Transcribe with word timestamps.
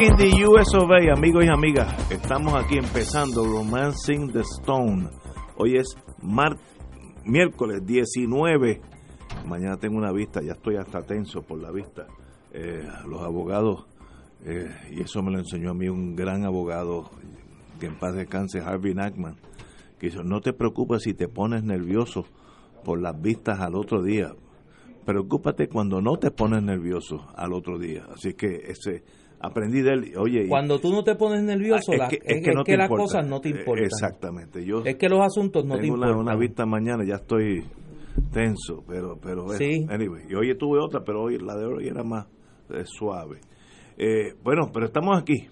In 0.00 0.14
the 0.14 0.44
US 0.46 0.74
of 0.76 0.92
A, 0.92 1.12
amigos 1.12 1.44
y 1.44 1.48
amigas. 1.48 2.08
Estamos 2.08 2.54
aquí 2.54 2.78
empezando 2.78 3.44
Romancing 3.44 4.30
the 4.30 4.42
Stone. 4.42 5.08
Hoy 5.56 5.76
es 5.76 5.96
mar 6.22 6.56
miércoles 7.24 7.84
19. 7.84 8.80
Mañana 9.44 9.76
tengo 9.76 9.98
una 9.98 10.12
vista, 10.12 10.40
ya 10.40 10.52
estoy 10.52 10.76
hasta 10.76 11.02
tenso 11.02 11.42
por 11.42 11.60
la 11.60 11.72
vista. 11.72 12.06
Eh, 12.52 12.86
los 13.08 13.22
abogados, 13.22 13.86
eh, 14.44 14.70
y 14.92 15.00
eso 15.00 15.20
me 15.20 15.32
lo 15.32 15.38
enseñó 15.40 15.70
a 15.70 15.74
mí 15.74 15.88
un 15.88 16.14
gran 16.14 16.44
abogado, 16.44 17.10
que 17.80 17.86
en 17.86 17.98
paz 17.98 18.14
descanse, 18.14 18.60
Harvey 18.60 18.94
Nackman, 18.94 19.34
que 19.98 20.10
dijo, 20.10 20.22
no 20.22 20.40
te 20.40 20.52
preocupes 20.52 21.02
si 21.02 21.14
te 21.14 21.26
pones 21.26 21.64
nervioso 21.64 22.24
por 22.84 23.02
las 23.02 23.20
vistas 23.20 23.58
al 23.58 23.74
otro 23.74 24.00
día. 24.04 24.32
Preocúpate 25.04 25.68
cuando 25.68 26.00
no 26.00 26.18
te 26.18 26.30
pones 26.30 26.62
nervioso 26.62 27.26
al 27.34 27.52
otro 27.52 27.80
día. 27.80 28.06
Así 28.14 28.34
que 28.34 28.62
ese 28.68 29.02
aprendí 29.40 29.82
de 29.82 29.90
él. 29.92 30.12
Oye, 30.18 30.46
Cuando 30.48 30.78
tú 30.80 30.90
no 30.90 31.02
te 31.04 31.14
pones 31.14 31.42
nervioso, 31.42 31.92
Ah, 31.92 32.04
es 32.04 32.08
que, 32.08 32.16
es, 32.16 32.36
es 32.38 32.44
que 32.44 32.52
no 32.52 32.60
es 32.62 32.66
que 32.66 32.76
las 32.76 32.86
importa. 32.90 33.02
cosas 33.04 33.26
no 33.28 33.40
te 33.40 33.48
Eh, 33.50 33.52
importan. 33.58 33.84
Exactamente. 33.84 34.64
Yo 34.64 34.82
Es 34.84 34.96
que 34.96 35.08
los 35.08 35.20
asuntos 35.20 35.64
no 35.64 35.74
te 35.76 35.82
tengo 35.82 35.94
una, 35.94 36.06
importan. 36.08 36.26
una 36.28 36.36
vista 36.36 36.66
mañana, 36.66 37.04
ya 37.06 37.16
estoy 37.16 37.64
tenso, 38.32 38.82
pero 38.86 39.16
pero 39.22 39.44
bueno, 39.44 39.58
Sí. 39.58 39.86
anyway. 39.88 40.22
Y 40.28 40.34
hoy 40.34 40.56
tuve 40.56 40.78
otra, 40.80 41.00
pero 41.04 41.22
hoy 41.22 41.38
la 41.38 41.56
de 41.56 41.66
hoy 41.66 41.86
era 41.88 42.02
más 42.02 42.26
eh, 42.70 42.82
suave. 42.84 43.40
Eh, 43.96 44.34
bueno, 44.42 44.70
pero 44.72 44.86
estamos 44.86 45.16
aquí. 45.20 45.46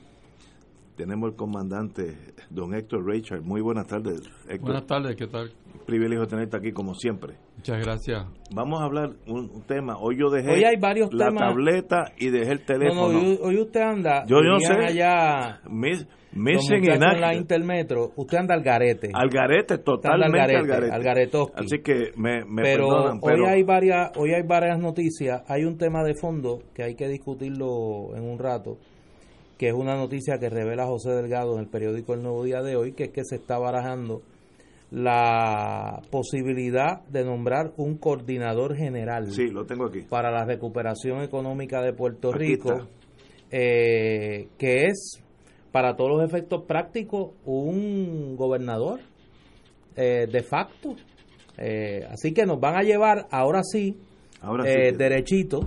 Tenemos 0.97 1.31
el 1.31 1.37
comandante, 1.37 2.17
don 2.49 2.75
Héctor 2.75 3.05
Richard. 3.05 3.43
Muy 3.43 3.61
buenas 3.61 3.87
tardes, 3.87 4.23
Héctor. 4.49 4.61
Buenas 4.61 4.87
tardes, 4.87 5.15
¿qué 5.17 5.27
tal? 5.27 5.53
Privilegio 5.85 6.27
tenerte 6.27 6.57
aquí 6.57 6.73
como 6.73 6.95
siempre. 6.95 7.35
Muchas 7.57 7.81
gracias. 7.85 8.25
Vamos 8.55 8.81
a 8.81 8.85
hablar 8.85 9.11
un, 9.27 9.51
un 9.55 9.63
tema. 9.67 9.97
Hoy 9.99 10.17
yo 10.19 10.31
dejé 10.31 10.51
Hoy 10.53 10.65
hay 10.65 10.77
varios 10.77 11.13
la 11.13 11.27
temas. 11.27 11.43
tableta 11.51 12.13
y 12.19 12.31
dejé 12.31 12.53
el 12.53 12.59
No, 12.61 12.65
teléfono. 12.67 13.13
no, 13.13 13.19
hoy, 13.19 13.39
hoy 13.43 13.61
usted 13.61 13.81
anda. 13.81 14.25
Yo- 14.27 14.37
yo 14.43 14.57
dirían 14.59 14.81
sé. 14.81 14.87
allá 14.87 15.61
missing 15.69 16.81
muchachos 16.81 17.13
en 17.15 17.21
la. 17.21 17.35
Intermetro. 17.35 18.13
Usted 18.17 18.39
anda 18.39 18.55
al 18.55 18.63
garete. 18.63 19.11
Al 19.13 19.29
garete, 19.29 19.79
totalmente 19.79 20.39
garete, 20.39 20.57
al 20.59 20.67
garete. 20.67 20.93
al 20.95 21.03
garetoski. 21.03 21.53
Así 21.65 21.79
que 21.83 22.13
me, 22.17 22.45
me 22.47 22.63
pero, 22.63 22.89
perdonan, 22.89 23.21
pero 23.21 23.45
hoy 23.45 23.51
hay 23.51 23.63
varias 23.63 24.11
hoy 24.17 24.33
hay 24.33 24.43
varias 24.43 24.79
noticias 24.79 25.43
hay 25.47 25.65
un 25.65 25.77
tema 25.77 26.03
de 26.03 26.15
fondo 26.15 26.63
que 26.75 26.83
hay 26.83 26.95
que 26.95 27.07
discutirlo 27.09 28.17
en 28.17 28.25
un 28.25 28.39
rato 28.39 28.79
que 29.59 29.69
es 29.69 29.75
una 29.75 29.97
noticia 29.97 30.39
que 30.39 30.51
revela 30.51 30.87
José 30.87 31.11
Delgado 31.11 31.55
en 31.55 31.61
el 31.61 31.69
periódico 31.69 32.15
El 32.15 32.23
Nuevo 32.23 32.45
Día 32.45 32.63
de 32.63 32.77
hoy 32.77 32.93
que 32.93 33.05
es 33.05 33.11
que 33.11 33.25
se 33.25 33.37
está 33.37 33.59
barajando 33.59 34.23
la 34.91 36.01
posibilidad 36.11 37.03
de 37.09 37.25
nombrar 37.25 37.73
un 37.77 37.97
coordinador 37.99 38.77
general 38.77 39.31
sí, 39.33 39.49
lo 39.49 39.67
tengo 39.67 39.87
aquí. 39.87 40.03
para 40.03 40.31
la 40.31 40.45
recuperación 40.45 41.23
económica 41.23 41.83
de 41.83 41.93
Puerto 41.93 42.31
Aquí 42.31 42.39
Rico 42.39 42.87
eh, 43.51 44.49
que 44.59 44.85
es 44.87 45.21
para 45.73 45.97
todos 45.97 46.11
los 46.19 46.25
efectos 46.25 46.63
prácticos 46.67 47.33
un 47.45 48.37
gobernador 48.37 49.01
eh, 49.97 50.27
de 50.31 50.43
facto 50.43 50.95
Eh, 51.59 52.05
así 52.11 52.35
que 52.35 52.45
nos 52.45 52.61
van 52.61 52.77
a 52.77 52.83
llevar 52.83 53.27
ahora 53.31 53.63
sí 53.63 53.97
Ahora 54.43 54.65
sí. 54.65 54.71
que- 54.71 54.93
derechito 54.93 55.61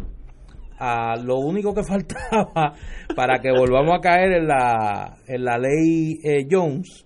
a 0.80 1.16
lo 1.18 1.38
único 1.38 1.74
que 1.74 1.84
faltaba 1.88 2.74
para 3.16 3.40
que 3.40 3.52
volvamos 3.52 3.98
a 3.98 4.02
caer 4.02 4.32
en 4.34 4.48
la 4.48 5.18
en 5.28 5.44
la 5.44 5.58
ley 5.58 6.20
eh, 6.24 6.48
Jones 6.50 7.06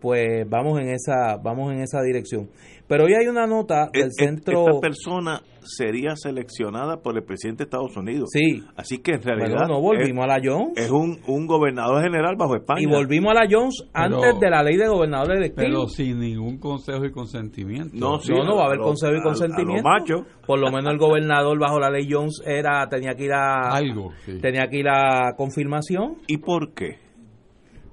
pues 0.00 0.48
vamos 0.48 0.80
en 0.80 0.88
esa 0.90 1.36
vamos 1.36 1.72
en 1.72 1.80
esa 1.80 2.00
dirección. 2.02 2.48
Pero 2.88 3.04
hoy 3.04 3.14
hay 3.14 3.26
una 3.26 3.46
nota 3.46 3.90
del 3.92 4.08
e- 4.08 4.10
centro 4.10 4.64
Esta 4.66 4.80
persona 4.80 5.42
sería 5.62 6.16
seleccionada 6.16 7.02
por 7.02 7.16
el 7.16 7.22
presidente 7.24 7.64
de 7.64 7.68
Estados 7.68 7.96
Unidos. 7.96 8.28
sí 8.32 8.62
Así 8.76 8.98
que 8.98 9.12
en 9.12 9.22
realidad 9.22 9.66
no 9.68 9.80
volvimos 9.80 10.24
a 10.24 10.26
la 10.26 10.40
Jones 10.42 10.72
es, 10.76 10.90
un, 10.90 11.18
un 11.26 11.46
gobernador 11.46 12.02
general 12.02 12.36
bajo 12.36 12.56
España. 12.56 12.80
y 12.82 12.86
volvimos 12.86 13.30
a 13.32 13.34
la 13.44 13.48
Jones 13.50 13.84
antes 13.92 14.40
de 14.40 14.50
la 14.50 14.62
ley 14.62 14.76
de 14.76 14.88
gobernadores 14.88 15.52
Pero 15.54 15.66
electivos 15.66 15.92
sin 15.94 16.18
ningún 16.20 16.58
consejo 16.58 17.04
y 17.04 17.10
consentimiento. 17.12 17.96
No, 17.96 18.18
sí, 18.20 18.32
no, 18.32 18.44
no 18.44 18.56
va 18.56 18.62
a 18.62 18.66
haber 18.66 18.78
lo- 18.78 18.84
consejo 18.84 19.12
y 19.12 19.16
a- 19.16 19.20
a 19.20 19.22
consentimiento. 19.24 19.82
lo 19.82 19.88
macho. 19.88 20.14
Por 20.46 20.58
lo 20.58 20.70
menos 20.70 20.92
el 20.92 20.98
gobernador 20.98 21.58
bajo 21.58 21.78
la 21.78 21.90
ley 21.90 22.08
Jones 22.10 22.42
era 22.44 22.88
tenía 22.88 23.14
que 23.14 23.24
ir 23.24 23.32
a 23.32 23.68
Algo, 23.70 24.10
sí. 24.24 24.38
tenía 24.40 24.66
que 24.68 24.78
ir 24.78 24.88
a 24.88 25.34
confirmación. 25.36 26.16
¿Y 26.26 26.38
por 26.38 26.72
qué? 26.74 26.98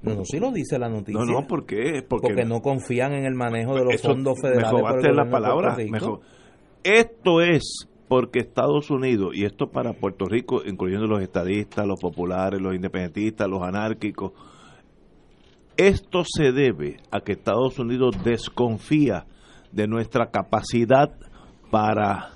No, 0.01 0.13
no, 0.13 0.23
sí 0.25 0.39
lo 0.39 0.51
dice 0.51 0.77
la 0.79 0.89
noticia. 0.89 1.19
No, 1.19 1.25
no, 1.41 1.47
¿por 1.47 1.65
qué? 1.65 2.03
Porque, 2.07 2.27
porque 2.29 2.45
no 2.45 2.61
confían 2.61 3.13
en 3.13 3.25
el 3.25 3.33
manejo 3.33 3.75
de 3.75 3.83
los 3.83 4.01
fondos 4.01 4.35
federales. 4.41 4.71
Me 4.71 5.11
la 5.13 5.29
palabra. 5.29 5.73
Puerto 5.75 5.81
Rico. 5.81 5.91
me 5.91 5.99
ro- 5.99 6.21
Esto 6.87 7.41
es 7.41 7.89
porque 8.07 8.39
Estados 8.39 8.89
Unidos, 8.89 9.31
y 9.33 9.43
esto 9.43 9.71
para 9.71 9.91
Puerto 9.91 10.23
Rico, 10.23 10.61
incluyendo 10.65 11.05
los 11.05 11.21
estadistas, 11.21 11.85
los 11.85 11.99
populares, 11.99 12.61
los 12.61 12.73
independentistas, 12.73 13.45
los 13.49 13.61
anárquicos, 13.61 14.31
esto 15.75 16.23
se 16.23 16.53
debe 16.53 16.95
a 17.11 17.19
que 17.19 17.33
Estados 17.33 17.77
Unidos 17.77 18.15
desconfía 18.23 19.25
de 19.73 19.85
nuestra 19.85 20.31
capacidad 20.31 21.11
para 21.71 22.29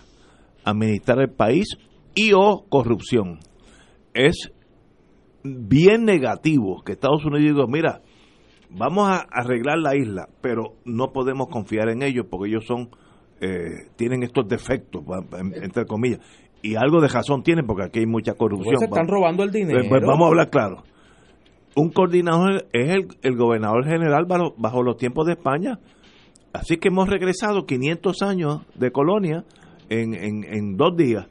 administrar 0.66 1.22
el 1.22 1.32
país 1.32 1.78
y 2.14 2.34
o 2.34 2.66
corrupción. 2.68 3.40
Es 4.14 4.52
bien 5.46 6.04
negativo 6.04 6.84
que 6.84 6.92
Estados 6.92 7.24
Unidos 7.24 7.56
diga, 7.56 7.68
mira, 7.70 8.02
vamos 8.70 9.08
a 9.08 9.26
arreglar 9.32 9.78
la 9.78 9.96
isla, 9.96 10.28
pero 10.42 10.74
no 10.84 11.14
podemos 11.14 11.48
confiar 11.48 11.88
en 11.88 12.04
ellos 12.04 12.26
porque 12.30 12.50
ellos 12.50 12.66
son 12.66 12.90
eh, 13.42 13.88
tienen 13.96 14.24
estos 14.24 14.48
defectos, 14.48 15.04
entre 15.62 15.86
comillas. 15.86 16.20
Y 16.62 16.76
algo 16.76 17.02
de 17.02 17.08
razón 17.08 17.42
tienen 17.44 17.66
porque 17.66 17.84
aquí 17.86 18.00
hay 18.00 18.06
mucha 18.06 18.34
corrupción. 18.34 18.76
Pues 18.76 18.80
se 18.80 18.86
están 18.86 19.08
Vamos- 19.08 19.12
robando 19.20 19.44
el 19.44 19.52
dinero. 19.52 19.80
pues, 19.80 19.90
pues 19.90 20.02
vamos 20.06 20.26
a 20.26 20.28
hablar 20.28 20.50
claro. 20.50 20.84
Un 21.76 21.90
coordinador 21.90 22.66
es 22.74 22.90
el, 22.90 23.08
el 23.24 23.36
gobernador 23.38 23.86
general 23.86 24.26
bajo, 24.28 24.54
bajo 24.58 24.84
los 24.84 24.98
tiempos 24.98 25.26
de 25.26 25.34
España. 25.34 25.80
Así 26.54 26.78
que 26.78 26.90
hemos 26.90 27.10
regresado 27.10 27.66
500 27.66 28.22
años 28.24 28.62
de 28.76 28.92
colonia 28.92 29.46
en, 29.90 30.14
en, 30.14 30.44
en 30.44 30.76
dos 30.78 30.96
días. 30.98 31.28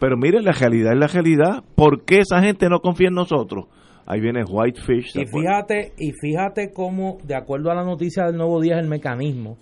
Pero 0.00 0.16
mire, 0.16 0.40
la 0.42 0.52
realidad 0.52 0.94
es 0.94 0.98
la 0.98 1.06
realidad. 1.06 1.62
¿Por 1.76 2.04
qué 2.04 2.20
esa 2.20 2.42
gente 2.42 2.68
no 2.68 2.80
confía 2.80 3.08
en 3.08 3.14
nosotros? 3.14 3.66
Ahí 4.06 4.20
viene 4.20 4.42
Whitefish. 4.44 5.12
¿se 5.12 5.22
Y 5.22 5.26
fíjate, 5.26 5.92
y 5.98 6.10
fíjate 6.12 6.72
cómo, 6.72 7.18
de 7.22 7.36
acuerdo 7.36 7.70
a 7.70 7.74
la 7.74 7.84
noticia 7.84 8.24
del 8.24 8.36
Nuevo 8.36 8.60
Día, 8.60 8.80
el 8.80 8.88
mecanismo 8.88 9.58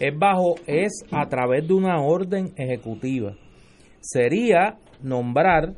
es 0.00 0.18
bajo, 0.18 0.54
es 0.66 1.04
a 1.12 1.26
través 1.28 1.66
de 1.66 1.74
una 1.74 2.00
orden 2.02 2.52
ejecutiva. 2.56 3.32
Sería 4.00 4.76
nombrar 5.02 5.74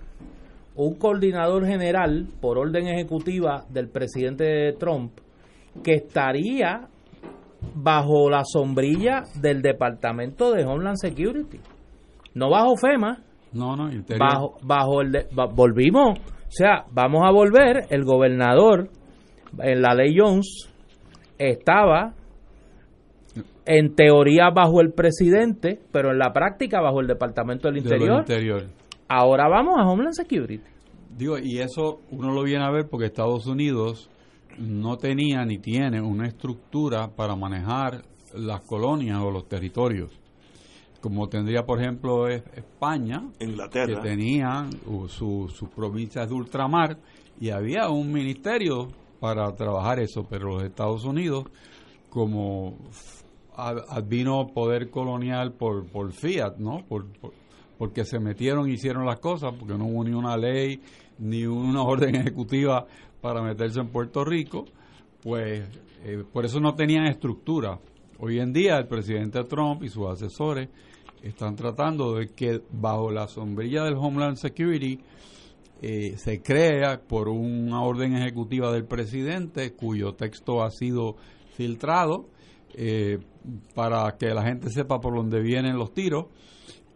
un 0.75 0.95
coordinador 0.99 1.67
general 1.67 2.27
por 2.41 2.59
orden 2.59 2.87
ejecutiva 2.89 3.65
del 3.71 3.89
presidente 3.89 4.73
Trump 4.79 5.13
que 5.83 5.95
estaría 5.95 6.89
bajo 7.75 8.29
la 8.31 8.43
sombrilla 8.45 9.23
del 9.41 9.63
Departamento 9.63 10.53
de 10.53 10.65
Homeland 10.65 10.97
Security. 11.01 11.59
No 12.35 12.51
bajo 12.51 12.77
FEMA, 12.77 13.19
No, 13.53 13.75
no, 13.77 13.91
interior. 13.91 14.19
bajo 14.29 14.55
bajo 14.63 15.01
el 15.01 15.13
de- 15.13 15.27
volvimos 15.55 16.19
o 16.19 16.51
sea 16.51 16.85
vamos 16.93 17.23
a 17.25 17.31
volver 17.33 17.87
el 17.91 18.05
gobernador 18.05 18.89
en 19.61 19.81
la 19.83 19.95
ley 19.95 20.15
Jones 20.17 20.69
estaba 21.39 22.13
en 23.65 23.95
teoría 23.95 24.51
bajo 24.51 24.81
el 24.81 24.93
presidente 24.93 25.81
pero 25.93 26.11
en 26.13 26.19
la 26.19 26.33
práctica 26.33 26.81
bajo 26.81 27.01
el 27.01 27.07
departamento 27.07 27.69
del 27.69 27.75
de 27.75 27.81
interior 27.81 28.21
interior. 28.21 28.65
Ahora 29.09 29.49
vamos 29.49 29.77
a 29.79 29.87
Homeland 29.87 30.15
Security. 30.15 30.61
Digo, 31.17 31.39
y 31.39 31.59
eso 31.59 32.01
uno 32.11 32.33
lo 32.33 32.43
viene 32.43 32.65
a 32.65 32.71
ver 32.71 32.89
porque 32.89 33.07
Estados 33.07 33.47
Unidos 33.47 34.11
no 34.59 34.97
tenía 34.97 35.45
ni 35.45 35.59
tiene 35.59 36.01
una 36.01 36.27
estructura 36.27 37.09
para 37.09 37.37
manejar 37.37 38.03
las 38.35 38.61
colonias 38.63 39.21
o 39.23 39.31
los 39.31 39.49
territorios. 39.49 40.11
Como 41.01 41.29
tendría, 41.29 41.65
por 41.65 41.81
ejemplo, 41.81 42.29
España, 42.29 43.23
Inglaterra. 43.39 43.87
que 43.87 44.09
tenían 44.09 44.71
sus 45.09 45.69
provincias 45.75 46.29
de 46.29 46.35
ultramar 46.35 46.99
y 47.41 47.51
había 47.51 47.89
un 47.89 48.13
ministerio 48.13 48.89
para 49.21 49.55
trabajar 49.55 50.01
eso, 50.01 50.27
pero 50.29 50.55
los 50.55 50.65
Estados 50.65 51.05
Unidos, 51.05 51.45
como 52.11 52.77
vino 54.05 54.49
poder 54.49 54.91
colonial 54.91 55.53
por, 55.53 55.87
por 55.87 56.13
fiat, 56.13 56.57
¿no? 56.59 56.85
Por, 56.89 57.07
porque 57.79 58.05
se 58.05 58.19
metieron 58.19 58.69
y 58.69 58.75
hicieron 58.75 59.05
las 59.07 59.21
cosas, 59.21 59.55
porque 59.59 59.75
no 59.75 59.87
hubo 59.87 60.05
ni 60.05 60.13
una 60.13 60.37
ley 60.37 60.81
ni 61.19 61.47
una 61.47 61.83
orden 61.85 62.15
ejecutiva 62.15 62.87
para 63.21 63.43
meterse 63.43 63.81
en 63.81 63.89
Puerto 63.89 64.25
Rico, 64.25 64.67
pues 65.23 65.65
eh, 66.05 66.25
por 66.33 66.45
eso 66.45 66.61
no 66.61 66.75
tenían 66.75 67.07
estructura. 67.07 67.79
Hoy 68.19 68.39
en 68.39 68.53
día 68.53 68.79
el 68.79 68.87
presidente 68.87 69.43
Trump 69.45 69.83
y 69.83 69.89
sus 69.89 70.07
asesores 70.09 70.69
están 71.23 71.57
tratando 71.57 72.15
de 72.15 72.29
que 72.29 72.63
bajo 72.71 73.11
la 73.11 73.27
sombrilla 73.27 73.85
del 73.85 73.95
Homeland 73.95 74.37
Security 74.37 75.01
eh, 75.83 76.15
se 76.17 76.41
crea 76.41 77.01
por 77.07 77.29
una 77.29 77.83
orden 77.83 78.17
ejecutiva 78.17 78.73
del 78.73 78.87
presidente 78.87 79.75
cuyo 79.75 80.15
texto 80.15 80.63
ha 80.63 80.71
sido 80.71 81.17
filtrado 81.57 82.27
eh, 82.75 83.19
para 83.75 84.17
que 84.19 84.29
la 84.29 84.43
gente 84.43 84.71
sepa 84.71 84.99
por 85.01 85.15
dónde 85.15 85.41
vienen 85.41 85.77
los 85.77 85.93
tiros, 85.93 86.27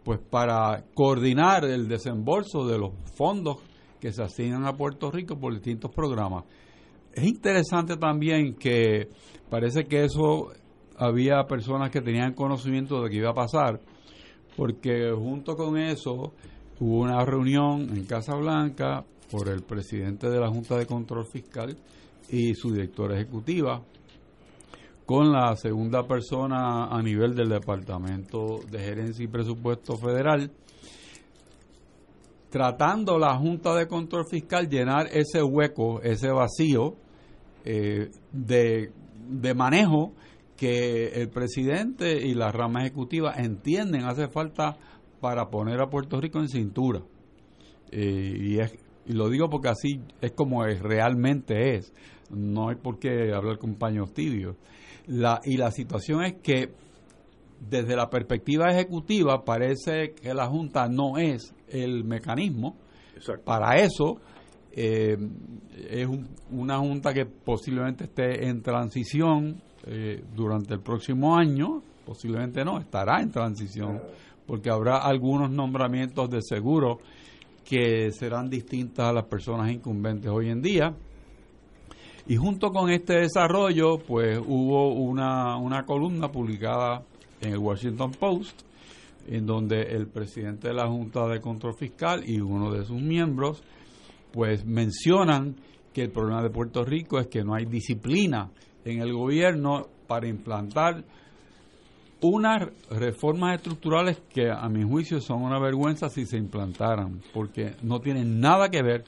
pues 0.03 0.19
para 0.19 0.85
coordinar 0.93 1.65
el 1.65 1.87
desembolso 1.87 2.65
de 2.65 2.77
los 2.77 2.91
fondos 3.15 3.57
que 3.99 4.11
se 4.11 4.23
asignan 4.23 4.65
a 4.65 4.73
Puerto 4.73 5.11
Rico 5.11 5.37
por 5.39 5.53
distintos 5.53 5.91
programas. 5.93 6.45
Es 7.13 7.23
interesante 7.23 7.97
también 7.97 8.55
que 8.55 9.09
parece 9.49 9.83
que 9.83 10.05
eso 10.05 10.51
había 10.97 11.43
personas 11.43 11.91
que 11.91 12.01
tenían 12.01 12.33
conocimiento 12.33 13.01
de 13.01 13.09
que 13.09 13.17
iba 13.17 13.29
a 13.29 13.33
pasar, 13.33 13.79
porque 14.55 15.11
junto 15.11 15.55
con 15.55 15.77
eso 15.77 16.33
hubo 16.79 17.01
una 17.01 17.23
reunión 17.23 17.89
en 17.95 18.05
Casa 18.05 18.35
Blanca 18.35 19.05
por 19.29 19.49
el 19.49 19.61
presidente 19.63 20.29
de 20.29 20.39
la 20.39 20.49
Junta 20.49 20.77
de 20.77 20.85
Control 20.85 21.25
Fiscal 21.25 21.77
y 22.29 22.53
su 22.55 22.71
directora 22.71 23.15
ejecutiva, 23.15 23.81
con 25.11 25.33
la 25.33 25.57
segunda 25.57 26.07
persona 26.07 26.85
a 26.85 27.01
nivel 27.01 27.35
del 27.35 27.49
Departamento 27.49 28.61
de 28.71 28.79
Gerencia 28.79 29.25
y 29.25 29.27
Presupuesto 29.27 29.97
Federal, 29.97 30.49
tratando 32.49 33.19
la 33.19 33.35
Junta 33.35 33.75
de 33.75 33.89
Control 33.89 34.23
Fiscal 34.25 34.69
llenar 34.69 35.07
ese 35.11 35.43
hueco, 35.43 36.01
ese 36.01 36.29
vacío 36.31 36.95
eh, 37.65 38.09
de, 38.31 38.93
de 39.27 39.53
manejo 39.53 40.13
que 40.55 41.07
el 41.07 41.27
presidente 41.27 42.25
y 42.25 42.33
la 42.33 42.49
rama 42.53 42.79
ejecutiva 42.79 43.33
entienden 43.35 44.05
hace 44.05 44.29
falta 44.29 44.77
para 45.19 45.49
poner 45.49 45.81
a 45.81 45.89
Puerto 45.89 46.21
Rico 46.21 46.39
en 46.39 46.47
cintura. 46.47 47.01
Eh, 47.91 48.37
y, 48.39 48.59
es, 48.59 48.73
y 49.05 49.11
lo 49.11 49.27
digo 49.27 49.49
porque 49.49 49.67
así 49.67 49.99
es 50.21 50.31
como 50.31 50.63
es, 50.63 50.79
realmente 50.81 51.75
es. 51.75 51.93
No 52.29 52.69
hay 52.69 52.77
por 52.77 52.97
qué 52.97 53.33
hablar 53.33 53.57
con 53.57 53.75
paños 53.75 54.13
tibios. 54.13 54.55
La, 55.07 55.41
y 55.43 55.57
la 55.57 55.71
situación 55.71 56.23
es 56.23 56.35
que 56.35 56.69
desde 57.69 57.95
la 57.95 58.09
perspectiva 58.09 58.71
ejecutiva 58.71 59.43
parece 59.43 60.13
que 60.13 60.33
la 60.33 60.47
Junta 60.47 60.87
no 60.87 61.17
es 61.17 61.53
el 61.67 62.03
mecanismo. 62.03 62.75
Para 63.43 63.77
eso 63.77 64.17
eh, 64.71 65.17
es 65.89 66.07
una 66.49 66.79
Junta 66.79 67.13
que 67.13 67.25
posiblemente 67.25 68.05
esté 68.05 68.47
en 68.47 68.61
transición 68.61 69.61
eh, 69.85 70.23
durante 70.35 70.73
el 70.73 70.81
próximo 70.81 71.35
año, 71.35 71.83
posiblemente 72.05 72.63
no, 72.63 72.79
estará 72.79 73.21
en 73.21 73.31
transición, 73.31 74.01
porque 74.45 74.69
habrá 74.69 74.97
algunos 74.97 75.51
nombramientos 75.51 76.29
de 76.29 76.41
seguro 76.41 76.99
que 77.63 78.11
serán 78.11 78.49
distintas 78.49 79.07
a 79.07 79.13
las 79.13 79.25
personas 79.25 79.71
incumbentes 79.71 80.29
hoy 80.31 80.49
en 80.49 80.61
día. 80.61 80.95
Y 82.27 82.35
junto 82.35 82.71
con 82.71 82.89
este 82.89 83.19
desarrollo, 83.19 83.97
pues 83.97 84.39
hubo 84.39 84.93
una, 84.93 85.57
una 85.57 85.83
columna 85.85 86.31
publicada 86.31 87.03
en 87.41 87.53
el 87.53 87.57
Washington 87.57 88.11
Post, 88.11 88.61
en 89.27 89.45
donde 89.45 89.81
el 89.81 90.07
presidente 90.07 90.67
de 90.69 90.73
la 90.73 90.87
Junta 90.87 91.27
de 91.27 91.39
Control 91.39 91.73
Fiscal 91.75 92.23
y 92.25 92.39
uno 92.39 92.71
de 92.71 92.85
sus 92.85 93.01
miembros, 93.01 93.63
pues 94.31 94.65
mencionan 94.65 95.55
que 95.93 96.03
el 96.03 96.11
problema 96.11 96.41
de 96.41 96.49
Puerto 96.49 96.83
Rico 96.83 97.19
es 97.19 97.27
que 97.27 97.43
no 97.43 97.53
hay 97.55 97.65
disciplina 97.65 98.49
en 98.85 99.01
el 99.01 99.13
gobierno 99.13 99.87
para 100.07 100.27
implantar 100.27 101.03
unas 102.21 102.69
reformas 102.89 103.55
estructurales 103.55 104.21
que 104.29 104.49
a 104.49 104.69
mi 104.69 104.83
juicio 104.83 105.19
son 105.19 105.41
una 105.41 105.59
vergüenza 105.59 106.07
si 106.09 106.25
se 106.25 106.37
implantaran, 106.37 107.19
porque 107.33 107.75
no 107.81 107.99
tienen 107.99 108.39
nada 108.39 108.69
que 108.69 108.83
ver 108.83 109.03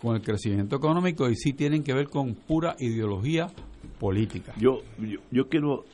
con 0.00 0.16
el 0.16 0.22
crecimiento 0.22 0.76
económico 0.76 1.28
y 1.28 1.36
sí 1.36 1.52
tienen 1.52 1.82
que 1.82 1.94
ver 1.94 2.08
con 2.08 2.34
pura 2.34 2.76
ideología 2.78 3.48
política. 3.98 4.54
Yo, 4.58 4.80
yo, 4.98 5.20
yo 5.30 5.48
quiero 5.48 5.84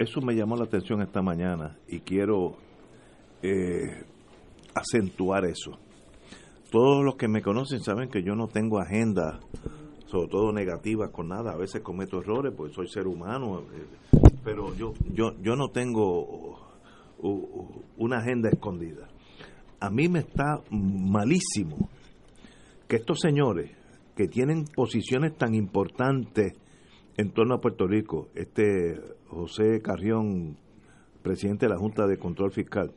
eso 0.00 0.22
me 0.22 0.34
llamó 0.34 0.56
la 0.56 0.64
atención 0.64 1.02
esta 1.02 1.20
mañana 1.20 1.76
y 1.86 2.00
quiero 2.00 2.56
eh, 3.42 4.02
acentuar 4.74 5.44
eso. 5.44 5.78
Todos 6.70 7.04
los 7.04 7.16
que 7.16 7.28
me 7.28 7.42
conocen 7.42 7.80
saben 7.80 8.08
que 8.08 8.22
yo 8.22 8.34
no 8.34 8.48
tengo 8.48 8.80
agenda, 8.80 9.40
sobre 10.06 10.28
todo 10.28 10.52
negativa, 10.52 11.12
con 11.12 11.28
nada. 11.28 11.52
A 11.52 11.56
veces 11.56 11.82
cometo 11.82 12.18
errores 12.18 12.54
porque 12.56 12.72
soy 12.72 12.88
ser 12.88 13.06
humano, 13.06 13.60
eh, 13.60 14.18
pero 14.42 14.74
yo, 14.74 14.94
yo, 15.12 15.34
yo 15.42 15.54
no 15.54 15.68
tengo 15.68 16.58
una 17.98 18.20
agenda 18.20 18.48
escondida. 18.48 19.06
A 19.80 19.90
mí 19.90 20.08
me 20.08 20.20
está 20.20 20.62
malísimo 20.70 21.90
que 22.90 22.96
estos 22.96 23.20
señores 23.20 23.70
que 24.16 24.26
tienen 24.26 24.64
posiciones 24.64 25.36
tan 25.38 25.54
importantes 25.54 26.54
en 27.16 27.30
torno 27.30 27.54
a 27.54 27.60
Puerto 27.60 27.86
Rico, 27.86 28.28
este 28.34 29.00
José 29.28 29.80
Carrión, 29.80 30.58
presidente 31.22 31.66
de 31.66 31.70
la 31.72 31.78
Junta 31.78 32.08
de 32.08 32.18
Control 32.18 32.50
Fiscal, 32.50 32.92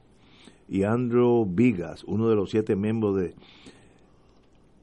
y 0.67 0.83
Andrew 0.83 1.45
Vigas, 1.47 2.03
uno 2.05 2.27
de 2.27 2.35
los 2.35 2.49
siete 2.49 2.75
miembros 2.75 3.17
de... 3.17 3.35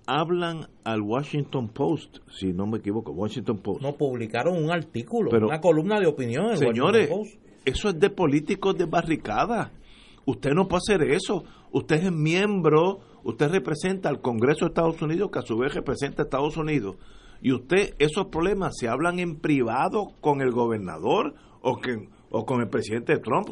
Hablan 0.06 0.68
al 0.85 1.02
Washington 1.02 1.68
Post, 1.68 2.18
si 2.28 2.52
no 2.52 2.68
me 2.68 2.78
equivoco, 2.78 3.11
Washington 3.11 3.58
Post. 3.58 3.82
No, 3.82 3.96
publicaron 3.96 4.62
un 4.62 4.70
artículo, 4.70 5.30
una 5.44 5.61
columna 5.61 5.99
de 5.99 6.06
opinión 6.06 6.50
en 6.52 6.56
señores, 6.56 7.11
Eso 7.64 7.88
es 7.88 7.99
de 7.99 8.11
políticos 8.11 8.78
de 8.78 8.85
barricada. 8.85 9.73
Usted 10.25 10.52
no 10.52 10.68
puede 10.68 10.82
hacer 10.87 11.02
eso. 11.11 11.42
Usted 11.73 11.96
es 11.96 12.12
miembro, 12.12 13.00
usted 13.24 13.50
representa 13.50 14.08
al 14.08 14.20
Congreso 14.20 14.64
de 14.64 14.68
Estados 14.70 15.00
Unidos, 15.02 15.30
que 15.32 15.38
a 15.38 15.42
su 15.42 15.56
vez 15.56 15.74
representa 15.74 16.22
a 16.22 16.24
Estados 16.24 16.56
Unidos 16.56 16.96
y 17.42 17.52
usted 17.52 17.94
esos 17.98 18.26
problemas 18.26 18.76
se 18.78 18.88
hablan 18.88 19.18
en 19.18 19.40
privado 19.40 20.12
con 20.20 20.40
el 20.40 20.50
gobernador 20.50 21.34
o, 21.62 21.76
que, 21.76 22.08
o 22.30 22.44
con 22.44 22.60
el 22.60 22.68
presidente 22.68 23.18
Trump. 23.18 23.48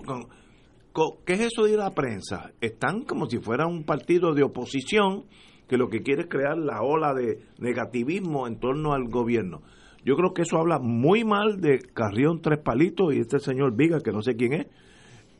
¿Qué 1.24 1.34
es 1.34 1.40
eso 1.40 1.64
de 1.64 1.72
ir 1.72 1.80
a 1.80 1.84
la 1.84 1.94
prensa? 1.94 2.50
Están 2.60 3.02
como 3.02 3.26
si 3.26 3.38
fuera 3.38 3.66
un 3.66 3.84
partido 3.84 4.34
de 4.34 4.42
oposición 4.42 5.24
que 5.68 5.76
lo 5.76 5.88
que 5.88 6.02
quiere 6.02 6.22
es 6.22 6.28
crear 6.28 6.58
la 6.58 6.82
ola 6.82 7.14
de 7.14 7.40
negativismo 7.58 8.46
en 8.46 8.58
torno 8.58 8.94
al 8.94 9.08
gobierno. 9.08 9.62
Yo 10.04 10.16
creo 10.16 10.32
que 10.32 10.42
eso 10.42 10.56
habla 10.56 10.78
muy 10.78 11.24
mal 11.24 11.60
de 11.60 11.78
Carrión 11.78 12.40
Tres 12.40 12.58
Palitos 12.58 13.14
y 13.14 13.20
este 13.20 13.38
señor 13.38 13.76
Viga, 13.76 14.00
que 14.00 14.12
no 14.12 14.22
sé 14.22 14.34
quién 14.36 14.54
es, 14.54 14.66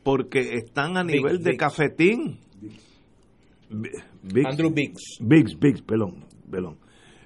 porque 0.03 0.53
están 0.53 0.97
a 0.97 1.03
nivel 1.03 1.43
de 1.43 1.57
cafetín. 1.57 2.39
Andrew 3.69 4.71
Biggs. 4.71 5.17
Biggs, 5.19 5.57
Biggs, 5.59 5.81
perdón, 5.81 6.25
perdón. 6.49 6.77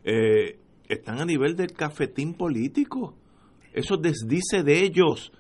Eh, 0.04 0.60
están 0.88 1.20
a 1.20 1.26
nivel 1.26 1.56
del 1.56 1.72
cafetín 1.72 2.34
político. 2.34 3.16
Eso 3.74 3.98
desdice 3.98 4.64
de 4.64 4.84
ellos. 4.84 5.32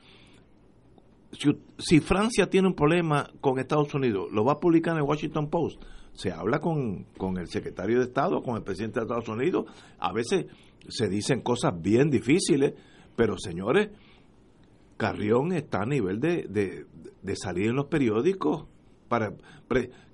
Si, 1.77 1.99
Francia 1.99 2.49
tiene 2.49 2.67
un 2.67 2.75
problema 2.75 3.27
con 3.41 3.59
Estados 3.59 3.93
Unidos, 3.93 4.27
lo 4.31 4.45
va 4.45 4.53
a 4.53 4.59
publicar 4.59 4.93
en 4.93 4.99
el 4.99 5.09
Washington 5.09 5.49
Post. 5.49 5.81
Se 6.13 6.31
habla 6.31 6.59
con, 6.59 7.05
con 7.17 7.37
el 7.37 7.47
secretario 7.47 7.97
de 7.97 8.05
Estado, 8.05 8.41
con 8.43 8.55
el 8.55 8.63
presidente 8.63 8.99
de 8.99 9.05
Estados 9.05 9.27
Unidos. 9.29 9.65
A 9.97 10.13
veces 10.13 10.45
se 10.87 11.09
dicen 11.09 11.41
cosas 11.41 11.73
bien 11.81 12.09
difíciles, 12.11 12.73
pero 13.15 13.37
señores, 13.37 13.89
Carrión 14.97 15.53
está 15.53 15.81
a 15.81 15.85
nivel 15.85 16.19
de, 16.19 16.47
de, 17.21 17.35
salir 17.35 17.69
en 17.69 17.75
los 17.75 17.87
periódicos. 17.87 18.67
Para, 19.07 19.33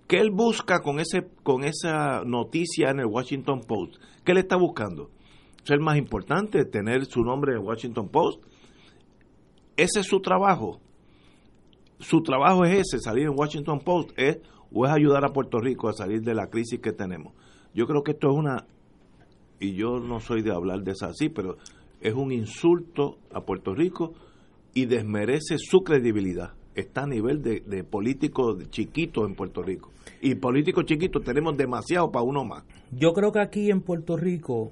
¿Qué 0.09 0.19
él 0.19 0.31
busca 0.31 0.81
con, 0.81 0.99
ese, 0.99 1.29
con 1.43 1.63
esa 1.63 2.25
noticia 2.25 2.89
en 2.89 2.99
el 2.99 3.05
Washington 3.05 3.61
Post? 3.65 3.95
¿Qué 4.25 4.33
le 4.33 4.41
está 4.41 4.57
buscando? 4.57 5.11
ser 5.69 5.79
más 5.79 5.97
importante, 5.97 6.65
tener 6.65 7.05
su 7.05 7.21
nombre 7.21 7.53
en 7.53 7.63
Washington 7.63 8.09
Post. 8.09 8.41
Ese 9.77 9.99
es 9.99 10.07
su 10.07 10.19
trabajo. 10.19 10.79
Su 11.99 12.21
trabajo 12.21 12.65
es 12.65 12.79
ese, 12.79 12.99
salir 12.99 13.27
en 13.27 13.37
Washington 13.37 13.79
Post, 13.79 14.11
es 14.17 14.39
o 14.71 14.85
es 14.85 14.91
ayudar 14.91 15.25
a 15.25 15.33
Puerto 15.33 15.59
Rico 15.59 15.89
a 15.89 15.93
salir 15.93 16.21
de 16.21 16.33
la 16.33 16.47
crisis 16.47 16.79
que 16.79 16.91
tenemos. 16.91 17.33
Yo 17.75 17.85
creo 17.85 18.03
que 18.03 18.11
esto 18.11 18.31
es 18.31 18.35
una, 18.35 18.65
y 19.59 19.73
yo 19.73 19.99
no 19.99 20.19
soy 20.19 20.41
de 20.41 20.51
hablar 20.51 20.81
de 20.81 20.91
eso 20.93 21.05
así, 21.05 21.29
pero 21.29 21.57
es 22.01 22.13
un 22.13 22.31
insulto 22.31 23.19
a 23.31 23.41
Puerto 23.41 23.75
Rico 23.75 24.13
y 24.73 24.85
desmerece 24.85 25.57
su 25.59 25.81
credibilidad. 25.81 26.53
Está 26.73 27.03
a 27.03 27.07
nivel 27.07 27.41
de, 27.41 27.59
de 27.59 27.83
político 27.83 28.57
chiquito 28.69 29.25
en 29.25 29.35
Puerto 29.35 29.61
Rico. 29.61 29.91
Y 30.21 30.35
políticos 30.35 30.85
chiquitos 30.85 31.23
tenemos 31.23 31.55
demasiado 31.55 32.11
para 32.11 32.23
uno 32.23 32.43
más. 32.43 32.63
Yo 32.91 33.13
creo 33.13 33.31
que 33.31 33.39
aquí 33.39 33.69
en 33.69 33.81
Puerto 33.81 34.17
Rico 34.17 34.71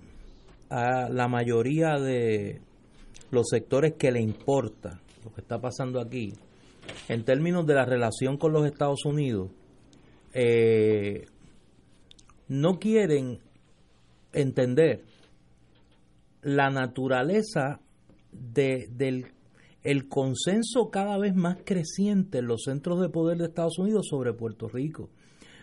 a 0.69 1.09
la 1.09 1.27
mayoría 1.27 1.97
de 1.99 2.61
los 3.31 3.47
sectores 3.49 3.93
que 3.97 4.11
le 4.11 4.21
importa 4.21 5.01
lo 5.23 5.33
que 5.33 5.41
está 5.41 5.59
pasando 5.59 5.99
aquí, 5.99 6.33
en 7.07 7.23
términos 7.23 7.65
de 7.65 7.75
la 7.75 7.85
relación 7.85 8.37
con 8.37 8.53
los 8.53 8.65
Estados 8.65 9.05
Unidos, 9.05 9.51
eh, 10.33 11.25
no 12.47 12.79
quieren 12.79 13.39
entender 14.33 15.03
la 16.41 16.69
naturaleza 16.69 17.79
de, 18.31 18.87
del 18.91 19.31
el 19.83 20.09
consenso 20.09 20.89
cada 20.91 21.17
vez 21.17 21.33
más 21.33 21.57
creciente 21.63 22.39
en 22.39 22.47
los 22.47 22.63
centros 22.63 22.99
de 22.99 23.09
poder 23.09 23.37
de 23.37 23.45
Estados 23.45 23.79
Unidos 23.79 24.07
sobre 24.09 24.33
Puerto 24.33 24.67
Rico. 24.67 25.09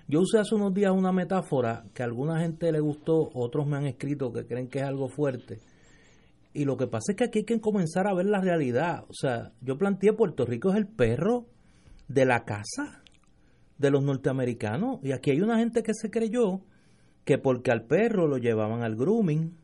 Yo 0.07 0.21
usé 0.21 0.39
hace 0.39 0.55
unos 0.55 0.75
días 0.75 0.93
una 0.93 1.13
metáfora 1.13 1.85
que 1.95 2.03
a 2.03 2.07
alguna 2.07 2.41
gente 2.41 2.71
le 2.71 2.81
gustó, 2.81 3.31
otros 3.35 3.67
me 3.67 3.77
han 3.77 3.87
escrito 3.87 4.33
que 4.33 4.47
creen 4.47 4.69
que 4.69 4.81
es 4.81 4.85
algo 4.85 5.09
fuerte. 5.09 5.61
Y 6.53 6.67
lo 6.67 6.77
que 6.77 6.87
pasa 6.87 7.13
es 7.13 7.17
que 7.17 7.25
aquí 7.25 7.39
hay 7.41 7.45
que 7.45 7.61
comenzar 7.61 8.07
a 8.07 8.15
ver 8.15 8.27
la 8.27 8.41
realidad. 8.41 9.05
O 9.09 9.15
sea, 9.15 9.53
yo 9.61 9.77
planteé 9.77 10.13
Puerto 10.13 10.45
Rico 10.45 10.71
es 10.71 10.77
el 10.77 10.87
perro 10.87 11.47
de 12.07 12.27
la 12.27 12.45
casa 12.45 13.03
de 13.79 13.91
los 13.91 14.05
norteamericanos. 14.05 15.01
Y 15.03 15.13
aquí 15.13 15.31
hay 15.31 15.41
una 15.41 15.59
gente 15.59 15.83
que 15.83 15.95
se 15.95 16.11
creyó 16.11 16.61
que 17.25 17.39
porque 17.39 17.73
al 17.73 17.87
perro 17.87 18.29
lo 18.29 18.37
llevaban 18.37 18.83
al 18.83 18.95
grooming, 18.95 19.57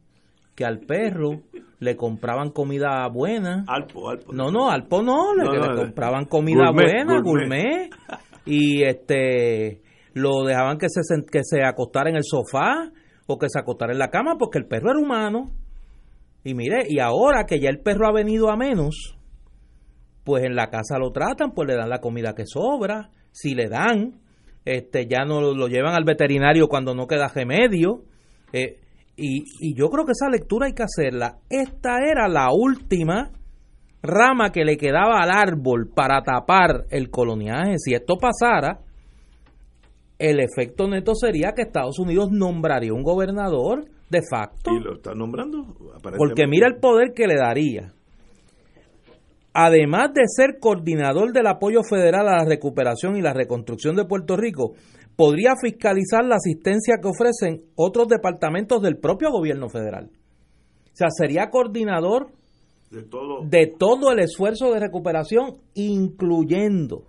que 0.57 0.65
al 0.65 0.81
perro 0.81 1.43
le 1.79 1.97
compraban 1.97 2.51
comida 2.51 3.07
buena. 3.09 3.65
Alpo, 3.69 4.11
alpo. 4.11 4.33
No, 4.33 4.51
no, 4.51 4.71
Alpo 4.71 5.03
no, 5.03 5.35
le, 5.35 5.45
le 5.45 5.77
compraban 5.77 6.25
comida 6.25 6.73
buena, 6.73 7.21
gourmet. 7.21 7.91
Y 8.47 8.83
este 8.83 9.83
lo 10.15 10.45
dejaban 10.45 10.79
que 10.79 10.89
se, 10.89 11.01
que 11.31 11.45
se 11.45 11.65
acostara 11.65 12.11
en 12.11 12.17
el 12.17 12.25
sofá 12.25 12.91
o 13.27 13.39
que 13.39 13.49
se 13.49 13.59
acostara 13.59 13.93
en 13.93 13.99
la 13.99 14.11
cama 14.11 14.37
porque 14.39 14.59
el 14.59 14.67
perro 14.67 14.91
era 14.91 15.01
humano. 15.01 15.53
Y 16.43 16.55
mire, 16.55 16.85
y 16.89 16.99
ahora 17.01 17.45
que 17.45 17.61
ya 17.61 17.69
el 17.69 17.81
perro 17.81 18.07
ha 18.09 18.13
venido 18.13 18.51
a 18.51 18.57
menos, 18.57 19.17
pues 20.25 20.45
en 20.45 20.55
la 20.55 20.71
casa 20.71 20.99
lo 20.99 21.13
tratan, 21.13 21.53
pues 21.53 21.69
le 21.69 21.77
dan 21.77 21.91
la 21.91 22.01
comida 22.01 22.35
que 22.35 22.47
sobra, 22.47 23.11
si 23.31 23.55
le 23.55 23.69
dan, 23.69 24.21
este 24.65 25.07
ya 25.07 25.25
no 25.25 25.41
lo 25.41 25.69
llevan 25.69 25.95
al 25.95 26.05
veterinario 26.05 26.69
cuando 26.69 26.95
no 26.95 27.07
queda 27.07 27.29
remedio. 27.29 28.05
Eh, 28.53 28.81
y, 29.17 29.45
y 29.61 29.75
yo 29.75 29.91
creo 29.91 30.07
que 30.07 30.13
esa 30.13 30.31
lectura 30.31 30.67
hay 30.67 30.73
que 30.73 30.83
hacerla. 30.83 31.39
Esta 31.51 31.99
era 32.11 32.27
la 32.27 32.49
última 32.53 33.31
rama 34.03 34.51
que 34.51 34.65
le 34.65 34.77
quedaba 34.77 35.21
al 35.21 35.31
árbol 35.31 35.91
para 35.95 36.23
tapar 36.23 36.87
el 36.91 37.11
coloniaje. 37.11 37.75
Si 37.79 37.95
esto 37.95 38.17
pasara, 38.17 38.81
el 40.21 40.39
efecto 40.39 40.87
neto 40.87 41.15
sería 41.15 41.53
que 41.57 41.63
Estados 41.63 41.99
Unidos 41.99 42.31
nombraría 42.31 42.93
un 42.93 43.03
gobernador 43.03 43.87
de 44.11 44.21
facto. 44.23 44.71
Y 44.71 44.81
lo 44.81 44.97
está 44.97 45.15
nombrando. 45.15 45.75
Porque 46.19 46.47
mira 46.47 46.69
el 46.69 46.77
poder 46.77 47.13
que 47.15 47.27
le 47.27 47.37
daría. 47.37 47.95
Además 49.55 50.13
de 50.15 50.23
ser 50.27 50.59
coordinador 50.61 51.33
del 51.33 51.47
apoyo 51.47 51.83
federal 51.83 52.29
a 52.29 52.37
la 52.37 52.45
recuperación 52.45 53.17
y 53.17 53.23
la 53.23 53.33
reconstrucción 53.33 53.97
de 53.97 54.05
Puerto 54.05 54.37
Rico, 54.37 54.75
podría 55.17 55.55
fiscalizar 55.61 56.25
la 56.25 56.37
asistencia 56.37 56.99
que 57.01 57.09
ofrecen 57.09 57.65
otros 57.75 58.07
departamentos 58.07 58.83
del 58.83 58.99
propio 58.99 59.31
gobierno 59.31 59.71
federal. 59.71 60.11
O 60.93 60.97
sea, 60.97 61.09
sería 61.11 61.49
coordinador 61.49 62.29
de 62.91 63.03
todo, 63.05 63.43
de 63.43 63.73
todo 63.79 64.13
el 64.13 64.19
esfuerzo 64.19 64.71
de 64.71 64.81
recuperación, 64.81 65.57
incluyendo, 65.75 67.05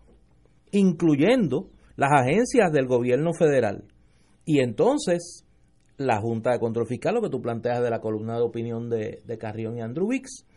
incluyendo 0.71 1.67
las 2.01 2.19
agencias 2.19 2.71
del 2.71 2.87
gobierno 2.87 3.31
federal. 3.31 3.83
Y 4.43 4.59
entonces, 4.59 5.45
la 5.97 6.19
Junta 6.19 6.51
de 6.51 6.59
Control 6.59 6.87
Fiscal, 6.87 7.13
lo 7.13 7.21
que 7.21 7.29
tú 7.29 7.43
planteas 7.43 7.83
de 7.83 7.91
la 7.91 7.99
columna 7.99 8.37
de 8.37 8.41
opinión 8.41 8.89
de, 8.89 9.19
de 9.23 9.37
Carrión 9.37 9.77
y 9.77 9.81
Andrew 9.81 10.07
Wicks, 10.07 10.47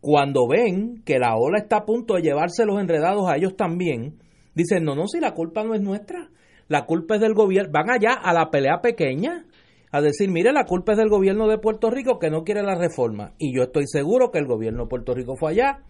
cuando 0.00 0.46
ven 0.46 1.02
que 1.04 1.18
la 1.18 1.34
ola 1.34 1.58
está 1.58 1.78
a 1.78 1.84
punto 1.84 2.14
de 2.14 2.22
llevarse 2.22 2.64
los 2.64 2.80
enredados 2.80 3.28
a 3.28 3.34
ellos 3.34 3.56
también, 3.56 4.20
dicen, 4.54 4.84
no, 4.84 4.94
no, 4.94 5.08
si 5.08 5.18
la 5.18 5.34
culpa 5.34 5.64
no 5.64 5.74
es 5.74 5.80
nuestra, 5.80 6.30
la 6.68 6.86
culpa 6.86 7.16
es 7.16 7.20
del 7.20 7.34
gobierno, 7.34 7.72
van 7.72 7.90
allá 7.90 8.12
a 8.12 8.32
la 8.32 8.50
pelea 8.52 8.80
pequeña, 8.80 9.44
a 9.90 10.00
decir, 10.00 10.30
mire, 10.30 10.52
la 10.52 10.66
culpa 10.66 10.92
es 10.92 10.98
del 10.98 11.08
gobierno 11.08 11.48
de 11.48 11.58
Puerto 11.58 11.90
Rico 11.90 12.20
que 12.20 12.30
no 12.30 12.44
quiere 12.44 12.62
la 12.62 12.76
reforma. 12.76 13.32
Y 13.38 13.56
yo 13.56 13.64
estoy 13.64 13.86
seguro 13.88 14.30
que 14.30 14.38
el 14.38 14.46
gobierno 14.46 14.84
de 14.84 14.88
Puerto 14.88 15.14
Rico 15.14 15.34
fue 15.34 15.50
allá 15.50 15.80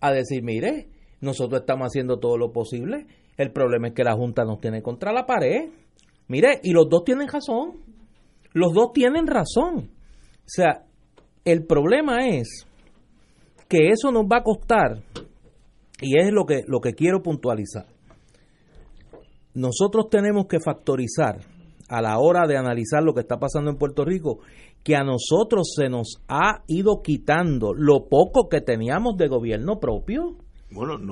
a 0.00 0.10
decir, 0.10 0.42
mire, 0.42 0.88
nosotros 1.20 1.60
estamos 1.60 1.86
haciendo 1.86 2.18
todo 2.18 2.36
lo 2.36 2.50
posible 2.50 3.06
el 3.36 3.52
problema 3.52 3.88
es 3.88 3.94
que 3.94 4.04
la 4.04 4.14
Junta 4.14 4.44
nos 4.44 4.60
tiene 4.60 4.82
contra 4.82 5.12
la 5.12 5.26
pared. 5.26 5.70
Mire, 6.28 6.60
y 6.62 6.72
los 6.72 6.88
dos 6.88 7.04
tienen 7.04 7.28
razón. 7.28 7.72
Los 8.52 8.72
dos 8.72 8.92
tienen 8.92 9.26
razón. 9.26 9.90
O 9.90 10.46
sea, 10.46 10.84
el 11.44 11.66
problema 11.66 12.28
es 12.28 12.66
que 13.68 13.88
eso 13.88 14.12
nos 14.12 14.24
va 14.24 14.38
a 14.38 14.42
costar, 14.42 15.02
y 16.00 16.18
es 16.18 16.32
lo 16.32 16.44
que, 16.44 16.62
lo 16.66 16.80
que 16.80 16.92
quiero 16.92 17.22
puntualizar. 17.22 17.86
Nosotros 19.54 20.08
tenemos 20.10 20.46
que 20.46 20.60
factorizar 20.60 21.40
a 21.88 22.02
la 22.02 22.18
hora 22.18 22.46
de 22.46 22.56
analizar 22.56 23.02
lo 23.02 23.14
que 23.14 23.20
está 23.20 23.38
pasando 23.38 23.70
en 23.70 23.76
Puerto 23.76 24.04
Rico, 24.04 24.40
que 24.82 24.96
a 24.96 25.04
nosotros 25.04 25.72
se 25.74 25.88
nos 25.88 26.22
ha 26.28 26.62
ido 26.66 27.02
quitando 27.02 27.72
lo 27.74 28.06
poco 28.08 28.48
que 28.48 28.60
teníamos 28.60 29.16
de 29.16 29.28
gobierno 29.28 29.80
propio 29.80 30.36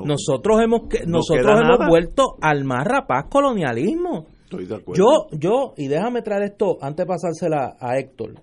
nosotros 0.04 0.60
hemos 0.60 0.82
nosotros 1.06 1.60
hemos 1.60 1.88
vuelto 1.88 2.36
al 2.40 2.64
más 2.64 2.84
rapaz 2.84 3.26
colonialismo. 3.30 4.26
Estoy 4.44 4.66
de 4.66 4.74
acuerdo. 4.76 5.02
Yo, 5.02 5.38
yo, 5.38 5.74
y 5.76 5.88
déjame 5.88 6.22
traer 6.22 6.42
esto 6.42 6.78
antes 6.80 7.04
de 7.04 7.06
pasársela 7.06 7.76
a 7.80 7.98
Héctor, 7.98 8.34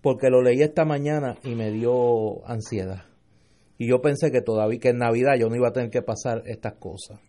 porque 0.00 0.30
lo 0.30 0.42
leí 0.42 0.62
esta 0.62 0.84
mañana 0.84 1.36
y 1.42 1.54
me 1.54 1.70
dio 1.70 2.46
ansiedad. 2.46 3.04
Y 3.78 3.88
yo 3.88 4.00
pensé 4.00 4.30
que 4.30 4.40
todavía, 4.40 4.78
que 4.78 4.90
en 4.90 4.98
Navidad 4.98 5.34
yo 5.38 5.48
no 5.48 5.56
iba 5.56 5.68
a 5.68 5.72
tener 5.72 5.90
que 5.90 6.02
pasar 6.02 6.42
estas 6.46 6.74
cosas. 6.74 7.20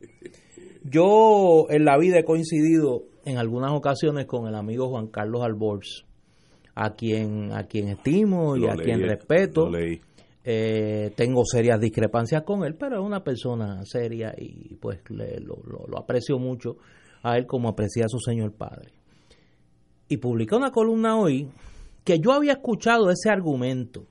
Yo 0.83 1.65
en 1.69 1.83
la 1.83 1.97
vida 1.97 2.19
he 2.19 2.23
coincidido 2.23 3.03
en 3.25 3.37
algunas 3.37 3.71
ocasiones 3.71 4.25
con 4.25 4.47
el 4.47 4.55
amigo 4.55 4.89
Juan 4.89 5.07
Carlos 5.07 5.41
Alborz, 5.43 6.05
a 6.75 6.93
quien, 6.93 7.51
a 7.51 7.63
quien 7.63 7.89
estimo 7.89 8.55
y 8.55 8.67
a 8.67 8.75
quien 8.75 9.01
respeto. 9.01 9.69
Eh, 10.49 11.11
tengo 11.17 11.43
serias 11.43 11.77
discrepancias 11.77 12.43
con 12.43 12.63
él, 12.63 12.75
pero 12.75 13.01
es 13.01 13.05
una 13.05 13.21
persona 13.21 13.83
seria 13.83 14.33
y 14.37 14.75
pues 14.75 15.01
lo, 15.09 15.97
aprecio 15.97 16.39
mucho 16.39 16.77
a 17.21 17.37
él 17.37 17.45
como 17.45 17.67
aprecia 17.67 18.05
a 18.05 18.07
su 18.07 18.17
señor 18.19 18.53
padre. 18.53 18.93
Y 20.07 20.15
publicó 20.15 20.55
una 20.55 20.71
columna 20.71 21.17
hoy 21.17 21.49
que 22.05 22.19
yo 22.19 22.31
había 22.31 22.53
escuchado 22.53 23.09
ese 23.09 23.29
argumento, 23.29 24.05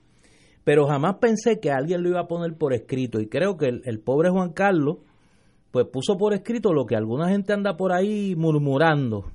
pero 0.63 0.85
jamás 0.85 1.15
pensé 1.15 1.59
que 1.59 1.71
alguien 1.71 2.03
lo 2.03 2.09
iba 2.09 2.19
a 2.19 2.27
poner 2.27 2.55
por 2.55 2.71
escrito. 2.71 3.19
Y 3.19 3.29
creo 3.29 3.57
que 3.57 3.69
el, 3.69 3.81
el 3.85 3.99
pobre 3.99 4.29
Juan 4.29 4.53
Carlos, 4.53 4.97
pues 5.71 5.87
puso 5.91 6.17
por 6.17 6.35
escrito 6.35 6.71
lo 6.71 6.85
que 6.85 6.95
alguna 6.95 7.29
gente 7.29 7.51
anda 7.51 7.77
por 7.77 7.91
ahí 7.91 8.35
murmurando 8.35 9.31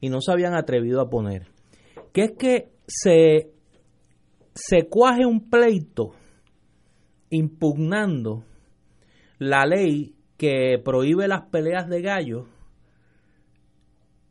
y 0.00 0.08
no 0.08 0.20
se 0.20 0.32
habían 0.32 0.54
atrevido 0.54 1.00
a 1.00 1.10
poner. 1.10 1.46
Que 2.12 2.22
es 2.22 2.32
que 2.36 2.72
se, 2.88 3.52
se 4.52 4.88
cuaje 4.88 5.24
un 5.24 5.48
pleito 5.48 6.14
impugnando 7.30 8.44
la 9.38 9.64
ley 9.64 10.14
que 10.36 10.78
prohíbe 10.84 11.28
las 11.28 11.42
peleas 11.50 11.88
de 11.88 12.02
gallos, 12.02 12.46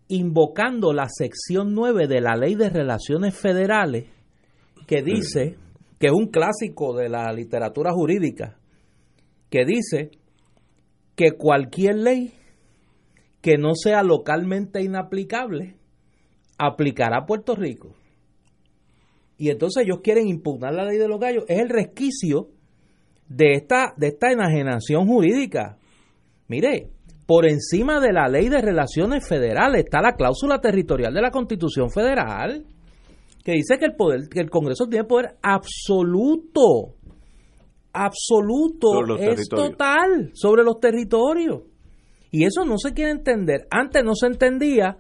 invocando 0.08 0.94
la 0.94 1.08
sección 1.08 1.74
9 1.74 2.08
de 2.08 2.22
la 2.22 2.36
ley 2.36 2.56
de 2.56 2.70
relaciones 2.70 3.36
federales, 3.36 4.06
que 4.88 5.02
dice, 5.02 5.58
que 6.00 6.08
es 6.08 6.14
un 6.14 6.28
clásico 6.28 6.96
de 6.96 7.10
la 7.10 7.32
literatura 7.32 7.92
jurídica, 7.94 8.58
que 9.50 9.66
dice 9.66 10.12
que 11.16 11.34
cualquier 11.34 11.96
ley 11.96 12.34
que 13.42 13.58
no 13.58 13.76
sea 13.76 14.04
localmente 14.04 14.82
inaplicable 14.82 15.76
aplicará 16.58 17.20
a 17.20 17.26
Puerto 17.26 17.56
Rico. 17.56 17.96
Y 19.38 19.50
entonces 19.50 19.84
ellos 19.86 20.00
quieren 20.04 20.28
impugnar 20.28 20.74
la 20.74 20.86
ley 20.86 20.98
de 20.98 21.08
los 21.08 21.20
gallos. 21.20 21.46
Es 21.48 21.60
el 21.60 21.70
resquicio 21.70 22.50
de 23.30 23.54
esta, 23.54 23.94
de 23.96 24.08
esta 24.08 24.32
enajenación 24.32 25.08
jurídica. 25.08 25.78
Mire, 26.48 26.90
por 27.26 27.48
encima 27.48 28.00
de 28.00 28.12
la 28.12 28.28
ley 28.28 28.50
de 28.50 28.60
relaciones 28.60 29.26
federales 29.28 29.86
está 29.86 30.02
la 30.02 30.16
cláusula 30.16 30.60
territorial 30.60 31.14
de 31.14 31.22
la 31.22 31.30
Constitución 31.30 31.92
Federal, 31.92 32.66
que 33.44 33.54
dice 33.54 33.78
que 33.78 33.86
el 33.86 33.96
poder, 33.96 34.28
que 34.30 34.40
el 34.40 34.50
Congreso 34.50 34.88
tiene 34.88 35.06
poder 35.06 35.36
absoluto, 35.44 36.96
absoluto, 37.94 39.16
es 39.20 39.48
total 39.48 40.32
sobre 40.34 40.64
los 40.64 40.80
territorios. 40.80 41.62
Y 42.32 42.46
eso 42.46 42.66
no 42.66 42.78
se 42.78 42.94
quiere 42.94 43.12
entender. 43.12 43.68
Antes 43.72 44.04
no 44.04 44.16
se 44.16 44.28
entendía 44.28 44.98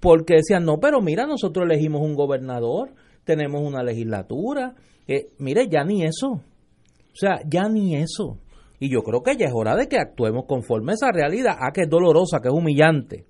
porque 0.00 0.36
decían, 0.36 0.64
no, 0.64 0.78
pero 0.80 1.00
mira, 1.00 1.26
nosotros 1.26 1.64
elegimos 1.64 2.02
un 2.02 2.14
gobernador, 2.14 2.90
tenemos 3.24 3.62
una 3.62 3.82
legislatura. 3.82 4.74
Eh, 5.06 5.28
mire, 5.38 5.68
ya 5.68 5.84
ni 5.84 6.04
eso. 6.04 6.42
O 7.12 7.16
sea, 7.16 7.40
ya 7.46 7.68
ni 7.68 7.96
eso. 7.96 8.38
Y 8.78 8.90
yo 8.90 9.02
creo 9.02 9.22
que 9.22 9.36
ya 9.36 9.46
es 9.46 9.52
hora 9.54 9.76
de 9.76 9.88
que 9.88 9.98
actuemos 9.98 10.46
conforme 10.46 10.92
a 10.92 10.94
esa 10.94 11.12
realidad. 11.12 11.56
Ah, 11.60 11.70
que 11.72 11.82
es 11.82 11.88
dolorosa, 11.88 12.40
que 12.40 12.48
es 12.48 12.54
humillante. 12.54 13.26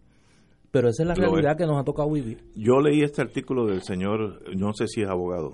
Pero 0.71 0.89
esa 0.89 1.03
es 1.03 1.09
la 1.09 1.15
realidad 1.15 1.57
que 1.57 1.67
nos 1.67 1.81
ha 1.81 1.85
tocado 1.85 2.11
vivir. 2.13 2.45
Yo 2.55 2.81
leí 2.81 3.03
este 3.03 3.23
artículo 3.23 3.67
del 3.67 3.83
señor, 3.83 4.41
no 4.57 4.73
sé 4.73 4.87
si 4.87 5.03
es 5.03 5.09
abogado. 5.09 5.51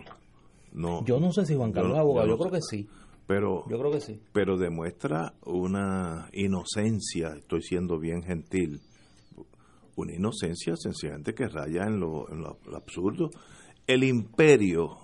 No. 0.73 1.03
Yo 1.07 1.19
no 1.19 1.33
sé 1.33 1.47
si 1.47 1.57
Juan 1.57 1.73
Carlos 1.73 1.95
es 1.95 2.01
abogado, 2.01 2.29
yo, 2.29 2.37
creo 2.37 2.53
que 2.53 2.61
sí. 2.61 2.87
Pero, 3.27 3.65
yo 3.71 3.79
creo 3.79 3.91
que 3.91 4.01
sí. 4.03 4.21
Pero 4.35 4.59
demuestra 4.59 5.33
una 5.47 6.29
inocencia, 6.35 7.35
estoy 7.35 7.63
siendo 7.63 7.99
bien 7.99 8.23
gentil, 8.23 8.83
una 9.97 10.15
inocencia 10.15 10.77
sencillamente 10.77 11.35
que 11.35 11.49
raya 11.49 11.85
en 11.85 11.99
lo, 11.99 12.31
en 12.31 12.43
lo 12.43 12.77
absurdo. 12.77 13.31
El 13.87 14.05
imperio, 14.05 14.99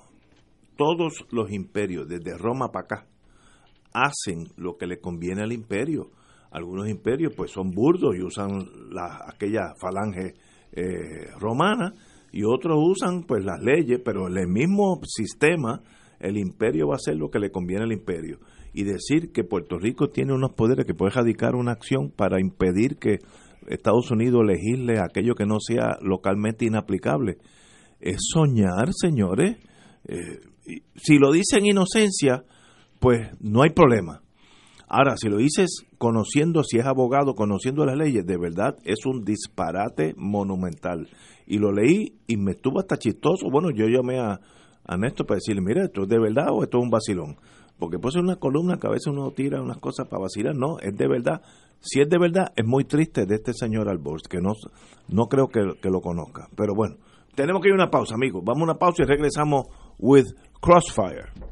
todos 0.76 1.24
los 1.30 1.50
imperios, 1.50 2.06
desde 2.06 2.36
Roma 2.36 2.70
para 2.70 2.84
acá, 2.84 3.06
hacen 3.92 4.48
lo 4.56 4.76
que 4.76 4.86
le 4.86 4.98
conviene 4.98 5.42
al 5.42 5.52
imperio 5.52 6.10
algunos 6.52 6.88
imperios 6.88 7.32
pues 7.34 7.50
son 7.50 7.70
burdos 7.70 8.14
y 8.14 8.22
usan 8.22 8.68
la, 8.90 9.24
aquella 9.26 9.74
falange 9.80 10.34
eh, 10.72 11.30
romana 11.38 11.94
y 12.30 12.44
otros 12.44 12.78
usan 12.78 13.24
pues 13.24 13.44
las 13.44 13.60
leyes, 13.60 14.00
pero 14.04 14.28
en 14.28 14.36
el 14.36 14.48
mismo 14.48 15.00
sistema 15.04 15.82
el 16.20 16.36
imperio 16.36 16.88
va 16.88 16.94
a 16.94 16.96
hacer 16.96 17.16
lo 17.16 17.30
que 17.30 17.38
le 17.38 17.50
conviene 17.50 17.84
al 17.84 17.92
imperio. 17.92 18.38
Y 18.74 18.84
decir 18.84 19.32
que 19.32 19.44
Puerto 19.44 19.78
Rico 19.78 20.08
tiene 20.08 20.32
unos 20.32 20.52
poderes 20.52 20.86
que 20.86 20.94
puede 20.94 21.12
radicar 21.12 21.54
una 21.54 21.72
acción 21.72 22.10
para 22.10 22.40
impedir 22.40 22.96
que 22.96 23.18
Estados 23.68 24.10
Unidos 24.10 24.42
legisle 24.46 24.98
aquello 24.98 25.34
que 25.34 25.46
no 25.46 25.58
sea 25.60 25.98
localmente 26.00 26.64
inaplicable, 26.64 27.38
es 28.00 28.16
soñar, 28.32 28.90
señores. 28.92 29.56
Eh, 30.06 30.40
si 30.96 31.18
lo 31.18 31.32
dicen 31.32 31.66
inocencia, 31.66 32.44
pues 33.02 33.32
no 33.40 33.62
hay 33.62 33.70
problema. 33.70 34.22
Ahora, 34.86 35.16
si 35.16 35.28
lo 35.28 35.38
dices 35.38 35.84
conociendo, 35.98 36.62
si 36.62 36.78
es 36.78 36.86
abogado, 36.86 37.34
conociendo 37.34 37.84
las 37.84 37.96
leyes, 37.96 38.24
de 38.24 38.38
verdad 38.38 38.76
es 38.84 39.04
un 39.06 39.24
disparate 39.24 40.14
monumental. 40.16 41.08
Y 41.44 41.58
lo 41.58 41.72
leí 41.72 42.14
y 42.28 42.36
me 42.36 42.52
estuvo 42.52 42.78
hasta 42.78 42.98
chistoso. 42.98 43.50
Bueno, 43.50 43.70
yo 43.70 43.86
llamé 43.88 44.20
a, 44.20 44.38
a 44.86 44.96
Néstor 44.96 45.26
para 45.26 45.38
decirle, 45.38 45.62
mira, 45.62 45.84
¿esto 45.84 46.02
es 46.02 46.08
de 46.08 46.20
verdad 46.20 46.50
o 46.52 46.62
esto 46.62 46.78
es 46.78 46.84
un 46.84 46.90
vacilón? 46.90 47.36
Porque 47.76 47.98
puede 47.98 48.12
ser 48.12 48.22
una 48.22 48.36
columna 48.36 48.76
que 48.76 48.86
a 48.86 48.90
veces 48.90 49.08
uno 49.08 49.32
tira 49.32 49.60
unas 49.60 49.78
cosas 49.78 50.06
para 50.06 50.22
vacilar. 50.22 50.54
No, 50.54 50.78
es 50.78 50.96
de 50.96 51.08
verdad. 51.08 51.42
Si 51.80 52.00
es 52.00 52.08
de 52.08 52.18
verdad, 52.18 52.52
es 52.54 52.64
muy 52.64 52.84
triste 52.84 53.26
de 53.26 53.34
este 53.34 53.52
señor 53.52 53.88
Alborz, 53.88 54.28
que 54.28 54.40
no, 54.40 54.52
no 55.08 55.26
creo 55.26 55.48
que, 55.48 55.72
que 55.82 55.90
lo 55.90 56.00
conozca. 56.00 56.46
Pero 56.54 56.74
bueno, 56.76 56.98
tenemos 57.34 57.62
que 57.62 57.68
ir 57.68 57.72
a 57.72 57.82
una 57.82 57.90
pausa, 57.90 58.14
amigos. 58.14 58.44
Vamos 58.44 58.60
a 58.60 58.70
una 58.70 58.78
pausa 58.78 59.02
y 59.02 59.06
regresamos 59.06 59.66
with 59.98 60.26
Crossfire. 60.60 61.51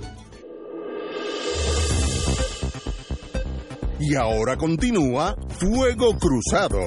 Y 4.03 4.15
ahora 4.15 4.57
continúa 4.57 5.35
Fuego 5.59 6.17
Cruzado. 6.17 6.79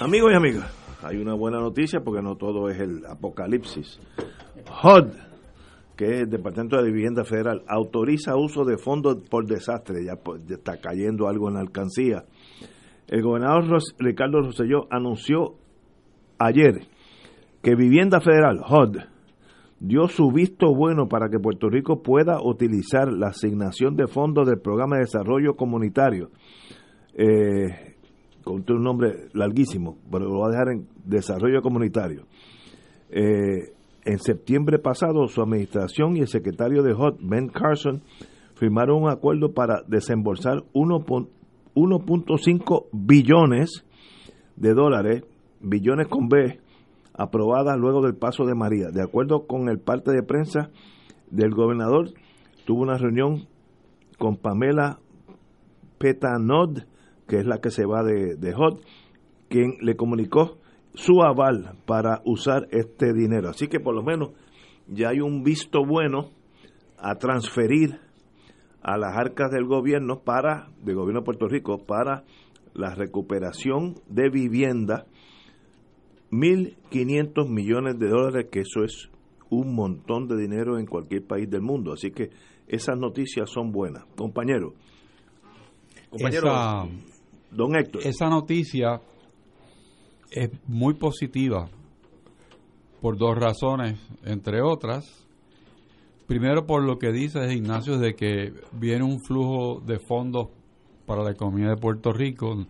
Amigos 0.00 0.32
y 0.32 0.34
amigas, 0.34 0.98
hay 1.04 1.18
una 1.18 1.34
buena 1.34 1.60
noticia 1.60 2.00
porque 2.00 2.20
no 2.20 2.34
todo 2.34 2.68
es 2.68 2.80
el 2.80 3.06
apocalipsis. 3.06 4.00
HUD, 4.82 5.12
que 5.96 6.04
es 6.06 6.20
el 6.22 6.30
Departamento 6.30 6.82
de 6.82 6.90
Vivienda 6.90 7.24
Federal, 7.24 7.62
autoriza 7.68 8.34
uso 8.34 8.64
de 8.64 8.76
fondos 8.76 9.18
por 9.30 9.46
desastre. 9.46 10.04
Ya, 10.04 10.18
está 10.52 10.80
cayendo 10.80 11.28
algo 11.28 11.46
en 11.46 11.54
la 11.54 11.60
alcancía. 11.60 12.24
El 13.06 13.22
gobernador 13.22 13.78
Ricardo 13.98 14.40
Rosselló 14.40 14.88
anunció 14.90 15.54
ayer 16.40 16.88
que 17.62 17.76
Vivienda 17.76 18.20
Federal, 18.20 18.58
HUD, 18.68 19.13
dio 19.86 20.08
su 20.08 20.30
visto 20.30 20.74
bueno 20.74 21.08
para 21.08 21.28
que 21.28 21.38
Puerto 21.38 21.68
Rico 21.68 22.02
pueda 22.02 22.40
utilizar 22.42 23.12
la 23.12 23.28
asignación 23.28 23.96
de 23.96 24.06
fondos 24.06 24.46
del 24.46 24.60
Programa 24.60 24.96
de 24.96 25.02
Desarrollo 25.02 25.56
Comunitario 25.56 26.30
eh, 27.14 27.96
con 28.42 28.64
un 28.68 28.82
nombre 28.82 29.28
larguísimo, 29.32 29.98
pero 30.10 30.24
lo 30.26 30.38
voy 30.38 30.48
a 30.48 30.50
dejar 30.50 30.70
en 30.70 30.88
desarrollo 31.04 31.62
comunitario. 31.62 32.24
Eh, 33.10 33.72
en 34.04 34.18
septiembre 34.18 34.78
pasado, 34.78 35.26
su 35.28 35.40
administración 35.40 36.16
y 36.16 36.20
el 36.20 36.28
secretario 36.28 36.82
de 36.82 36.92
HOT, 36.92 37.20
Ben 37.20 37.48
Carson, 37.48 38.02
firmaron 38.56 39.02
un 39.02 39.10
acuerdo 39.10 39.54
para 39.54 39.82
desembolsar 39.86 40.62
1.5 40.74 42.86
billones 42.92 43.86
de 44.56 44.74
dólares, 44.74 45.24
billones 45.60 46.08
con 46.08 46.28
B, 46.28 46.60
aprobadas 47.14 47.78
luego 47.78 48.02
del 48.02 48.16
paso 48.16 48.44
de 48.44 48.54
María. 48.54 48.88
De 48.90 49.02
acuerdo 49.02 49.46
con 49.46 49.68
el 49.68 49.78
parte 49.78 50.12
de 50.12 50.22
prensa 50.22 50.70
del 51.30 51.54
gobernador, 51.54 52.10
tuvo 52.66 52.82
una 52.82 52.98
reunión 52.98 53.46
con 54.18 54.36
Pamela 54.36 54.98
Petanod, 55.98 56.80
que 57.26 57.38
es 57.38 57.46
la 57.46 57.58
que 57.58 57.70
se 57.70 57.86
va 57.86 58.02
de, 58.02 58.54
HOT, 58.54 58.80
quien 59.48 59.76
le 59.80 59.96
comunicó 59.96 60.58
su 60.94 61.22
aval 61.22 61.78
para 61.86 62.20
usar 62.24 62.66
este 62.70 63.12
dinero. 63.12 63.48
Así 63.48 63.68
que 63.68 63.80
por 63.80 63.94
lo 63.94 64.02
menos 64.02 64.30
ya 64.88 65.10
hay 65.10 65.20
un 65.20 65.42
visto 65.42 65.84
bueno 65.84 66.30
a 66.98 67.16
transferir 67.16 68.00
a 68.82 68.98
las 68.98 69.16
arcas 69.16 69.50
del 69.50 69.64
gobierno 69.64 70.20
para 70.20 70.68
del 70.82 70.96
gobierno 70.96 71.20
de 71.20 71.24
Puerto 71.24 71.48
Rico 71.48 71.84
para 71.86 72.24
la 72.74 72.94
recuperación 72.94 73.94
de 74.08 74.28
vivienda 74.28 75.06
1.500 76.34 77.48
millones 77.48 77.98
de 77.98 78.08
dólares, 78.08 78.48
que 78.50 78.60
eso 78.60 78.82
es 78.84 79.10
un 79.50 79.74
montón 79.74 80.26
de 80.26 80.36
dinero 80.36 80.78
en 80.78 80.86
cualquier 80.86 81.26
país 81.26 81.48
del 81.48 81.62
mundo. 81.62 81.92
Así 81.92 82.10
que 82.10 82.30
esas 82.66 82.98
noticias 82.98 83.50
son 83.50 83.70
buenas. 83.70 84.04
Compañero. 84.16 84.74
Compañero. 86.10 86.48
Esa, 86.48 86.86
don 87.50 87.76
Héctor. 87.76 88.02
Esa 88.04 88.28
noticia 88.28 89.00
es 90.30 90.50
muy 90.66 90.94
positiva 90.94 91.68
por 93.00 93.16
dos 93.16 93.36
razones, 93.36 94.00
entre 94.24 94.62
otras. 94.62 95.28
Primero, 96.26 96.66
por 96.66 96.82
lo 96.82 96.98
que 96.98 97.12
dice 97.12 97.52
Ignacio, 97.52 97.98
de 97.98 98.14
que 98.14 98.52
viene 98.72 99.04
un 99.04 99.20
flujo 99.20 99.80
de 99.80 99.98
fondos 99.98 100.48
para 101.06 101.22
la 101.22 101.32
economía 101.32 101.68
de 101.68 101.76
Puerto 101.76 102.12
Rico 102.12 102.66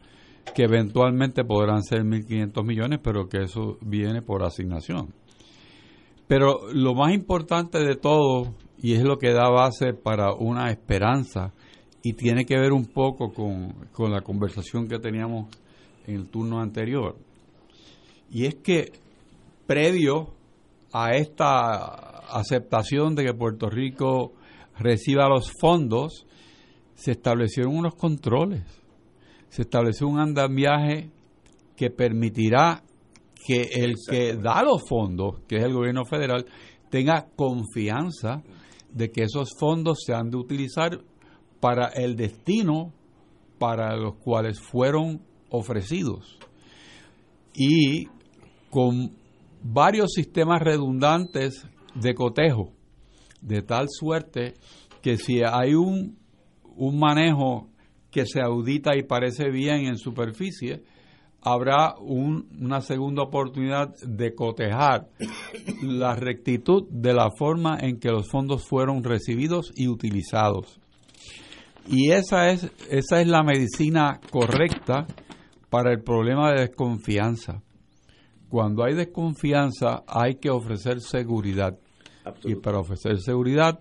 que 0.55 0.65
eventualmente 0.65 1.45
podrán 1.45 1.83
ser 1.83 2.03
1.500 2.03 2.65
millones, 2.65 3.01
pero 3.03 3.29
que 3.29 3.43
eso 3.43 3.79
viene 3.81 4.23
por 4.23 4.43
asignación. 4.43 5.15
Pero 6.27 6.73
lo 6.73 6.95
más 6.95 7.13
importante 7.13 7.79
de 7.79 7.97
todo, 7.97 8.55
y 8.79 8.95
es 8.95 9.03
lo 9.03 9.19
que 9.19 9.33
da 9.33 9.49
base 9.49 9.95
para 9.95 10.33
una 10.33 10.71
esperanza, 10.71 11.53
y 12.03 12.13
tiene 12.15 12.45
que 12.45 12.59
ver 12.59 12.73
un 12.73 12.87
poco 12.87 13.33
con, 13.33 13.73
con 13.93 14.11
la 14.13 14.21
conversación 14.21 14.89
que 14.89 14.99
teníamos 14.99 15.49
en 16.07 16.17
el 16.17 16.29
turno 16.29 16.61
anterior, 16.61 17.17
y 18.31 18.47
es 18.47 18.57
que 18.57 18.93
previo 19.67 20.35
a 20.93 21.15
esta 21.17 22.25
aceptación 22.39 23.15
de 23.15 23.25
que 23.25 23.35
Puerto 23.35 23.69
Rico 23.69 24.33
reciba 24.79 25.29
los 25.29 25.53
fondos, 25.61 26.27
se 26.95 27.13
establecieron 27.13 27.77
unos 27.77 27.95
controles, 27.95 28.63
se 29.55 29.63
estableció 29.63 30.09
un 30.09 30.19
andamiaje 30.19 31.13
que 31.77 31.89
permitirá 31.89 32.83
que 33.47 33.61
el 33.73 33.95
que 34.11 34.35
da 34.35 34.65
los 34.65 34.83
fondos, 34.89 35.43
que 35.47 35.59
es 35.59 35.63
el 35.63 35.73
gobierno 35.73 36.05
federal, 36.05 36.45
tenga 36.91 37.29
confianza 37.37 38.43
de 38.91 39.13
que 39.13 39.23
esos 39.23 39.51
fondos 39.57 39.99
se 40.05 40.13
han 40.13 40.31
de 40.31 40.39
utilizar 40.39 41.01
para 41.61 41.87
el 41.87 42.17
destino 42.17 42.93
para 43.61 43.95
los 43.95 44.17
cuales 44.17 44.59
fueron 44.59 45.23
ofrecidos. 45.51 46.37
Y 47.55 48.07
con 48.71 49.13
varios 49.63 50.15
sistemas 50.15 50.63
redundantes 50.63 51.65
de 51.95 52.13
cotejo, 52.17 52.73
de 53.41 53.63
tal 53.63 53.87
suerte 53.89 54.55
que 55.01 55.17
si 55.17 55.43
hay 55.45 55.75
un, 55.75 56.19
un 56.75 56.99
manejo 56.99 57.69
que 58.15 58.27
se 58.27 58.41
audita 58.41 58.97
y 58.97 59.03
parece 59.03 59.51
bien 59.51 59.87
en 59.87 59.99
superficie, 59.99 60.85
habrá 61.43 61.97
una 61.99 62.81
segunda 62.81 63.25
oportunidad 63.25 63.93
de 64.07 64.37
cotejar 64.37 65.09
la 65.83 66.15
rectitud 66.15 66.85
de 66.91 67.13
la 67.13 67.31
forma 67.37 67.77
en 67.81 67.99
que 67.99 68.11
los 68.11 68.31
fondos 68.31 68.69
fueron 68.69 69.03
recibidos 69.03 69.73
y 69.75 69.89
utilizados. 69.89 70.79
Y 71.89 72.13
esa 72.13 72.51
es, 72.51 72.71
esa 72.89 73.21
es 73.21 73.27
la 73.27 73.43
medicina 73.43 74.21
correcta 74.31 75.09
para 75.69 75.91
el 75.91 76.01
problema 76.01 76.53
de 76.53 76.69
desconfianza. 76.69 77.65
Cuando 78.49 78.85
hay 78.85 78.95
desconfianza 78.95 80.05
hay 80.07 80.37
que 80.37 80.51
ofrecer 80.51 81.01
seguridad. 81.01 81.77
Y 82.45 82.55
para 82.55 82.79
ofrecer 82.79 83.19
seguridad 83.19 83.81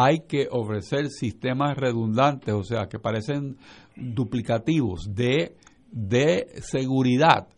hay 0.00 0.20
que 0.28 0.46
ofrecer 0.50 1.08
sistemas 1.08 1.76
redundantes, 1.76 2.54
o 2.54 2.62
sea, 2.62 2.88
que 2.88 3.00
parecen 3.00 3.56
duplicativos 3.96 5.12
de 5.12 5.56
de 5.90 6.46
seguridad 6.60 7.48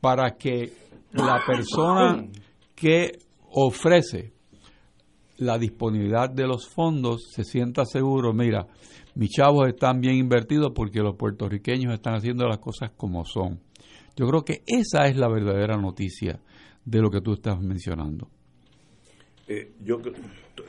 para 0.00 0.36
que 0.36 0.72
la 1.12 1.40
persona 1.46 2.26
que 2.74 3.18
ofrece 3.50 4.32
la 5.38 5.58
disponibilidad 5.58 6.28
de 6.28 6.46
los 6.46 6.68
fondos 6.68 7.30
se 7.30 7.44
sienta 7.44 7.84
seguro, 7.84 8.32
mira, 8.32 8.66
mis 9.14 9.30
chavos 9.30 9.68
están 9.68 10.00
bien 10.00 10.16
invertidos 10.16 10.72
porque 10.74 11.00
los 11.00 11.16
puertorriqueños 11.16 11.94
están 11.94 12.14
haciendo 12.14 12.46
las 12.46 12.58
cosas 12.58 12.90
como 12.96 13.24
son. 13.24 13.60
Yo 14.16 14.26
creo 14.26 14.42
que 14.42 14.62
esa 14.66 15.06
es 15.06 15.16
la 15.16 15.28
verdadera 15.28 15.76
noticia 15.76 16.40
de 16.84 17.00
lo 17.00 17.10
que 17.10 17.20
tú 17.20 17.34
estás 17.34 17.60
mencionando. 17.60 18.28
Eh, 19.48 19.72
yo 19.80 19.96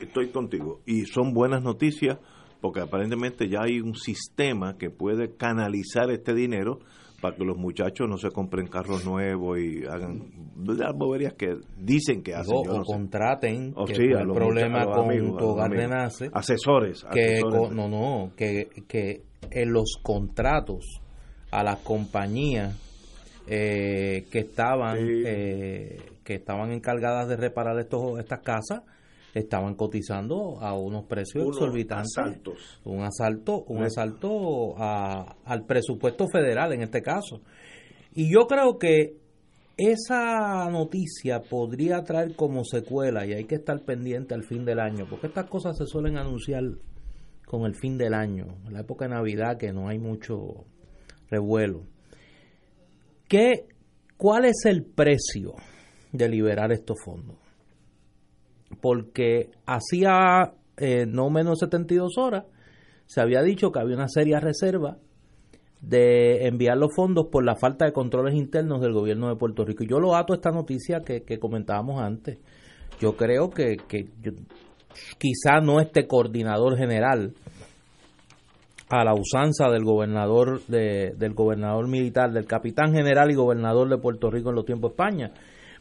estoy 0.00 0.30
contigo 0.30 0.80
y 0.86 1.04
son 1.04 1.34
buenas 1.34 1.62
noticias 1.62 2.18
porque 2.60 2.80
aparentemente 2.80 3.48
ya 3.48 3.60
hay 3.62 3.80
un 3.80 3.94
sistema 3.94 4.76
que 4.78 4.90
puede 4.90 5.36
canalizar 5.36 6.10
este 6.10 6.34
dinero 6.34 6.80
para 7.20 7.36
que 7.36 7.44
los 7.44 7.56
muchachos 7.56 8.08
no 8.08 8.16
se 8.16 8.30
compren 8.30 8.66
carros 8.66 9.04
nuevos 9.04 9.58
y 9.58 9.84
hagan 9.84 10.30
las 10.56 10.94
boberías 10.96 11.34
que 11.34 11.56
dicen 11.78 12.22
que 12.22 12.34
hacen. 12.34 12.56
O, 12.56 12.82
contraten, 12.82 13.74
que 13.86 13.92
el 13.92 14.32
problema 14.32 14.86
con 14.86 15.36
tu 15.36 15.44
hogar 15.44 15.70
renace. 15.70 16.30
Asesores. 16.32 17.04
Que 17.12 17.40
no, 17.42 17.88
no, 17.88 18.32
que, 18.36 18.68
que 18.88 19.22
en 19.50 19.72
los 19.72 19.98
contratos 20.02 21.02
a 21.50 21.62
las 21.62 21.80
compañías 21.80 22.78
eh, 23.46 24.26
que 24.30 24.38
estaban 24.38 24.96
eh, 24.98 25.98
que 26.30 26.36
estaban 26.36 26.70
encargadas 26.70 27.26
de 27.26 27.34
reparar 27.34 27.76
estos 27.80 28.20
estas 28.20 28.38
casas 28.38 28.82
estaban 29.34 29.74
cotizando 29.74 30.60
a 30.60 30.78
unos 30.78 31.06
precios 31.06 31.44
exorbitantes. 31.44 32.12
Un 32.84 33.02
asalto, 33.02 33.64
un 33.64 33.82
asalto 33.82 34.76
al 34.78 35.66
presupuesto 35.66 36.26
federal 36.32 36.72
en 36.72 36.82
este 36.82 37.02
caso. 37.02 37.40
Y 38.14 38.32
yo 38.32 38.46
creo 38.46 38.78
que 38.78 39.16
esa 39.76 40.70
noticia 40.70 41.42
podría 41.42 42.04
traer 42.04 42.36
como 42.36 42.64
secuela, 42.64 43.26
y 43.26 43.32
hay 43.32 43.44
que 43.46 43.56
estar 43.56 43.84
pendiente 43.84 44.34
al 44.34 44.44
fin 44.44 44.64
del 44.64 44.78
año, 44.78 45.06
porque 45.10 45.26
estas 45.26 45.48
cosas 45.48 45.76
se 45.76 45.86
suelen 45.86 46.16
anunciar 46.16 46.62
con 47.44 47.64
el 47.64 47.74
fin 47.74 47.98
del 47.98 48.14
año, 48.14 48.46
en 48.68 48.74
la 48.74 48.82
época 48.82 49.06
de 49.06 49.14
Navidad 49.14 49.56
que 49.58 49.72
no 49.72 49.88
hay 49.88 49.98
mucho 49.98 50.64
revuelo. 51.28 51.86
¿Qué, 53.26 53.66
¿Cuál 54.16 54.44
es 54.44 54.64
el 54.64 54.84
precio 54.84 55.54
de 56.12 56.28
liberar 56.28 56.72
estos 56.72 56.96
fondos? 57.04 57.36
porque 58.80 59.50
hacía 59.66 60.52
eh, 60.76 61.06
no 61.06 61.30
menos 61.30 61.58
de 61.58 61.66
72 61.66 62.16
horas 62.18 62.44
se 63.06 63.20
había 63.20 63.42
dicho 63.42 63.72
que 63.72 63.80
había 63.80 63.96
una 63.96 64.08
seria 64.08 64.38
reserva 64.38 64.98
de 65.80 66.46
enviar 66.46 66.76
los 66.76 66.94
fondos 66.94 67.26
por 67.30 67.44
la 67.44 67.56
falta 67.56 67.86
de 67.86 67.92
controles 67.92 68.34
internos 68.34 68.80
del 68.80 68.92
gobierno 68.92 69.30
de 69.30 69.36
Puerto 69.36 69.64
Rico. 69.64 69.82
Yo 69.82 69.98
lo 69.98 70.14
ato 70.14 70.32
a 70.32 70.36
esta 70.36 70.50
noticia 70.50 71.00
que, 71.00 71.38
comentábamos 71.38 72.00
antes. 72.00 72.38
Yo 73.00 73.16
creo 73.16 73.48
que, 73.48 73.78
que 73.88 74.08
quizá 75.16 75.60
no 75.62 75.80
este 75.80 76.06
coordinador 76.06 76.76
general 76.76 77.32
a 78.90 79.04
la 79.04 79.14
usanza 79.14 79.70
del 79.70 79.84
gobernador 79.84 80.60
de, 80.66 81.14
del 81.16 81.32
gobernador 81.32 81.88
militar, 81.88 82.30
del 82.30 82.46
capitán 82.46 82.92
general 82.92 83.30
y 83.30 83.34
gobernador 83.34 83.88
de 83.88 83.98
Puerto 83.98 84.30
Rico 84.30 84.50
en 84.50 84.56
los 84.56 84.66
tiempos 84.66 84.90
de 84.90 84.94
España, 84.94 85.32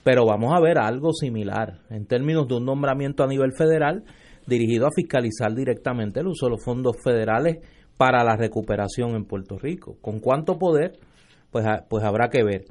pero 0.10 0.26
vamos 0.26 0.52
a 0.58 0.60
ver 0.60 0.80
algo 0.80 1.14
similar 1.14 1.82
en 1.92 2.08
términos 2.08 2.48
de 2.48 2.56
un 2.56 2.66
nombramiento 2.66 3.24
a 3.24 3.28
nivel 3.28 3.54
federal 3.54 4.04
dirigido 4.48 4.88
a 4.88 4.92
fiscalizar 4.92 5.54
directamente 5.54 6.22
el 6.22 6.26
uso 6.26 6.48
de 6.48 6.54
los 6.54 6.64
fondos 6.64 6.96
federales 7.04 7.58
para 7.96 8.24
la 8.24 8.36
recuperación 8.36 9.12
en 9.12 9.26
Puerto 9.26 9.60
Rico. 9.60 9.98
¿Con 10.02 10.20
cuánto 10.20 10.58
poder? 10.58 10.94
Pues, 11.52 11.64
pues 11.88 12.04
habrá 12.04 12.30
que 12.30 12.44
ver. 12.44 12.66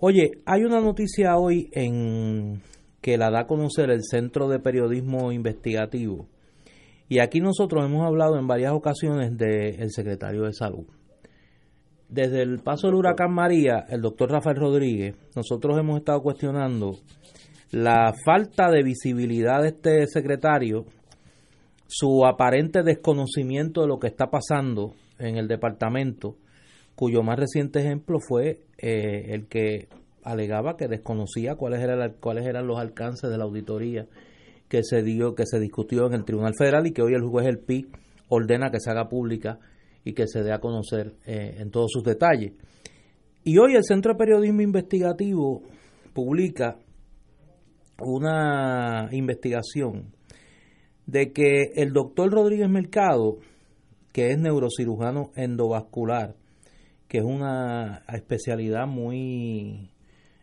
Oye, 0.00 0.32
hay 0.44 0.64
una 0.64 0.82
noticia 0.82 1.38
hoy 1.38 1.70
en 1.72 2.60
que 3.00 3.16
la 3.16 3.30
da 3.30 3.40
a 3.40 3.46
conocer 3.46 3.88
el 3.88 4.02
Centro 4.02 4.46
de 4.46 4.58
Periodismo 4.58 5.32
Investigativo. 5.32 6.26
Y 7.08 7.20
aquí 7.20 7.40
nosotros 7.40 7.86
hemos 7.86 8.06
hablado 8.06 8.38
en 8.38 8.46
varias 8.46 8.74
ocasiones 8.74 9.34
del 9.38 9.90
secretario 9.92 10.42
de 10.42 10.52
Salud. 10.52 10.84
Desde 12.10 12.42
el 12.42 12.58
paso 12.58 12.88
del 12.88 12.96
huracán 12.96 13.32
María, 13.32 13.86
el 13.88 14.00
doctor 14.00 14.30
Rafael 14.30 14.56
Rodríguez, 14.56 15.14
nosotros 15.36 15.78
hemos 15.78 15.98
estado 15.98 16.20
cuestionando 16.22 16.96
la 17.70 18.12
falta 18.24 18.68
de 18.70 18.82
visibilidad 18.82 19.62
de 19.62 19.68
este 19.68 20.06
secretario, 20.08 20.86
su 21.86 22.26
aparente 22.26 22.82
desconocimiento 22.82 23.82
de 23.82 23.86
lo 23.86 23.98
que 23.98 24.08
está 24.08 24.26
pasando 24.28 24.94
en 25.18 25.36
el 25.36 25.46
departamento, 25.46 26.36
cuyo 26.96 27.22
más 27.22 27.38
reciente 27.38 27.78
ejemplo 27.78 28.18
fue 28.18 28.60
eh, 28.78 29.32
el 29.32 29.46
que 29.46 29.88
alegaba 30.24 30.76
que 30.76 30.88
desconocía 30.88 31.54
cuáles 31.54 31.80
eran, 31.80 32.14
cuáles 32.20 32.46
eran 32.46 32.66
los 32.66 32.78
alcances 32.78 33.30
de 33.30 33.38
la 33.38 33.44
auditoría 33.44 34.06
que 34.68 34.82
se 34.82 35.02
dio, 35.02 35.34
que 35.34 35.46
se 35.46 35.60
discutió 35.60 36.06
en 36.06 36.14
el 36.14 36.24
Tribunal 36.24 36.54
Federal 36.58 36.86
y 36.86 36.92
que 36.92 37.02
hoy 37.02 37.14
el 37.14 37.22
juez 37.22 37.46
El 37.46 37.58
PI 37.58 37.86
ordena 38.28 38.70
que 38.70 38.80
se 38.80 38.90
haga 38.90 39.08
pública 39.08 39.58
y 40.04 40.12
que 40.14 40.26
se 40.26 40.42
dé 40.42 40.52
a 40.52 40.60
conocer 40.60 41.14
eh, 41.26 41.56
en 41.58 41.70
todos 41.70 41.90
sus 41.92 42.02
detalles. 42.02 42.52
Y 43.44 43.58
hoy 43.58 43.74
el 43.74 43.84
Centro 43.84 44.12
de 44.12 44.18
Periodismo 44.18 44.62
Investigativo 44.62 45.62
publica 46.12 46.78
una 47.98 49.08
investigación 49.12 50.12
de 51.06 51.32
que 51.32 51.72
el 51.74 51.92
doctor 51.92 52.30
Rodríguez 52.30 52.68
Mercado, 52.68 53.38
que 54.12 54.30
es 54.30 54.38
neurocirujano 54.38 55.30
endovascular, 55.34 56.34
que 57.08 57.18
es 57.18 57.24
una 57.24 58.04
especialidad 58.12 58.86
muy 58.86 59.90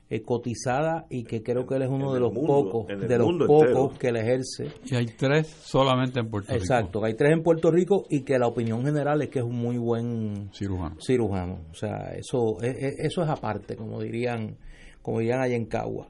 eh, 0.10 0.22
cotizada 0.22 1.06
y 1.10 1.26
que 1.26 1.44
creo 1.44 1.68
que 1.68 1.76
él 1.76 1.82
es 1.82 1.90
uno 1.90 2.14
de 2.14 2.22
los 2.22 2.32
pocos 2.32 2.88
de 2.88 3.18
los 3.18 3.34
pocos 3.46 3.98
que 3.98 4.12
le 4.14 4.22
ejerce. 4.22 4.72
Y 4.86 4.96
hay 4.96 5.08
tres 5.08 5.48
solamente 5.48 6.22
en 6.22 6.30
Puerto 6.30 6.54
Rico. 6.54 6.64
Exacto 6.64 7.04
hay 7.04 7.14
tres 7.16 7.34
en 7.34 7.44
Puerto 7.44 7.72
Rico 7.72 8.06
y 8.10 8.22
que 8.22 8.40
la 8.40 8.48
opinión 8.48 8.86
general 8.86 9.22
es 9.22 9.30
que 9.30 9.40
es 9.40 9.46
un 9.46 9.58
muy 9.58 9.78
buen 9.78 10.50
cirujano. 10.54 10.96
cirujano. 11.02 11.60
O 11.72 11.74
sea 11.74 12.14
eso 12.16 12.62
e, 12.62 12.70
e, 12.70 12.96
eso 13.00 13.22
es 13.22 13.30
aparte 13.30 13.76
como 13.76 14.02
dirían 14.02 14.58
como 15.02 15.20
dirían 15.20 15.42
allá 15.42 15.56
en 15.56 15.66
Cagua. 15.66 16.08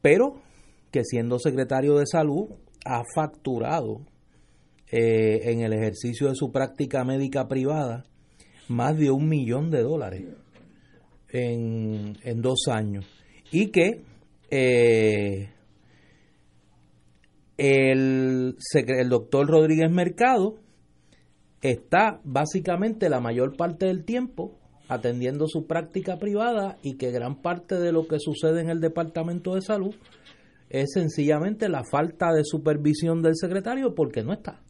Pero 0.00 0.36
que 0.92 1.02
siendo 1.02 1.40
secretario 1.40 1.96
de 1.96 2.06
salud 2.06 2.50
ha 2.84 3.02
facturado 3.16 4.02
eh, 4.92 5.50
en 5.50 5.60
el 5.62 5.72
ejercicio 5.72 6.28
de 6.28 6.36
su 6.36 6.52
práctica 6.52 7.04
médica 7.04 7.48
privada 7.48 8.04
más 8.68 8.96
de 8.96 9.10
un 9.10 9.28
millón 9.28 9.72
de 9.72 9.82
dólares 9.82 10.24
en, 11.36 12.16
en 12.22 12.42
dos 12.42 12.68
años 12.68 13.06
y 13.50 13.70
que 13.70 14.02
eh, 14.50 15.50
el, 17.56 18.56
el 18.74 19.08
doctor 19.08 19.48
Rodríguez 19.48 19.90
Mercado 19.90 20.56
está 21.62 22.20
básicamente 22.24 23.08
la 23.08 23.20
mayor 23.20 23.56
parte 23.56 23.86
del 23.86 24.04
tiempo 24.04 24.58
atendiendo 24.88 25.46
su 25.48 25.66
práctica 25.66 26.18
privada 26.18 26.78
y 26.82 26.96
que 26.96 27.10
gran 27.10 27.42
parte 27.42 27.76
de 27.76 27.92
lo 27.92 28.06
que 28.06 28.20
sucede 28.20 28.60
en 28.60 28.70
el 28.70 28.80
Departamento 28.80 29.54
de 29.54 29.62
Salud 29.62 29.94
es 30.68 30.92
sencillamente 30.92 31.68
la 31.68 31.82
falta 31.90 32.32
de 32.32 32.42
supervisión 32.44 33.22
del 33.22 33.36
secretario 33.36 33.94
porque 33.94 34.22
no 34.22 34.32
está, 34.32 34.60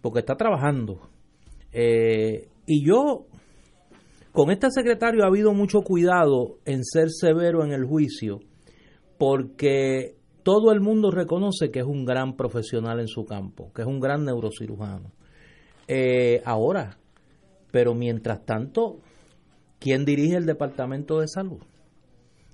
porque 0.00 0.20
está 0.20 0.36
trabajando. 0.36 1.08
Eh, 1.72 2.48
y 2.66 2.84
yo 2.84 3.26
con 4.32 4.50
este 4.50 4.70
secretario 4.70 5.24
ha 5.24 5.28
habido 5.28 5.52
mucho 5.52 5.82
cuidado 5.82 6.58
en 6.64 6.84
ser 6.84 7.10
severo 7.10 7.64
en 7.64 7.72
el 7.72 7.84
juicio, 7.84 8.40
porque 9.18 10.16
todo 10.42 10.72
el 10.72 10.80
mundo 10.80 11.10
reconoce 11.10 11.70
que 11.70 11.80
es 11.80 11.86
un 11.86 12.04
gran 12.04 12.36
profesional 12.36 13.00
en 13.00 13.08
su 13.08 13.24
campo, 13.24 13.72
que 13.74 13.82
es 13.82 13.88
un 13.88 14.00
gran 14.00 14.24
neurocirujano. 14.24 15.12
Eh, 15.88 16.42
ahora, 16.44 16.98
pero 17.70 17.94
mientras 17.94 18.44
tanto, 18.44 18.98
¿quién 19.78 20.04
dirige 20.04 20.36
el 20.36 20.46
Departamento 20.46 21.20
de 21.20 21.28
Salud? 21.28 21.60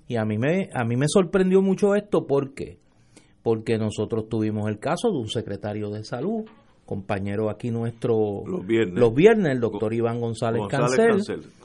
Y 0.07 0.15
a 0.15 0.25
mí 0.25 0.37
me, 0.37 0.69
a 0.73 0.83
mí 0.83 0.95
me 0.95 1.07
sorprendió 1.07 1.61
mucho 1.61 1.95
esto 1.95 2.25
porque 2.25 2.79
porque 3.43 3.77
nosotros 3.77 4.27
tuvimos 4.27 4.67
el 4.67 4.77
caso 4.77 5.09
de 5.09 5.19
un 5.19 5.29
secretario 5.29 5.89
de 5.89 6.03
salud 6.03 6.43
compañero 6.85 7.49
aquí 7.49 7.71
nuestro 7.71 8.43
los 8.45 8.65
viernes, 8.65 8.99
los 8.99 9.13
viernes 9.13 9.53
el 9.53 9.61
doctor 9.61 9.93
Iván 9.93 10.19
González, 10.19 10.63
Cancel, 10.69 11.21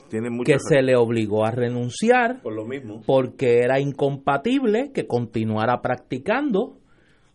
que 0.09 0.57
se 0.59 0.81
le 0.81 0.95
obligó 0.95 1.45
a 1.45 1.51
renunciar 1.51 2.41
por 2.41 2.53
lo 2.53 2.65
mismo. 2.65 3.01
porque 3.05 3.59
era 3.59 3.79
incompatible 3.79 4.91
que 4.93 5.07
continuara 5.07 5.81
practicando 5.81 6.77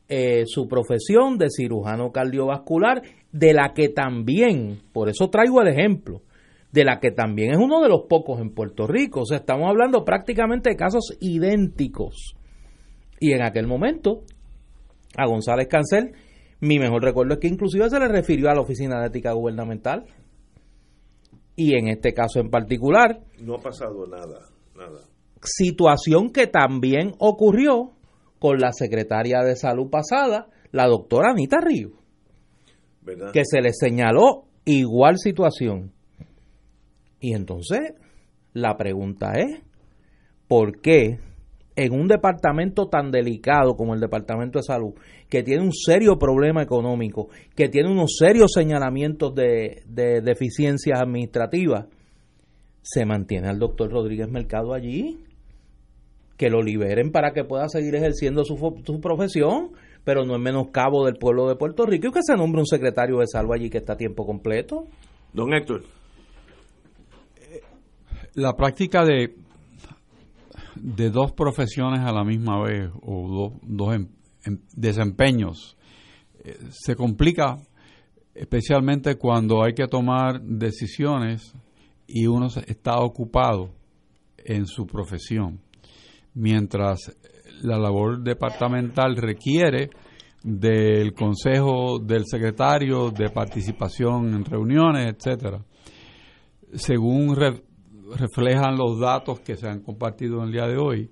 eh, 0.08 0.44
su 0.46 0.68
profesión 0.68 1.38
de 1.38 1.48
cirujano 1.50 2.12
cardiovascular, 2.12 3.02
de 3.32 3.52
la 3.52 3.74
que 3.74 3.88
también, 3.88 4.80
por 4.92 5.08
eso 5.08 5.28
traigo 5.28 5.60
el 5.60 5.68
ejemplo, 5.68 6.22
de 6.72 6.84
la 6.84 6.98
que 7.00 7.10
también 7.10 7.50
es 7.50 7.58
uno 7.58 7.82
de 7.82 7.88
los 7.88 8.02
pocos 8.08 8.40
en 8.40 8.54
Puerto 8.54 8.86
Rico. 8.86 9.20
O 9.20 9.26
sea, 9.26 9.38
estamos 9.38 9.68
hablando 9.68 10.04
prácticamente 10.04 10.70
de 10.70 10.76
casos 10.76 11.16
idénticos. 11.20 12.34
Y 13.20 13.32
en 13.32 13.42
aquel 13.42 13.66
momento, 13.66 14.22
a 15.16 15.26
González 15.26 15.68
Cancel 15.68 16.14
mi 16.60 16.78
mejor 16.78 17.02
recuerdo 17.02 17.34
es 17.34 17.40
que 17.40 17.46
inclusive 17.46 17.88
se 17.88 18.00
le 18.00 18.08
refirió 18.08 18.50
a 18.50 18.54
la 18.54 18.62
Oficina 18.62 19.00
de 19.00 19.06
Ética 19.06 19.32
Gubernamental. 19.32 20.04
Y 21.58 21.74
en 21.74 21.88
este 21.88 22.14
caso 22.14 22.38
en 22.38 22.50
particular... 22.50 23.18
No 23.40 23.56
ha 23.56 23.60
pasado 23.60 24.06
nada, 24.06 24.48
nada. 24.76 25.00
Situación 25.42 26.30
que 26.30 26.46
también 26.46 27.14
ocurrió 27.18 27.90
con 28.38 28.58
la 28.58 28.70
secretaria 28.72 29.40
de 29.40 29.56
salud 29.56 29.90
pasada, 29.90 30.46
la 30.70 30.86
doctora 30.86 31.32
Anita 31.32 31.56
Río. 31.60 31.90
Que 33.32 33.42
se 33.42 33.60
le 33.60 33.72
señaló 33.72 34.44
igual 34.64 35.18
situación. 35.18 35.90
Y 37.18 37.34
entonces, 37.34 37.92
la 38.52 38.76
pregunta 38.76 39.32
es, 39.32 39.60
¿por 40.46 40.80
qué 40.80 41.18
en 41.78 41.92
un 41.92 42.08
departamento 42.08 42.88
tan 42.88 43.12
delicado 43.12 43.76
como 43.76 43.94
el 43.94 44.00
Departamento 44.00 44.58
de 44.58 44.64
Salud, 44.64 44.94
que 45.28 45.44
tiene 45.44 45.62
un 45.62 45.72
serio 45.72 46.18
problema 46.18 46.60
económico, 46.60 47.28
que 47.54 47.68
tiene 47.68 47.88
unos 47.88 48.16
serios 48.18 48.50
señalamientos 48.52 49.32
de, 49.32 49.84
deficiencias 49.86 51.00
administrativas, 51.00 51.86
se 52.82 53.06
mantiene 53.06 53.48
al 53.48 53.60
doctor 53.60 53.92
Rodríguez 53.92 54.28
Mercado 54.28 54.74
allí, 54.74 55.20
que 56.36 56.50
lo 56.50 56.62
liberen 56.62 57.12
para 57.12 57.32
que 57.32 57.44
pueda 57.44 57.68
seguir 57.68 57.94
ejerciendo 57.94 58.42
su, 58.44 58.56
su 58.84 59.00
profesión, 59.00 59.70
pero 60.02 60.24
no 60.24 60.34
es 60.34 60.40
menoscabo 60.40 61.06
del 61.06 61.14
pueblo 61.14 61.48
de 61.48 61.54
Puerto 61.54 61.86
Rico 61.86 62.08
y 62.08 62.10
que 62.10 62.22
se 62.24 62.34
nombre 62.34 62.60
un 62.60 62.66
secretario 62.66 63.18
de 63.18 63.28
salud 63.28 63.52
allí 63.52 63.70
que 63.70 63.78
está 63.78 63.92
a 63.92 63.96
tiempo 63.96 64.26
completo. 64.26 64.86
Don 65.32 65.54
Héctor. 65.54 65.82
La 68.34 68.56
práctica 68.56 69.04
de 69.04 69.34
de 70.80 71.10
dos 71.10 71.32
profesiones 71.32 72.00
a 72.00 72.12
la 72.12 72.24
misma 72.24 72.62
vez 72.62 72.90
o 73.02 73.52
dos 73.62 73.94
em, 73.94 74.08
em, 74.44 74.58
desempeños 74.74 75.76
eh, 76.44 76.56
se 76.70 76.94
complica 76.94 77.56
especialmente 78.34 79.16
cuando 79.16 79.62
hay 79.62 79.74
que 79.74 79.88
tomar 79.88 80.40
decisiones 80.40 81.52
y 82.06 82.26
uno 82.26 82.46
está 82.66 82.98
ocupado 83.00 83.70
en 84.38 84.66
su 84.66 84.86
profesión, 84.86 85.60
mientras 86.34 87.14
la 87.62 87.78
labor 87.78 88.22
departamental 88.22 89.16
requiere 89.16 89.90
del 90.42 91.12
consejo 91.12 91.98
del 91.98 92.24
secretario, 92.24 93.10
de 93.10 93.28
participación 93.30 94.34
en 94.34 94.44
reuniones, 94.44 95.14
etcétera. 95.14 95.64
Según 96.74 97.34
reflejan 98.16 98.76
los 98.76 98.98
datos 98.98 99.40
que 99.40 99.56
se 99.56 99.68
han 99.68 99.80
compartido 99.80 100.38
en 100.38 100.46
el 100.46 100.52
día 100.52 100.66
de 100.66 100.76
hoy, 100.76 101.10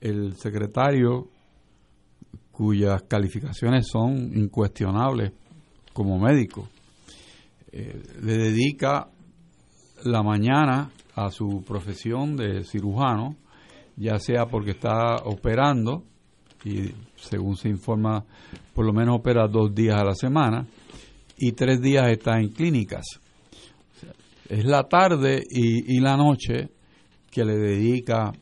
el 0.00 0.36
secretario, 0.36 1.28
cuyas 2.50 3.02
calificaciones 3.02 3.88
son 3.88 4.36
incuestionables 4.36 5.32
como 5.92 6.18
médico, 6.18 6.68
eh, 7.72 8.02
le 8.22 8.36
dedica 8.36 9.08
la 10.04 10.22
mañana 10.22 10.90
a 11.14 11.30
su 11.30 11.62
profesión 11.66 12.36
de 12.36 12.64
cirujano, 12.64 13.36
ya 13.96 14.18
sea 14.18 14.46
porque 14.46 14.72
está 14.72 15.16
operando, 15.24 16.04
y 16.64 16.92
según 17.16 17.56
se 17.56 17.68
informa, 17.68 18.24
por 18.74 18.86
lo 18.86 18.92
menos 18.92 19.18
opera 19.18 19.46
dos 19.46 19.74
días 19.74 20.00
a 20.00 20.04
la 20.04 20.14
semana, 20.14 20.66
y 21.36 21.52
tres 21.52 21.80
días 21.80 22.08
está 22.08 22.38
en 22.38 22.48
clínicas 22.48 23.20
es 24.50 24.64
la 24.64 24.88
tarde 24.88 25.44
y, 25.48 26.00
la 26.00 26.16
noche 26.16 26.70
que 27.30 27.44
le 27.44 27.56
dedica 27.56 28.32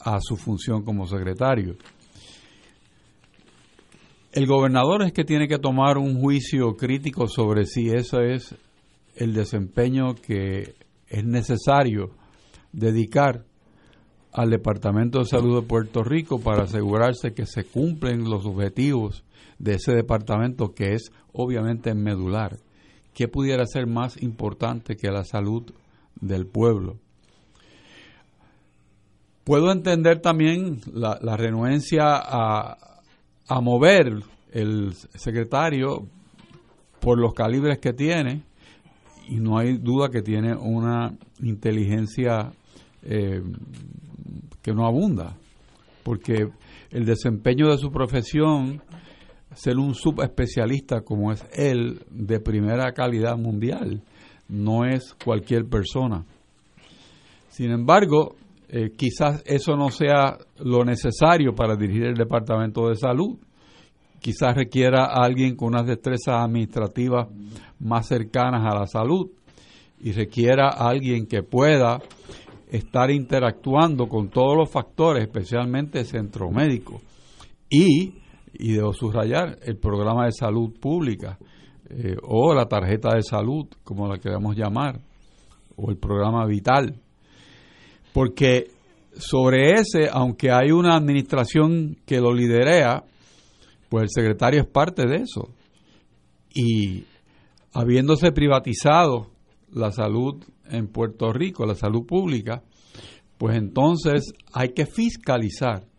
a 0.00 0.18
su 0.20 0.36
función 0.36 0.82
como 0.82 1.06
secretario. 1.06 1.76
El 4.32 4.46
gobernador 4.46 5.04
es 5.04 5.12
que 5.12 5.24
tiene 5.24 5.46
que 5.46 5.58
tomar 5.58 5.98
un 5.98 6.20
juicio 6.20 6.76
crítico 6.76 7.28
sobre 7.28 7.66
si 7.66 7.90
ese 7.90 8.34
es 8.34 8.56
el 9.14 9.32
desempeño 9.32 10.14
que 10.14 10.74
es 11.06 11.24
necesario 11.24 12.10
dedicar 12.72 13.44
al 14.32 14.50
Departamento 14.50 15.20
de 15.20 15.26
Salud 15.26 15.60
de 15.60 15.66
Puerto 15.66 16.02
Rico 16.02 16.40
para 16.40 16.64
asegurarse 16.64 17.34
que 17.34 17.46
se 17.46 17.64
cumplen 17.64 18.24
los 18.24 18.46
objetivos 18.46 19.24
de 19.58 19.74
ese 19.74 19.92
departamento 19.92 20.72
que 20.74 20.94
es 20.94 21.12
obviamente 21.32 21.94
medular. 21.94 22.56
¿Qué 23.20 23.28
pudiera 23.28 23.66
ser 23.66 23.86
más 23.86 24.22
importante 24.22 24.96
que 24.96 25.10
la 25.10 25.24
salud 25.24 25.74
del 26.22 26.46
pueblo. 26.46 26.96
Puedo 29.44 29.70
entender 29.72 30.22
también 30.22 30.80
la, 30.90 31.36
renuencia 31.36 32.16
a, 32.16 33.60
mover 33.60 34.22
el 34.52 34.94
secretario 35.16 36.06
por 36.98 37.18
los 37.18 37.34
calibres 37.34 37.78
que 37.78 37.92
tiene, 37.92 38.42
y 39.28 39.36
no 39.36 39.58
hay 39.58 39.76
duda 39.76 40.08
que 40.08 40.22
tiene 40.22 40.54
una 40.54 41.14
inteligencia 41.42 42.54
eh, 43.02 43.42
que 44.62 44.72
no 44.72 44.86
abunda, 44.86 45.36
porque 46.04 46.48
el 46.88 47.04
desempeño 47.04 47.68
de 47.68 47.76
su 47.76 47.90
profesión, 47.90 48.80
ser 49.54 49.78
un 49.78 49.94
subespecialista 49.94 51.02
como 51.02 51.32
es 51.32 51.44
él, 51.52 52.04
de 52.10 52.40
primera 52.40 52.92
calidad 52.92 53.36
mundial, 53.36 54.02
no 54.48 54.84
es 54.84 55.14
cualquier 55.24 55.66
persona. 55.66 56.24
Sin 57.48 57.70
embargo, 57.70 58.36
eh, 58.68 58.92
quizás 58.96 59.42
eso 59.46 59.76
no 59.76 59.90
sea 59.90 60.38
lo 60.58 60.84
necesario 60.84 61.54
para 61.54 61.74
dirigir 61.74 62.04
el 62.04 62.14
Departamento 62.14 62.88
de 62.88 62.94
Salud. 62.94 63.36
Quizás 64.20 64.54
requiera 64.54 65.06
a 65.06 65.24
alguien 65.24 65.56
con 65.56 65.68
unas 65.68 65.86
destrezas 65.86 66.36
administrativas 66.36 67.28
más 67.80 68.06
cercanas 68.06 68.62
a 68.64 68.78
la 68.78 68.86
salud 68.86 69.30
y 70.00 70.12
requiera 70.12 70.68
a 70.68 70.88
alguien 70.88 71.26
que 71.26 71.42
pueda 71.42 71.98
estar 72.70 73.10
interactuando 73.10 74.08
con 74.08 74.28
todos 74.28 74.56
los 74.56 74.70
factores, 74.70 75.24
especialmente 75.24 75.98
el 76.00 76.06
centro 76.06 76.50
médico. 76.50 77.00
Y, 77.68 78.19
y 78.60 78.72
debo 78.72 78.92
subrayar, 78.92 79.58
el 79.62 79.78
programa 79.78 80.26
de 80.26 80.32
salud 80.32 80.78
pública 80.78 81.38
eh, 81.88 82.16
o 82.22 82.54
la 82.54 82.66
tarjeta 82.66 83.14
de 83.14 83.22
salud, 83.22 83.66
como 83.82 84.06
la 84.06 84.18
queremos 84.18 84.56
llamar, 84.56 85.00
o 85.76 85.90
el 85.90 85.96
programa 85.96 86.44
vital. 86.46 87.00
Porque 88.12 88.70
sobre 89.16 89.72
ese, 89.72 90.08
aunque 90.12 90.50
hay 90.50 90.70
una 90.70 90.96
administración 90.96 91.96
que 92.06 92.20
lo 92.20 92.32
liderea, 92.32 93.04
pues 93.88 94.04
el 94.04 94.10
secretario 94.10 94.60
es 94.60 94.68
parte 94.68 95.06
de 95.06 95.16
eso. 95.16 95.48
Y 96.54 97.04
habiéndose 97.72 98.30
privatizado 98.32 99.30
la 99.72 99.90
salud 99.90 100.44
en 100.68 100.88
Puerto 100.88 101.32
Rico, 101.32 101.66
la 101.66 101.74
salud 101.74 102.06
pública, 102.06 102.62
pues 103.38 103.56
entonces 103.56 104.32
hay 104.52 104.70
que 104.74 104.86
fiscalizar 104.86 105.89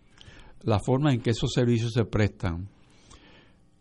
la 0.64 0.80
forma 0.80 1.14
en 1.14 1.22
que 1.22 1.32
esos 1.32 1.52
servicios 1.54 1.94
se 1.94 2.06
prestan. 2.06 2.70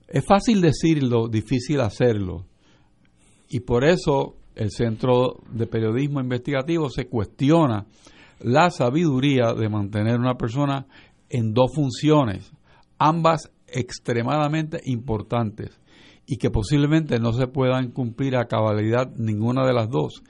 Es 0.09 0.25
fácil 0.27 0.61
decirlo, 0.61 1.29
difícil 1.29 1.81
hacerlo. 1.81 2.47
Y 3.49 3.61
por 3.61 3.85
eso 3.85 4.37
el 4.55 4.71
Centro 4.71 5.38
de 5.53 5.66
Periodismo 5.66 6.21
Investigativo 6.21 6.90
se 6.90 7.07
cuestiona 7.07 7.87
la 8.40 8.71
sabiduría 8.71 9.53
de 9.53 9.69
mantener 9.69 10.19
una 10.19 10.35
persona 10.35 10.87
en 11.29 11.53
dos 11.53 11.73
funciones, 11.75 12.53
ambas 12.99 13.51
extremadamente 13.66 14.81
importantes 14.85 15.81
y 16.27 16.37
que 16.37 16.51
posiblemente 16.51 17.19
no 17.19 17.33
se 17.33 17.47
puedan 17.47 17.90
cumplir 17.90 18.37
a 18.37 18.47
cabalidad 18.47 19.11
ninguna 19.16 19.66
de 19.66 19.73
las 19.73 19.88
dos. 19.88 20.23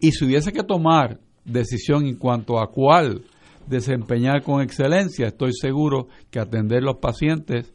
Y 0.00 0.12
si 0.12 0.24
hubiese 0.24 0.52
que 0.52 0.62
tomar 0.62 1.20
decisión 1.44 2.06
en 2.06 2.16
cuanto 2.16 2.60
a 2.60 2.70
cuál 2.70 3.24
desempeñar 3.72 4.42
con 4.42 4.62
excelencia, 4.62 5.26
estoy 5.26 5.52
seguro 5.52 6.06
que 6.30 6.38
atender 6.38 6.82
los 6.82 6.98
pacientes 6.98 7.72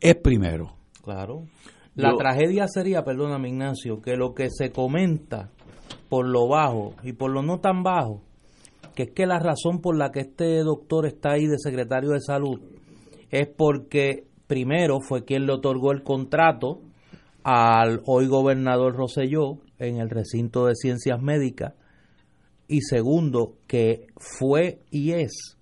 es 0.00 0.14
primero. 0.14 0.76
Claro. 1.02 1.44
La 1.94 2.14
tragedia 2.14 2.68
sería, 2.68 3.02
perdóname 3.02 3.48
Ignacio, 3.48 4.00
que 4.00 4.16
lo 4.16 4.34
que 4.34 4.50
se 4.50 4.70
comenta 4.70 5.50
por 6.08 6.28
lo 6.28 6.46
bajo 6.46 6.94
y 7.02 7.12
por 7.12 7.32
lo 7.32 7.42
no 7.42 7.58
tan 7.58 7.82
bajo, 7.82 8.22
que 8.94 9.04
es 9.04 9.10
que 9.10 9.26
la 9.26 9.40
razón 9.40 9.80
por 9.80 9.96
la 9.96 10.12
que 10.12 10.20
este 10.20 10.58
doctor 10.58 11.06
está 11.06 11.32
ahí 11.32 11.46
de 11.46 11.58
secretario 11.58 12.10
de 12.10 12.20
salud 12.20 12.60
es 13.30 13.48
porque 13.48 14.26
primero 14.46 15.00
fue 15.00 15.24
quien 15.24 15.46
le 15.46 15.54
otorgó 15.54 15.90
el 15.90 16.02
contrato 16.02 16.80
al 17.42 18.02
hoy 18.06 18.26
gobernador 18.28 18.94
Roselló 18.94 19.58
en 19.78 19.96
el 19.96 20.10
recinto 20.10 20.66
de 20.66 20.74
ciencias 20.74 21.20
médicas 21.20 21.74
y 22.68 22.82
segundo 22.82 23.54
que 23.66 24.06
fue 24.18 24.82
y 24.90 25.12
es 25.12 25.56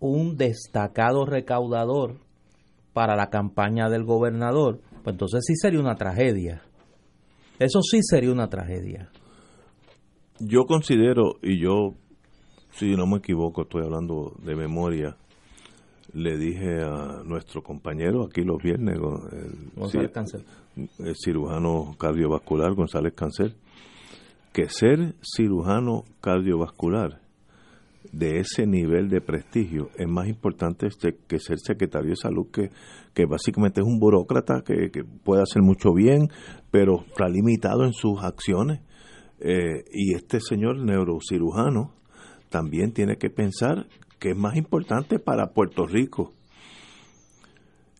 un 0.00 0.36
destacado 0.36 1.26
recaudador 1.26 2.16
para 2.94 3.14
la 3.14 3.28
campaña 3.28 3.88
del 3.90 4.04
gobernador, 4.04 4.80
pues 5.04 5.14
entonces 5.14 5.44
sí 5.46 5.54
sería 5.56 5.78
una 5.78 5.94
tragedia. 5.94 6.62
Eso 7.58 7.80
sí 7.82 8.00
sería 8.02 8.32
una 8.32 8.48
tragedia. 8.48 9.10
Yo 10.40 10.64
considero, 10.64 11.34
y 11.42 11.60
yo, 11.60 11.94
si 12.72 12.96
no 12.96 13.06
me 13.06 13.18
equivoco, 13.18 13.62
estoy 13.62 13.82
hablando 13.84 14.32
de 14.42 14.56
memoria, 14.56 15.16
le 16.12 16.38
dije 16.38 16.82
a 16.82 17.22
nuestro 17.24 17.62
compañero 17.62 18.24
aquí 18.24 18.42
los 18.42 18.62
viernes, 18.62 18.96
el, 18.96 20.90
el 21.06 21.16
cirujano 21.16 21.96
cardiovascular 21.98 22.74
González 22.74 23.12
Cancel, 23.14 23.54
que 24.52 24.68
ser 24.68 25.14
cirujano 25.22 26.04
cardiovascular 26.20 27.20
de 28.12 28.40
ese 28.40 28.66
nivel 28.66 29.08
de 29.08 29.20
prestigio 29.20 29.90
es 29.96 30.08
más 30.08 30.28
importante 30.28 30.88
que 31.26 31.38
ser 31.38 31.58
secretario 31.58 32.10
de 32.10 32.16
salud, 32.16 32.46
que, 32.50 32.70
que 33.14 33.26
básicamente 33.26 33.80
es 33.80 33.86
un 33.86 33.98
burócrata 33.98 34.62
que, 34.62 34.90
puede 35.24 35.42
hacer 35.42 35.62
mucho 35.62 35.92
bien, 35.92 36.28
pero 36.70 37.04
está 37.06 37.28
limitado 37.28 37.84
en 37.84 37.92
sus 37.92 38.22
acciones. 38.22 38.80
Eh, 39.40 39.84
y 39.92 40.14
este 40.14 40.40
señor 40.40 40.78
neurocirujano 40.78 41.94
también 42.50 42.92
tiene 42.92 43.16
que 43.16 43.30
pensar 43.30 43.86
que 44.18 44.30
es 44.30 44.36
más 44.36 44.56
importante 44.56 45.18
para 45.20 45.52
Puerto 45.52 45.86
Rico 45.86 46.32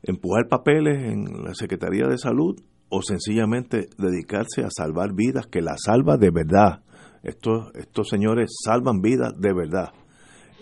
empujar 0.02 0.48
papeles 0.48 1.12
en 1.12 1.44
la 1.44 1.54
Secretaría 1.54 2.06
de 2.08 2.18
Salud 2.18 2.60
o 2.90 3.02
sencillamente 3.02 3.88
dedicarse 3.98 4.62
a 4.62 4.70
salvar 4.70 5.14
vidas, 5.14 5.46
que 5.46 5.60
la 5.60 5.76
salva 5.76 6.16
de 6.16 6.30
verdad. 6.30 6.82
Estos, 7.22 7.70
estos 7.74 8.08
señores 8.08 8.50
salvan 8.64 9.00
vidas 9.00 9.34
de 9.38 9.52
verdad. 9.52 9.92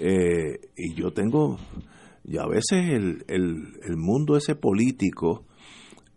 Eh, 0.01 0.61
y 0.77 0.95
yo 0.95 1.13
tengo, 1.13 1.59
y 2.25 2.39
a 2.39 2.47
veces 2.47 2.91
el, 2.91 3.25
el, 3.29 3.97
mundo 3.97 4.37
ese 4.37 4.55
político 4.55 5.45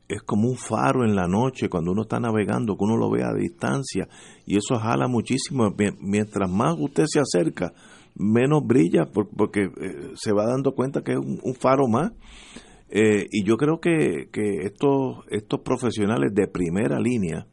es 0.08 0.22
como 0.24 0.50
un 0.50 0.58
faro 0.58 1.06
en 1.06 1.15
la 1.15 1.28
noche 1.28 1.69
cuando 1.69 1.91
uno 1.91 2.02
está 2.02 2.19
navegando, 2.19 2.76
que 2.76 2.84
uno 2.84 2.98
lo 2.98 3.12
ve 3.12 3.24
a 3.24 3.34
distancia, 3.34 4.08
y 4.45 4.58
eso 4.58 4.76
jala 4.76 5.08
muchísimo. 5.08 5.74
Mientras 6.00 6.50
más 6.50 6.76
usted 6.80 7.04
se 7.08 7.19
acerca, 7.19 7.74
menos 8.15 8.65
brilla, 8.65 9.06
porque 9.12 9.65
eh, 9.65 10.12
se 10.15 10.34
va 10.34 10.45
dando 10.48 10.74
cuenta 10.74 11.04
que 11.04 11.13
es 11.13 11.19
un 11.19 11.54
faro 11.54 11.88
más. 11.88 12.12
Eh, 12.91 13.28
y 13.32 13.43
yo 13.43 13.58
creo 13.58 13.80
que, 13.80 14.30
que 14.32 14.63
estos, 14.63 15.25
estos 15.30 15.62
profesionales 15.62 16.34
de 16.34 16.47
primera 16.47 16.99
línea, 16.99 17.47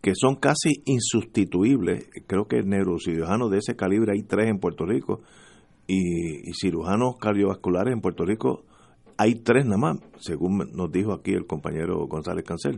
que 0.00 0.14
son 0.14 0.36
casi 0.36 0.82
insustituibles, 0.86 2.08
creo 2.26 2.46
que 2.46 2.62
neurocirujanos 2.62 3.50
de 3.50 3.58
ese 3.58 3.76
calibre 3.76 4.12
hay 4.12 4.22
tres 4.22 4.48
en 4.48 4.58
Puerto 4.58 4.86
Rico, 4.86 5.22
y, 5.90 6.52
cirujanos 6.52 7.16
cardiovasculares 7.18 7.92
en 7.92 8.00
Puerto 8.00 8.24
Rico 8.24 8.64
hay 9.16 9.34
tres 9.34 9.64
nada 9.64 9.76
más, 9.76 9.98
según 10.20 10.58
nos 10.72 10.90
dijo 10.90 11.12
aquí 11.12 11.32
el 11.32 11.46
compañero 11.46 12.06
González 12.06 12.44
Cancel. 12.44 12.76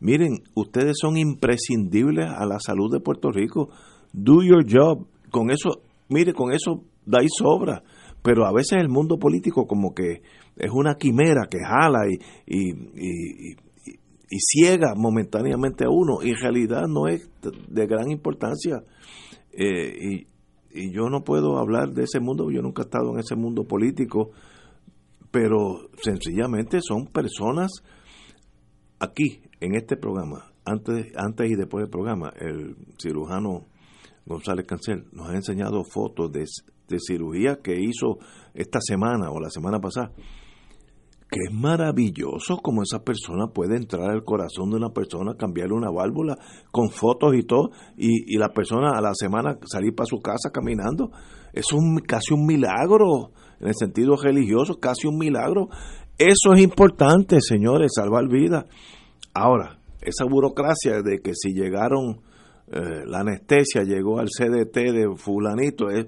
Miren, 0.00 0.42
ustedes 0.54 0.96
son 1.00 1.16
imprescindibles 1.16 2.28
a 2.28 2.44
la 2.44 2.58
salud 2.58 2.90
de 2.92 2.98
Puerto 2.98 3.30
Rico. 3.30 3.68
Do 4.12 4.42
your 4.42 4.64
job. 4.68 5.06
Con 5.30 5.50
eso, 5.50 5.82
mire, 6.08 6.32
con 6.34 6.52
eso 6.52 6.82
dais 7.06 7.30
sobra. 7.38 7.84
Pero 8.24 8.46
a 8.46 8.52
veces 8.52 8.78
el 8.80 8.88
mundo 8.88 9.18
político 9.18 9.66
como 9.66 9.92
que 9.92 10.22
es 10.56 10.70
una 10.72 10.94
quimera 10.94 11.46
que 11.50 11.58
jala 11.58 12.08
y, 12.08 12.18
y, 12.46 13.56
ciega 14.40 14.94
momentáneamente 14.96 15.84
a 15.84 15.90
uno 15.90 16.20
y 16.22 16.30
en 16.30 16.36
realidad 16.40 16.88
no 16.88 17.06
es 17.06 17.30
de 17.68 17.86
gran 17.86 18.10
importancia. 18.10 18.82
Eh, 19.52 20.24
y, 20.72 20.86
y 20.86 20.90
yo 20.90 21.10
no 21.10 21.22
puedo 21.22 21.58
hablar 21.58 21.90
de 21.90 22.04
ese 22.04 22.18
mundo, 22.18 22.50
yo 22.50 22.62
nunca 22.62 22.82
he 22.82 22.86
estado 22.86 23.12
en 23.12 23.18
ese 23.18 23.36
mundo 23.36 23.64
político, 23.64 24.30
pero 25.30 25.90
sencillamente 26.02 26.78
son 26.80 27.06
personas 27.06 27.70
aquí, 29.00 29.42
en 29.60 29.74
este 29.74 29.96
programa, 29.96 30.50
antes, 30.64 31.12
antes 31.14 31.50
y 31.50 31.56
después 31.56 31.82
del 31.82 31.90
programa, 31.90 32.32
el 32.40 32.74
cirujano 32.98 33.66
González 34.24 34.66
Cancel 34.66 35.04
nos 35.12 35.28
ha 35.28 35.34
enseñado 35.34 35.84
fotos 35.84 36.32
de, 36.32 36.44
de 36.88 36.98
cirugía 36.98 37.60
que 37.62 37.80
hizo 37.80 38.18
esta 38.54 38.80
semana 38.80 39.30
o 39.30 39.40
la 39.40 39.50
semana 39.50 39.80
pasada 39.80 40.12
que 41.30 41.40
es 41.48 41.52
maravilloso 41.52 42.58
como 42.58 42.82
esa 42.82 43.02
persona 43.02 43.48
puede 43.48 43.76
entrar 43.76 44.08
al 44.08 44.22
corazón 44.22 44.70
de 44.70 44.76
una 44.76 44.90
persona, 44.90 45.34
cambiarle 45.36 45.74
una 45.74 45.90
válvula 45.90 46.36
con 46.70 46.90
fotos 46.90 47.34
y 47.34 47.42
todo, 47.42 47.70
y, 47.96 48.36
la 48.38 48.50
persona 48.50 48.90
a 48.94 49.00
la 49.00 49.14
semana 49.14 49.58
salir 49.66 49.96
para 49.96 50.06
su 50.06 50.20
casa 50.20 50.50
caminando. 50.52 51.10
Es 51.52 51.72
un, 51.72 51.98
casi 52.06 52.34
un 52.34 52.46
milagro, 52.46 53.32
en 53.58 53.66
el 53.66 53.74
sentido 53.74 54.14
religioso, 54.16 54.78
casi 54.78 55.08
un 55.08 55.18
milagro. 55.18 55.70
Eso 56.18 56.52
es 56.52 56.62
importante, 56.62 57.40
señores, 57.40 57.90
salvar 57.96 58.28
vidas. 58.28 58.66
Ahora, 59.32 59.80
esa 60.02 60.24
burocracia 60.26 61.02
de 61.02 61.18
que 61.18 61.32
si 61.34 61.52
llegaron 61.52 62.20
eh, 62.66 63.04
la 63.06 63.20
anestesia 63.20 63.82
llegó 63.82 64.18
al 64.18 64.28
CDT 64.28 64.74
de 64.74 65.16
fulanito. 65.16 65.90
Es, 65.90 66.06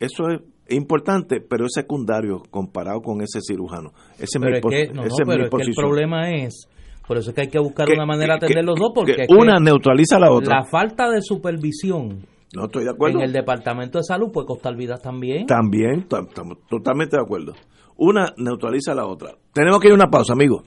eso 0.00 0.28
es 0.28 0.40
importante, 0.70 1.40
pero 1.40 1.66
es 1.66 1.72
secundario 1.74 2.42
comparado 2.50 3.00
con 3.02 3.20
ese 3.20 3.40
cirujano. 3.40 3.92
Ese 4.18 4.40
pero 4.40 4.56
es, 4.56 4.64
mi, 4.64 4.74
es 4.74 4.88
que, 4.88 4.94
no, 4.94 5.02
no, 5.02 5.06
esa 5.06 5.22
es 5.22 5.28
mi 5.28 5.34
pero 5.34 5.44
es 5.44 5.50
que 5.50 5.62
el 5.70 5.74
problema 5.76 6.30
es, 6.32 6.66
por 7.06 7.18
eso 7.18 7.30
es 7.30 7.34
que 7.36 7.42
hay 7.42 7.48
que 7.48 7.58
buscar 7.60 7.86
Que- 7.86 7.92
una 7.94 8.06
manera 8.06 8.34
de 8.34 8.46
atender 8.46 8.64
los 8.64 8.78
dos, 8.78 8.90
porque 8.94 9.14
que 9.14 9.22
es 9.22 9.28
que 9.28 9.34
una 9.34 9.58
neutraliza 9.60 10.16
a 10.16 10.20
la 10.20 10.32
otra. 10.32 10.60
la 10.60 10.64
falta 10.64 11.08
de 11.10 11.20
supervisión 11.22 12.26
no 12.54 12.64
estoy 12.64 12.82
de 12.84 12.90
acuerdo. 12.90 13.18
en 13.18 13.24
el 13.26 13.32
Departamento 13.32 13.98
de 13.98 14.04
Salud 14.04 14.32
puede 14.32 14.46
costar 14.46 14.74
vidas 14.74 15.00
también. 15.00 15.46
También, 15.46 16.08
tam- 16.08 16.26
estamos 16.28 16.58
totalmente 16.68 17.16
de 17.16 17.22
acuerdo. 17.22 17.54
Una 17.96 18.32
neutraliza 18.38 18.92
a 18.92 18.94
la 18.96 19.06
otra. 19.06 19.36
Tenemos 19.52 19.78
que 19.80 19.86
ir 19.88 19.92
a 19.92 19.96
una 19.96 20.08
pausa, 20.10 20.32
amigos. 20.32 20.62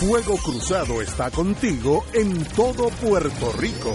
Fuego 0.00 0.36
Cruzado 0.44 1.00
está 1.00 1.30
contigo 1.30 2.04
en 2.12 2.44
todo 2.54 2.88
Puerto 3.00 3.52
Rico. 3.58 3.94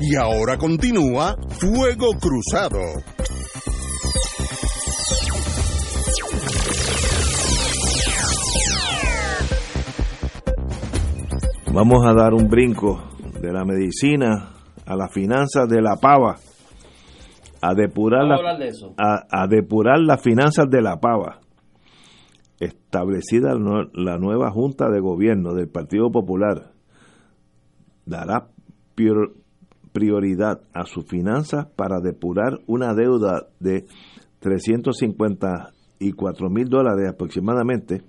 Y 0.00 0.14
ahora 0.16 0.56
continúa 0.56 1.36
Fuego 1.60 2.10
Cruzado. 2.20 2.78
Vamos 11.72 12.04
a 12.06 12.12
dar 12.14 12.34
un 12.34 12.48
brinco 12.48 13.02
de 13.40 13.52
la 13.52 13.64
medicina 13.64 14.50
a 14.86 14.96
las 14.96 15.12
finanzas 15.12 15.68
de 15.68 15.80
la 15.82 15.96
pava. 15.96 16.36
A 17.60 17.74
depurar, 17.74 18.24
la- 18.24 18.56
de 18.56 18.68
eso. 18.68 18.94
a, 18.96 19.24
a 19.30 19.46
depurar 19.48 19.98
las 20.00 20.22
finanzas 20.22 20.68
de 20.70 20.80
la 20.80 20.98
pava. 21.00 21.40
Establecida 22.60 23.54
la 23.92 24.18
nueva 24.18 24.50
Junta 24.50 24.88
de 24.90 25.00
Gobierno 25.00 25.54
del 25.54 25.68
Partido 25.68 26.10
Popular, 26.10 26.72
dará 28.04 28.48
prioridad 29.98 30.60
a 30.72 30.84
sus 30.84 31.04
finanzas 31.06 31.66
para 31.74 31.98
depurar 32.00 32.60
una 32.68 32.94
deuda 32.94 33.48
de 33.58 33.84
354 34.38 36.50
mil 36.50 36.68
dólares 36.68 37.10
aproximadamente, 37.12 38.04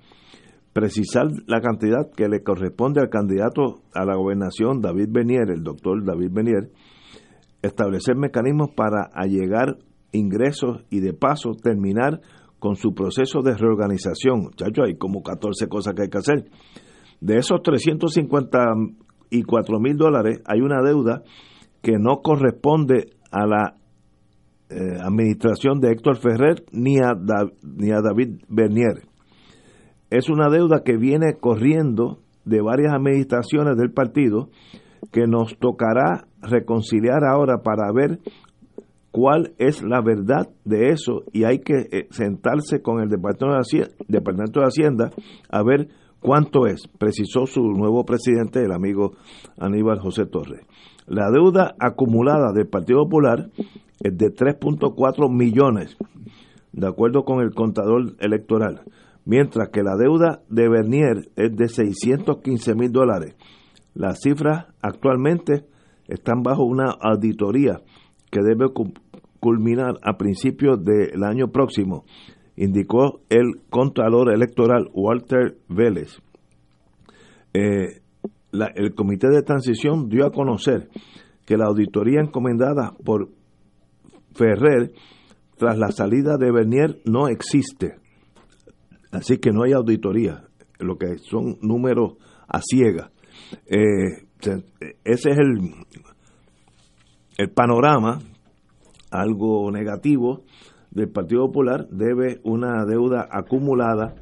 precisar 0.71 1.25
la 1.47 1.61
cantidad 1.61 2.11
que 2.15 2.29
le 2.29 2.43
corresponde 2.43 3.01
al 3.01 3.09
candidato 3.09 3.81
a 3.95 4.05
la 4.05 4.15
gobernación 4.15 4.81
David 4.81 5.07
Benier, 5.09 5.49
el 5.49 5.63
doctor 5.63 6.05
David 6.05 6.29
Benier, 6.31 6.69
establecer 7.63 8.15
mecanismos 8.15 8.69
para 8.75 9.09
allegar 9.11 9.79
ingresos 10.11 10.83
y 10.91 10.99
de 10.99 11.13
paso 11.13 11.55
terminar 11.55 12.21
con 12.59 12.75
su 12.75 12.93
proceso 12.93 13.41
de 13.41 13.57
reorganización. 13.57 14.51
Chacho, 14.55 14.83
hay 14.83 14.95
como 14.95 15.23
14 15.23 15.67
cosas 15.67 15.95
que 15.95 16.03
hay 16.03 16.09
que 16.09 16.19
hacer. 16.19 16.45
De 17.19 17.37
esos 17.37 17.63
354 17.63 19.79
mil 19.79 19.97
dólares 19.97 20.43
hay 20.45 20.61
una 20.61 20.83
deuda 20.83 21.23
que 21.81 21.93
no 21.99 22.21
corresponde 22.21 23.11
a 23.31 23.45
la 23.45 23.75
eh, 24.69 24.97
administración 25.01 25.79
de 25.79 25.91
Héctor 25.91 26.17
Ferrer 26.17 26.63
ni 26.71 26.99
a, 26.99 27.13
ni 27.63 27.91
a 27.91 28.01
David 28.01 28.41
Bernier. 28.47 29.03
Es 30.09 30.29
una 30.29 30.49
deuda 30.49 30.83
que 30.83 30.97
viene 30.97 31.35
corriendo 31.39 32.19
de 32.45 32.61
varias 32.61 32.93
administraciones 32.93 33.77
del 33.77 33.91
partido 33.91 34.49
que 35.11 35.27
nos 35.27 35.57
tocará 35.57 36.25
reconciliar 36.41 37.23
ahora 37.23 37.61
para 37.63 37.91
ver 37.93 38.19
cuál 39.11 39.53
es 39.57 39.83
la 39.83 40.01
verdad 40.01 40.49
de 40.65 40.89
eso 40.89 41.23
y 41.33 41.43
hay 41.43 41.59
que 41.59 41.87
eh, 41.91 42.07
sentarse 42.11 42.81
con 42.81 43.01
el 43.01 43.09
Departamento 43.09 43.55
de, 43.55 43.59
Hacienda, 43.59 43.95
Departamento 44.07 44.59
de 44.59 44.65
Hacienda 44.65 45.09
a 45.49 45.63
ver 45.63 45.87
cuánto 46.19 46.67
es, 46.67 46.87
precisó 46.99 47.45
su 47.45 47.61
nuevo 47.61 48.05
presidente, 48.05 48.63
el 48.63 48.71
amigo 48.71 49.13
Aníbal 49.57 49.99
José 49.99 50.25
Torres. 50.25 50.61
La 51.09 51.31
deuda 51.31 51.75
acumulada 51.79 52.53
del 52.53 52.67
Partido 52.67 53.03
Popular 53.03 53.49
es 54.01 54.15
de 54.17 54.27
3.4 54.27 55.29
millones, 55.29 55.97
de 56.71 56.87
acuerdo 56.87 57.23
con 57.23 57.41
el 57.41 57.51
contador 57.55 58.13
electoral, 58.19 58.81
mientras 59.25 59.69
que 59.69 59.81
la 59.81 59.95
deuda 59.97 60.41
de 60.49 60.69
Bernier 60.69 61.29
es 61.35 61.55
de 61.55 61.67
615 61.67 62.75
mil 62.75 62.91
dólares. 62.91 63.35
Las 63.95 64.19
cifras 64.21 64.67
actualmente 64.81 65.65
están 66.07 66.43
bajo 66.43 66.63
una 66.63 66.91
auditoría 67.01 67.81
que 68.29 68.41
debe 68.43 68.69
cu- 68.71 68.93
culminar 69.39 69.95
a 70.03 70.15
principios 70.17 70.83
del 70.85 71.23
año 71.23 71.47
próximo, 71.47 72.05
indicó 72.55 73.21
el 73.29 73.61
contralor 73.71 74.31
electoral 74.31 74.89
Walter 74.93 75.57
Vélez. 75.69 76.19
Eh, 77.53 78.01
la- 78.51 78.71
el 78.75 78.93
comité 78.95 79.27
de 79.29 79.41
transición 79.43 80.09
dio 80.09 80.25
a 80.25 80.31
conocer 80.31 80.89
que 81.45 81.57
la 81.57 81.65
auditoría 81.65 82.21
encomendada 82.21 82.93
por 83.03 83.29
Ferrer 84.35 84.91
tras 85.57 85.77
la 85.77 85.91
salida 85.91 86.37
de 86.37 86.51
Bernier 86.51 87.01
no 87.05 87.27
existe. 87.27 87.95
Así 89.11 89.37
que 89.39 89.51
no 89.51 89.63
hay 89.63 89.73
auditoría, 89.73 90.43
lo 90.79 90.97
que 90.97 91.17
son 91.17 91.57
números 91.61 92.13
a 92.47 92.61
ciegas. 92.61 93.11
Eh, 93.65 94.25
ese 95.03 95.29
es 95.31 95.37
el, 95.37 95.73
el 97.37 97.49
panorama, 97.51 98.19
algo 99.11 99.71
negativo 99.71 100.43
del 100.91 101.09
Partido 101.09 101.47
Popular, 101.47 101.87
debe 101.89 102.39
una 102.43 102.85
deuda 102.85 103.27
acumulada 103.31 104.15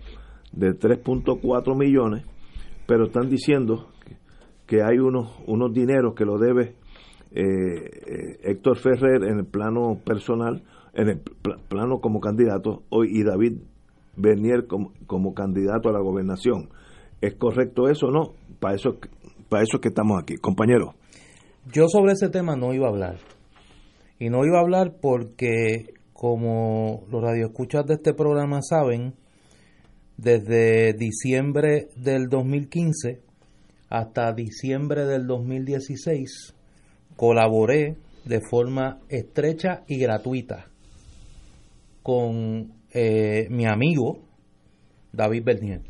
de 0.53 0.71
3.4 0.73 1.77
millones, 1.77 2.25
pero 2.87 3.05
están 3.07 3.29
diciendo 3.29 3.89
que 4.67 4.83
hay 4.83 4.99
unos, 4.99 5.31
unos 5.47 5.73
dineros 5.73 6.13
que 6.13 6.25
lo 6.25 6.37
debe 6.37 6.75
eh, 7.31 7.41
eh, 7.41 8.39
Héctor 8.43 8.77
Ferrer 8.77 9.23
en 9.23 9.39
el 9.39 9.45
plano 9.45 9.99
personal, 10.05 10.63
en 10.93 11.09
el 11.09 11.19
plano 11.67 11.99
como 11.99 12.19
candidato, 12.19 12.83
hoy 12.89 13.09
y 13.11 13.23
David 13.23 13.59
Bernier 14.15 14.67
como, 14.67 14.91
como, 15.07 15.33
candidato 15.33 15.89
a 15.89 15.93
la 15.93 15.99
gobernación. 15.99 16.69
¿Es 17.21 17.35
correcto 17.35 17.87
eso 17.89 18.07
o 18.07 18.11
no? 18.11 18.33
Para 18.59 18.75
eso, 18.75 18.97
para 19.49 19.63
eso 19.63 19.77
es 19.77 19.81
que 19.81 19.89
estamos 19.89 20.21
aquí. 20.21 20.35
Compañero. 20.35 20.95
Yo 21.71 21.87
sobre 21.87 22.13
ese 22.13 22.29
tema 22.29 22.55
no 22.55 22.73
iba 22.73 22.87
a 22.87 22.91
hablar. 22.91 23.17
Y 24.19 24.29
no 24.29 24.45
iba 24.45 24.57
a 24.57 24.61
hablar 24.61 24.95
porque, 25.01 25.93
como 26.13 27.03
los 27.11 27.21
radioescuchas 27.21 27.85
de 27.85 27.95
este 27.95 28.13
programa 28.13 28.61
saben, 28.61 29.13
desde 30.17 30.93
diciembre 30.93 31.89
del 31.95 32.27
2015 32.29 33.26
hasta 33.89 34.33
diciembre 34.33 35.05
del 35.05 35.27
2016 35.27 36.55
colaboré 37.15 37.97
de 38.25 38.41
forma 38.49 38.99
estrecha 39.09 39.83
y 39.87 39.97
gratuita 39.97 40.67
con 42.03 42.73
eh, 42.93 43.47
mi 43.49 43.65
amigo 43.65 44.19
David 45.11 45.43
Bernier 45.43 45.81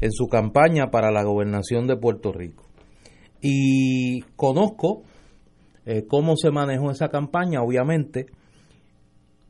en 0.00 0.12
su 0.12 0.28
campaña 0.28 0.90
para 0.90 1.10
la 1.10 1.22
gobernación 1.22 1.86
de 1.86 1.96
Puerto 1.96 2.32
Rico. 2.32 2.64
Y 3.40 4.20
conozco 4.36 5.02
eh, 5.86 6.04
cómo 6.06 6.36
se 6.36 6.50
manejó 6.50 6.90
esa 6.90 7.08
campaña, 7.08 7.62
obviamente, 7.62 8.26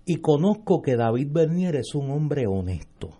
y 0.07 0.17
conozco 0.17 0.83
que 0.83 0.97
David 0.97 1.29
Bernier 1.31 1.77
es 1.77 1.95
un 1.95 2.11
hombre 2.11 2.47
honesto. 2.47 3.19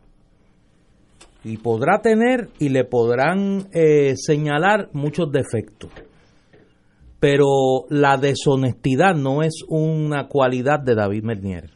Y 1.45 1.59
podrá 1.59 2.01
tener 2.01 2.49
y 2.59 2.71
le 2.71 2.85
podrán 2.85 3.69
eh, 3.73 4.15
señalar 4.17 4.89
muchos 4.93 5.31
defectos 5.31 5.91
pero 7.25 7.87
la 7.89 8.19
deshonestidad 8.19 9.15
no 9.15 9.43
es 9.43 9.63
una 9.67 10.29
cualidad 10.29 10.79
de 10.81 10.95
David 10.95 11.23
Mernier. 11.23 11.71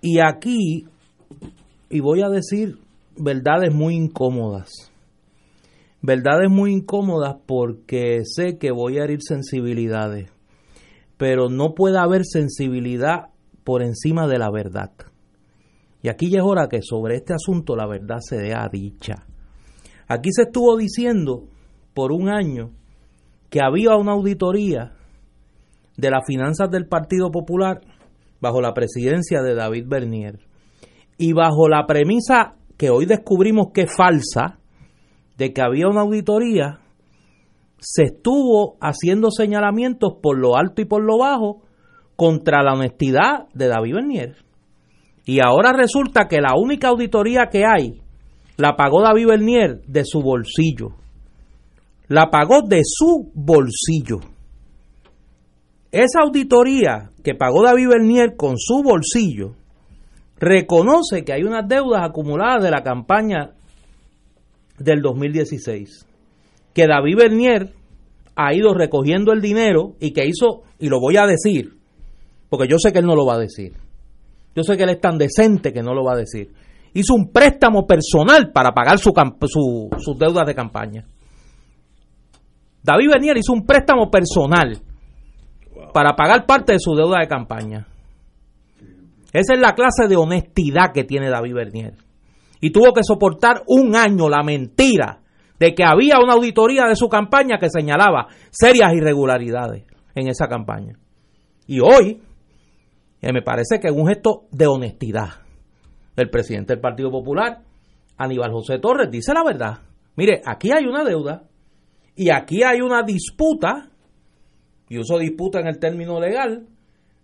Y 0.00 0.20
aquí, 0.20 0.86
y 1.90 2.00
voy 2.00 2.22
a 2.22 2.30
decir 2.30 2.78
verdades 3.18 3.74
muy 3.74 3.96
incómodas, 3.96 4.70
verdades 6.00 6.48
muy 6.48 6.72
incómodas 6.72 7.36
porque 7.44 8.22
sé 8.24 8.56
que 8.56 8.70
voy 8.70 8.98
a 8.98 9.04
herir 9.04 9.18
sensibilidades, 9.20 10.30
pero 11.18 11.50
no 11.50 11.74
puede 11.74 11.98
haber 11.98 12.24
sensibilidad 12.24 13.26
por 13.64 13.82
encima 13.82 14.26
de 14.26 14.38
la 14.38 14.50
verdad. 14.50 14.92
Y 16.02 16.08
aquí 16.08 16.30
ya 16.30 16.38
es 16.38 16.44
hora 16.44 16.68
que 16.68 16.80
sobre 16.82 17.16
este 17.16 17.34
asunto 17.34 17.76
la 17.76 17.86
verdad 17.86 18.18
se 18.20 18.36
dé 18.36 18.54
a 18.54 18.68
dicha. 18.70 19.26
Aquí 20.08 20.30
se 20.32 20.42
estuvo 20.42 20.76
diciendo 20.76 21.44
por 21.94 22.12
un 22.12 22.28
año 22.28 22.70
que 23.50 23.60
había 23.62 23.96
una 23.96 24.12
auditoría 24.12 24.92
de 25.96 26.10
las 26.10 26.24
finanzas 26.26 26.70
del 26.70 26.86
Partido 26.86 27.30
Popular 27.30 27.80
bajo 28.40 28.60
la 28.60 28.72
presidencia 28.72 29.42
de 29.42 29.54
David 29.54 29.84
Bernier 29.86 30.40
y 31.18 31.32
bajo 31.34 31.68
la 31.68 31.86
premisa 31.86 32.54
que 32.78 32.88
hoy 32.88 33.04
descubrimos 33.04 33.72
que 33.74 33.82
es 33.82 33.94
falsa 33.94 34.58
de 35.36 35.52
que 35.52 35.60
había 35.62 35.88
una 35.88 36.00
auditoría, 36.00 36.80
se 37.78 38.04
estuvo 38.04 38.76
haciendo 38.80 39.30
señalamientos 39.30 40.14
por 40.22 40.38
lo 40.38 40.56
alto 40.56 40.80
y 40.80 40.86
por 40.86 41.02
lo 41.02 41.18
bajo 41.18 41.62
contra 42.16 42.62
la 42.62 42.74
honestidad 42.74 43.48
de 43.52 43.68
David 43.68 43.94
Bernier. 43.94 44.49
Y 45.30 45.38
ahora 45.38 45.72
resulta 45.72 46.26
que 46.26 46.40
la 46.40 46.54
única 46.56 46.88
auditoría 46.88 47.50
que 47.52 47.62
hay 47.64 48.00
la 48.56 48.74
pagó 48.74 49.00
David 49.00 49.28
Bernier 49.28 49.80
de 49.86 50.04
su 50.04 50.20
bolsillo 50.22 50.94
la 52.08 52.28
pagó 52.28 52.62
de 52.62 52.80
su 52.82 53.30
bolsillo. 53.32 54.18
Esa 55.92 56.22
auditoría 56.24 57.12
que 57.22 57.36
pagó 57.36 57.62
David 57.62 57.86
Bernier 57.88 58.34
con 58.36 58.58
su 58.58 58.82
bolsillo 58.82 59.54
reconoce 60.36 61.22
que 61.24 61.32
hay 61.32 61.44
unas 61.44 61.68
deudas 61.68 62.02
acumuladas 62.02 62.64
de 62.64 62.72
la 62.72 62.82
campaña 62.82 63.52
del 64.76 65.02
2016, 65.02 66.04
que 66.74 66.88
David 66.88 67.16
Bernier 67.16 67.72
ha 68.34 68.52
ido 68.54 68.74
recogiendo 68.74 69.32
el 69.32 69.40
dinero 69.40 69.94
y 70.00 70.10
que 70.10 70.26
hizo, 70.26 70.62
y 70.80 70.88
lo 70.88 70.98
voy 70.98 71.16
a 71.16 71.26
decir, 71.26 71.76
porque 72.48 72.66
yo 72.68 72.78
sé 72.80 72.92
que 72.92 72.98
él 72.98 73.06
no 73.06 73.14
lo 73.14 73.24
va 73.24 73.34
a 73.34 73.38
decir, 73.38 73.74
yo 74.54 74.62
sé 74.62 74.76
que 74.76 74.84
él 74.84 74.90
es 74.90 75.00
tan 75.00 75.18
decente 75.18 75.72
que 75.72 75.82
no 75.82 75.94
lo 75.94 76.04
va 76.04 76.14
a 76.14 76.18
decir, 76.18 76.52
hizo 76.94 77.14
un 77.14 77.30
préstamo 77.30 77.86
personal 77.86 78.50
para 78.52 78.72
pagar 78.72 78.98
su, 78.98 79.12
sus 79.98 80.18
deudas 80.18 80.46
de 80.46 80.54
campaña. 80.54 81.04
David 82.82 83.10
Bernier 83.10 83.36
hizo 83.36 83.52
un 83.52 83.66
préstamo 83.66 84.10
personal 84.10 84.78
para 85.92 86.14
pagar 86.14 86.46
parte 86.46 86.72
de 86.72 86.78
su 86.78 86.94
deuda 86.94 87.20
de 87.20 87.28
campaña. 87.28 87.86
Esa 89.32 89.54
es 89.54 89.60
la 89.60 89.74
clase 89.74 90.08
de 90.08 90.16
honestidad 90.16 90.92
que 90.92 91.04
tiene 91.04 91.30
David 91.30 91.54
Bernier. 91.54 91.94
Y 92.60 92.70
tuvo 92.70 92.92
que 92.92 93.02
soportar 93.04 93.62
un 93.66 93.94
año 93.94 94.28
la 94.28 94.42
mentira 94.42 95.20
de 95.58 95.74
que 95.74 95.84
había 95.84 96.18
una 96.18 96.34
auditoría 96.34 96.86
de 96.86 96.96
su 96.96 97.08
campaña 97.08 97.58
que 97.58 97.68
señalaba 97.70 98.28
serias 98.50 98.92
irregularidades 98.94 99.84
en 100.14 100.28
esa 100.28 100.48
campaña. 100.48 100.98
Y 101.66 101.80
hoy, 101.80 102.20
me 103.22 103.42
parece 103.42 103.78
que 103.80 103.88
es 103.88 103.94
un 103.94 104.06
gesto 104.06 104.46
de 104.50 104.66
honestidad 104.66 105.28
del 106.16 106.30
presidente 106.30 106.72
del 106.72 106.80
Partido 106.80 107.10
Popular, 107.10 107.62
Aníbal 108.16 108.52
José 108.52 108.78
Torres, 108.78 109.10
dice 109.10 109.32
la 109.32 109.44
verdad. 109.44 109.78
Mire, 110.16 110.42
aquí 110.44 110.70
hay 110.72 110.84
una 110.84 111.04
deuda 111.04 111.44
y 112.14 112.30
aquí 112.30 112.62
hay 112.62 112.80
una 112.80 113.02
disputa, 113.02 113.90
y 114.88 114.98
uso 114.98 115.18
disputa 115.18 115.60
en 115.60 115.68
el 115.68 115.78
término 115.78 116.20
legal, 116.20 116.66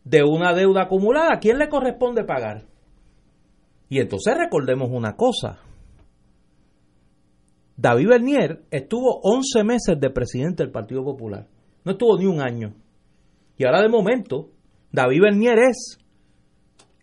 de 0.05 0.23
una 0.23 0.55
deuda 0.55 0.85
acumulada. 0.85 1.35
¿A 1.35 1.39
quién 1.39 1.59
le 1.59 1.69
corresponde 1.69 2.25
pagar? 2.25 2.65
Y 3.89 4.01
entonces 4.01 4.35
recordemos 4.39 4.89
una 4.91 5.17
cosa. 5.17 5.59
David 7.77 8.09
Bernier 8.09 8.63
estuvo 8.71 9.21
11 9.23 9.65
meses 9.65 10.01
de 10.01 10.11
presidente 10.11 10.63
del 10.63 10.73
Partido 10.73 11.05
Popular. 11.05 11.47
No 11.85 11.93
estuvo 11.93 12.17
ni 12.19 12.25
un 12.25 12.41
año. 12.41 12.75
Y 13.59 13.67
ahora 13.67 13.83
de 13.83 13.89
momento, 13.89 14.51
David 14.93 15.21
Bernier 15.23 15.59
es 15.59 15.99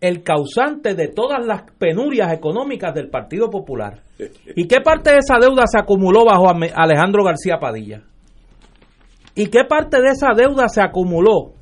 el 0.00 0.22
causante 0.22 0.94
de 0.94 1.08
todas 1.08 1.44
las 1.46 1.62
penurias 1.78 2.32
económicas 2.32 2.94
del 2.94 3.08
Partido 3.08 3.48
Popular. 3.48 4.02
¿Y 4.56 4.66
qué 4.66 4.80
parte 4.80 5.10
de 5.10 5.18
esa 5.18 5.38
deuda 5.40 5.62
se 5.66 5.78
acumuló 5.78 6.24
bajo 6.24 6.50
Alejandro 6.74 7.24
García 7.24 7.58
Padilla? 7.58 8.02
¿Y 9.34 9.46
qué 9.46 9.64
parte 9.64 10.00
de 10.00 10.10
esa 10.10 10.28
deuda 10.36 10.68
se 10.68 10.82
acumuló 10.82 11.54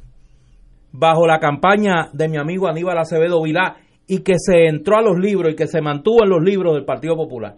bajo 0.93 1.27
la 1.27 1.39
campaña 1.39 2.11
de 2.13 2.29
mi 2.29 2.37
amigo 2.37 2.69
Aníbal 2.69 2.99
Acevedo 2.99 3.43
Vilá 3.43 3.77
y 4.07 4.19
que 4.19 4.35
se 4.37 4.67
entró 4.67 4.97
a 4.99 5.03
los 5.03 5.19
libros 5.19 5.53
y 5.53 5.57
que 5.57 5.67
se 5.67 5.81
mantuvo 5.81 6.25
en 6.25 6.31
los 6.31 6.43
libros 6.43 6.75
del 6.75 6.85
Partido 6.85 7.17
Popular? 7.17 7.57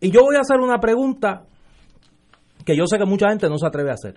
Y 0.00 0.10
yo 0.10 0.22
voy 0.22 0.36
a 0.36 0.40
hacer 0.40 0.58
una 0.58 0.78
pregunta 0.78 1.44
que 2.64 2.76
yo 2.76 2.86
sé 2.86 2.96
que 2.98 3.04
mucha 3.04 3.28
gente 3.28 3.48
no 3.48 3.58
se 3.58 3.66
atreve 3.66 3.90
a 3.90 3.94
hacer. 3.94 4.14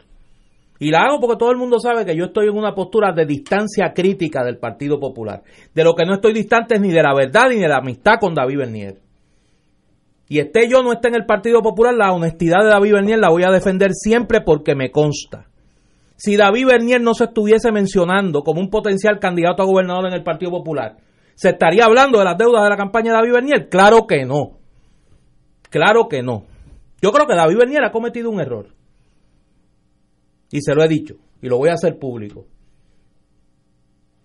Y 0.77 0.91
la 0.91 1.03
hago 1.03 1.19
porque 1.21 1.37
todo 1.37 1.51
el 1.51 1.57
mundo 1.57 1.79
sabe 1.79 2.05
que 2.05 2.15
yo 2.15 2.25
estoy 2.25 2.47
en 2.47 2.57
una 2.57 2.75
postura 2.75 3.13
de 3.13 3.25
distancia 3.25 3.93
crítica 3.93 4.43
del 4.43 4.57
Partido 4.57 4.99
Popular. 4.99 5.41
De 5.73 5.83
lo 5.83 5.95
que 5.95 6.05
no 6.05 6.15
estoy 6.15 6.33
distante 6.33 6.75
es 6.75 6.81
ni 6.81 6.91
de 6.91 7.01
la 7.01 7.13
verdad 7.13 7.49
ni 7.49 7.57
de 7.57 7.67
la 7.67 7.77
amistad 7.77 8.15
con 8.19 8.33
David 8.33 8.57
Bernier. 8.57 8.97
Y 10.27 10.39
esté 10.39 10.67
yo 10.67 10.83
no 10.83 10.91
esté 10.91 11.07
en 11.07 11.15
el 11.15 11.25
Partido 11.25 11.61
Popular, 11.61 11.93
la 11.93 12.11
honestidad 12.11 12.63
de 12.63 12.69
David 12.69 12.93
Bernier 12.93 13.19
la 13.19 13.29
voy 13.29 13.43
a 13.43 13.51
defender 13.51 13.91
siempre 13.93 14.41
porque 14.41 14.75
me 14.75 14.91
consta. 14.91 15.45
Si 16.17 16.35
David 16.35 16.67
Bernier 16.67 17.01
no 17.01 17.13
se 17.13 17.25
estuviese 17.25 17.71
mencionando 17.71 18.41
como 18.41 18.59
un 18.59 18.69
potencial 18.69 19.19
candidato 19.19 19.61
a 19.61 19.65
gobernador 19.65 20.07
en 20.07 20.13
el 20.13 20.23
Partido 20.23 20.51
Popular, 20.51 20.97
¿se 21.35 21.49
estaría 21.49 21.85
hablando 21.85 22.19
de 22.19 22.25
las 22.25 22.37
deudas 22.37 22.63
de 22.63 22.69
la 22.69 22.77
campaña 22.77 23.11
de 23.11 23.17
David 23.17 23.33
Bernier? 23.33 23.69
Claro 23.69 24.07
que 24.07 24.25
no. 24.25 24.57
Claro 25.69 26.07
que 26.09 26.21
no. 26.21 26.45
Yo 27.01 27.11
creo 27.11 27.27
que 27.27 27.35
David 27.35 27.57
Bernier 27.57 27.83
ha 27.85 27.91
cometido 27.91 28.29
un 28.29 28.41
error 28.41 28.75
y 30.55 30.61
se 30.61 30.73
lo 30.73 30.83
he 30.83 30.87
dicho, 30.87 31.15
y 31.41 31.49
lo 31.49 31.57
voy 31.57 31.69
a 31.69 31.73
hacer 31.73 31.99
público. 31.99 32.45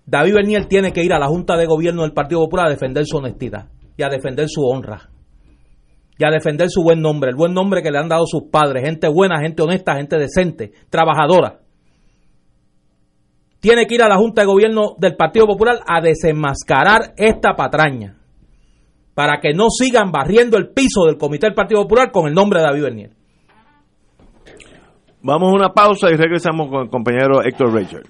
David 0.07 0.35
Bernier 0.35 0.67
tiene 0.67 0.93
que 0.93 1.03
ir 1.03 1.13
a 1.13 1.19
la 1.19 1.27
Junta 1.27 1.57
de 1.57 1.67
Gobierno 1.67 2.03
del 2.03 2.13
Partido 2.13 2.41
Popular 2.43 2.67
a 2.67 2.71
defender 2.71 3.05
su 3.05 3.17
honestidad 3.17 3.69
y 3.97 4.03
a 4.05 4.09
defender 4.09 4.47
su 4.49 4.63
honra 4.63 5.11
y 6.17 6.25
a 6.25 6.31
defender 6.31 6.69
su 6.71 6.83
buen 6.83 7.01
nombre, 7.01 7.31
el 7.31 7.37
buen 7.37 7.53
nombre 7.53 7.83
que 7.83 7.91
le 7.91 7.99
han 7.99 8.09
dado 8.09 8.27
sus 8.27 8.45
padres, 8.51 8.85
gente 8.85 9.09
buena, 9.09 9.41
gente 9.41 9.63
honesta, 9.63 9.97
gente 9.97 10.19
decente, 10.19 10.71
trabajadora. 10.89 11.61
tiene 13.59 13.87
que 13.87 13.95
ir 13.97 14.03
a 14.03 14.09
la 14.09 14.17
Junta 14.17 14.43
de 14.43 14.47
Gobierno 14.47 14.95
del 14.99 15.17
Partido 15.17 15.47
Popular 15.47 15.81
a 15.87 16.01
desenmascarar 16.01 17.15
esta 17.17 17.57
patraña 17.57 18.19
para 19.15 19.41
que 19.41 19.53
no 19.53 19.69
sigan 19.69 20.13
barriendo 20.13 20.57
el 20.57 20.69
piso 20.69 21.07
del 21.07 21.19
Comité 21.19 21.47
del 21.47 21.55
Partido 21.55 21.83
Popular 21.83 22.13
con 22.13 22.29
el 22.29 22.35
nombre 22.35 22.61
de 22.61 22.67
David 22.67 22.83
Bernier. 22.83 23.20
Vamos 25.23 25.53
a 25.53 25.55
una 25.55 25.75
pausa 25.75 26.09
y 26.11 26.17
regresamos 26.17 26.71
con 26.71 26.85
el 26.85 26.89
compañero 26.89 27.43
Héctor 27.43 27.75
Richard. 27.75 28.07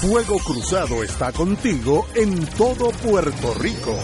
Fuego 0.00 0.36
Cruzado 0.38 1.02
está 1.02 1.32
contigo 1.32 2.04
en 2.14 2.44
todo 2.58 2.90
Puerto 3.02 3.54
Rico. 3.58 3.94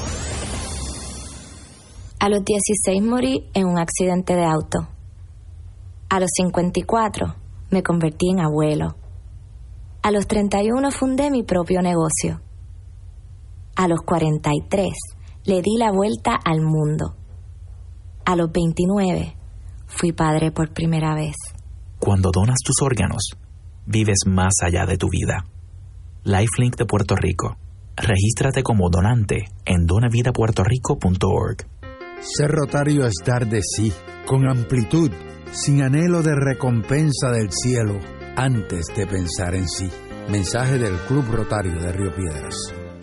A 2.20 2.30
los 2.30 2.42
16 2.42 3.02
morí 3.02 3.50
en 3.52 3.66
un 3.66 3.78
accidente 3.78 4.34
de 4.34 4.44
auto. 4.44 4.88
A 6.08 6.20
los 6.20 6.30
54 6.34 7.34
me 7.70 7.82
convertí 7.82 8.30
en 8.30 8.40
abuelo. 8.40 8.96
A 10.02 10.10
los 10.10 10.26
31 10.26 10.90
fundé 10.90 11.30
mi 11.30 11.42
propio 11.42 11.82
negocio. 11.82 12.40
A 13.74 13.88
los 13.88 14.00
43 14.00 14.88
le 15.44 15.60
di 15.60 15.76
la 15.76 15.92
vuelta 15.92 16.34
al 16.42 16.62
mundo. 16.62 17.14
A 18.24 18.36
los 18.36 18.50
29 18.50 19.35
fui 19.96 20.12
padre 20.12 20.52
por 20.52 20.72
primera 20.72 21.14
vez. 21.14 21.34
Cuando 21.98 22.30
donas 22.30 22.58
tus 22.64 22.76
órganos, 22.82 23.30
vives 23.86 24.20
más 24.26 24.54
allá 24.62 24.84
de 24.86 24.98
tu 24.98 25.08
vida. 25.08 25.46
Lifelink 26.24 26.76
de 26.76 26.84
Puerto 26.84 27.16
Rico. 27.16 27.56
Regístrate 27.96 28.62
como 28.62 28.90
donante 28.90 29.46
en 29.64 29.86
donavidapuertorico.org. 29.86 31.66
Ser 32.20 32.50
rotario 32.50 33.06
es 33.06 33.14
dar 33.24 33.48
de 33.48 33.60
sí, 33.62 33.92
con 34.26 34.46
amplitud, 34.46 35.10
sin 35.52 35.82
anhelo 35.82 36.22
de 36.22 36.34
recompensa 36.34 37.30
del 37.30 37.50
cielo, 37.50 37.98
antes 38.36 38.86
de 38.94 39.06
pensar 39.06 39.54
en 39.54 39.68
sí. 39.68 39.88
Mensaje 40.28 40.78
del 40.78 40.96
Club 41.06 41.24
Rotario 41.30 41.80
de 41.80 41.92
Río 41.92 42.14
Piedras. 42.14 42.74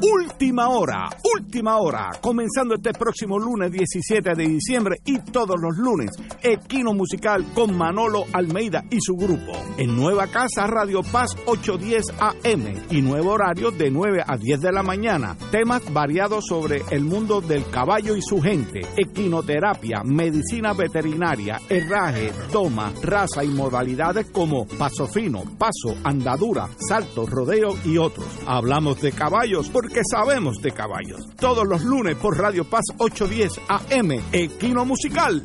Última 0.00 0.68
hora, 0.68 1.08
última 1.34 1.78
hora, 1.78 2.10
comenzando 2.20 2.76
este 2.76 2.92
próximo 2.92 3.36
lunes 3.36 3.72
17 3.72 4.32
de 4.36 4.46
diciembre 4.46 4.96
y 5.04 5.18
todos 5.18 5.56
los 5.60 5.76
lunes, 5.76 6.12
Equino 6.40 6.94
Musical 6.94 7.44
con 7.52 7.76
Manolo 7.76 8.24
Almeida 8.32 8.84
y 8.90 8.98
su 9.00 9.16
grupo. 9.16 9.52
En 9.76 9.96
Nueva 9.96 10.28
Casa 10.28 10.68
Radio 10.68 11.02
Paz 11.02 11.30
810 11.46 12.04
AM 12.20 12.86
y 12.90 13.02
nuevo 13.02 13.32
horario 13.32 13.72
de 13.72 13.90
9 13.90 14.22
a 14.24 14.36
10 14.36 14.60
de 14.60 14.72
la 14.72 14.84
mañana. 14.84 15.36
Temas 15.50 15.82
variados 15.92 16.46
sobre 16.46 16.84
el 16.90 17.02
mundo 17.02 17.40
del 17.40 17.68
caballo 17.68 18.14
y 18.14 18.22
su 18.22 18.40
gente, 18.40 18.82
equinoterapia, 18.96 20.04
medicina 20.04 20.74
veterinaria, 20.74 21.60
herraje, 21.68 22.32
doma, 22.52 22.92
raza 23.02 23.42
y 23.42 23.48
modalidades 23.48 24.26
como 24.30 24.64
paso 24.64 25.08
fino, 25.08 25.42
paso, 25.58 25.96
andadura, 26.04 26.68
salto, 26.88 27.26
rodeo 27.26 27.74
y 27.84 27.98
otros. 27.98 28.28
Hablamos 28.46 29.00
de 29.00 29.10
caballos 29.10 29.68
por 29.68 29.87
que 29.88 30.02
sabemos 30.10 30.60
de 30.62 30.72
caballos. 30.72 31.20
Todos 31.36 31.66
los 31.66 31.84
lunes 31.84 32.16
por 32.16 32.38
Radio 32.38 32.64
Paz 32.64 32.84
810 32.98 33.60
AM, 33.68 34.22
Equino 34.32 34.84
Musical. 34.84 35.44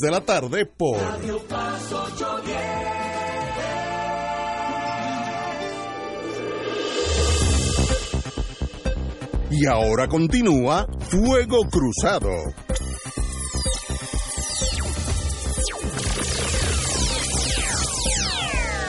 de 0.00 0.10
la 0.10 0.20
tarde 0.20 0.66
por 0.66 0.98
Y 9.54 9.66
ahora 9.66 10.08
continúa 10.08 10.86
Fuego 11.00 11.58
Cruzado. 11.70 12.30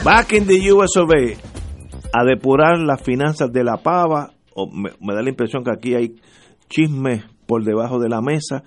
Back 0.06 0.34
in 0.34 0.48
the 0.48 0.72
US 0.72 0.96
of 0.98 1.10
A, 1.12 2.18
a 2.18 2.24
depurar 2.24 2.80
las 2.80 3.02
finanzas 3.02 3.52
de 3.52 3.64
la 3.64 3.78
pava, 3.78 4.32
o 4.56 4.68
me, 4.68 4.92
me 5.02 5.14
da 5.14 5.22
la 5.22 5.30
impresión 5.30 5.64
que 5.64 5.72
aquí 5.72 5.96
hay 5.96 6.16
chismes 6.70 7.26
por 7.46 7.64
debajo 7.64 8.00
de 8.00 8.10
la 8.10 8.22
mesa, 8.22 8.64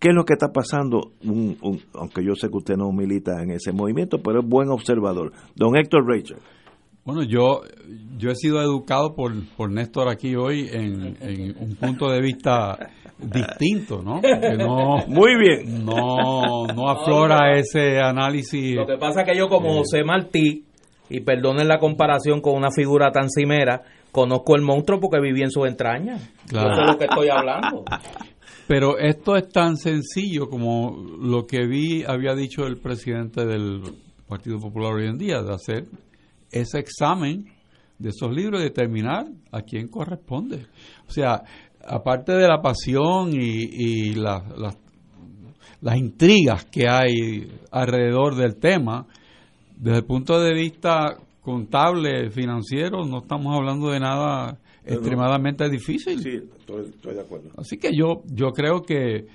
¿Qué 0.00 0.08
es 0.08 0.14
lo 0.14 0.24
que 0.24 0.32
está 0.32 0.48
pasando? 0.48 1.12
Un, 1.22 1.58
un, 1.62 1.80
aunque 1.94 2.24
yo 2.24 2.34
sé 2.34 2.48
que 2.48 2.56
usted 2.56 2.76
no 2.76 2.90
milita 2.90 3.42
en 3.42 3.50
ese 3.50 3.70
movimiento, 3.70 4.18
pero 4.22 4.40
es 4.40 4.46
buen 4.48 4.70
observador. 4.70 5.32
Don 5.54 5.76
Héctor 5.76 6.06
Rachel. 6.06 6.38
Bueno, 7.04 7.22
yo, 7.22 7.60
yo 8.16 8.30
he 8.30 8.34
sido 8.34 8.62
educado 8.62 9.14
por, 9.14 9.32
por 9.56 9.70
Néstor 9.70 10.08
aquí 10.08 10.36
hoy 10.36 10.68
en, 10.72 11.16
en 11.20 11.54
un 11.58 11.76
punto 11.76 12.10
de 12.10 12.20
vista 12.20 12.78
distinto, 13.18 14.02
¿no? 14.02 14.20
Que 14.22 14.56
no 14.56 15.04
Muy 15.06 15.36
bien. 15.36 15.84
No, 15.84 16.66
no 16.74 16.88
aflora 16.88 17.58
ese 17.58 17.98
análisis. 18.00 18.76
Lo 18.76 18.86
que 18.86 18.96
pasa 18.96 19.20
es 19.20 19.28
que 19.28 19.36
yo 19.36 19.48
como 19.48 19.74
José 19.74 20.02
Martí, 20.02 20.64
y 21.10 21.20
perdonen 21.20 21.68
la 21.68 21.78
comparación 21.78 22.40
con 22.40 22.54
una 22.54 22.70
figura 22.70 23.10
tan 23.10 23.28
cimera, 23.28 23.82
conozco 24.12 24.54
el 24.54 24.62
monstruo 24.62 25.00
porque 25.00 25.20
viví 25.20 25.42
en 25.42 25.50
sus 25.50 25.66
entrañas. 25.66 26.32
Claro. 26.46 26.70
Yo 26.70 26.74
sé 26.76 26.82
lo 26.92 26.98
que 26.98 27.04
estoy 27.04 27.28
hablando. 27.28 27.84
Pero 28.70 28.98
esto 29.00 29.34
es 29.34 29.48
tan 29.48 29.76
sencillo 29.76 30.48
como 30.48 30.96
lo 31.20 31.44
que 31.44 31.66
vi, 31.66 32.04
había 32.04 32.36
dicho 32.36 32.64
el 32.68 32.76
presidente 32.76 33.44
del 33.44 33.82
Partido 34.28 34.60
Popular 34.60 34.92
hoy 34.94 35.08
en 35.08 35.18
día, 35.18 35.42
de 35.42 35.52
hacer 35.52 35.86
ese 36.52 36.78
examen 36.78 37.46
de 37.98 38.10
esos 38.10 38.32
libros 38.32 38.60
y 38.60 38.64
determinar 38.66 39.26
a 39.50 39.62
quién 39.62 39.88
corresponde. 39.88 40.66
O 41.08 41.10
sea, 41.10 41.42
aparte 41.84 42.30
de 42.30 42.46
la 42.46 42.62
pasión 42.62 43.32
y, 43.32 43.40
y 43.72 44.14
la- 44.14 44.44
la- 44.56 44.76
las 45.80 45.96
intrigas 45.96 46.64
que 46.66 46.88
hay 46.88 47.50
alrededor 47.72 48.36
del 48.36 48.54
tema, 48.54 49.04
desde 49.76 49.98
el 49.98 50.04
punto 50.04 50.40
de 50.40 50.54
vista 50.54 51.16
contable, 51.42 52.30
financiero, 52.30 53.04
no 53.04 53.18
estamos 53.22 53.52
hablando 53.52 53.90
de 53.90 53.98
nada 53.98 54.58
extremadamente 54.84 55.68
difícil. 55.68 56.20
Sí, 56.20 56.40
estoy, 56.58 56.86
estoy 56.86 57.14
de 57.14 57.20
acuerdo. 57.20 57.50
Así 57.56 57.78
que 57.78 57.90
yo, 57.94 58.22
yo 58.26 58.52
creo 58.52 58.82
que 58.82 59.26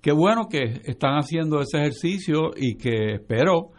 qué 0.00 0.12
bueno 0.12 0.48
que 0.48 0.82
están 0.84 1.14
haciendo 1.14 1.60
ese 1.60 1.78
ejercicio 1.78 2.50
y 2.56 2.76
que 2.76 3.14
espero 3.14 3.70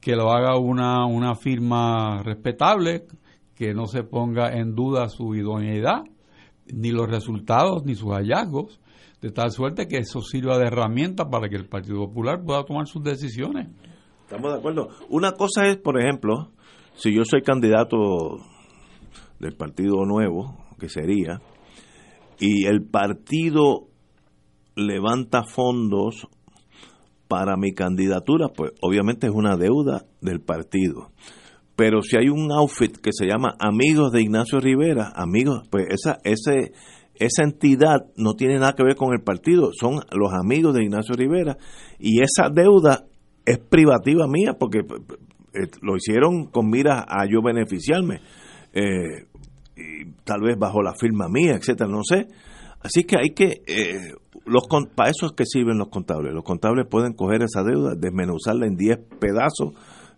que 0.00 0.14
lo 0.14 0.30
haga 0.30 0.58
una, 0.58 1.06
una 1.06 1.34
firma 1.34 2.22
respetable, 2.22 3.06
que 3.54 3.74
no 3.74 3.86
se 3.86 4.02
ponga 4.04 4.52
en 4.52 4.74
duda 4.74 5.08
su 5.08 5.34
idoneidad, 5.34 6.02
ni 6.72 6.90
los 6.90 7.08
resultados, 7.08 7.84
ni 7.84 7.94
sus 7.94 8.12
hallazgos, 8.12 8.80
de 9.20 9.30
tal 9.30 9.50
suerte 9.50 9.88
que 9.88 9.98
eso 9.98 10.20
sirva 10.20 10.58
de 10.58 10.66
herramienta 10.66 11.30
para 11.30 11.48
que 11.48 11.56
el 11.56 11.66
Partido 11.66 12.06
Popular 12.06 12.42
pueda 12.44 12.64
tomar 12.64 12.86
sus 12.86 13.02
decisiones. 13.02 13.68
Estamos 14.22 14.52
de 14.52 14.58
acuerdo. 14.58 14.88
Una 15.08 15.32
cosa 15.32 15.66
es, 15.66 15.78
por 15.78 15.98
ejemplo, 15.98 16.50
si 16.94 17.14
yo 17.14 17.22
soy 17.24 17.42
candidato 17.42 17.96
del 19.44 19.56
Partido 19.56 20.06
Nuevo, 20.06 20.56
que 20.78 20.88
sería, 20.88 21.42
y 22.40 22.64
el 22.64 22.82
partido 22.82 23.88
levanta 24.74 25.44
fondos 25.44 26.26
para 27.28 27.56
mi 27.58 27.74
candidatura, 27.74 28.48
pues 28.48 28.72
obviamente 28.80 29.26
es 29.26 29.34
una 29.34 29.56
deuda 29.56 30.06
del 30.22 30.40
partido. 30.40 31.10
Pero 31.76 32.00
si 32.00 32.16
hay 32.16 32.30
un 32.30 32.50
outfit 32.52 32.96
que 32.96 33.10
se 33.12 33.26
llama 33.26 33.54
Amigos 33.58 34.12
de 34.12 34.22
Ignacio 34.22 34.60
Rivera, 34.60 35.12
amigos, 35.14 35.68
pues 35.70 35.88
esa, 35.90 36.18
ese, 36.24 36.72
esa 37.16 37.42
entidad 37.42 38.06
no 38.16 38.34
tiene 38.34 38.58
nada 38.58 38.72
que 38.72 38.84
ver 38.84 38.96
con 38.96 39.12
el 39.12 39.22
partido, 39.22 39.72
son 39.78 39.96
los 40.12 40.32
amigos 40.32 40.72
de 40.74 40.84
Ignacio 40.84 41.16
Rivera 41.16 41.58
y 41.98 42.22
esa 42.22 42.48
deuda 42.48 43.04
es 43.44 43.58
privativa 43.58 44.26
mía 44.26 44.54
porque 44.58 44.78
eh, 44.78 45.68
lo 45.82 45.96
hicieron 45.96 46.46
con 46.46 46.70
miras 46.70 47.04
a 47.06 47.26
yo 47.26 47.42
beneficiarme, 47.42 48.20
eh, 48.72 49.26
y 49.76 50.04
tal 50.24 50.40
vez 50.42 50.58
bajo 50.58 50.82
la 50.82 50.94
firma 50.94 51.28
mía, 51.28 51.54
etcétera, 51.54 51.90
no 51.90 52.02
sé. 52.02 52.26
Así 52.80 53.04
que 53.04 53.16
hay 53.16 53.30
que, 53.30 53.62
eh, 53.66 54.14
los 54.44 54.64
para 54.94 55.10
eso 55.10 55.26
es 55.26 55.32
que 55.32 55.44
sirven 55.46 55.78
los 55.78 55.88
contables. 55.88 56.34
Los 56.34 56.44
contables 56.44 56.86
pueden 56.88 57.14
coger 57.14 57.42
esa 57.42 57.62
deuda, 57.62 57.94
desmenuzarla 57.96 58.66
en 58.66 58.76
10 58.76 58.98
pedazos, 59.18 59.72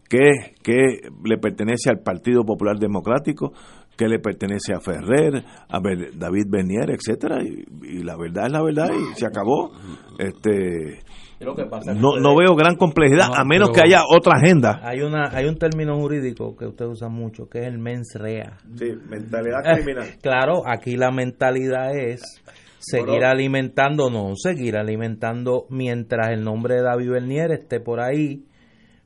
que, 0.08 0.54
que 0.62 1.08
le 1.24 1.38
pertenece 1.38 1.90
al 1.90 2.00
Partido 2.00 2.44
Popular 2.44 2.78
Democrático, 2.78 3.52
que 3.96 4.08
le 4.08 4.18
pertenece 4.18 4.74
a 4.74 4.80
Ferrer, 4.80 5.44
a 5.68 5.80
David 6.14 6.46
Bernier, 6.48 6.90
etcétera, 6.90 7.42
y, 7.42 8.02
la 8.02 8.16
verdad 8.16 8.46
es 8.46 8.52
la 8.52 8.62
verdad 8.62 8.90
y 8.92 9.18
se 9.18 9.26
acabó. 9.26 9.72
Este 10.18 11.02
no, 11.38 12.16
no 12.18 12.36
veo 12.36 12.54
gran 12.54 12.76
complejidad, 12.76 13.30
a 13.34 13.44
menos 13.44 13.70
que 13.70 13.82
haya 13.82 14.02
otra 14.08 14.34
agenda. 14.36 14.80
Hay 14.82 15.00
una 15.00 15.30
hay 15.32 15.46
un 15.46 15.56
término 15.56 15.96
jurídico 15.98 16.56
que 16.56 16.66
usted 16.66 16.86
usa 16.86 17.08
mucho, 17.08 17.48
que 17.48 17.60
es 17.60 17.66
el 17.66 17.78
mens 17.78 18.14
rea. 18.14 18.56
Sí, 18.74 18.92
mentalidad 19.08 19.62
criminal. 19.62 20.08
claro, 20.22 20.62
aquí 20.66 20.96
la 20.96 21.10
mentalidad 21.10 21.94
es 21.94 22.42
seguir 22.78 23.24
alimentando, 23.24 24.08
no, 24.08 24.34
seguir 24.34 24.76
alimentando 24.76 25.66
mientras 25.68 26.28
el 26.30 26.42
nombre 26.42 26.76
de 26.76 26.82
David 26.82 27.10
Bernier 27.10 27.52
esté 27.52 27.80
por 27.80 28.00
ahí 28.00 28.44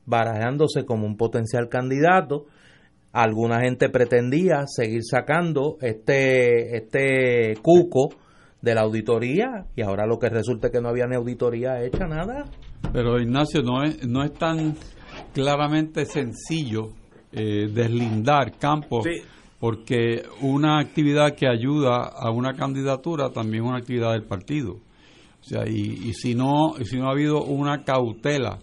barajándose 0.05 0.85
como 0.85 1.05
un 1.05 1.17
potencial 1.17 1.67
candidato. 1.67 2.45
Alguna 3.11 3.59
gente 3.59 3.89
pretendía 3.89 4.63
seguir 4.67 5.01
sacando 5.03 5.77
este 5.81 6.77
este 6.77 7.55
cuco 7.61 8.15
de 8.61 8.75
la 8.75 8.81
auditoría 8.81 9.65
y 9.75 9.81
ahora 9.81 10.05
lo 10.05 10.19
que 10.19 10.29
resulta 10.29 10.67
es 10.67 10.73
que 10.73 10.81
no 10.81 10.89
había 10.89 11.07
ni 11.07 11.15
auditoría 11.15 11.83
hecha 11.83 12.07
nada. 12.07 12.45
Pero 12.93 13.19
Ignacio, 13.19 13.61
no 13.63 13.83
es, 13.83 14.07
no 14.07 14.23
es 14.23 14.33
tan 14.33 14.75
claramente 15.33 16.05
sencillo 16.05 16.89
eh, 17.31 17.69
deslindar 17.73 18.57
campos, 18.57 19.05
porque 19.59 20.23
una 20.41 20.79
actividad 20.79 21.35
que 21.35 21.47
ayuda 21.47 22.11
a 22.13 22.31
una 22.31 22.53
candidatura 22.53 23.29
también 23.29 23.63
es 23.63 23.69
una 23.69 23.79
actividad 23.79 24.11
del 24.13 24.23
partido. 24.23 24.73
O 24.73 25.43
sea, 25.43 25.67
y, 25.67 26.09
y 26.09 26.13
si 26.13 26.35
no 26.35 26.75
si 26.83 26.97
no 26.97 27.07
ha 27.07 27.11
habido 27.11 27.43
una 27.43 27.83
cautela 27.83 28.59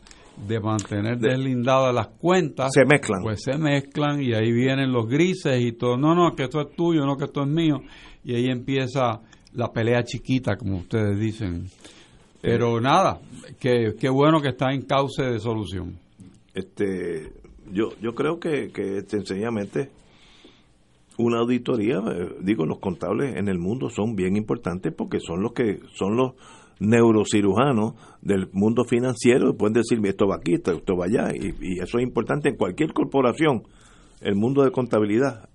de 0.46 0.60
mantener 0.60 1.18
deslindadas 1.18 1.92
las 1.92 2.08
cuentas, 2.08 2.70
se 2.72 2.84
mezclan. 2.84 3.22
Pues 3.22 3.42
se 3.42 3.58
mezclan 3.58 4.22
y 4.22 4.34
ahí 4.34 4.52
vienen 4.52 4.92
los 4.92 5.08
grises 5.08 5.60
y 5.60 5.72
todo. 5.72 5.96
No, 5.96 6.14
no, 6.14 6.36
que 6.36 6.44
esto 6.44 6.60
es 6.60 6.76
tuyo, 6.76 7.04
no, 7.04 7.16
que 7.16 7.24
esto 7.24 7.42
es 7.42 7.48
mío. 7.48 7.80
Y 8.22 8.34
ahí 8.34 8.46
empieza 8.46 9.20
la 9.58 9.72
pelea 9.72 10.04
chiquita, 10.04 10.56
como 10.56 10.78
ustedes 10.78 11.18
dicen. 11.18 11.66
Pero 12.40 12.80
nada, 12.80 13.20
que, 13.58 13.92
bueno 14.08 14.40
que 14.40 14.50
está 14.50 14.72
en 14.72 14.82
cauce 14.82 15.24
de 15.24 15.40
solución. 15.40 15.98
Este, 16.54 17.32
yo, 17.72 17.90
yo 18.00 18.14
creo 18.14 18.38
que, 18.38 18.70
que 18.70 19.02
sencillamente 19.08 19.90
una 21.18 21.40
auditoría, 21.40 21.96
eh, 21.96 22.36
digo, 22.40 22.66
los 22.66 22.78
contables 22.78 23.34
en 23.34 23.48
el 23.48 23.58
mundo 23.58 23.90
son 23.90 24.14
bien 24.14 24.36
importantes 24.36 24.94
porque 24.96 25.18
son 25.18 25.42
los 25.42 25.52
que 25.52 25.80
son 25.92 26.16
los 26.16 26.34
neurocirujanos 26.78 27.94
del 28.22 28.48
mundo 28.52 28.84
financiero, 28.84 29.56
pueden 29.56 29.74
decirme 29.74 30.10
esto 30.10 30.28
va 30.28 30.36
aquí, 30.36 30.54
esto, 30.54 30.96
va 30.96 31.06
allá, 31.06 31.34
y, 31.34 31.48
y, 31.60 31.80
eso 31.80 31.98
es 31.98 32.04
importante 32.04 32.48
en 32.48 32.56
cualquier 32.56 32.92
corporación. 32.92 33.64
El 34.20 34.36
mundo 34.36 34.62
de 34.62 34.70
contabilidad 34.70 35.48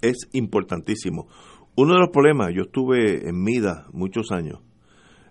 es 0.00 0.28
importantísimo. 0.32 1.28
Uno 1.74 1.94
de 1.94 2.00
los 2.00 2.10
problemas, 2.10 2.52
yo 2.54 2.62
estuve 2.62 3.28
en 3.28 3.42
Mida 3.42 3.86
muchos 3.92 4.30
años 4.30 4.60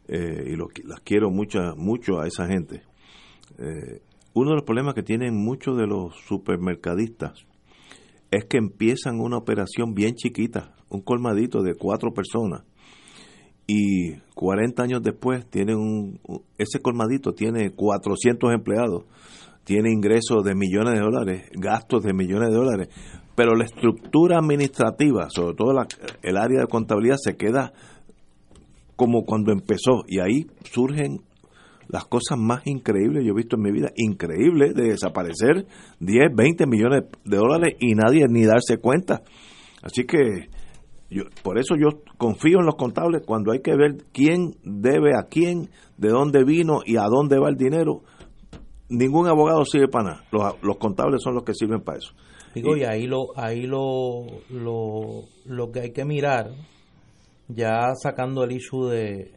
eh, 0.07 0.53
y 0.53 0.55
las 0.87 0.99
quiero 1.01 1.29
mucho, 1.29 1.59
mucho 1.77 2.19
a 2.19 2.27
esa 2.27 2.47
gente. 2.47 2.81
Eh, 3.59 4.01
uno 4.33 4.49
de 4.49 4.55
los 4.55 4.63
problemas 4.63 4.95
que 4.95 5.03
tienen 5.03 5.35
muchos 5.35 5.77
de 5.77 5.85
los 5.85 6.15
supermercadistas 6.27 7.45
es 8.31 8.45
que 8.45 8.57
empiezan 8.57 9.19
una 9.19 9.37
operación 9.37 9.93
bien 9.93 10.15
chiquita, 10.15 10.73
un 10.89 11.01
colmadito 11.01 11.61
de 11.61 11.75
cuatro 11.75 12.11
personas, 12.11 12.63
y 13.67 14.15
40 14.33 14.83
años 14.83 15.03
después 15.03 15.45
tienen 15.49 15.77
un, 15.77 16.19
ese 16.57 16.79
colmadito 16.79 17.33
tiene 17.33 17.71
400 17.71 18.51
empleados, 18.53 19.03
tiene 19.63 19.91
ingresos 19.91 20.43
de 20.43 20.55
millones 20.55 20.95
de 20.95 20.99
dólares, 21.01 21.49
gastos 21.53 22.03
de 22.03 22.13
millones 22.13 22.49
de 22.49 22.55
dólares, 22.55 22.89
pero 23.35 23.55
la 23.55 23.65
estructura 23.65 24.37
administrativa, 24.37 25.29
sobre 25.29 25.55
todo 25.55 25.71
el 26.21 26.37
área 26.37 26.61
de 26.61 26.67
contabilidad, 26.67 27.17
se 27.17 27.37
queda 27.37 27.73
como 28.95 29.23
cuando 29.23 29.51
empezó 29.51 30.03
y 30.07 30.19
ahí 30.19 30.47
surgen 30.63 31.21
las 31.87 32.05
cosas 32.05 32.37
más 32.37 32.65
increíbles 32.65 33.25
yo 33.25 33.33
he 33.33 33.35
visto 33.35 33.57
en 33.57 33.63
mi 33.63 33.71
vida, 33.71 33.89
increíbles 33.95 34.73
de 34.75 34.89
desaparecer 34.89 35.65
10, 35.99 36.35
20 36.35 36.65
millones 36.65 37.03
de 37.25 37.37
dólares 37.37 37.75
y 37.79 37.95
nadie 37.95 38.27
ni 38.29 38.45
darse 38.45 38.77
cuenta. 38.77 39.23
Así 39.83 40.05
que 40.05 40.47
yo, 41.09 41.23
por 41.43 41.59
eso 41.59 41.75
yo 41.75 41.99
confío 42.17 42.59
en 42.59 42.65
los 42.65 42.75
contables 42.75 43.23
cuando 43.25 43.51
hay 43.51 43.59
que 43.59 43.75
ver 43.75 43.97
quién 44.13 44.55
debe 44.63 45.17
a 45.17 45.23
quién, 45.23 45.69
de 45.97 46.09
dónde 46.09 46.45
vino 46.45 46.79
y 46.85 46.95
a 46.95 47.03
dónde 47.03 47.39
va 47.39 47.49
el 47.49 47.57
dinero. 47.57 48.03
Ningún 48.87 49.27
abogado 49.27 49.65
sirve 49.65 49.89
para 49.89 50.11
nada. 50.11 50.23
Los, 50.31 50.63
los 50.63 50.77
contables 50.77 51.21
son 51.21 51.35
los 51.35 51.43
que 51.43 51.53
sirven 51.53 51.81
para 51.81 51.97
eso. 51.97 52.13
Digo, 52.53 52.75
y, 52.75 52.83
ahí 52.83 53.07
lo, 53.07 53.37
ahí 53.37 53.61
lo, 53.61 54.25
lo, 54.49 55.23
lo, 55.45 55.71
que 55.71 55.79
hay 55.79 55.91
que 55.91 56.03
mirar, 56.03 56.51
ya 57.47 57.93
sacando 57.95 58.43
el 58.43 58.51
issue 58.51 58.89
de, 58.89 59.31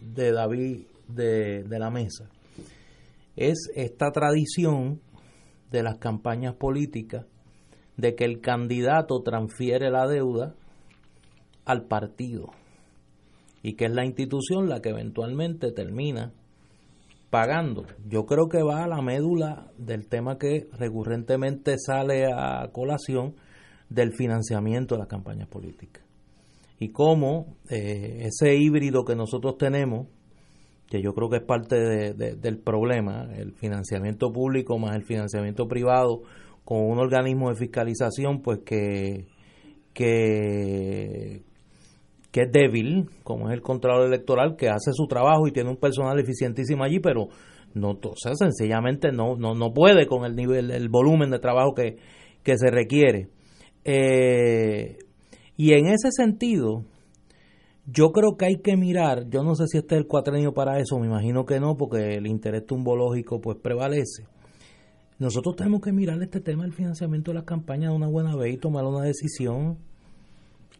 de 0.00 0.32
David 0.32 0.82
de, 1.08 1.64
de 1.64 1.78
la 1.78 1.90
mesa, 1.90 2.30
es 3.36 3.70
esta 3.74 4.12
tradición 4.12 5.00
de 5.70 5.82
las 5.82 5.98
campañas 5.98 6.54
políticas 6.54 7.26
de 7.96 8.14
que 8.14 8.24
el 8.24 8.40
candidato 8.40 9.22
transfiere 9.22 9.90
la 9.90 10.06
deuda 10.06 10.54
al 11.64 11.86
partido 11.86 12.50
y 13.62 13.74
que 13.74 13.86
es 13.86 13.92
la 13.92 14.04
institución 14.04 14.68
la 14.68 14.80
que 14.80 14.90
eventualmente 14.90 15.70
termina 15.72 16.32
pagando. 17.30 17.86
Yo 18.06 18.26
creo 18.26 18.48
que 18.48 18.62
va 18.62 18.84
a 18.84 18.88
la 18.88 19.00
médula 19.00 19.70
del 19.78 20.08
tema 20.08 20.36
que 20.36 20.68
recurrentemente 20.72 21.76
sale 21.78 22.26
a 22.26 22.68
colación 22.72 23.36
del 23.88 24.12
financiamiento 24.12 24.94
de 24.94 25.00
las 25.00 25.08
campañas 25.08 25.48
políticas. 25.48 26.04
Y 26.78 26.90
cómo 26.90 27.56
eh, 27.68 28.26
ese 28.26 28.56
híbrido 28.56 29.04
que 29.04 29.14
nosotros 29.14 29.58
tenemos, 29.58 30.08
que 30.88 31.02
yo 31.02 31.14
creo 31.14 31.28
que 31.28 31.36
es 31.36 31.42
parte 31.42 31.76
del 31.76 32.58
problema, 32.58 33.28
el 33.36 33.52
financiamiento 33.52 34.32
público 34.32 34.78
más 34.78 34.96
el 34.96 35.04
financiamiento 35.04 35.68
privado 35.68 36.22
con 36.64 36.78
un 36.82 36.98
organismo 36.98 37.50
de 37.50 37.56
fiscalización, 37.56 38.42
pues 38.42 38.60
que, 38.60 39.26
que, 39.92 41.42
que 42.30 42.42
es 42.42 42.52
débil, 42.52 43.08
como 43.24 43.48
es 43.48 43.54
el 43.54 43.62
Contralor 43.62 44.06
Electoral, 44.06 44.56
que 44.56 44.68
hace 44.68 44.92
su 44.92 45.06
trabajo 45.06 45.48
y 45.48 45.52
tiene 45.52 45.70
un 45.70 45.76
personal 45.76 46.18
eficientísimo 46.18 46.84
allí, 46.84 47.00
pero 47.00 47.28
no, 47.74 47.98
sencillamente 48.16 49.12
no, 49.12 49.36
no, 49.36 49.54
no 49.54 49.72
puede 49.72 50.06
con 50.06 50.24
el 50.24 50.36
nivel, 50.36 50.70
el 50.70 50.88
volumen 50.88 51.30
de 51.30 51.38
trabajo 51.38 51.74
que, 51.74 51.96
que 52.42 52.56
se 52.56 52.70
requiere. 52.70 53.28
Eh, 53.84 54.98
y 55.56 55.72
en 55.72 55.86
ese 55.86 56.10
sentido, 56.10 56.84
yo 57.86 58.12
creo 58.12 58.36
que 58.36 58.46
hay 58.46 58.56
que 58.56 58.76
mirar, 58.76 59.28
yo 59.28 59.42
no 59.42 59.54
sé 59.54 59.66
si 59.66 59.78
este 59.78 59.96
es 59.96 60.00
el 60.02 60.06
cuatrenio 60.06 60.52
para 60.52 60.78
eso, 60.78 60.98
me 60.98 61.06
imagino 61.06 61.44
que 61.44 61.58
no, 61.60 61.76
porque 61.76 62.14
el 62.14 62.26
interés 62.26 62.66
tumbológico 62.66 63.40
pues 63.40 63.58
prevalece. 63.58 64.24
Nosotros 65.18 65.56
tenemos 65.56 65.80
que 65.82 65.92
mirar 65.92 66.22
este 66.22 66.40
tema 66.40 66.62
del 66.62 66.72
financiamiento 66.72 67.30
de 67.30 67.36
las 67.36 67.44
campañas 67.44 67.90
de 67.90 67.96
una 67.96 68.08
buena 68.08 68.34
vez 68.36 68.54
y 68.54 68.58
tomar 68.58 68.84
una 68.84 69.02
decisión 69.02 69.78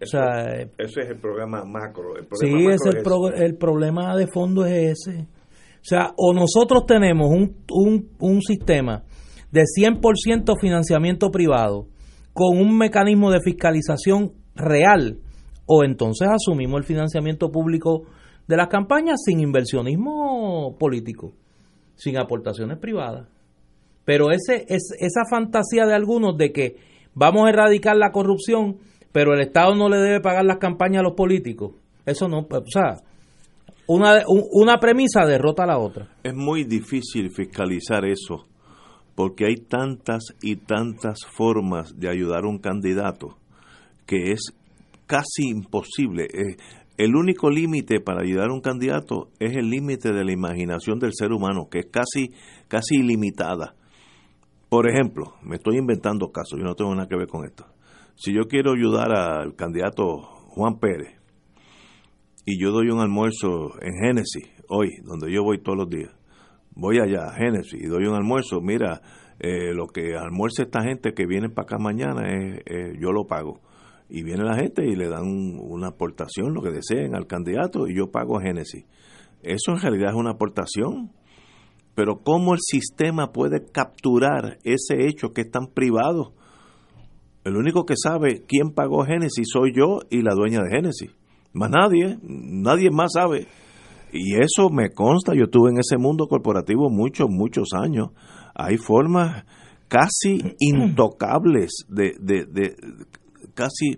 eso, 0.00 0.18
o 0.18 0.20
sea, 0.22 0.54
ese 0.54 1.00
es 1.02 1.10
el 1.10 1.18
programa 1.18 1.64
macro. 1.64 2.16
El 2.16 2.26
sí, 2.32 2.66
es 2.66 2.80
el, 2.86 3.02
el 3.42 3.56
problema 3.56 4.16
de 4.16 4.26
fondo 4.26 4.64
es 4.64 4.98
ese. 5.06 5.20
O 5.20 5.84
sea, 5.84 6.12
o 6.16 6.32
nosotros 6.32 6.86
tenemos 6.86 7.28
un, 7.28 7.64
un, 7.70 8.08
un 8.18 8.40
sistema 8.42 9.04
de 9.50 9.62
100% 9.62 10.54
financiamiento 10.60 11.30
privado 11.30 11.86
con 12.32 12.58
un 12.58 12.76
mecanismo 12.76 13.30
de 13.30 13.40
fiscalización 13.40 14.32
real, 14.54 15.18
o 15.66 15.84
entonces 15.84 16.28
asumimos 16.28 16.78
el 16.80 16.84
financiamiento 16.86 17.50
público 17.50 18.04
de 18.46 18.56
las 18.56 18.68
campañas 18.68 19.20
sin 19.24 19.40
inversionismo 19.40 20.76
político, 20.78 21.34
sin 21.94 22.18
aportaciones 22.18 22.78
privadas. 22.78 23.28
Pero 24.04 24.30
ese, 24.30 24.64
es, 24.68 24.94
esa 24.98 25.22
fantasía 25.30 25.86
de 25.86 25.94
algunos 25.94 26.36
de 26.36 26.52
que 26.52 26.76
vamos 27.14 27.46
a 27.46 27.50
erradicar 27.50 27.96
la 27.96 28.10
corrupción 28.10 28.78
pero 29.12 29.34
el 29.34 29.40
Estado 29.40 29.74
no 29.74 29.88
le 29.88 29.98
debe 29.98 30.20
pagar 30.20 30.44
las 30.44 30.58
campañas 30.58 31.00
a 31.00 31.04
los 31.04 31.14
políticos. 31.14 31.72
Eso 32.06 32.28
no, 32.28 32.40
o 32.40 32.64
sea, 32.66 32.96
una, 33.86 34.22
una 34.26 34.78
premisa 34.78 35.26
derrota 35.26 35.64
a 35.64 35.66
la 35.66 35.78
otra. 35.78 36.08
Es 36.22 36.34
muy 36.34 36.64
difícil 36.64 37.30
fiscalizar 37.30 38.04
eso, 38.04 38.46
porque 39.14 39.46
hay 39.46 39.56
tantas 39.56 40.22
y 40.42 40.56
tantas 40.56 41.18
formas 41.26 41.98
de 41.98 42.08
ayudar 42.08 42.44
a 42.44 42.48
un 42.48 42.58
candidato 42.58 43.36
que 44.06 44.32
es 44.32 44.52
casi 45.06 45.48
imposible. 45.48 46.24
Eh, 46.24 46.56
el 46.96 47.16
único 47.16 47.50
límite 47.50 48.00
para 48.00 48.22
ayudar 48.22 48.50
a 48.50 48.52
un 48.52 48.60
candidato 48.60 49.30
es 49.38 49.56
el 49.56 49.70
límite 49.70 50.12
de 50.12 50.24
la 50.24 50.32
imaginación 50.32 50.98
del 50.98 51.12
ser 51.14 51.32
humano, 51.32 51.68
que 51.70 51.80
es 51.80 51.86
casi, 51.86 52.32
casi 52.68 52.96
ilimitada. 52.96 53.74
Por 54.68 54.88
ejemplo, 54.88 55.34
me 55.42 55.56
estoy 55.56 55.78
inventando 55.78 56.30
casos, 56.30 56.58
yo 56.58 56.64
no 56.64 56.74
tengo 56.74 56.94
nada 56.94 57.08
que 57.08 57.16
ver 57.16 57.26
con 57.26 57.44
esto. 57.44 57.64
Si 58.16 58.34
yo 58.34 58.42
quiero 58.48 58.72
ayudar 58.72 59.12
al 59.12 59.54
candidato 59.54 60.18
Juan 60.48 60.78
Pérez 60.78 61.16
y 62.44 62.60
yo 62.60 62.70
doy 62.70 62.90
un 62.90 63.00
almuerzo 63.00 63.80
en 63.80 63.94
Génesis, 64.02 64.50
hoy, 64.68 64.90
donde 65.04 65.32
yo 65.32 65.42
voy 65.42 65.62
todos 65.62 65.78
los 65.78 65.88
días, 65.88 66.10
voy 66.74 66.98
allá 66.98 67.28
a 67.28 67.34
Génesis 67.34 67.80
y 67.80 67.86
doy 67.86 68.06
un 68.06 68.14
almuerzo, 68.14 68.60
mira, 68.60 69.00
eh, 69.38 69.72
lo 69.72 69.86
que 69.86 70.16
almuerza 70.16 70.62
esta 70.62 70.82
gente 70.82 71.14
que 71.14 71.26
viene 71.26 71.48
para 71.48 71.64
acá 71.64 71.78
mañana, 71.78 72.28
es, 72.28 72.62
yo 73.00 73.12
lo 73.12 73.26
pago. 73.26 73.60
Y 74.08 74.22
viene 74.22 74.44
la 74.44 74.56
gente 74.56 74.84
y 74.84 74.96
le 74.96 75.08
dan 75.08 75.24
una 75.60 75.88
aportación, 75.88 76.52
lo 76.52 76.62
que 76.62 76.70
deseen 76.70 77.14
al 77.14 77.26
candidato, 77.26 77.86
y 77.86 77.96
yo 77.96 78.10
pago 78.10 78.38
a 78.38 78.42
Génesis. 78.42 78.84
Eso 79.42 79.72
en 79.72 79.80
realidad 79.80 80.10
es 80.10 80.16
una 80.16 80.32
aportación. 80.32 81.12
Pero 81.94 82.22
¿cómo 82.22 82.54
el 82.54 82.60
sistema 82.60 83.32
puede 83.32 83.64
capturar 83.72 84.58
ese 84.64 85.06
hecho 85.06 85.32
que 85.32 85.42
es 85.42 85.50
tan 85.50 85.68
privado? 85.68 86.34
El 87.44 87.56
único 87.56 87.84
que 87.84 87.94
sabe 87.96 88.44
quién 88.46 88.72
pagó 88.74 89.04
Génesis 89.04 89.48
soy 89.50 89.72
yo 89.74 90.00
y 90.10 90.22
la 90.22 90.34
dueña 90.34 90.60
de 90.62 90.70
Génesis. 90.70 91.10
Más 91.52 91.70
nadie, 91.70 92.18
nadie 92.22 92.90
más 92.90 93.12
sabe. 93.14 93.46
Y 94.12 94.34
eso 94.34 94.70
me 94.70 94.90
consta, 94.90 95.34
yo 95.34 95.44
estuve 95.44 95.70
en 95.70 95.78
ese 95.78 95.96
mundo 95.96 96.26
corporativo 96.26 96.90
muchos, 96.90 97.28
muchos 97.30 97.68
años. 97.72 98.08
Hay 98.54 98.76
formas 98.76 99.44
casi 99.88 100.40
intocables 100.58 101.86
de, 101.88 102.14
de, 102.20 102.44
de 102.44 102.76
casi, 103.54 103.96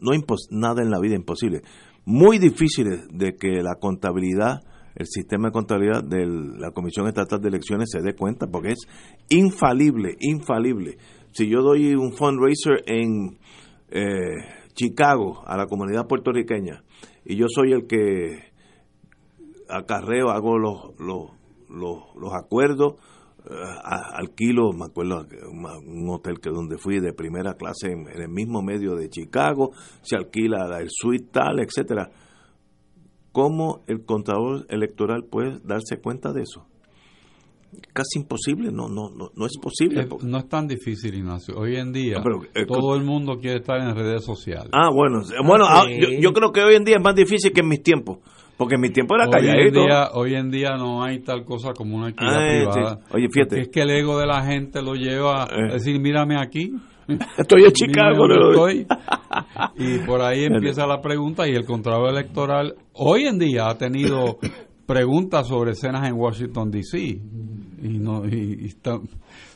no 0.00 0.12
nada 0.50 0.82
en 0.82 0.90
la 0.90 1.00
vida 1.00 1.14
imposible, 1.14 1.62
muy 2.04 2.38
difíciles 2.38 3.06
de 3.12 3.34
que 3.36 3.62
la 3.62 3.74
contabilidad, 3.80 4.62
el 4.94 5.06
sistema 5.06 5.48
de 5.48 5.52
contabilidad 5.52 6.04
de 6.04 6.26
la 6.26 6.70
Comisión 6.70 7.06
Estatal 7.06 7.40
de 7.40 7.48
Elecciones 7.48 7.90
se 7.90 8.00
dé 8.00 8.14
cuenta, 8.14 8.46
porque 8.46 8.72
es 8.72 8.86
infalible, 9.28 10.16
infalible 10.20 10.98
si 11.36 11.50
yo 11.50 11.60
doy 11.60 11.94
un 11.94 12.12
fundraiser 12.12 12.82
en 12.86 13.38
eh, 13.90 14.38
Chicago 14.72 15.42
a 15.46 15.58
la 15.58 15.66
comunidad 15.66 16.06
puertorriqueña 16.06 16.82
y 17.26 17.36
yo 17.36 17.44
soy 17.46 17.72
el 17.72 17.86
que 17.86 18.52
acarreo, 19.68 20.30
hago 20.30 20.56
los, 20.56 20.98
los, 20.98 21.30
los, 21.68 22.32
acuerdos, 22.32 22.94
uh, 23.44 24.14
alquilo, 24.14 24.72
me 24.72 24.86
acuerdo, 24.86 25.26
un 25.52 26.08
hotel 26.08 26.40
que 26.40 26.48
donde 26.48 26.78
fui 26.78 27.00
de 27.00 27.12
primera 27.12 27.52
clase 27.54 27.92
en, 27.92 28.08
el 28.08 28.30
mismo 28.30 28.62
medio 28.62 28.94
de 28.94 29.10
Chicago, 29.10 29.72
se 30.00 30.16
alquila 30.16 30.78
el 30.80 30.88
suite 30.88 31.28
tal, 31.32 31.60
etcétera. 31.60 32.08
¿Cómo 33.32 33.82
el 33.88 34.06
contador 34.06 34.64
electoral 34.70 35.24
puede 35.24 35.58
darse 35.62 36.00
cuenta 36.00 36.32
de 36.32 36.42
eso? 36.42 36.66
Casi 37.92 38.18
imposible, 38.18 38.70
no, 38.70 38.88
no, 38.88 39.10
no, 39.10 39.30
no 39.34 39.46
es 39.46 39.58
posible. 39.60 40.06
no 40.22 40.38
es 40.38 40.48
tan 40.48 40.66
difícil, 40.66 41.14
Ignacio. 41.14 41.56
Hoy 41.56 41.76
en 41.76 41.92
día 41.92 42.22
eh, 42.54 42.66
todo 42.66 42.94
el 42.94 43.04
mundo 43.04 43.38
quiere 43.40 43.58
estar 43.58 43.80
en 43.80 43.94
redes 43.94 44.24
sociales. 44.24 44.70
Ah, 44.72 44.90
bueno, 44.92 45.22
bueno 45.44 45.64
ah, 45.66 45.84
yo, 46.20 46.32
creo 46.32 46.52
que 46.52 46.62
hoy 46.62 46.76
en 46.76 46.84
día 46.84 46.96
es 46.96 47.02
más 47.02 47.14
difícil 47.14 47.52
que 47.52 47.60
en 47.60 47.68
mis 47.68 47.82
tiempos. 47.82 48.18
Porque 48.56 48.76
en 48.76 48.80
mi 48.80 48.90
tiempo 48.90 49.14
era 49.14 49.28
calladito. 49.28 49.80
Hoy 49.80 49.84
en 49.84 49.88
día, 49.88 50.08
hoy 50.14 50.34
en 50.34 50.50
día 50.50 50.76
no 50.78 51.04
hay 51.04 51.22
tal 51.22 51.44
cosa 51.44 51.74
como 51.74 51.96
una 51.96 52.08
actividad 52.08 52.38
ah, 52.38 52.72
privada. 52.72 53.00
Oye, 53.12 53.28
fíjate. 53.30 53.60
Es 53.60 53.68
que 53.68 53.82
el 53.82 53.90
ego 53.90 54.18
de 54.18 54.26
la 54.26 54.44
gente 54.44 54.80
lo 54.80 54.94
lleva 54.94 55.42
a 55.42 55.46
eh. 55.46 55.72
decir, 55.74 56.00
mírame 56.00 56.40
aquí. 56.40 56.72
Estoy 57.38 57.64
en 57.64 57.72
Chicago. 57.72 58.26
estoy. 58.30 58.86
y 59.76 59.98
por 60.06 60.22
ahí 60.22 60.44
empieza 60.44 60.86
la 60.86 61.00
pregunta 61.00 61.46
y 61.48 61.52
el 61.52 61.64
contrato 61.64 62.08
electoral 62.08 62.74
hoy 62.94 63.26
en 63.26 63.38
día 63.38 63.68
ha 63.68 63.76
tenido 63.76 64.38
preguntas 64.86 65.48
sobre 65.48 65.72
escenas 65.72 66.08
en 66.08 66.14
Washington, 66.14 66.70
D.C. 66.70 66.98
Y, 66.98 67.98
no, 67.98 68.24
y, 68.24 68.74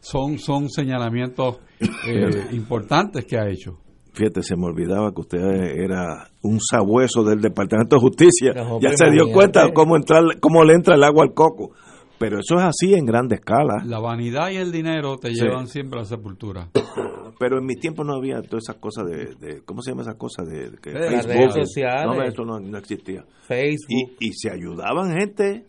son, 0.01 0.39
son 0.39 0.68
señalamientos 0.68 1.59
eh, 1.81 2.49
importantes 2.53 3.24
que 3.24 3.39
ha 3.39 3.49
hecho. 3.49 3.78
Fíjate, 4.12 4.43
se 4.43 4.57
me 4.57 4.66
olvidaba 4.66 5.12
que 5.12 5.20
usted 5.20 5.39
era 5.39 6.28
un 6.43 6.59
sabueso 6.61 7.22
del 7.22 7.41
Departamento 7.41 7.97
de 7.97 8.01
Justicia. 8.01 8.53
ya 8.81 8.97
se 8.97 9.11
dio 9.11 9.33
cuenta 9.33 9.72
cómo, 9.72 9.97
entrar, 9.97 10.22
cómo 10.41 10.64
le 10.64 10.74
entra 10.74 10.97
el 10.97 11.05
agua 11.05 11.24
al 11.24 11.33
coco. 11.33 11.70
Pero 12.18 12.41
eso 12.41 12.57
es 12.57 12.62
así 12.62 12.93
en 12.93 13.07
grande 13.07 13.37
escala. 13.37 13.83
La 13.87 13.99
vanidad 13.99 14.51
y 14.51 14.57
el 14.57 14.72
dinero 14.72 15.16
te 15.16 15.31
llevan 15.31 15.68
siempre 15.68 16.01
a 16.01 16.03
la 16.03 16.09
sepultura. 16.09 16.68
Pero 17.41 17.59
en 17.59 17.64
mi 17.64 17.74
tiempo 17.76 18.05
no 18.05 18.16
había 18.16 18.43
todas 18.43 18.64
esas 18.64 18.76
cosas 18.76 19.07
de, 19.07 19.62
¿cómo 19.64 19.80
se 19.80 19.93
llama 19.93 20.03
esa 20.03 20.12
cosa? 20.12 20.43
De, 20.45 20.72
que 20.72 20.91
Facebook. 20.91 21.64
No, 22.05 22.22
eso 22.22 22.45
no, 22.45 22.76
existía. 22.76 23.24
Facebook. 23.49 24.12
Y, 24.20 24.34
se 24.34 24.51
ayudaban 24.51 25.16
gente 25.18 25.64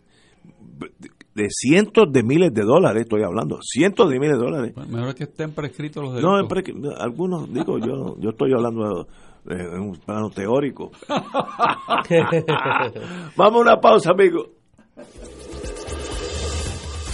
de 1.34 1.48
cientos 1.48 2.12
de 2.12 2.22
miles 2.22 2.52
de 2.52 2.60
dólares, 2.64 3.04
estoy 3.04 3.22
hablando, 3.22 3.58
cientos 3.62 4.10
de 4.10 4.18
miles 4.20 4.36
de 4.36 4.44
dólares. 4.44 4.74
mejor 4.86 5.14
que 5.14 5.24
estén 5.24 5.52
prescritos 5.52 6.02
los 6.02 6.12
delitos. 6.12 6.74
No, 6.74 6.90
algunos, 6.90 7.50
digo, 7.50 7.78
yo, 7.78 8.18
yo 8.18 8.28
estoy 8.28 8.52
hablando 8.52 9.08
en 9.48 9.80
un 9.80 9.96
plano 9.96 10.28
teórico. 10.28 10.90
Vamos 13.34 13.56
a 13.56 13.62
una 13.62 13.80
pausa, 13.80 14.10
amigo. 14.10 14.50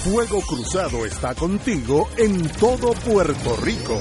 Fuego 0.03 0.41
Cruzado 0.41 1.07
está 1.07 1.37
contigo 1.37 2.09
en 2.17 2.43
todo 2.59 2.93
Puerto 3.07 3.55
Rico. 3.63 4.01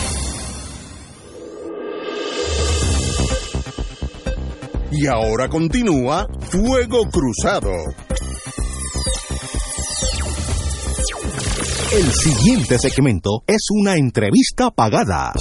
Y 4.93 5.07
ahora 5.07 5.47
continúa 5.47 6.27
Fuego 6.41 7.03
Cruzado. 7.09 7.71
El 11.93 12.03
siguiente 12.11 12.77
segmento 12.77 13.41
es 13.47 13.67
una 13.71 13.95
entrevista 13.95 14.69
pagada. 14.69 15.31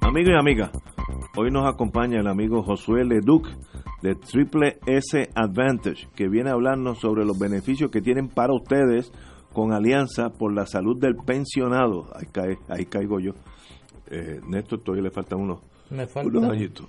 Amigos 0.00 0.30
y 0.30 0.38
amigas, 0.38 0.70
hoy 1.36 1.50
nos 1.50 1.66
acompaña 1.66 2.20
el 2.20 2.28
amigo 2.28 2.62
Josué 2.62 3.04
Leduc 3.04 3.48
de 4.02 4.14
Triple 4.14 4.78
S 4.86 5.28
Advantage, 5.34 6.08
que 6.14 6.28
viene 6.28 6.50
a 6.50 6.52
hablarnos 6.52 7.00
sobre 7.00 7.24
los 7.24 7.36
beneficios 7.36 7.90
que 7.90 8.00
tienen 8.00 8.28
para 8.28 8.54
ustedes 8.54 9.10
con 9.52 9.72
Alianza 9.72 10.30
por 10.30 10.52
la 10.54 10.66
Salud 10.66 10.98
del 11.00 11.16
Pensionado. 11.16 12.06
Ahí, 12.14 12.26
cae, 12.32 12.58
ahí 12.68 12.86
caigo 12.86 13.20
yo. 13.20 13.32
Eh, 14.10 14.40
Néstor, 14.48 14.80
todavía 14.82 15.04
le 15.04 15.10
faltan 15.10 15.40
unos, 15.40 15.60
Me 15.90 16.06
falta. 16.06 16.38
unos 16.38 16.50
añitos. 16.52 16.86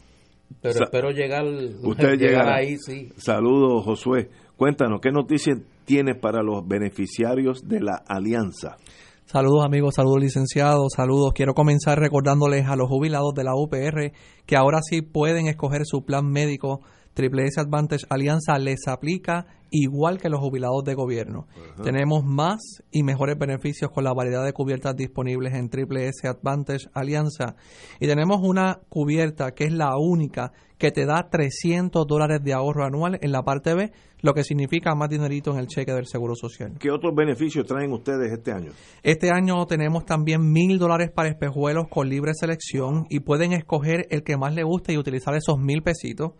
Pero 0.61 0.73
Sa- 0.73 0.83
espero 0.85 1.09
llegar, 1.11 1.45
Usted 1.45 2.11
llegar 2.11 2.17
llegará. 2.19 2.55
ahí, 2.57 2.75
sí. 2.77 3.09
Saludos, 3.17 3.83
Josué. 3.85 4.29
Cuéntanos, 4.57 4.99
¿qué 5.01 5.11
noticias 5.11 5.59
tienes 5.85 6.17
para 6.19 6.43
los 6.43 6.67
beneficiarios 6.67 7.67
de 7.67 7.79
la 7.81 8.01
Alianza? 8.07 8.77
Saludos 9.25 9.65
amigos, 9.65 9.95
saludos 9.95 10.21
licenciados, 10.21 10.93
saludos. 10.95 11.31
Quiero 11.33 11.53
comenzar 11.53 11.97
recordándoles 11.97 12.67
a 12.67 12.75
los 12.75 12.87
jubilados 12.89 13.33
de 13.33 13.43
la 13.45 13.55
UPR 13.55 14.11
que 14.45 14.55
ahora 14.57 14.79
sí 14.83 15.01
pueden 15.01 15.47
escoger 15.47 15.81
su 15.85 16.03
plan 16.05 16.29
médico. 16.29 16.81
Triple 17.13 17.43
S 17.45 17.59
Advantage 17.59 18.05
Alianza 18.09 18.57
les 18.57 18.87
aplica 18.87 19.45
igual 19.73 20.19
que 20.19 20.29
los 20.29 20.39
jubilados 20.39 20.83
de 20.83 20.93
gobierno. 20.93 21.47
Tenemos 21.83 22.23
más 22.23 22.83
y 22.91 23.03
mejores 23.03 23.37
beneficios 23.37 23.89
con 23.91 24.03
la 24.03 24.13
variedad 24.13 24.45
de 24.45 24.53
cubiertas 24.53 24.95
disponibles 24.95 25.53
en 25.55 25.69
Triple 25.69 26.07
S 26.07 26.27
Advantage 26.27 26.87
Alianza. 26.93 27.55
Y 27.99 28.07
tenemos 28.07 28.39
una 28.43 28.81
cubierta 28.89 29.51
que 29.51 29.65
es 29.65 29.73
la 29.73 29.97
única 29.97 30.51
que 30.77 30.91
te 30.91 31.05
da 31.05 31.29
300 31.29 32.05
dólares 32.05 32.43
de 32.43 32.53
ahorro 32.53 32.85
anual 32.85 33.17
en 33.21 33.31
la 33.31 33.43
parte 33.43 33.73
B, 33.73 33.91
lo 34.21 34.33
que 34.33 34.43
significa 34.43 34.93
más 34.95 35.09
dinerito 35.09 35.51
en 35.51 35.59
el 35.59 35.67
cheque 35.67 35.93
del 35.93 36.07
Seguro 36.07 36.35
Social. 36.35 36.73
¿Qué 36.77 36.91
otros 36.91 37.15
beneficios 37.15 37.65
traen 37.65 37.93
ustedes 37.93 38.31
este 38.31 38.51
año? 38.51 38.71
Este 39.01 39.31
año 39.31 39.65
tenemos 39.65 40.05
también 40.05 40.51
mil 40.51 40.79
dólares 40.79 41.09
para 41.09 41.29
espejuelos 41.29 41.87
con 41.89 42.09
libre 42.09 42.33
selección 42.33 43.05
y 43.09 43.21
pueden 43.21 43.53
escoger 43.53 44.07
el 44.09 44.23
que 44.23 44.37
más 44.37 44.53
les 44.53 44.65
guste 44.65 44.93
y 44.93 44.97
utilizar 44.97 45.35
esos 45.35 45.57
mil 45.57 45.83
pesitos. 45.83 46.33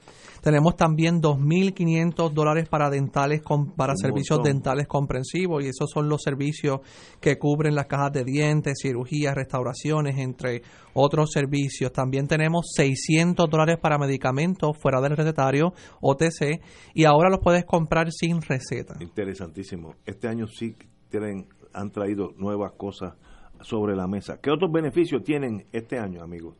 Tenemos 0.43 0.75
también 0.75 1.21
2.500 1.21 2.33
dólares 2.33 2.67
para 2.67 2.89
dentales 2.89 3.41
con, 3.41 3.71
para 3.71 3.93
Un 3.93 3.97
servicios 3.97 4.39
montón. 4.39 4.53
dentales 4.53 4.87
comprensivos 4.87 5.63
y 5.63 5.69
esos 5.69 5.89
son 5.89 6.09
los 6.09 6.21
servicios 6.21 6.81
que 7.21 7.37
cubren 7.37 7.75
las 7.75 7.85
cajas 7.85 8.11
de 8.11 8.25
dientes, 8.25 8.77
cirugías, 8.81 9.35
restauraciones, 9.35 10.17
entre 10.17 10.61
otros 10.93 11.31
servicios. 11.31 11.93
También 11.93 12.27
tenemos 12.27 12.73
600 12.75 13.49
dólares 13.49 13.77
para 13.81 13.97
medicamentos 13.97 14.77
fuera 14.77 14.99
del 14.99 15.15
recetario, 15.15 15.73
OTC, 16.01 16.59
y 16.93 17.05
ahora 17.05 17.29
los 17.29 17.39
puedes 17.39 17.63
comprar 17.63 18.11
sin 18.11 18.41
receta. 18.41 18.95
Interesantísimo. 18.99 19.95
Este 20.05 20.27
año 20.27 20.47
sí 20.47 20.75
tienen, 21.07 21.47
han 21.73 21.89
traído 21.89 22.33
nuevas 22.35 22.73
cosas 22.73 23.13
sobre 23.61 23.95
la 23.95 24.07
mesa. 24.07 24.39
¿Qué 24.41 24.51
otros 24.51 24.69
beneficios 24.73 25.23
tienen 25.23 25.67
este 25.71 25.97
año, 25.97 26.21
amigos? 26.21 26.55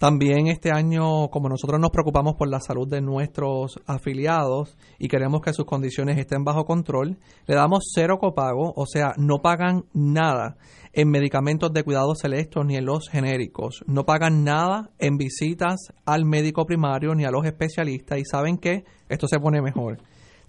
También 0.00 0.46
este 0.46 0.72
año, 0.72 1.28
como 1.28 1.50
nosotros 1.50 1.78
nos 1.78 1.90
preocupamos 1.90 2.34
por 2.34 2.48
la 2.48 2.60
salud 2.60 2.88
de 2.88 3.02
nuestros 3.02 3.78
afiliados 3.84 4.78
y 4.98 5.08
queremos 5.08 5.42
que 5.42 5.52
sus 5.52 5.66
condiciones 5.66 6.16
estén 6.16 6.42
bajo 6.42 6.64
control, 6.64 7.18
le 7.46 7.54
damos 7.54 7.90
cero 7.94 8.16
copago, 8.18 8.72
o 8.74 8.86
sea, 8.86 9.12
no 9.18 9.42
pagan 9.42 9.84
nada 9.92 10.56
en 10.94 11.10
medicamentos 11.10 11.70
de 11.74 11.84
cuidado 11.84 12.14
selectos 12.14 12.64
ni 12.64 12.76
en 12.76 12.86
los 12.86 13.10
genéricos, 13.10 13.84
no 13.86 14.06
pagan 14.06 14.42
nada 14.42 14.88
en 14.98 15.18
visitas 15.18 15.92
al 16.06 16.24
médico 16.24 16.64
primario 16.64 17.14
ni 17.14 17.26
a 17.26 17.30
los 17.30 17.44
especialistas 17.44 18.18
y 18.18 18.24
saben 18.24 18.56
que 18.56 18.84
esto 19.10 19.28
se 19.28 19.38
pone 19.38 19.60
mejor. 19.60 19.98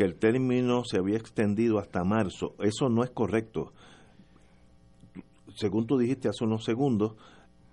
que 0.00 0.04
el 0.04 0.14
término 0.14 0.82
se 0.84 0.98
había 0.98 1.18
extendido 1.18 1.78
hasta 1.78 2.04
marzo. 2.04 2.54
Eso 2.60 2.88
no 2.88 3.04
es 3.04 3.10
correcto. 3.10 3.72
Según 5.56 5.86
tú 5.86 5.98
dijiste 5.98 6.28
hace 6.28 6.44
unos 6.44 6.64
segundos, 6.64 7.16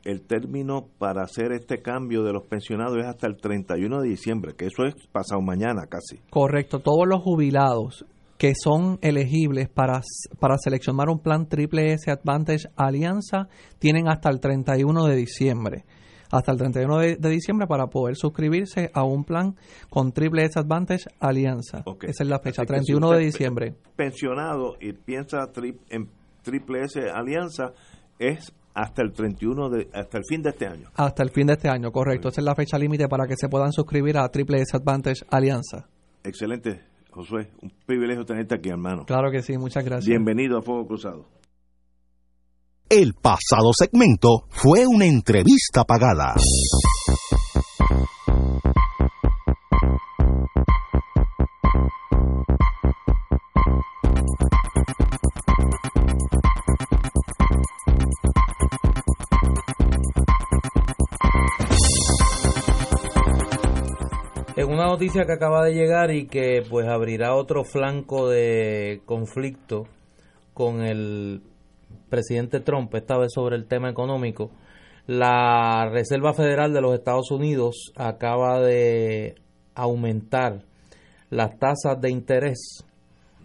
el 0.04 0.22
término 0.22 0.88
para 0.98 1.24
hacer 1.24 1.52
este 1.52 1.82
cambio 1.82 2.24
de 2.24 2.34
los 2.34 2.44
pensionados 2.44 2.98
es 2.98 3.06
hasta 3.06 3.28
el 3.28 3.38
31 3.38 4.02
de 4.02 4.10
diciembre, 4.10 4.54
que 4.58 4.66
eso 4.66 4.84
es 4.86 4.96
pasado 5.12 5.42
mañana 5.42 5.88
casi. 5.88 6.20
Correcto, 6.30 6.80
todos 6.80 7.08
los 7.08 7.22
jubilados 7.22 8.06
que 8.38 8.54
son 8.56 9.00
elegibles 9.02 9.70
para, 9.70 10.02
para 10.40 10.58
seleccionar 10.58 11.10
un 11.10 11.20
plan 11.20 11.48
Triple 11.48 11.94
S 11.94 12.12
Advantage 12.12 12.68
Alianza 12.76 13.48
tienen 13.80 14.10
hasta 14.10 14.30
el 14.30 14.40
31 14.40 15.06
de 15.06 15.16
diciembre. 15.16 15.86
Hasta 16.32 16.52
el 16.52 16.58
31 16.58 16.98
de, 17.00 17.16
de 17.16 17.30
diciembre 17.30 17.68
para 17.68 17.88
poder 17.88 18.16
suscribirse 18.16 18.90
a 18.94 19.04
un 19.04 19.24
plan 19.24 19.56
con 19.90 20.12
Triple 20.12 20.44
S 20.46 20.60
Advantage 20.60 21.06
Alianza. 21.20 21.84
Esa 22.02 22.24
es 22.24 22.30
la 22.30 22.40
fecha, 22.40 22.64
Así 22.64 22.68
que 22.74 22.80
si 22.80 22.86
31 22.94 23.12
de 23.12 23.20
diciembre. 23.20 23.76
Pensionado 23.96 24.76
y 24.82 24.94
piensa 24.94 25.52
tri- 25.54 25.78
en 25.90 26.10
Triple 26.44 26.82
S 26.84 27.00
Alianza, 27.10 27.74
es 28.20 28.54
hasta 28.74 29.02
el 29.02 29.12
31 29.12 29.70
de, 29.70 29.90
hasta 29.94 30.18
el 30.20 30.24
fin 30.30 30.42
de 30.44 30.50
este 30.52 30.68
año. 30.68 30.90
Hasta 30.96 31.24
el 31.24 31.30
fin 31.32 31.48
de 31.48 31.54
este 31.54 31.68
año, 31.70 31.92
correcto. 31.92 32.30
Esa 32.30 32.42
es 32.42 32.46
la 32.46 32.56
fecha 32.56 32.78
límite 32.78 33.08
para 33.08 33.26
que 33.28 33.36
se 33.36 33.50
puedan 33.50 33.72
suscribir 33.72 34.18
a 34.18 34.30
Triple 34.30 34.62
S 34.62 34.78
Advantage 34.78 35.22
Alianza. 35.32 35.88
Excelente, 36.24 36.82
Josué. 37.10 37.50
Un 37.62 37.72
privilegio 37.86 38.24
tenerte 38.26 38.54
aquí, 38.56 38.70
hermano. 38.70 39.06
Claro 39.06 39.32
que 39.32 39.42
sí, 39.42 39.58
muchas 39.58 39.84
gracias. 39.84 40.08
Bienvenido 40.08 40.60
a 40.60 40.62
Fuego 40.62 40.86
Cruzado. 40.88 41.26
El 42.90 43.16
pasado 43.16 43.72
segmento 43.78 44.46
fue 44.50 44.88
una 44.88 45.06
entrevista 45.06 45.84
pagada. 45.84 46.36
En 64.56 64.70
una 64.70 64.86
noticia 64.86 65.26
que 65.26 65.34
acaba 65.34 65.66
de 65.66 65.74
llegar 65.74 66.12
y 66.12 66.28
que 66.28 66.64
pues 66.70 66.88
abrirá 66.88 67.36
otro 67.36 67.66
flanco 67.66 68.30
de 68.30 69.02
conflicto 69.06 69.88
con 70.54 70.82
el 70.82 71.42
presidente 72.10 72.60
Trump, 72.60 72.94
esta 72.96 73.18
vez 73.18 73.32
sobre 73.34 73.56
el 73.56 73.68
tema 73.68 73.90
económico. 73.90 74.52
La 75.08 75.90
Reserva 75.90 76.34
Federal 76.34 76.74
de 76.74 76.82
los 76.82 76.94
Estados 76.94 77.32
Unidos 77.32 77.94
acaba 77.96 78.60
de 78.60 79.36
aumentar 79.74 80.66
las 81.30 81.58
tasas 81.60 82.02
de 82.02 82.10
interés 82.10 82.84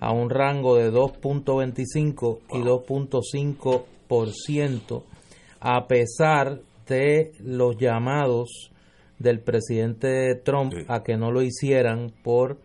a 0.01 0.13
un 0.13 0.31
rango 0.31 0.77
de 0.77 0.91
2.25 0.93 2.41
y 2.51 2.59
2.5% 2.59 5.03
a 5.61 5.87
pesar 5.87 6.61
de 6.89 7.31
los 7.39 7.77
llamados 7.77 8.73
del 9.19 9.39
presidente 9.41 10.35
Trump 10.45 10.73
a 10.89 11.05
que 11.05 11.17
no 11.17 11.31
lo 11.31 11.43
hicieran 11.43 12.13
por 12.25 12.59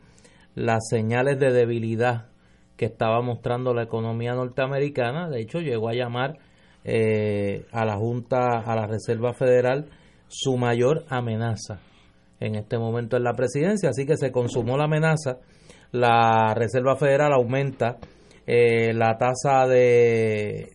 las 0.56 0.88
señales 0.90 1.38
de 1.40 1.52
debilidad 1.52 2.30
que 2.78 2.86
estaba 2.86 3.22
mostrando 3.22 3.74
la 3.74 3.84
economía 3.84 4.34
norteamericana. 4.34 5.30
De 5.30 5.42
hecho, 5.42 5.60
llegó 5.60 5.90
a 5.90 5.94
llamar 5.94 6.38
eh, 6.84 7.66
a 7.72 7.84
la 7.84 7.98
Junta, 7.98 8.60
a 8.60 8.76
la 8.76 8.88
Reserva 8.88 9.34
Federal, 9.34 9.90
su 10.28 10.58
mayor 10.58 11.04
amenaza 11.10 11.82
en 12.40 12.56
este 12.56 12.78
momento 12.78 13.18
en 13.18 13.24
la 13.24 13.34
presidencia. 13.34 13.90
Así 13.90 14.06
que 14.06 14.16
se 14.16 14.32
consumó 14.32 14.78
la 14.78 14.86
amenaza. 14.86 15.40
La 15.92 16.54
Reserva 16.54 16.96
Federal 16.96 17.34
aumenta 17.34 17.98
eh, 18.46 18.94
la 18.94 19.18
tasa 19.18 19.68
de, 19.68 20.74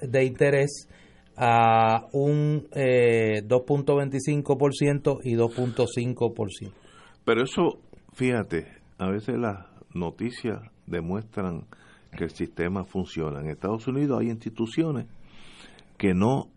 de 0.00 0.24
interés 0.24 0.88
a 1.36 2.06
un 2.12 2.68
eh, 2.72 3.42
2.25% 3.44 5.20
y 5.24 5.34
2.5%. 5.34 6.72
Pero 7.24 7.42
eso, 7.42 7.80
fíjate, 8.12 8.68
a 8.98 9.10
veces 9.10 9.36
las 9.36 9.66
noticias 9.94 10.60
demuestran 10.86 11.66
que 12.16 12.24
el 12.24 12.30
sistema 12.30 12.84
funciona. 12.84 13.40
En 13.40 13.48
Estados 13.48 13.86
Unidos 13.88 14.20
hay 14.20 14.30
instituciones 14.30 15.06
que 15.98 16.14
no 16.14 16.48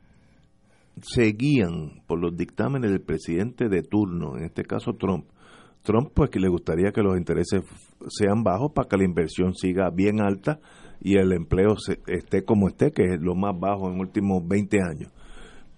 se 1.02 1.32
guían 1.32 2.02
por 2.08 2.20
los 2.20 2.36
dictámenes 2.36 2.92
del 2.92 3.02
presidente 3.02 3.70
de 3.70 3.84
turno, 3.84 4.38
en 4.38 4.46
este 4.46 4.64
caso 4.64 4.94
Trump. 4.94 5.26
Trump 5.84 6.12
pues 6.14 6.30
que 6.30 6.40
le 6.40 6.50
gustaría 6.50 6.92
que 6.92 7.02
los 7.02 7.18
intereses 7.18 7.64
sean 8.10 8.44
bajos 8.44 8.72
para 8.74 8.88
que 8.90 8.98
la 8.98 9.06
inversión 9.06 9.54
siga 9.54 9.90
bien 9.90 10.20
alta 10.20 10.60
y 11.00 11.18
el 11.18 11.32
empleo 11.32 11.76
esté 12.08 12.44
como 12.44 12.68
esté, 12.68 12.92
que 12.92 13.04
es 13.04 13.22
lo 13.22 13.36
más 13.36 13.58
bajo 13.58 13.88
en 13.88 13.98
los 13.98 14.08
últimos 14.08 14.46
20 14.48 14.78
años. 14.82 15.12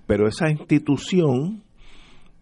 Pero 0.08 0.28
esa 0.28 0.50
institución 0.50 1.62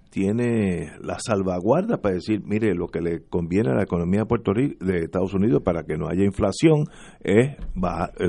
tiene 0.10 0.92
la 1.02 1.18
salvaguarda 1.20 1.98
para 1.98 2.16
decir, 2.16 2.42
mire, 2.46 2.74
lo 2.74 2.88
que 2.88 3.02
le 3.02 3.24
conviene 3.30 3.72
a 3.72 3.76
la 3.76 3.84
economía 3.84 4.22
de 4.22 4.26
Puerto 4.26 4.54
Rico, 4.54 4.84
de 4.86 5.04
Estados 5.04 5.34
Unidos 5.34 5.62
para 5.64 5.84
que 5.84 5.98
no 5.98 6.08
haya 6.08 6.24
inflación 6.24 6.86
es 7.22 7.56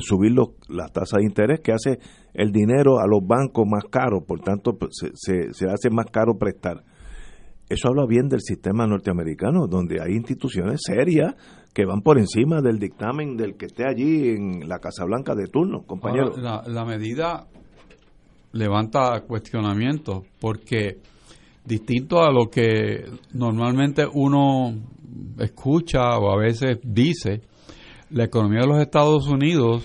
subir 0.01 0.33
las 0.69 0.93
tasas 0.93 1.19
de 1.19 1.25
interés 1.25 1.61
que 1.61 1.73
hace 1.73 1.99
el 2.35 2.53
dinero 2.53 2.99
a 2.99 3.07
los 3.07 3.27
bancos 3.27 3.67
más 3.67 3.85
caro, 3.91 4.25
por 4.25 4.41
tanto 4.41 4.77
pues, 4.77 4.91
se, 5.15 5.53
se 5.53 5.67
hace 5.67 5.91
más 5.91 6.07
caro 6.07 6.37
prestar. 6.39 6.85
Eso 7.69 7.89
habla 7.89 8.07
bien 8.07 8.29
del 8.29 8.41
sistema 8.41 8.87
norteamericano, 8.87 9.67
donde 9.67 10.01
hay 10.01 10.15
instituciones 10.15 10.81
serias 10.85 11.35
que 11.75 11.85
van 11.85 12.01
por 12.01 12.19
encima 12.19 12.63
del 12.63 12.79
dictamen 12.79 13.37
del 13.37 13.57
que 13.57 13.67
esté 13.67 13.85
allí 13.87 14.31
en 14.31 14.69
la 14.69 14.79
Casa 14.79 15.05
Blanca 15.05 15.35
de 15.35 15.49
turno, 15.49 15.83
compañero. 15.83 16.35
la, 16.37 16.85
medida 16.87 17.47
levanta 18.53 19.21
cuestionamientos 19.27 20.25
porque 20.41 20.99
distinto 21.69 22.23
a 22.23 22.33
lo 22.33 22.51
que 22.51 23.05
normalmente 23.33 24.05
uno 24.11 24.75
escucha 25.39 26.19
o 26.19 26.33
a 26.33 26.37
veces 26.37 26.79
dice, 26.83 27.43
la 28.11 28.25
economía 28.25 28.63
de 28.63 28.67
los 28.67 28.81
Estados 28.81 29.29
Unidos 29.29 29.85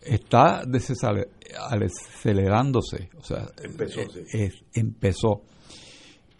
está 0.00 0.62
desacelerándose, 0.66 3.10
o 3.18 3.24
sea, 3.24 3.50
empezó, 3.62 4.00
empezó. 4.72 5.42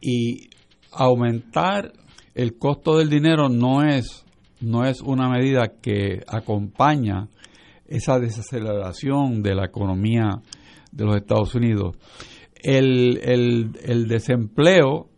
Y 0.00 0.48
aumentar 0.92 1.92
el 2.34 2.56
costo 2.58 2.96
del 2.98 3.10
dinero 3.10 3.48
no 3.48 3.82
es 3.82 4.24
no 4.60 4.84
es 4.86 5.00
una 5.02 5.28
medida 5.28 5.72
que 5.82 6.22
acompaña 6.26 7.28
esa 7.86 8.18
desaceleración 8.18 9.42
de 9.42 9.54
la 9.54 9.66
economía 9.66 10.40
de 10.90 11.04
los 11.04 11.16
Estados 11.16 11.54
Unidos. 11.54 11.96
El, 12.64 13.20
el, 13.84 14.08
desempleo 14.08 15.10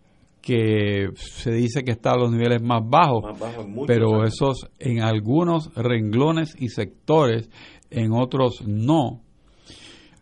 que 0.42 1.10
se 1.14 1.52
dice 1.52 1.84
que 1.84 1.92
está 1.92 2.12
a 2.12 2.18
los 2.18 2.32
niveles 2.32 2.60
más 2.60 2.82
bajos, 2.84 3.24
pero 3.86 4.24
esos 4.24 4.68
en 4.80 5.00
algunos 5.00 5.72
renglones 5.76 6.56
y 6.58 6.68
sectores, 6.68 7.48
en 7.90 8.12
otros 8.12 8.66
no. 8.66 9.22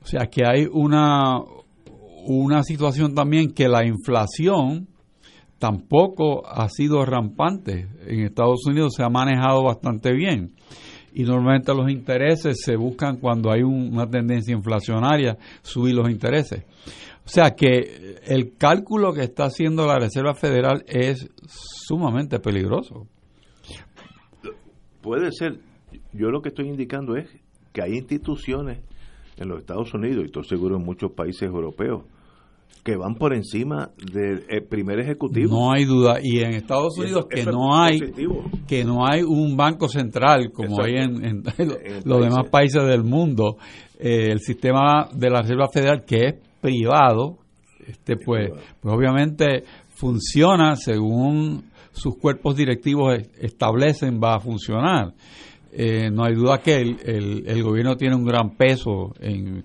O 0.02 0.06
sea 0.06 0.26
que 0.26 0.42
hay 0.46 0.66
una, 0.70 1.40
una 2.26 2.62
situación 2.62 3.14
también 3.14 3.52
que 3.52 3.68
la 3.68 3.86
inflación 3.86 4.88
tampoco 5.58 6.46
ha 6.46 6.68
sido 6.68 7.06
rampante. 7.06 7.88
En 8.06 8.20
Estados 8.20 8.66
Unidos 8.66 8.92
se 8.96 9.02
ha 9.02 9.08
manejado 9.08 9.62
bastante 9.62 10.12
bien. 10.12 10.52
Y 11.14 11.22
normalmente 11.22 11.72
los 11.72 11.90
intereses 11.90 12.60
se 12.62 12.76
buscan 12.76 13.16
cuando 13.16 13.50
hay 13.50 13.62
una 13.62 14.06
tendencia 14.06 14.52
inflacionaria, 14.52 15.38
subir 15.62 15.94
los 15.94 16.10
intereses. 16.10 16.64
O 17.24 17.28
sea 17.28 17.54
que 17.56 18.18
el 18.26 18.56
cálculo 18.56 19.12
que 19.12 19.22
está 19.22 19.44
haciendo 19.44 19.86
la 19.86 19.98
Reserva 19.98 20.34
Federal 20.34 20.84
es 20.86 21.30
sumamente 21.46 22.38
peligroso. 22.38 23.06
Puede 25.00 25.32
ser, 25.32 25.58
yo 26.12 26.30
lo 26.30 26.42
que 26.42 26.50
estoy 26.50 26.68
indicando 26.68 27.16
es 27.16 27.28
que 27.72 27.82
hay 27.82 27.94
instituciones 27.94 28.80
en 29.36 29.48
los 29.48 29.58
Estados 29.58 29.92
Unidos, 29.94 30.22
y 30.22 30.26
estoy 30.26 30.44
seguro 30.44 30.76
en 30.76 30.84
muchos 30.84 31.12
países 31.12 31.42
europeos, 31.42 32.04
que 32.84 32.96
van 32.96 33.14
por 33.14 33.34
encima 33.34 33.90
del 34.12 34.44
eh, 34.48 34.60
primer 34.60 35.00
ejecutivo. 35.00 35.50
No 35.50 35.72
hay 35.72 35.86
duda 35.86 36.18
y 36.22 36.40
en 36.40 36.52
Estados 36.52 36.98
Unidos 36.98 37.26
que 37.30 37.44
no 37.44 37.74
hay 37.74 37.98
que 38.68 38.84
no 38.84 39.06
hay 39.06 39.22
un 39.22 39.56
banco 39.56 39.88
central 39.88 40.52
como 40.52 40.82
hay 40.82 40.96
en, 40.96 41.42
los 42.04 42.20
demás 42.22 42.48
países 42.50 42.82
del 42.84 43.02
mundo. 43.02 43.56
Eh, 43.98 44.30
el 44.30 44.40
sistema 44.40 45.08
de 45.14 45.30
la 45.30 45.40
Reserva 45.40 45.68
Federal 45.72 46.04
que 46.04 46.26
es 46.26 46.34
privado, 46.64 47.36
este 47.86 48.16
pues, 48.16 48.50
pues 48.80 48.94
obviamente 48.94 49.64
funciona 49.90 50.76
según 50.76 51.64
sus 51.92 52.16
cuerpos 52.16 52.56
directivos 52.56 53.18
establecen 53.38 54.18
va 54.18 54.36
a 54.36 54.40
funcionar. 54.40 55.12
Eh, 55.70 56.08
no 56.10 56.24
hay 56.24 56.34
duda 56.34 56.62
que 56.62 56.76
el, 56.76 56.96
el, 57.04 57.44
el, 57.46 57.62
gobierno 57.62 57.96
tiene 57.96 58.16
un 58.16 58.24
gran 58.24 58.56
peso 58.56 59.12
en 59.20 59.62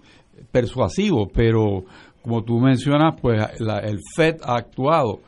persuasivo, 0.51 1.29
pero 1.33 1.85
como 2.21 2.43
tú 2.43 2.59
mencionas, 2.59 3.15
pues 3.21 3.41
el 3.59 3.99
FED 4.15 4.41
ha 4.43 4.57
actuado. 4.57 5.21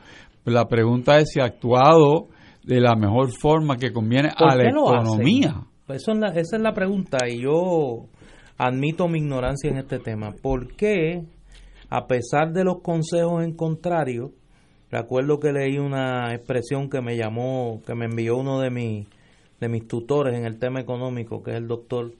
La 0.44 0.68
pregunta 0.68 1.16
es 1.16 1.30
si 1.30 1.40
ha 1.40 1.44
actuado 1.44 2.26
de 2.64 2.80
la 2.80 2.96
mejor 2.96 3.30
forma 3.30 3.76
que 3.76 3.92
conviene 3.92 4.28
a 4.36 4.54
la 4.54 4.68
economía. 4.68 5.62
Eso 5.88 6.12
esa 6.12 6.56
es 6.56 6.62
la 6.62 6.74
pregunta 6.74 7.18
y 7.28 7.42
yo 7.42 8.06
admito 8.58 9.08
mi 9.08 9.18
ignorancia 9.18 9.70
en 9.70 9.78
este 9.78 9.98
tema. 9.98 10.32
¿Por 10.40 10.74
qué, 10.74 11.22
a 11.94 12.06
pesar 12.06 12.52
de 12.52 12.64
los 12.64 12.80
consejos 12.80 13.44
en 13.44 13.54
contrario, 13.54 14.32
recuerdo 14.90 15.38
que 15.38 15.52
leí 15.52 15.78
una 15.78 16.34
expresión 16.34 16.88
que 16.88 17.00
me 17.02 17.16
llamó, 17.16 17.82
que 17.86 17.94
me 17.94 18.06
envió 18.06 18.36
uno 18.36 18.60
de 18.60 18.70
mis, 18.70 19.06
de 19.60 19.68
mis 19.68 19.86
tutores 19.86 20.38
en 20.38 20.46
el 20.46 20.58
tema 20.58 20.80
económico, 20.80 21.42
que 21.42 21.50
es 21.50 21.56
el 21.56 21.68
doctor 21.68 22.12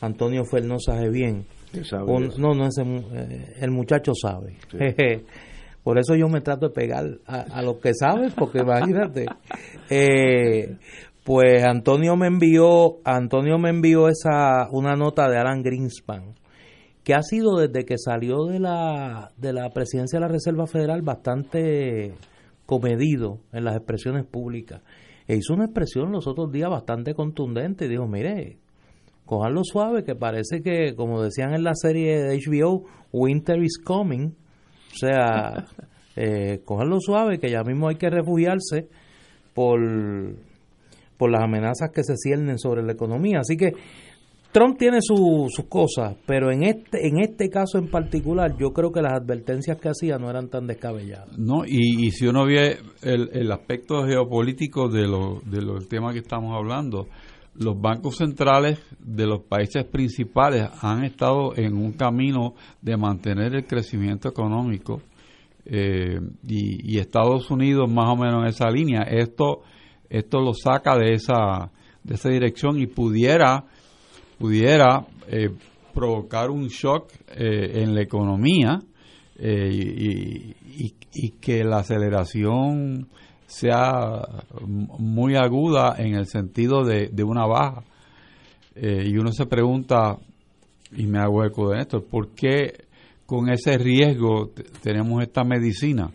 Antonio 0.00 0.44
Fernosa 0.44 0.98
bien 1.10 1.44
no, 2.38 2.54
no, 2.54 2.66
ese, 2.66 2.82
eh, 2.82 3.54
el 3.60 3.70
muchacho 3.70 4.12
sabe. 4.14 4.56
Por 5.84 5.98
eso 5.98 6.14
yo 6.14 6.28
me 6.28 6.40
trato 6.40 6.68
de 6.68 6.74
pegar 6.74 7.04
a, 7.26 7.40
a 7.40 7.62
los 7.62 7.76
que 7.76 7.94
saben, 7.94 8.32
porque 8.36 8.60
imagínate. 8.60 9.26
Eh, 9.92 10.76
pues 11.24 11.64
Antonio 11.64 12.14
me 12.14 12.28
envió, 12.28 12.98
Antonio 13.04 13.58
me 13.58 13.70
envió 13.70 14.06
esa 14.06 14.68
una 14.70 14.94
nota 14.94 15.28
de 15.28 15.36
Alan 15.36 15.64
Greenspan, 15.64 16.36
que 17.04 17.14
ha 17.14 17.22
sido 17.22 17.56
desde 17.56 17.84
que 17.84 17.96
salió 17.98 18.44
de 18.44 18.60
la, 18.60 19.32
de 19.36 19.52
la 19.52 19.70
presidencia 19.70 20.18
de 20.18 20.26
la 20.26 20.32
Reserva 20.32 20.66
Federal 20.66 21.02
bastante 21.02 22.14
comedido 22.66 23.40
en 23.52 23.64
las 23.64 23.76
expresiones 23.76 24.24
públicas. 24.26 24.82
E 25.26 25.36
hizo 25.36 25.54
una 25.54 25.64
expresión 25.64 26.12
los 26.12 26.26
otros 26.26 26.52
días 26.52 26.70
bastante 26.70 27.14
contundente 27.14 27.86
y 27.86 27.88
dijo, 27.88 28.06
mire, 28.06 28.58
cojanlo 29.24 29.62
suave, 29.64 30.04
que 30.04 30.14
parece 30.14 30.60
que, 30.60 30.94
como 30.94 31.22
decían 31.22 31.54
en 31.54 31.62
la 31.62 31.74
serie 31.74 32.20
de 32.20 32.36
HBO, 32.36 32.84
Winter 33.12 33.62
is 33.62 33.78
coming. 33.78 34.34
O 34.92 34.96
sea, 34.96 35.66
eh, 36.16 36.60
cojanlo 36.64 36.98
suave, 37.00 37.38
que 37.38 37.48
ya 37.48 37.62
mismo 37.62 37.88
hay 37.88 37.96
que 37.96 38.10
refugiarse 38.10 38.88
por, 39.54 39.80
por 41.16 41.30
las 41.30 41.42
amenazas 41.42 41.90
que 41.94 42.02
se 42.02 42.16
ciernen 42.16 42.58
sobre 42.58 42.82
la 42.82 42.92
economía. 42.92 43.38
Así 43.40 43.56
que 43.56 43.72
Trump 44.52 44.78
tiene 44.78 44.98
su- 45.00 45.46
sus 45.48 45.66
cosas, 45.66 46.16
pero 46.26 46.50
en 46.50 46.64
este 46.64 47.06
en 47.06 47.20
este 47.20 47.48
caso 47.48 47.78
en 47.78 47.88
particular 47.88 48.56
yo 48.58 48.70
creo 48.72 48.90
que 48.90 49.00
las 49.00 49.12
advertencias 49.12 49.78
que 49.80 49.88
hacía 49.90 50.18
no 50.18 50.28
eran 50.28 50.48
tan 50.48 50.66
descabelladas. 50.66 51.38
No, 51.38 51.64
y, 51.64 52.06
y 52.06 52.10
si 52.10 52.26
uno 52.26 52.44
ve 52.46 52.78
el, 53.02 53.30
el 53.32 53.52
aspecto 53.52 54.04
geopolítico 54.04 54.88
de 54.88 55.06
lo, 55.06 55.40
de 55.46 55.62
lo- 55.62 55.74
del 55.74 55.86
tema 55.88 56.12
que 56.12 56.18
estamos 56.18 56.52
hablando, 56.56 57.06
los 57.54 57.80
bancos 57.80 58.16
centrales 58.16 58.80
de 58.98 59.26
los 59.26 59.42
países 59.42 59.84
principales 59.84 60.68
han 60.82 61.04
estado 61.04 61.56
en 61.56 61.76
un 61.76 61.92
camino 61.92 62.54
de 62.82 62.96
mantener 62.96 63.54
el 63.54 63.66
crecimiento 63.66 64.28
económico 64.28 65.00
eh, 65.66 66.18
y, 66.46 66.94
y 66.94 66.98
Estados 66.98 67.50
Unidos 67.50 67.90
más 67.90 68.08
o 68.08 68.16
menos 68.16 68.42
en 68.42 68.48
esa 68.48 68.68
línea. 68.70 69.02
Esto, 69.02 69.60
esto 70.08 70.40
lo 70.40 70.54
saca 70.54 70.96
de 70.96 71.12
esa, 71.12 71.70
de 72.02 72.14
esa 72.14 72.28
dirección 72.30 72.78
y 72.80 72.86
pudiera, 72.86 73.64
pudiera 74.40 75.06
eh, 75.28 75.50
provocar 75.94 76.50
un 76.50 76.66
shock 76.68 77.12
eh, 77.36 77.82
en 77.82 77.94
la 77.94 78.00
economía 78.02 78.80
eh, 79.38 79.70
y, 79.70 80.84
y- 80.84 80.94
y 81.12 81.30
que 81.40 81.62
la 81.64 81.78
aceleración 81.80 83.06
sea 83.46 84.22
muy 84.64 85.34
aguda 85.36 85.96
en 85.98 86.14
el 86.14 86.26
sentido 86.26 86.84
de, 86.84 87.08
de 87.08 87.22
una 87.24 87.44
baja. 87.46 87.82
Eh, 88.76 89.04
y 89.08 89.16
uno 89.18 89.30
se 89.32 89.44
pregunta, 89.46 90.16
y 90.96 91.06
me 91.06 91.18
hago 91.18 91.44
eco 91.44 91.70
de 91.70 91.80
esto, 91.80 92.02
¿por 92.04 92.28
qué 92.28 92.84
con 93.26 93.50
ese 93.50 93.76
riesgo 93.76 94.48
te- 94.54 94.62
tenemos 94.82 95.20
esta 95.22 95.44
medicina? 95.44 96.10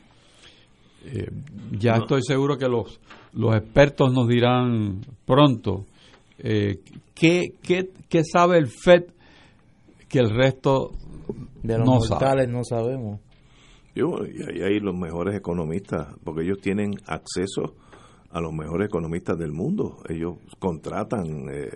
Ya 1.80 1.98
No. 1.98 2.04
estoy 2.04 2.22
seguro 2.24 2.58
que 2.58 2.68
los, 2.68 3.00
los 3.34 3.56
expertos 3.56 4.12
nos 4.14 4.28
dirán 4.28 5.02
pronto 5.26 5.86
eh, 6.40 6.80
¿qué, 7.14 7.54
qué, 7.62 7.90
qué 8.10 8.24
sabe 8.24 8.58
el 8.58 8.68
FED 8.68 9.06
que 10.10 10.20
el 10.20 10.30
resto 10.30 10.92
De 11.64 11.78
los 11.78 11.86
no 11.88 12.00
sabe. 12.02 12.48
no 12.48 12.64
sabemos. 12.64 13.20
Yo, 13.96 14.08
y 14.26 14.44
ahí 14.44 14.62
hay 14.62 14.80
los 14.80 14.94
mejores 14.96 15.36
economistas, 15.36 16.16
porque 16.24 16.44
ellos 16.44 16.60
tienen 16.62 16.92
acceso 17.08 17.76
a 18.30 18.42
los 18.42 18.52
mejores 18.54 18.88
economistas 18.88 19.38
del 19.38 19.54
mundo. 19.54 19.98
Ellos 20.10 20.36
contratan 20.60 21.26
eh, 21.50 21.70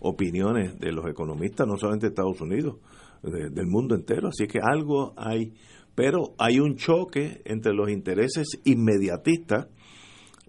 opiniones 0.00 0.78
de 0.78 0.92
los 0.92 1.06
economistas, 1.06 1.66
no 1.66 1.76
solamente 1.76 2.06
de 2.06 2.10
Estados 2.10 2.40
Unidos, 2.40 2.76
de- 3.22 3.50
del 3.50 3.66
mundo 3.66 3.94
entero. 3.94 4.28
Así 4.28 4.46
que 4.46 4.58
algo 4.62 5.12
hay, 5.18 5.52
pero 5.94 6.34
hay 6.38 6.58
un 6.60 6.76
choque 6.76 7.42
entre 7.44 7.74
los 7.74 7.90
intereses 7.90 8.46
inmediatistas 8.64 9.68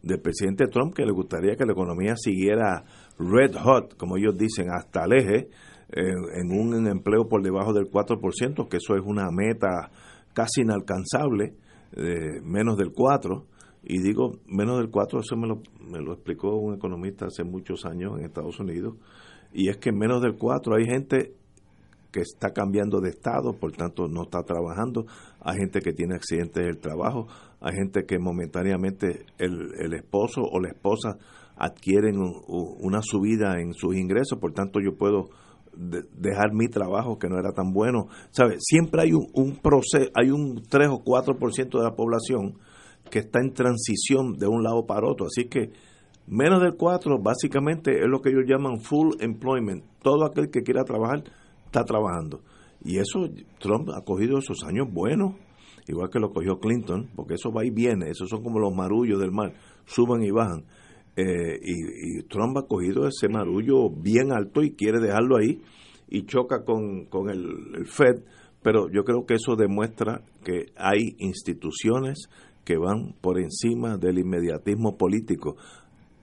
del 0.01 0.21
presidente 0.21 0.67
Trump, 0.67 0.93
que 0.95 1.05
le 1.05 1.11
gustaría 1.11 1.55
que 1.55 1.65
la 1.65 1.73
economía 1.73 2.15
siguiera 2.15 2.85
red 3.17 3.55
hot, 3.55 3.95
como 3.97 4.17
ellos 4.17 4.37
dicen, 4.37 4.67
hasta 4.71 5.05
el 5.05 5.13
eje, 5.13 5.49
en 5.89 6.51
un 6.51 6.87
empleo 6.87 7.27
por 7.27 7.41
debajo 7.41 7.73
del 7.73 7.89
4%, 7.89 8.67
que 8.67 8.77
eso 8.77 8.95
es 8.95 9.01
una 9.05 9.29
meta 9.31 9.91
casi 10.33 10.61
inalcanzable, 10.61 11.55
menos 12.43 12.77
del 12.77 12.91
4%. 12.91 13.45
Y 13.87 14.01
digo 14.01 14.31
menos 14.47 14.79
del 14.79 14.89
4, 14.89 15.19
eso 15.19 15.37
me 15.37 15.47
lo, 15.47 15.61
me 15.79 15.99
lo 15.99 16.13
explicó 16.13 16.55
un 16.55 16.73
economista 16.73 17.27
hace 17.27 17.43
muchos 17.43 17.85
años 17.85 18.13
en 18.17 18.25
Estados 18.25 18.59
Unidos. 18.59 18.95
Y 19.53 19.69
es 19.69 19.77
que 19.77 19.89
en 19.89 19.99
menos 19.99 20.23
del 20.23 20.37
4 20.37 20.75
hay 20.75 20.85
gente 20.85 21.33
que 22.11 22.21
está 22.21 22.49
cambiando 22.51 22.99
de 22.99 23.09
estado, 23.09 23.53
por 23.53 23.73
tanto 23.73 24.07
no 24.07 24.23
está 24.23 24.41
trabajando, 24.41 25.05
hay 25.39 25.57
gente 25.57 25.81
que 25.81 25.93
tiene 25.93 26.15
accidentes 26.15 26.65
del 26.65 26.79
trabajo, 26.79 27.27
hay 27.61 27.75
gente 27.75 28.05
que 28.05 28.17
momentáneamente 28.17 29.27
el 29.37 29.93
esposo 29.93 30.41
o 30.41 30.59
la 30.59 30.69
esposa 30.69 31.19
adquieren 31.57 32.15
una 32.47 33.01
subida 33.01 33.59
en 33.61 33.73
sus 33.73 33.95
ingresos, 33.95 34.39
por 34.39 34.53
tanto 34.53 34.79
yo 34.79 34.97
puedo 34.97 35.29
de- 35.75 36.03
dejar 36.17 36.53
mi 36.53 36.67
trabajo 36.67 37.17
que 37.17 37.27
no 37.29 37.37
era 37.39 37.51
tan 37.53 37.71
bueno. 37.71 38.07
¿Sabe? 38.31 38.55
Siempre 38.59 39.03
hay 39.03 39.13
un, 39.13 39.27
un 39.33 39.57
proceso, 39.57 40.09
hay 40.15 40.31
un 40.31 40.61
3 40.69 40.89
o 40.89 41.03
4% 41.03 41.77
de 41.77 41.83
la 41.83 41.95
población 41.95 42.57
que 43.09 43.19
está 43.19 43.39
en 43.39 43.53
transición 43.53 44.33
de 44.37 44.47
un 44.47 44.63
lado 44.63 44.85
para 44.85 45.07
otro, 45.07 45.27
así 45.27 45.47
que 45.47 45.71
menos 46.27 46.59
del 46.61 46.75
4 46.75 47.19
básicamente 47.21 47.91
es 47.99 48.07
lo 48.07 48.19
que 48.21 48.29
ellos 48.29 48.45
llaman 48.47 48.79
full 48.81 49.13
employment. 49.19 49.83
Todo 50.01 50.25
aquel 50.25 50.49
que 50.49 50.63
quiera 50.63 50.83
trabajar 50.83 51.23
está 51.65 51.83
trabajando. 51.83 52.41
Y 52.83 52.97
eso 52.97 53.27
Trump 53.59 53.89
ha 53.95 54.01
cogido 54.03 54.37
esos 54.39 54.63
años 54.63 54.87
buenos, 54.91 55.35
igual 55.87 56.09
que 56.09 56.19
lo 56.19 56.31
cogió 56.31 56.59
Clinton, 56.59 57.09
porque 57.15 57.35
eso 57.35 57.51
va 57.51 57.63
y 57.65 57.69
viene, 57.69 58.09
esos 58.09 58.29
son 58.29 58.43
como 58.43 58.59
los 58.59 58.73
marullos 58.75 59.19
del 59.19 59.31
mar, 59.31 59.53
suben 59.85 60.23
y 60.23 60.31
bajan. 60.31 60.65
Eh, 61.17 61.59
y, 61.61 62.19
y 62.19 62.23
Trump 62.23 62.57
ha 62.57 62.67
cogido 62.67 63.07
ese 63.07 63.29
marullo 63.29 63.89
bien 63.89 64.33
alto 64.33 64.61
y 64.63 64.71
quiere 64.71 64.99
dejarlo 64.99 65.37
ahí 65.37 65.61
y 66.07 66.25
choca 66.25 66.63
con, 66.63 67.05
con 67.05 67.29
el, 67.29 67.85
Fed, 67.85 68.23
pero 68.61 68.89
yo 68.91 69.03
creo 69.03 69.25
que 69.25 69.35
eso 69.35 69.55
demuestra 69.55 70.21
que 70.43 70.67
hay 70.75 71.15
instituciones 71.19 72.29
que 72.63 72.77
van 72.77 73.13
por 73.21 73.39
encima 73.39 73.97
del 73.97 74.19
inmediatismo 74.19 74.97
político 74.97 75.55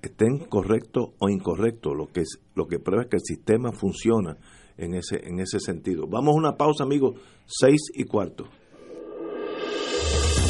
estén 0.03 0.39
correctos 0.49 1.11
o 1.21 1.29
incorrectos, 1.29 1.97
lo 1.97 2.09
que 2.09 2.23
es, 2.23 2.41
lo 2.57 2.67
que 2.67 2.81
prueba 2.81 3.05
es 3.05 3.09
que 3.09 3.17
el 3.17 3.23
sistema 3.23 3.71
funciona 3.71 4.37
en 4.77 4.95
ese 4.95 5.21
en 5.29 5.39
ese 5.39 5.61
sentido. 5.61 6.09
Vamos 6.09 6.35
a 6.35 6.39
una 6.39 6.57
pausa, 6.57 6.83
amigos, 6.83 7.21
seis 7.47 7.81
y 7.95 8.05
cuarto. 8.05 8.47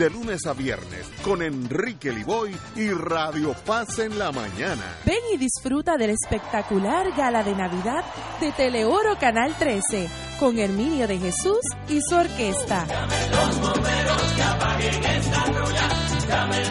de 0.00 0.08
lunes 0.08 0.46
a 0.46 0.54
viernes 0.54 1.06
con 1.22 1.42
Enrique 1.42 2.10
Liboy 2.10 2.56
y 2.74 2.88
Radio 2.88 3.54
Paz 3.66 3.98
en 3.98 4.18
la 4.18 4.32
mañana. 4.32 4.82
Ven 5.04 5.18
y 5.34 5.36
disfruta 5.36 5.98
del 5.98 6.08
espectacular 6.08 7.14
gala 7.14 7.42
de 7.42 7.54
Navidad 7.54 8.02
de 8.40 8.50
Teleoro 8.52 9.18
Canal 9.18 9.54
13 9.58 10.08
con 10.38 10.58
Herminio 10.58 11.06
de 11.06 11.18
Jesús 11.18 11.60
y 11.86 12.00
su 12.00 12.14
orquesta. 12.14 12.86
Los 13.30 13.60
bomberos 13.60 14.22
que 14.36 14.42
apaguen 14.42 15.04
esta 15.04 15.44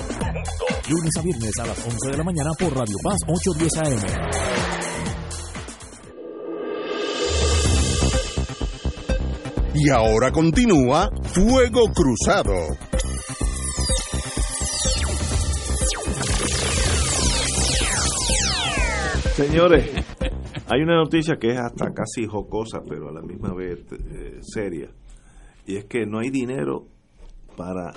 Lunes 0.88 1.16
a 1.18 1.22
viernes 1.22 1.58
a 1.58 1.66
las 1.66 1.78
11 1.86 2.10
de 2.10 2.16
la 2.16 2.24
mañana 2.24 2.50
por 2.58 2.74
Radio 2.76 2.96
Paz 3.02 3.18
810 3.26 3.76
AM. 3.78 4.91
Y 9.74 9.88
ahora 9.88 10.30
continúa 10.30 11.10
Fuego 11.22 11.84
Cruzado. 11.94 12.52
Señores, 19.34 19.90
hay 20.68 20.82
una 20.82 20.96
noticia 20.96 21.36
que 21.36 21.52
es 21.52 21.58
hasta 21.58 21.94
casi 21.94 22.26
jocosa, 22.26 22.82
pero 22.86 23.08
a 23.08 23.12
la 23.12 23.22
misma 23.22 23.54
vez 23.54 23.80
eh, 23.92 24.40
seria. 24.42 24.90
Y 25.64 25.76
es 25.76 25.86
que 25.86 26.04
no 26.04 26.18
hay 26.18 26.28
dinero 26.28 26.86
para 27.56 27.94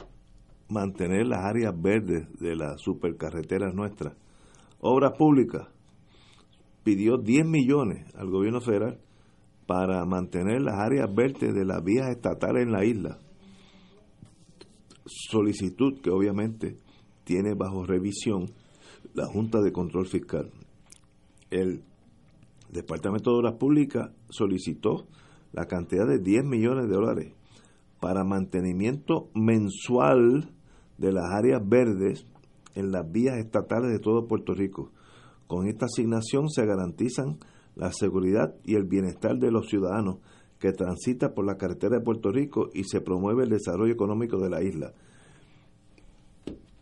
mantener 0.70 1.28
las 1.28 1.44
áreas 1.44 1.74
verdes 1.78 2.26
de 2.40 2.56
las 2.56 2.80
supercarreteras 2.82 3.74
nuestras. 3.74 4.14
Obras 4.80 5.12
Públicas 5.18 5.68
pidió 6.84 7.18
10 7.18 7.46
millones 7.46 8.06
al 8.16 8.30
gobierno 8.30 8.62
federal 8.62 9.00
para 9.66 10.06
mantener 10.06 10.62
las 10.62 10.76
áreas 10.80 11.14
verdes 11.14 11.54
de 11.54 11.66
las 11.66 11.84
vías 11.84 12.10
estatales 12.10 12.64
en 12.64 12.72
la 12.72 12.86
isla. 12.86 13.18
Solicitud 15.06 16.02
que 16.02 16.10
obviamente 16.10 16.78
tiene 17.24 17.54
bajo 17.54 17.86
revisión 17.86 18.52
la 19.14 19.26
Junta 19.26 19.62
de 19.62 19.72
Control 19.72 20.08
Fiscal. 20.08 20.52
El 21.50 21.84
Departamento 22.72 23.32
de 23.32 23.38
Obras 23.38 23.56
Públicas 23.56 24.12
solicitó 24.30 25.08
la 25.52 25.66
cantidad 25.66 26.08
de 26.08 26.20
10 26.20 26.44
millones 26.44 26.88
de 26.88 26.94
dólares 26.94 27.34
para 28.00 28.24
mantenimiento 28.24 29.30
mensual 29.34 30.52
de 30.98 31.12
las 31.12 31.32
áreas 31.32 31.62
verdes 31.68 32.26
en 32.76 32.92
las 32.92 33.10
vías 33.10 33.38
estatales 33.38 33.92
de 33.92 34.00
todo 34.00 34.28
Puerto 34.28 34.54
Rico. 34.54 34.92
Con 35.48 35.68
esta 35.68 35.86
asignación 35.86 36.50
se 36.50 36.66
garantizan 36.66 37.38
la 37.76 37.92
seguridad 37.92 38.56
y 38.64 38.76
el 38.76 38.86
bienestar 38.86 39.38
de 39.38 39.52
los 39.52 39.70
ciudadanos 39.70 40.18
que 40.60 40.72
transitan 40.72 41.34
por 41.34 41.46
la 41.46 41.58
carretera 41.58 41.98
de 41.98 42.04
Puerto 42.04 42.32
Rico 42.32 42.70
y 42.74 42.84
se 42.86 43.02
promueve 43.02 43.44
el 43.44 43.50
desarrollo 43.50 43.94
económico 43.94 44.38
de 44.38 44.50
la 44.50 44.64
isla. 44.64 44.94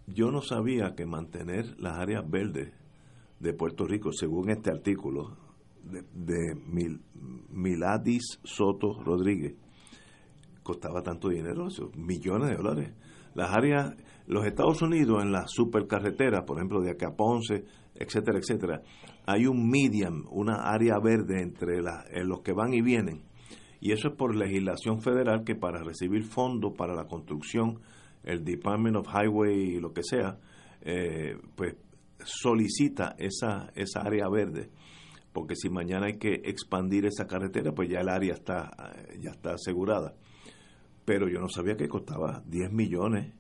Yo 0.08 0.32
no 0.32 0.42
sabía 0.42 0.96
que 0.96 1.06
mantener 1.06 1.80
las 1.80 1.98
áreas 1.98 2.30
verdes 2.30 2.74
de 3.40 3.54
Puerto 3.54 3.86
Rico, 3.86 4.12
según 4.12 4.50
este 4.50 4.70
artículo 4.70 5.36
de, 5.84 6.04
de 6.14 6.56
Mil, 6.56 7.02
Miladis 7.50 8.40
Soto 8.44 9.02
Rodríguez, 9.04 9.56
costaba 10.62 11.02
tanto 11.02 11.30
dinero, 11.30 11.68
millones 11.96 12.50
de 12.50 12.56
dólares. 12.56 12.94
Las 13.34 13.52
áreas, 13.52 13.96
los 14.28 14.46
Estados 14.46 14.82
Unidos 14.82 15.24
en 15.24 15.32
las 15.32 15.52
supercarreteras, 15.52 16.44
por 16.46 16.58
ejemplo, 16.58 16.82
de 16.82 16.92
acá 16.92 17.08
a 17.10 17.16
Ponce, 17.16 17.66
etcétera, 18.04 18.40
etcétera, 18.40 18.82
hay 19.26 19.48
un 19.48 19.70
medium, 19.70 20.26
una 20.32 20.70
área 20.72 21.00
verde 21.00 21.42
entre 21.42 21.80
en 21.80 22.28
los 22.28 22.42
que 22.42 22.54
van 22.54 22.74
y 22.74 22.82
vienen. 22.82 23.24
Y 23.80 23.92
eso 23.92 24.10
es 24.10 24.16
por 24.16 24.36
legislación 24.36 25.02
federal 25.02 25.44
que 25.44 25.56
para 25.56 25.84
recibir 25.84 26.24
fondos 26.24 26.74
para 26.78 26.96
la 26.96 27.06
construcción, 27.06 27.82
el 28.24 28.44
Department 28.44 28.96
of 28.96 29.08
Highway 29.08 29.76
y 29.76 29.80
lo 29.80 29.92
que 29.92 30.04
sea, 30.04 30.38
eh, 30.82 31.36
pues 31.56 31.76
solicita 32.24 33.16
esa, 33.18 33.72
esa 33.76 34.02
área 34.02 34.30
verde. 34.30 34.70
Porque 35.34 35.56
si 35.56 35.70
mañana 35.70 36.06
hay 36.06 36.18
que 36.18 36.34
expandir 36.46 37.06
esa 37.06 37.26
carretera, 37.26 37.74
pues 37.74 37.90
ya 37.90 38.00
el 38.00 38.10
área 38.10 38.34
está, 38.34 38.72
ya 39.20 39.32
está 39.32 39.56
asegurada. 39.56 40.14
Pero 41.06 41.28
yo 41.28 41.40
no 41.40 41.50
sabía 41.50 41.76
que 41.76 41.88
costaba 41.88 42.42
10 42.46 42.72
millones. 42.72 43.34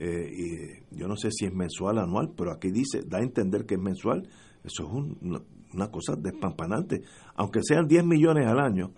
Eh, 0.00 0.80
y 0.90 0.96
yo 0.98 1.06
no 1.06 1.16
sé 1.16 1.30
si 1.30 1.44
es 1.44 1.52
mensual 1.52 1.98
o 1.98 2.00
anual, 2.00 2.32
pero 2.36 2.52
aquí 2.52 2.70
dice, 2.70 3.02
da 3.06 3.18
a 3.18 3.22
entender 3.22 3.66
que 3.66 3.74
es 3.74 3.80
mensual 3.80 4.28
eso 4.64 4.84
es 4.84 4.92
un, 4.92 5.42
una 5.72 5.90
cosa 5.90 6.16
despampanante. 6.16 7.02
Aunque 7.36 7.60
sean 7.62 7.86
10 7.86 8.04
millones 8.04 8.46
al 8.46 8.60
año, 8.60 8.92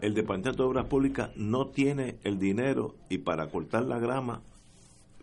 el 0.00 0.14
Departamento 0.14 0.62
de 0.62 0.68
Obras 0.68 0.86
Públicas 0.86 1.30
no 1.36 1.68
tiene 1.68 2.18
el 2.24 2.38
dinero 2.38 2.96
y 3.08 3.18
para 3.18 3.48
cortar 3.48 3.84
la 3.84 3.98
grama, 3.98 4.42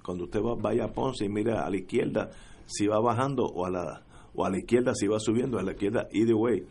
cuando 0.04 0.26
usted 0.26 0.40
va, 0.42 0.56
vaya 0.56 0.86
a 0.86 0.94
Ponce 0.94 1.26
y 1.26 1.30
mira 1.30 1.66
a 1.66 1.70
la 1.70 1.78
izquierda 1.78 2.32
si 2.66 2.88
va 2.88 3.00
bajando 3.00 3.46
o 3.46 3.66
a 3.66 3.70
la, 3.70 4.04
o 4.34 4.46
a 4.46 4.50
la 4.50 4.58
izquierda 4.58 4.96
si 4.96 5.08
va 5.08 5.20
subiendo, 5.20 5.60
a 5.60 5.64
la 5.64 5.74
izquierda, 5.74 6.08
either 6.12 6.36
way. 6.36 6.66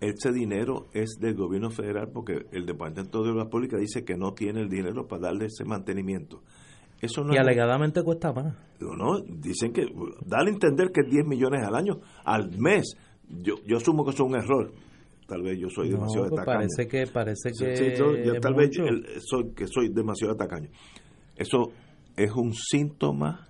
Ese 0.00 0.32
dinero 0.32 0.86
es 0.94 1.18
del 1.20 1.34
gobierno 1.34 1.70
federal 1.70 2.08
porque 2.08 2.46
el 2.52 2.64
Departamento 2.64 3.22
de 3.22 3.32
Obras 3.32 3.48
Públicas 3.48 3.78
dice 3.78 4.02
que 4.02 4.16
no 4.16 4.32
tiene 4.32 4.62
el 4.62 4.70
dinero 4.70 5.06
para 5.06 5.24
darle 5.24 5.46
ese 5.46 5.66
mantenimiento. 5.66 6.42
Eso 7.00 7.24
no 7.24 7.32
y 7.32 7.36
es- 7.36 7.40
alegadamente 7.40 8.02
cuesta 8.02 8.32
más. 8.32 8.54
Digo, 8.78 8.94
no, 8.96 9.20
dicen 9.20 9.72
que 9.72 9.86
dale 10.26 10.50
a 10.50 10.52
entender 10.54 10.90
que 10.92 11.00
es 11.02 11.10
10 11.10 11.26
millones 11.26 11.66
al 11.66 11.74
año, 11.74 12.00
al 12.24 12.50
mes. 12.58 12.96
Yo, 13.28 13.54
yo 13.66 13.76
asumo 13.78 14.04
que 14.04 14.10
eso 14.10 14.24
es 14.24 14.30
un 14.30 14.36
error. 14.36 14.72
Tal 15.26 15.42
vez 15.42 15.58
yo 15.58 15.68
soy 15.70 15.88
No, 15.90 15.98
demasiado 15.98 16.28
pues 16.28 16.40
tacaño. 16.40 16.58
parece 16.58 16.88
que 16.88 17.06
parece 17.12 17.50
que 17.50 17.76
sí, 17.76 17.84
yo- 17.96 18.40
tal 18.40 18.54
vez 18.54 18.70
el- 18.78 19.06
soy, 19.20 19.52
que 19.54 19.66
soy 19.66 19.88
demasiado 19.90 20.34
tacaño. 20.34 20.68
Eso 21.36 21.70
es 22.16 22.32
un 22.32 22.52
síntoma 22.52 23.46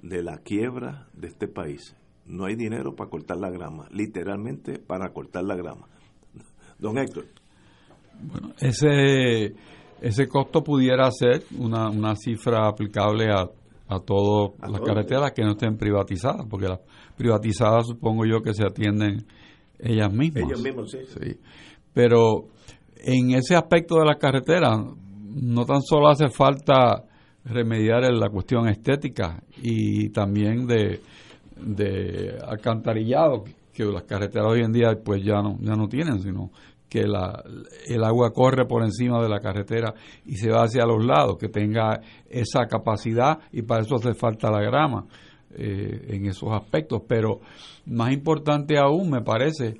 de 0.00 0.22
la 0.22 0.38
quiebra 0.38 1.08
de 1.12 1.26
este 1.28 1.48
país. 1.48 1.96
No 2.24 2.44
hay 2.44 2.54
dinero 2.54 2.94
para 2.94 3.10
cortar 3.10 3.38
la 3.38 3.50
grama, 3.50 3.88
literalmente 3.90 4.78
para 4.78 5.12
cortar 5.12 5.42
la 5.44 5.56
grama. 5.56 5.88
Don 6.78 6.96
Héctor. 6.98 7.24
Bueno, 8.20 8.52
ese, 8.60 9.54
ese 10.00 10.28
costo 10.28 10.62
pudiera 10.62 11.10
ser 11.10 11.42
una, 11.58 11.88
una 11.90 12.14
cifra 12.16 12.68
aplicable 12.68 13.30
a, 13.30 13.48
a 13.88 14.00
todas 14.00 14.52
las 14.70 14.80
carreteras 14.80 15.32
que 15.32 15.42
no 15.42 15.52
estén 15.52 15.76
privatizadas, 15.76 16.46
porque 16.48 16.68
las 16.68 16.80
privatizadas 17.16 17.86
supongo 17.86 18.24
yo 18.26 18.40
que 18.42 18.54
se 18.54 18.64
atienden 18.64 19.24
ellas 19.78 20.12
mismas. 20.12 20.44
Ellos 20.44 20.62
mismos, 20.62 20.90
sí. 20.90 20.98
Sí. 21.06 21.38
Pero 21.92 22.48
en 22.96 23.32
ese 23.32 23.56
aspecto 23.56 23.96
de 23.96 24.04
la 24.04 24.16
carretera, 24.16 24.76
no 24.76 25.64
tan 25.64 25.82
solo 25.82 26.08
hace 26.08 26.28
falta 26.28 27.04
remediar 27.44 28.04
en 28.04 28.18
la 28.18 28.28
cuestión 28.28 28.68
estética 28.68 29.42
y 29.62 30.10
también 30.10 30.66
de, 30.66 31.00
de 31.56 32.38
alcantarillado 32.46 33.44
que 33.72 33.84
las 33.84 34.02
carreteras 34.02 34.52
hoy 34.52 34.60
en 34.60 34.72
día 34.72 34.88
pues 35.02 35.22
ya 35.24 35.40
no 35.40 35.56
ya 35.60 35.74
no 35.74 35.88
tienen 35.88 36.20
sino 36.20 36.50
que 36.88 37.06
la, 37.06 37.42
el 37.86 38.02
agua 38.02 38.32
corre 38.32 38.66
por 38.66 38.82
encima 38.82 39.22
de 39.22 39.28
la 39.28 39.40
carretera 39.40 39.94
y 40.24 40.36
se 40.36 40.50
va 40.50 40.62
hacia 40.62 40.86
los 40.86 41.04
lados 41.04 41.36
que 41.38 41.48
tenga 41.48 42.00
esa 42.28 42.66
capacidad 42.66 43.38
y 43.52 43.62
para 43.62 43.82
eso 43.82 43.96
hace 43.96 44.14
falta 44.14 44.50
la 44.50 44.62
grama 44.62 45.06
eh, 45.54 46.06
en 46.08 46.26
esos 46.26 46.50
aspectos. 46.52 47.02
Pero 47.06 47.40
más 47.86 48.12
importante 48.12 48.78
aún 48.78 49.10
me 49.10 49.22
parece 49.22 49.76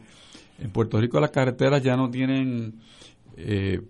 en 0.59 0.71
Puerto 0.71 1.01
Rico 1.01 1.21
las 1.21 1.31
carreteras 1.31 1.83
ya 1.83 1.97
no 1.97 2.11
tienen 2.11 2.75
eh, 3.37 3.81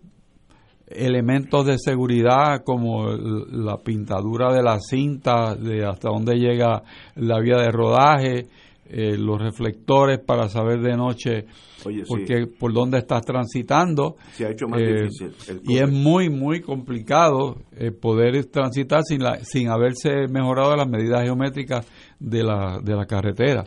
elementos 0.87 1.67
de 1.67 1.79
seguridad 1.79 2.63
como 2.65 3.09
la 3.11 3.77
pintadura 3.79 4.53
de 4.53 4.63
la 4.63 4.79
cinta, 4.81 5.55
de 5.55 5.85
hasta 5.85 6.09
dónde 6.09 6.37
llega 6.37 6.83
la 7.17 7.41
vía 7.41 7.57
de 7.57 7.71
rodaje, 7.71 8.49
eh, 8.91 9.17
los 9.19 9.41
reflectores 9.41 10.19
para 10.19 10.49
saber 10.49 10.81
de 10.81 10.97
noche 10.97 11.45
Oye, 11.85 12.05
por, 12.07 12.21
sí. 12.21 12.25
qué- 12.27 12.47
por 12.47 12.73
dónde 12.73 12.99
estás 12.99 13.23
transitando. 13.25 14.17
Se 14.33 14.47
ha 14.47 14.51
hecho 14.51 14.67
más 14.69 14.81
Eh, 14.81 15.03
difícil 15.03 15.33
el 15.49 15.61
y 15.65 15.79
es 15.79 15.91
muy, 15.91 16.29
muy 16.31 16.61
complicado 16.61 17.57
eh, 17.73 17.91
poder 17.91 18.45
transitar 18.47 19.03
sin, 19.05 19.23
la, 19.23 19.39
sin 19.45 19.69
haberse 19.69 20.27
mejorado 20.29 20.75
las 20.77 20.89
medidas 20.89 21.23
geométricas 21.25 21.87
de 22.19 22.43
la, 22.43 22.79
de 22.83 22.97
la 22.97 23.07
carretera. 23.07 23.65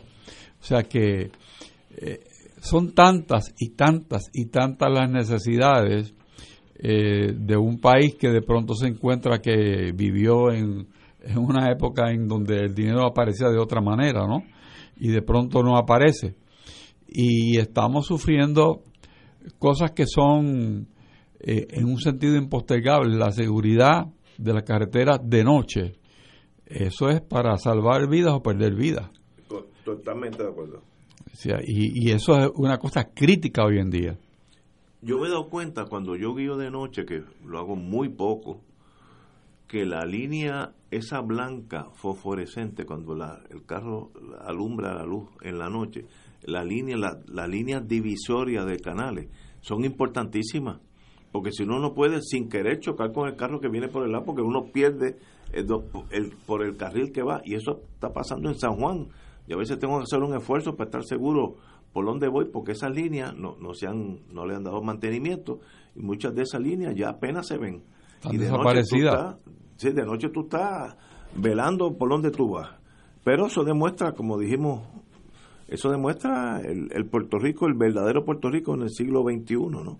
O 0.60 0.64
sea 0.64 0.82
que 0.82 1.30
eh, 1.96 2.20
son 2.60 2.92
tantas 2.94 3.52
y 3.58 3.70
tantas 3.70 4.30
y 4.32 4.46
tantas 4.46 4.90
las 4.92 5.10
necesidades 5.10 6.14
eh, 6.84 7.32
de 7.36 7.56
un 7.56 7.80
país 7.80 8.16
que 8.16 8.28
de 8.28 8.42
pronto 8.42 8.74
se 8.74 8.88
encuentra 8.88 9.38
que 9.40 9.92
vivió 9.94 10.50
en, 10.50 10.86
en 11.22 11.38
una 11.38 11.70
época 11.70 12.10
en 12.10 12.26
donde 12.26 12.60
el 12.64 12.74
dinero 12.74 13.04
aparecía 13.06 13.48
de 13.48 13.58
otra 13.58 13.80
manera, 13.80 14.26
¿no? 14.26 14.42
Y 14.96 15.08
de 15.08 15.22
pronto 15.22 15.62
no 15.62 15.76
aparece. 15.76 16.36
Y 17.08 17.58
estamos 17.58 18.06
sufriendo 18.06 18.84
cosas 19.58 19.92
que 19.92 20.06
son 20.06 20.88
eh, 21.40 21.66
en 21.70 21.84
un 21.84 21.98
sentido 21.98 22.36
impostergable. 22.36 23.16
La 23.16 23.32
seguridad 23.32 24.06
de 24.38 24.52
la 24.52 24.62
carretera 24.62 25.18
de 25.22 25.44
noche. 25.44 25.92
Eso 26.66 27.08
es 27.08 27.20
para 27.20 27.56
salvar 27.58 28.08
vidas 28.08 28.32
o 28.34 28.42
perder 28.42 28.74
vidas. 28.74 29.10
Totalmente 29.84 30.42
de 30.42 30.48
acuerdo. 30.48 30.78
O 31.32 31.36
sea, 31.36 31.58
y, 31.64 32.06
y 32.06 32.12
eso 32.12 32.38
es 32.38 32.50
una 32.54 32.78
cosa 32.78 33.10
crítica 33.12 33.64
hoy 33.64 33.78
en 33.78 33.90
día. 33.90 34.18
Yo 35.00 35.18
me 35.18 35.26
he 35.26 35.30
dado 35.30 35.48
cuenta 35.48 35.86
cuando 35.86 36.14
yo 36.14 36.34
guío 36.34 36.56
de 36.56 36.70
noche, 36.70 37.04
que 37.04 37.24
lo 37.44 37.58
hago 37.58 37.74
muy 37.74 38.08
poco, 38.08 38.60
que 39.72 39.86
la 39.86 40.04
línea 40.04 40.74
esa 40.90 41.22
blanca 41.22 41.88
fosforescente 41.94 42.84
cuando 42.84 43.14
la, 43.14 43.40
el 43.48 43.64
carro 43.64 44.10
alumbra 44.42 44.92
la 44.92 45.06
luz 45.06 45.30
en 45.40 45.58
la 45.58 45.70
noche, 45.70 46.04
la 46.42 46.62
línea, 46.62 46.94
la, 46.98 47.18
la 47.26 47.46
línea 47.46 47.80
divisoria 47.80 48.66
de 48.66 48.76
canales 48.76 49.30
son 49.62 49.82
importantísimas 49.86 50.78
porque 51.30 51.52
si 51.52 51.62
uno 51.62 51.78
no 51.78 51.94
puede 51.94 52.20
sin 52.20 52.50
querer 52.50 52.80
chocar 52.80 53.12
con 53.12 53.26
el 53.26 53.34
carro 53.34 53.60
que 53.60 53.68
viene 53.68 53.88
por 53.88 54.04
el 54.04 54.12
lado 54.12 54.26
porque 54.26 54.42
uno 54.42 54.66
pierde 54.74 55.16
el, 55.54 55.66
el, 56.10 56.32
por 56.44 56.62
el 56.62 56.76
carril 56.76 57.10
que 57.10 57.22
va 57.22 57.40
y 57.42 57.54
eso 57.54 57.80
está 57.94 58.12
pasando 58.12 58.50
en 58.50 58.58
San 58.58 58.74
Juan 58.76 59.08
y 59.48 59.54
a 59.54 59.56
veces 59.56 59.78
tengo 59.78 59.96
que 59.96 60.02
hacer 60.02 60.20
un 60.20 60.36
esfuerzo 60.36 60.76
para 60.76 60.88
estar 60.90 61.04
seguro 61.04 61.56
por 61.94 62.04
dónde 62.04 62.28
voy 62.28 62.44
porque 62.52 62.72
esas 62.72 62.90
líneas 62.94 63.34
no, 63.34 63.56
no 63.58 63.72
se 63.72 63.86
han 63.86 64.18
no 64.34 64.44
le 64.44 64.54
han 64.54 64.64
dado 64.64 64.82
mantenimiento 64.82 65.60
y 65.96 66.00
muchas 66.02 66.34
de 66.34 66.42
esas 66.42 66.60
líneas 66.60 66.94
ya 66.94 67.08
apenas 67.08 67.46
se 67.46 67.56
ven 67.56 67.82
Están 68.16 68.34
y 68.34 68.36
de 68.36 68.44
desaparecidas. 68.44 68.82
noche 68.84 68.90
tú 68.90 69.50
estás, 69.50 69.61
sí, 69.82 69.92
de 69.92 70.04
noche 70.04 70.28
tú 70.28 70.42
estás 70.42 70.96
velando 71.36 71.96
por 71.96 72.10
dónde 72.10 72.30
tú 72.30 72.50
vas. 72.50 72.70
Pero 73.24 73.46
eso 73.46 73.64
demuestra 73.64 74.12
como 74.12 74.38
dijimos 74.38 74.82
eso 75.68 75.90
demuestra 75.90 76.60
el, 76.60 76.88
el 76.92 77.06
Puerto 77.06 77.38
Rico 77.38 77.66
el 77.66 77.74
verdadero 77.74 78.24
Puerto 78.24 78.50
Rico 78.50 78.74
en 78.74 78.82
el 78.82 78.90
siglo 78.90 79.22
XXI 79.22 79.54
¿no? 79.56 79.98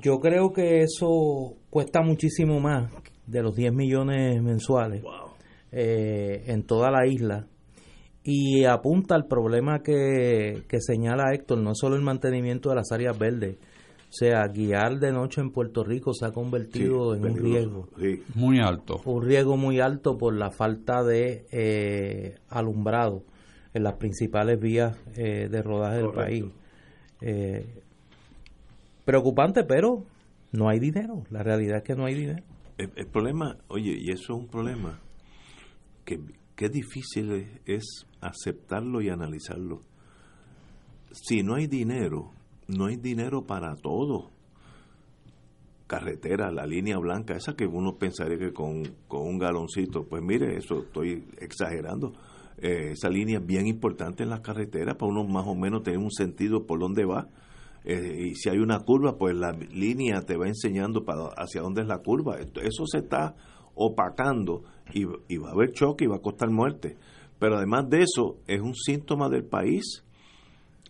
Yo 0.00 0.20
creo 0.20 0.52
que 0.52 0.82
eso 0.82 1.56
cuesta 1.68 2.00
muchísimo 2.00 2.60
más 2.60 2.90
de 3.26 3.42
los 3.42 3.56
10 3.56 3.72
millones 3.72 4.42
mensuales 4.42 5.02
eh, 5.72 6.44
en 6.46 6.64
toda 6.64 6.90
la 6.90 7.06
isla. 7.06 7.46
Y 8.22 8.64
apunta 8.64 9.14
al 9.14 9.26
problema 9.26 9.82
que, 9.82 10.62
que 10.68 10.80
señala 10.80 11.32
Héctor, 11.32 11.58
no 11.58 11.74
solo 11.74 11.96
el 11.96 12.02
mantenimiento 12.02 12.68
de 12.68 12.76
las 12.76 12.92
áreas 12.92 13.18
verdes, 13.18 13.56
o 14.10 14.12
sea, 14.12 14.48
guiar 14.48 14.98
de 14.98 15.12
noche 15.12 15.40
en 15.40 15.52
Puerto 15.52 15.84
Rico 15.84 16.12
se 16.12 16.26
ha 16.26 16.32
convertido 16.32 17.14
Sí, 17.14 17.20
en 17.20 17.30
un 17.30 17.36
riesgo. 17.38 17.88
Muy 18.34 18.58
alto. 18.58 19.00
Un 19.04 19.24
riesgo 19.24 19.56
muy 19.56 19.78
alto 19.78 20.18
por 20.18 20.34
la 20.34 20.50
falta 20.50 21.04
de 21.04 21.46
eh, 21.52 22.34
alumbrado 22.48 23.22
en 23.72 23.84
las 23.84 23.94
principales 23.94 24.58
vías 24.58 24.98
eh, 25.16 25.46
de 25.48 25.62
rodaje 25.62 25.98
del 25.98 26.10
país. 26.10 26.44
Eh, 27.20 27.82
preocupante, 29.04 29.62
pero 29.62 30.04
no 30.50 30.68
hay 30.68 30.80
dinero. 30.80 31.22
La 31.30 31.44
realidad 31.44 31.76
es 31.76 31.84
que 31.84 31.94
no 31.94 32.04
hay 32.04 32.14
dinero. 32.16 32.42
El, 32.78 32.90
el 32.96 33.06
problema, 33.06 33.58
oye, 33.68 33.96
y 33.96 34.10
eso 34.10 34.32
es 34.32 34.40
un 34.40 34.48
problema 34.48 34.98
que, 36.04 36.18
que 36.56 36.68
difícil 36.68 37.30
es, 37.32 37.48
es 37.64 38.06
aceptarlo 38.20 39.00
y 39.02 39.08
analizarlo. 39.08 39.82
Si 41.12 41.44
no 41.44 41.54
hay 41.54 41.68
dinero, 41.68 42.32
no 42.70 42.86
hay 42.86 42.96
dinero 42.96 43.46
para 43.46 43.76
todo. 43.76 44.30
Carretera, 45.86 46.52
la 46.52 46.66
línea 46.66 46.98
blanca, 46.98 47.34
esa 47.34 47.54
que 47.54 47.66
uno 47.66 47.98
pensaría 47.98 48.38
que 48.38 48.52
con, 48.52 48.84
con 49.08 49.22
un 49.22 49.38
galoncito, 49.38 50.04
pues 50.04 50.22
mire, 50.22 50.56
eso 50.56 50.84
estoy 50.84 51.24
exagerando. 51.38 52.12
Eh, 52.58 52.92
esa 52.92 53.08
línea 53.08 53.38
es 53.38 53.46
bien 53.46 53.66
importante 53.66 54.22
en 54.22 54.30
las 54.30 54.40
carreteras 54.40 54.96
para 54.96 55.10
uno 55.10 55.24
más 55.24 55.46
o 55.46 55.54
menos 55.54 55.82
tener 55.82 55.98
un 55.98 56.12
sentido 56.12 56.66
por 56.66 56.78
dónde 56.78 57.04
va. 57.04 57.26
Eh, 57.84 58.28
y 58.28 58.34
si 58.34 58.50
hay 58.50 58.58
una 58.58 58.80
curva, 58.80 59.16
pues 59.16 59.34
la 59.34 59.52
línea 59.52 60.20
te 60.22 60.36
va 60.36 60.46
enseñando 60.46 61.04
para 61.04 61.28
hacia 61.36 61.62
dónde 61.62 61.82
es 61.82 61.88
la 61.88 61.98
curva. 61.98 62.36
Eso 62.38 62.86
se 62.86 62.98
está 62.98 63.34
opacando 63.74 64.64
y, 64.92 65.06
y 65.28 65.38
va 65.38 65.48
a 65.48 65.52
haber 65.52 65.72
choque 65.72 66.04
y 66.04 66.08
va 66.08 66.16
a 66.16 66.22
costar 66.22 66.50
muerte. 66.50 66.98
Pero 67.38 67.56
además 67.56 67.88
de 67.88 68.02
eso, 68.02 68.36
es 68.46 68.60
un 68.60 68.74
síntoma 68.74 69.30
del 69.30 69.44
país. 69.44 70.04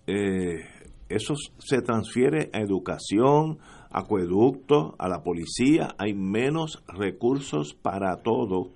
Eh, 0.07 0.65
eso 1.11 1.35
se 1.59 1.83
transfiere 1.83 2.51
a 2.53 2.61
educación, 2.61 3.59
acueductos, 3.91 4.95
a 4.99 5.09
la 5.09 5.23
policía. 5.23 5.95
Hay 5.99 6.15
menos 6.15 6.83
recursos 6.87 7.75
para 7.75 8.17
todo. 8.23 8.71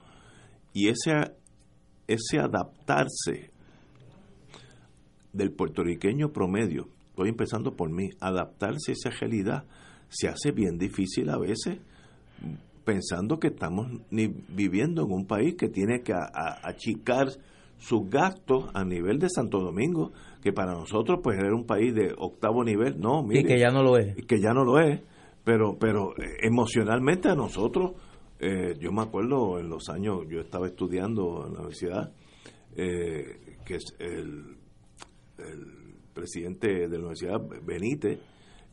Y 0.73 0.89
ese, 0.89 1.12
ese 2.09 2.39
adaptarse 2.40 3.51
del 5.32 5.52
puertorriqueño 5.52 6.32
promedio, 6.32 6.89
estoy 7.11 7.28
empezando 7.28 7.74
por 7.77 7.90
mí, 7.90 8.11
adaptarse 8.20 8.90
a 8.90 8.94
esa 8.94 9.11
realidad 9.11 9.65
se 10.09 10.28
hace 10.28 10.52
bien 10.52 10.78
difícil 10.78 11.28
a 11.31 11.39
veces, 11.39 11.78
pensando 12.85 13.39
que 13.39 13.48
estamos 13.48 13.89
ni 14.11 14.27
viviendo 14.27 15.02
en 15.05 15.11
un 15.12 15.27
país 15.27 15.55
que 15.56 15.69
tiene 15.69 16.02
que 16.02 16.12
a- 16.12 16.31
a- 16.32 16.69
achicar 16.69 17.28
sus 17.78 18.09
gastos 18.09 18.66
a 18.74 18.85
nivel 18.85 19.19
de 19.19 19.28
Santo 19.28 19.59
Domingo, 19.61 20.12
que 20.44 20.52
para 20.52 20.74
nosotros 20.74 21.20
pues 21.22 21.38
era 21.38 21.54
un 21.54 21.64
país 21.64 21.94
de 21.94 22.14
octavo 22.18 22.62
nivel, 22.62 23.00
no, 23.00 23.22
mire, 23.22 23.40
y 23.40 23.44
que 23.44 23.58
ya 23.58 23.70
no 23.70 23.82
lo 23.82 23.96
es. 23.96 24.18
y 24.18 24.26
que 24.26 24.38
ya 24.38 24.52
no 24.52 24.62
lo 24.62 24.78
es, 24.78 25.00
pero 25.42 25.78
pero 25.78 26.12
eh, 26.18 26.36
emocionalmente 26.42 27.30
a 27.30 27.34
nosotros, 27.34 27.92
eh, 28.38 28.74
yo 28.78 28.92
me 28.92 29.00
acuerdo 29.00 29.58
en 29.58 29.70
los 29.70 29.88
años, 29.88 30.26
yo 30.28 30.40
estaba 30.40 30.66
estudiando 30.66 31.46
en 31.46 31.54
la 31.54 31.60
universidad, 31.60 32.12
eh, 32.76 33.56
que 33.64 33.78
el, 34.00 34.58
el 35.38 35.94
presidente 36.12 36.68
de 36.68 36.98
la 36.98 36.98
universidad, 36.98 37.40
Benítez, 37.64 38.20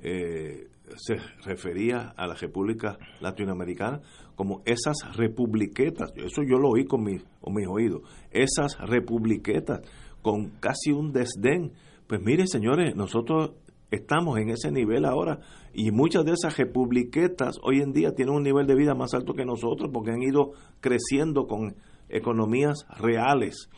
eh, 0.03 0.68
se 0.98 1.15
refería 1.45 2.14
a 2.18 2.27
la 2.27 2.34
República 2.34 2.98
Latinoamericana 3.22 4.02
como 4.35 4.61
esas 4.65 5.15
republiquetas, 5.15 6.11
eso 6.15 6.41
yo 6.43 6.57
lo 6.57 6.69
oí 6.69 6.85
con, 6.85 7.03
mi, 7.03 7.19
con 7.39 7.53
mis 7.53 7.68
oídos, 7.68 8.02
esas 8.31 8.77
republiquetas, 8.80 9.81
con 10.22 10.49
casi 10.60 10.91
un 10.91 11.11
desdén. 11.11 11.72
Pues 12.07 12.22
mire, 12.22 12.48
señores, 12.48 12.95
nosotros 12.95 13.52
estamos 13.91 14.39
en 14.39 14.49
ese 14.49 14.72
nivel 14.72 15.06
ahora 15.06 15.39
y 15.73 15.91
muchas 15.91 16.26
de 16.26 16.31
esas 16.31 16.57
republiquetas 16.57 17.57
hoy 17.61 17.81
en 17.81 17.91
día 17.91 18.14
tienen 18.14 18.35
un 18.35 18.43
nivel 18.43 18.65
de 18.65 18.76
vida 18.76 18.95
más 18.95 19.14
alto 19.14 19.34
que 19.34 19.45
nosotros 19.45 19.89
porque 19.93 20.11
han 20.11 20.22
ido 20.22 20.52
creciendo 20.80 21.45
con 21.45 21.76
economías 22.10 22.85
reales. 22.98 23.69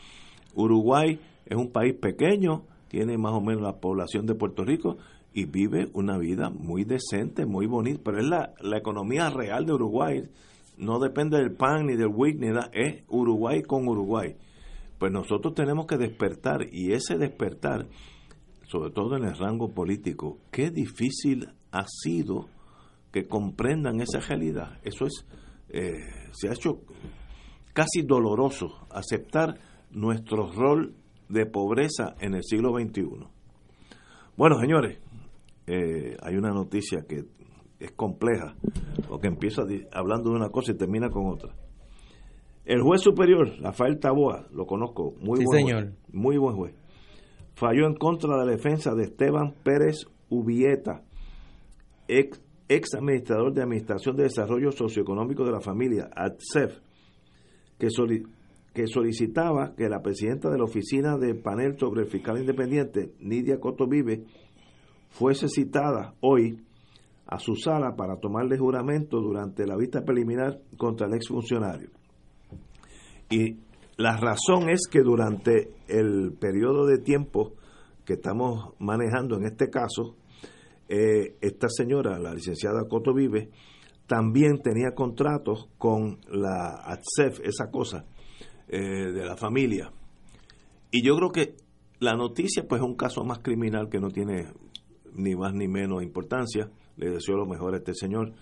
Uruguay 0.55 1.19
es 1.45 1.57
un 1.57 1.71
país 1.71 1.95
pequeño, 1.95 2.63
tiene 2.87 3.17
más 3.17 3.33
o 3.33 3.41
menos 3.41 3.61
la 3.61 3.79
población 3.79 4.25
de 4.25 4.35
Puerto 4.35 4.63
Rico 4.63 4.97
y 5.33 5.45
vive 5.45 5.89
una 5.93 6.17
vida 6.17 6.51
muy 6.51 6.83
decente, 6.83 7.45
muy 7.45 7.65
bonita, 7.65 8.01
pero 8.03 8.19
es 8.19 8.25
la, 8.25 8.53
la 8.61 8.77
economía 8.77 9.29
real 9.31 9.65
de 9.65 9.73
Uruguay, 9.73 10.23
no 10.77 10.99
depende 10.99 11.37
del 11.37 11.55
PAN 11.55 11.87
ni 11.87 11.95
del 11.95 12.07
WIC 12.07 12.39
ni 12.39 12.47
nada, 12.47 12.69
es 12.71 13.03
Uruguay 13.07 13.63
con 13.63 13.87
Uruguay. 13.87 14.35
Pues 15.03 15.11
nosotros 15.11 15.53
tenemos 15.53 15.85
que 15.85 15.97
despertar 15.97 16.61
y 16.71 16.93
ese 16.93 17.17
despertar, 17.17 17.89
sobre 18.65 18.89
todo 18.91 19.17
en 19.17 19.25
el 19.25 19.37
rango 19.37 19.73
político, 19.73 20.37
qué 20.49 20.71
difícil 20.71 21.49
ha 21.73 21.83
sido 21.85 22.47
que 23.11 23.27
comprendan 23.27 23.99
esa 23.99 24.21
realidad. 24.21 24.79
Eso 24.81 25.05
es, 25.05 25.25
eh, 25.67 26.05
se 26.31 26.47
ha 26.47 26.53
hecho 26.53 26.83
casi 27.73 28.03
doloroso 28.03 28.87
aceptar 28.91 29.59
nuestro 29.91 30.49
rol 30.49 30.95
de 31.27 31.47
pobreza 31.47 32.15
en 32.21 32.35
el 32.35 32.43
siglo 32.45 32.69
XXI. 32.71 33.27
Bueno, 34.37 34.57
señores, 34.57 34.99
eh, 35.67 36.15
hay 36.21 36.37
una 36.37 36.51
noticia 36.51 37.01
que 37.05 37.25
es 37.77 37.91
compleja, 37.91 38.55
porque 39.09 39.27
empieza 39.27 39.63
hablando 39.91 40.29
de 40.29 40.37
una 40.37 40.47
cosa 40.47 40.71
y 40.71 40.77
termina 40.77 41.09
con 41.09 41.27
otra. 41.27 41.53
El 42.65 42.81
juez 42.81 43.01
superior, 43.01 43.49
Rafael 43.61 43.99
Taboa, 43.99 44.47
lo 44.53 44.65
conozco, 44.65 45.13
muy 45.19 45.39
Sí, 45.39 45.45
buen 45.45 45.59
señor. 45.65 45.83
juez, 45.83 45.95
muy 46.13 46.37
buen 46.37 46.55
juez, 46.55 46.75
falló 47.55 47.87
en 47.87 47.95
contra 47.95 48.31
de 48.37 48.45
la 48.45 48.51
defensa 48.51 48.93
de 48.95 49.03
Esteban 49.03 49.53
Pérez 49.63 50.05
Ubieta, 50.29 51.03
ex, 52.07 52.41
ex 52.69 52.93
administrador 52.95 53.53
de 53.53 53.63
Administración 53.63 54.15
de 54.15 54.23
Desarrollo 54.23 54.71
Socioeconómico 54.71 55.43
de 55.45 55.51
la 55.51 55.59
Familia, 55.59 56.09
ADSEF, 56.15 56.79
que, 57.77 57.89
soli- 57.89 58.23
que 58.73 58.87
solicitaba 58.87 59.75
que 59.75 59.89
la 59.89 60.01
presidenta 60.01 60.49
de 60.49 60.57
la 60.57 60.63
oficina 60.63 61.17
del 61.17 61.41
panel 61.41 61.77
sobre 61.77 62.03
el 62.03 62.07
fiscal 62.07 62.39
independiente, 62.39 63.11
Nidia 63.19 63.59
Coto 63.59 63.87
Vive, 63.87 64.23
fuese 65.09 65.47
citada 65.49 66.15
hoy 66.21 66.57
a 67.27 67.39
su 67.39 67.55
sala 67.55 67.95
para 67.95 68.17
tomarle 68.19 68.57
juramento 68.57 69.19
durante 69.19 69.67
la 69.67 69.75
vista 69.75 70.03
preliminar 70.05 70.59
contra 70.77 71.07
el 71.07 71.13
exfuncionario. 71.13 71.89
Y 73.33 73.57
la 73.97 74.15
razón 74.15 74.69
es 74.69 74.81
que 74.87 75.01
durante 75.01 75.73
el 75.87 76.33
periodo 76.39 76.85
de 76.85 76.99
tiempo 76.99 77.53
que 78.05 78.13
estamos 78.13 78.75
manejando 78.77 79.37
en 79.37 79.45
este 79.45 79.71
caso, 79.71 80.15
eh, 80.87 81.35
esta 81.41 81.67
señora, 81.67 82.19
la 82.19 82.31
licenciada 82.35 82.87
Coto 82.87 83.11
Vive, 83.11 83.49
también 84.05 84.61
tenía 84.61 84.91
contratos 84.93 85.67
con 85.79 86.19
la 86.29 86.75
ATSEF, 86.85 87.39
esa 87.43 87.71
cosa, 87.71 88.05
eh, 88.67 88.77
de 88.79 89.25
la 89.25 89.35
familia. 89.35 89.91
Y 90.91 91.01
yo 91.03 91.15
creo 91.15 91.31
que 91.31 91.55
la 91.99 92.13
noticia, 92.13 92.67
pues, 92.69 92.81
es 92.81 92.87
un 92.87 92.95
caso 92.95 93.23
más 93.23 93.39
criminal 93.39 93.89
que 93.89 93.99
no 93.99 94.09
tiene 94.09 94.51
ni 95.15 95.35
más 95.35 95.55
ni 95.55 95.67
menos 95.67 96.03
importancia. 96.03 96.69
Le 96.97 97.09
deseo 97.09 97.37
lo 97.37 97.47
mejor 97.47 97.73
a 97.73 97.77
este 97.77 97.95
señor. 97.95 98.33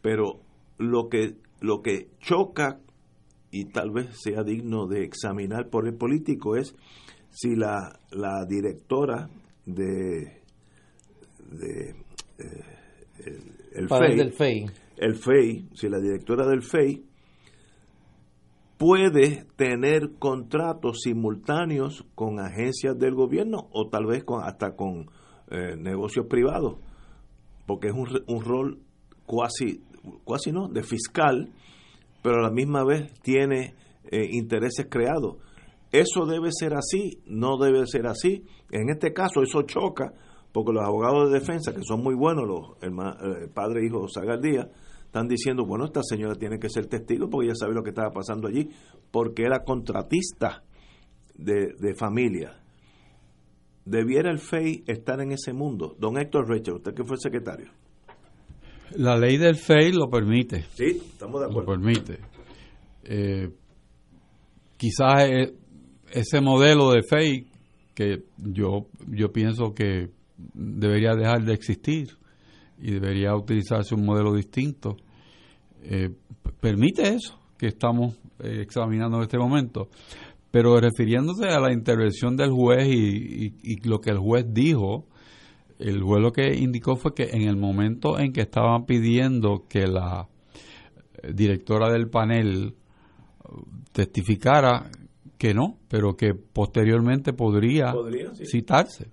Pero 0.00 0.40
lo 0.78 1.08
que, 1.08 1.36
lo 1.60 1.80
que 1.80 2.08
choca 2.18 2.80
y 3.52 3.66
tal 3.66 3.90
vez 3.90 4.08
sea 4.18 4.42
digno 4.42 4.86
de 4.86 5.04
examinar 5.04 5.68
por 5.68 5.86
el 5.86 5.94
político 5.94 6.56
es 6.56 6.74
si 7.30 7.54
la, 7.54 8.00
la 8.10 8.44
directora 8.46 9.28
de, 9.66 10.40
de 11.50 11.90
eh, 12.38 12.64
el, 13.74 13.82
el 13.82 13.88
FEI, 13.88 14.16
del 14.16 14.32
FEI. 14.32 14.66
el 14.96 15.14
FEI, 15.14 15.68
si 15.74 15.88
la 15.88 16.00
directora 16.00 16.46
del 16.46 16.62
FEI 16.62 17.04
puede 18.78 19.44
tener 19.56 20.14
contratos 20.18 21.02
simultáneos 21.02 22.04
con 22.14 22.40
agencias 22.40 22.98
del 22.98 23.14
gobierno 23.14 23.68
o 23.70 23.88
tal 23.88 24.06
vez 24.06 24.24
con, 24.24 24.42
hasta 24.42 24.74
con 24.74 25.10
eh, 25.50 25.76
negocios 25.76 26.26
privados, 26.26 26.78
porque 27.66 27.88
es 27.88 27.94
un, 27.94 28.08
un 28.26 28.42
rol 28.42 28.80
cuasi, 29.26 29.82
cuasi 30.24 30.52
no, 30.52 30.68
de 30.68 30.82
fiscal, 30.82 31.52
pero 32.22 32.36
a 32.38 32.42
la 32.42 32.50
misma 32.50 32.84
vez 32.84 33.12
tiene 33.22 33.74
eh, 34.10 34.28
intereses 34.30 34.86
creados. 34.88 35.36
Eso 35.90 36.24
debe 36.24 36.48
ser 36.52 36.74
así, 36.74 37.20
no 37.26 37.58
debe 37.58 37.86
ser 37.86 38.06
así. 38.06 38.44
En 38.70 38.88
este 38.88 39.12
caso 39.12 39.42
eso 39.42 39.62
choca 39.62 40.12
porque 40.52 40.72
los 40.72 40.84
abogados 40.84 41.30
de 41.30 41.38
defensa, 41.40 41.72
que 41.74 41.82
son 41.82 42.02
muy 42.02 42.14
buenos, 42.14 42.46
los 42.46 42.78
herma- 42.80 43.16
eh, 43.22 43.48
padre 43.52 43.80
e 43.82 43.86
hijo 43.86 44.06
Zagaldía, 44.08 44.68
están 45.04 45.28
diciendo, 45.28 45.66
bueno, 45.66 45.84
esta 45.84 46.02
señora 46.02 46.34
tiene 46.34 46.58
que 46.58 46.70
ser 46.70 46.86
testigo 46.86 47.28
porque 47.28 47.46
ella 47.48 47.54
sabe 47.54 47.74
lo 47.74 47.82
que 47.82 47.90
estaba 47.90 48.10
pasando 48.10 48.48
allí, 48.48 48.68
porque 49.10 49.42
era 49.44 49.64
contratista 49.64 50.62
de, 51.34 51.74
de 51.78 51.94
familia. 51.94 52.58
Debiera 53.84 54.30
el 54.30 54.38
FEI 54.38 54.84
estar 54.86 55.20
en 55.20 55.32
ese 55.32 55.52
mundo. 55.52 55.96
Don 55.98 56.16
Héctor 56.16 56.48
Richard, 56.48 56.76
usted 56.76 56.94
que 56.94 57.04
fue 57.04 57.16
secretario. 57.18 57.70
La 58.96 59.16
ley 59.16 59.36
del 59.36 59.56
FEI 59.56 59.92
lo 59.92 60.08
permite. 60.10 60.64
Sí, 60.74 61.00
estamos 61.12 61.40
de 61.40 61.46
Lo 61.46 61.60
acuerdo. 61.60 61.72
permite. 61.72 62.18
Eh, 63.04 63.50
quizás 64.76 65.24
eh, 65.28 65.54
ese 66.10 66.40
modelo 66.40 66.90
de 66.92 67.02
FEI 67.02 67.46
que 67.94 68.22
yo, 68.38 68.86
yo 69.08 69.32
pienso 69.32 69.74
que 69.74 70.10
debería 70.54 71.14
dejar 71.14 71.44
de 71.44 71.52
existir 71.54 72.08
y 72.80 72.92
debería 72.92 73.34
utilizarse 73.36 73.94
un 73.94 74.04
modelo 74.04 74.34
distinto, 74.34 74.96
eh, 75.82 76.10
permite 76.60 77.14
eso 77.14 77.38
que 77.58 77.66
estamos 77.68 78.14
eh, 78.40 78.60
examinando 78.62 79.18
en 79.18 79.22
este 79.22 79.38
momento. 79.38 79.88
Pero 80.50 80.78
refiriéndose 80.80 81.46
a 81.48 81.60
la 81.60 81.72
intervención 81.72 82.36
del 82.36 82.50
juez 82.50 82.86
y, 82.88 83.46
y- 83.46 83.54
y 83.62 83.88
lo 83.88 84.00
que 84.00 84.10
el 84.10 84.18
juez 84.18 84.44
dijo, 84.52 85.06
el 85.82 86.02
juez 86.02 86.22
lo 86.22 86.32
que 86.32 86.54
indicó 86.54 86.96
fue 86.96 87.14
que 87.14 87.24
en 87.32 87.42
el 87.42 87.56
momento 87.56 88.18
en 88.18 88.32
que 88.32 88.42
estaban 88.42 88.84
pidiendo 88.86 89.64
que 89.68 89.86
la 89.86 90.28
eh, 91.22 91.32
directora 91.34 91.92
del 91.92 92.08
panel 92.08 92.74
eh, 92.74 93.48
testificara 93.92 94.90
que 95.38 95.54
no, 95.54 95.78
pero 95.88 96.16
que 96.16 96.34
posteriormente 96.34 97.32
podría, 97.32 97.92
Podría, 97.92 98.32
sí. 98.34 98.46
citarse. 98.46 99.08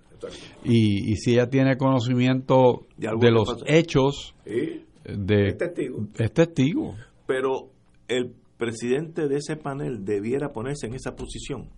Y, 0.64 1.12
y 1.12 1.16
si 1.16 1.32
ella 1.32 1.48
tiene 1.48 1.76
conocimiento 1.76 2.86
De 2.96 3.30
los 3.30 3.48
pasó. 3.48 3.64
hechos, 3.66 4.34
Sí, 4.44 4.84
de, 5.04 5.48
es 5.48 5.56
testigo. 5.58 6.06
es 6.18 6.32
testigo. 6.32 6.94
Pero 7.26 7.70
el 8.06 8.32
presidente 8.58 9.28
de 9.28 9.36
ese 9.38 9.56
panel 9.56 10.04
debiera 10.04 10.52
ponerse 10.52 10.86
en 10.86 10.94
esa 10.94 11.16
posición. 11.16 11.70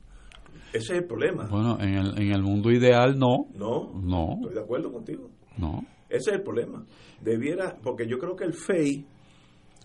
Ese 0.72 0.94
es 0.94 0.98
el 1.00 1.04
problema. 1.04 1.46
Bueno, 1.50 1.78
en 1.80 1.94
el, 1.94 2.18
en 2.20 2.32
el 2.32 2.42
mundo 2.42 2.70
ideal 2.70 3.18
no. 3.18 3.46
No, 3.54 3.92
No, 4.02 4.34
estoy 4.40 4.54
de 4.54 4.60
acuerdo 4.60 4.92
contigo. 4.92 5.30
no. 5.58 5.84
Ese 6.08 6.30
es 6.30 6.36
el 6.36 6.42
problema. 6.42 6.84
Debiera, 7.22 7.74
porque 7.82 8.06
yo 8.06 8.18
creo 8.18 8.36
que 8.36 8.44
el 8.44 8.52
FEI, 8.52 9.06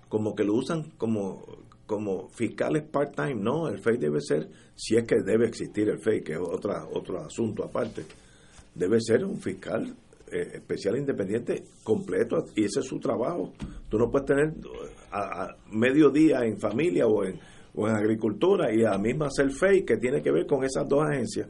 como 0.10 0.36
que 0.36 0.44
lo 0.44 0.56
usan 0.56 0.92
como, 0.98 1.42
como 1.86 2.28
fiscales 2.30 2.84
part-time, 2.84 3.36
no, 3.36 3.70
el 3.70 3.80
FEI 3.80 3.98
debe 3.98 4.20
ser, 4.20 4.50
si 4.76 4.98
es 4.98 5.06
que 5.06 5.16
debe 5.26 5.48
existir 5.48 5.88
el 5.88 6.00
FEI, 6.00 6.22
que 6.24 6.34
es 6.34 6.40
otra, 6.40 6.86
otro 6.94 7.20
asunto 7.22 7.64
aparte, 7.64 8.04
debe 8.76 9.00
ser 9.00 9.24
un 9.24 9.40
fiscal 9.40 9.96
eh, 10.30 10.52
especial 10.56 10.98
independiente 10.98 11.64
completo 11.82 12.44
y 12.58 12.66
ese 12.66 12.82
es 12.82 12.86
su 12.86 13.00
trabajo. 13.00 13.54
Tú 13.88 13.98
no 13.98 14.10
puedes 14.12 14.26
tener 14.28 14.54
a, 15.12 15.44
a 15.46 15.56
medio 15.72 16.10
día 16.10 16.40
en 16.44 16.58
familia 16.60 17.08
o 17.08 17.24
en, 17.24 17.40
o 17.78 17.88
en 17.88 17.96
agricultura 17.96 18.74
y 18.74 18.84
a 18.84 18.90
la 18.92 18.98
misma 18.98 19.28
hacer 19.28 19.50
FEI 19.52 19.86
que 19.86 19.96
tiene 19.98 20.22
que 20.22 20.32
ver 20.32 20.46
con 20.46 20.64
esas 20.66 20.86
dos 20.90 21.06
agencias. 21.08 21.48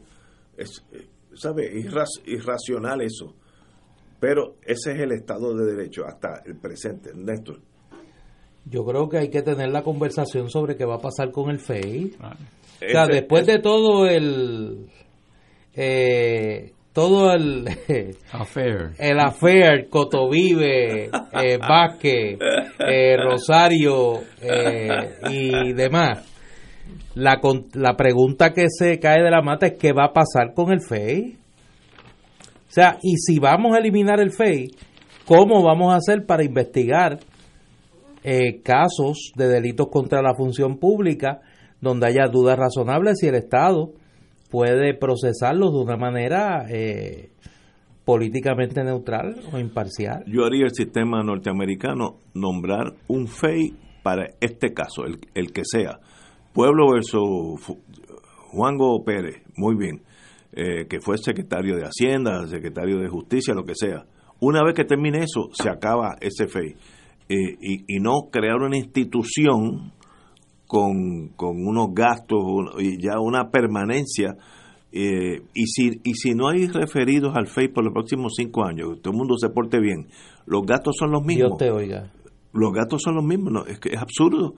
Es, 0.56 0.86
eh, 0.92 1.08
¿sabe? 1.34 1.72
Irras- 1.74 2.22
irracional 2.26 3.02
eso. 3.02 3.34
Pero 4.20 4.56
ese 4.64 4.92
es 4.92 5.00
el 5.00 5.12
Estado 5.14 5.56
de 5.56 5.66
Derecho 5.76 6.06
hasta 6.06 6.42
el 6.46 6.58
presente, 6.58 7.12
Néstor. 7.16 7.60
Yo 8.66 8.84
creo 8.86 9.08
que 9.08 9.18
hay 9.20 9.30
que 9.30 9.42
tener 9.42 9.70
la 9.70 9.82
conversación 9.84 10.50
sobre 10.50 10.76
qué 10.76 10.84
va 10.86 10.96
a 10.96 11.00
pasar 11.00 11.32
con 11.32 11.50
el 11.50 11.60
FEI. 11.60 12.16
O 12.20 12.20
sea, 12.80 13.04
Ese- 13.06 13.14
después 13.14 13.46
de 13.48 13.60
todo 13.60 14.06
el... 14.08 14.90
eh, 15.74 16.74
todo 16.98 17.32
el... 17.32 17.68
Affair. 18.32 18.94
El 18.98 19.20
affair, 19.20 19.88
Cotovive, 19.88 21.06
eh, 21.06 21.60
Vázquez, 21.60 22.40
eh, 22.80 23.16
Rosario 23.18 24.22
eh, 24.42 25.20
y 25.30 25.74
demás. 25.74 26.26
La, 27.14 27.40
la 27.76 27.96
pregunta 27.96 28.52
que 28.52 28.66
se 28.68 28.98
cae 28.98 29.22
de 29.22 29.30
la 29.30 29.44
mata 29.44 29.68
es 29.68 29.74
qué 29.78 29.94
va 29.94 30.06
a 30.06 30.12
pasar 30.12 30.56
con 30.56 30.72
el 30.72 30.82
FEI. 30.82 31.38
O 32.68 32.72
sea, 32.72 32.98
y 33.04 33.18
si 33.18 33.38
vamos 33.38 33.76
a 33.76 33.78
eliminar 33.78 34.20
el 34.20 34.32
FEI, 34.32 34.72
¿cómo 35.28 35.62
vamos 35.62 35.94
a 35.94 35.98
hacer 35.98 36.26
para 36.26 36.44
investigar 36.44 37.20
eh, 38.24 38.60
casos 38.64 39.34
de 39.36 39.48
delitos 39.48 39.90
contra 39.92 40.24
la 40.24 40.34
función 40.36 40.80
pública 40.80 41.42
donde 41.80 42.08
haya 42.08 42.28
dudas 42.28 42.58
razonables 42.58 43.20
si 43.20 43.28
el 43.28 43.36
Estado 43.36 43.92
puede 44.50 44.94
procesarlos 44.94 45.74
de 45.74 45.80
una 45.80 45.98
manera 45.98 46.66
eh, 46.70 47.30
políticamente 48.06 48.84
neutral 48.84 49.36
o 49.52 49.60
imparcial? 49.60 50.24
Yo 50.28 50.46
haría 50.46 50.66
el 50.66 50.74
sistema 50.74 51.24
norteamericano 51.24 52.18
nombrar 52.34 52.94
un 53.08 53.28
FEI 53.28 53.74
para 54.04 54.28
este 54.40 54.74
caso, 54.74 55.06
el, 55.06 55.20
el 55.34 55.52
que 55.52 55.64
sea. 55.66 56.00
Pueblo 56.54 56.92
versus 56.94 57.78
Juango 58.52 59.04
Pérez, 59.04 59.44
muy 59.56 59.76
bien, 59.76 60.02
eh, 60.54 60.88
que 60.88 61.02
fue 61.02 61.18
secretario 61.18 61.76
de 61.76 61.84
Hacienda, 61.84 62.48
secretario 62.48 63.00
de 63.00 63.10
Justicia, 63.10 63.54
lo 63.54 63.66
que 63.66 63.76
sea. 63.76 64.06
Una 64.40 64.64
vez 64.64 64.74
que 64.74 64.86
termine 64.86 65.20
eso, 65.20 65.50
se 65.52 65.70
acaba 65.70 66.16
ese 66.22 66.48
FEI. 66.48 66.76
Eh, 67.30 67.58
y, 67.60 67.98
y 67.98 68.00
no 68.00 68.30
crear 68.32 68.56
una 68.62 68.78
institución 68.78 69.92
con, 70.68 71.30
con 71.36 71.66
unos 71.66 71.88
gastos 71.94 72.40
y 72.80 73.02
ya 73.02 73.20
una 73.20 73.50
permanencia. 73.50 74.36
eh, 74.92 75.42
y, 75.54 75.66
si, 75.68 76.00
y 76.04 76.14
si 76.14 76.32
no 76.36 76.48
hay 76.50 76.68
referidos 76.68 77.36
al 77.36 77.48
FEI 77.48 77.70
por 77.70 77.84
los 77.84 77.94
próximos 77.94 78.34
cinco 78.38 78.64
años, 78.66 79.00
todo 79.02 79.12
el 79.14 79.18
mundo 79.18 79.36
se 79.38 79.50
porte 79.50 79.80
bien, 79.80 80.08
los 80.46 80.64
gastos 80.66 80.96
son 81.00 81.12
los 81.12 81.24
mismos. 81.24 81.50
Dios 81.50 81.58
te 81.58 81.72
oiga. 81.72 82.12
Los 82.54 82.72
gastos 82.74 83.02
son 83.04 83.16
los 83.16 83.24
mismos, 83.24 83.52
no, 83.54 83.66
es 83.66 83.80
que 83.80 83.90
es 83.90 84.00
absurdo. 84.02 84.56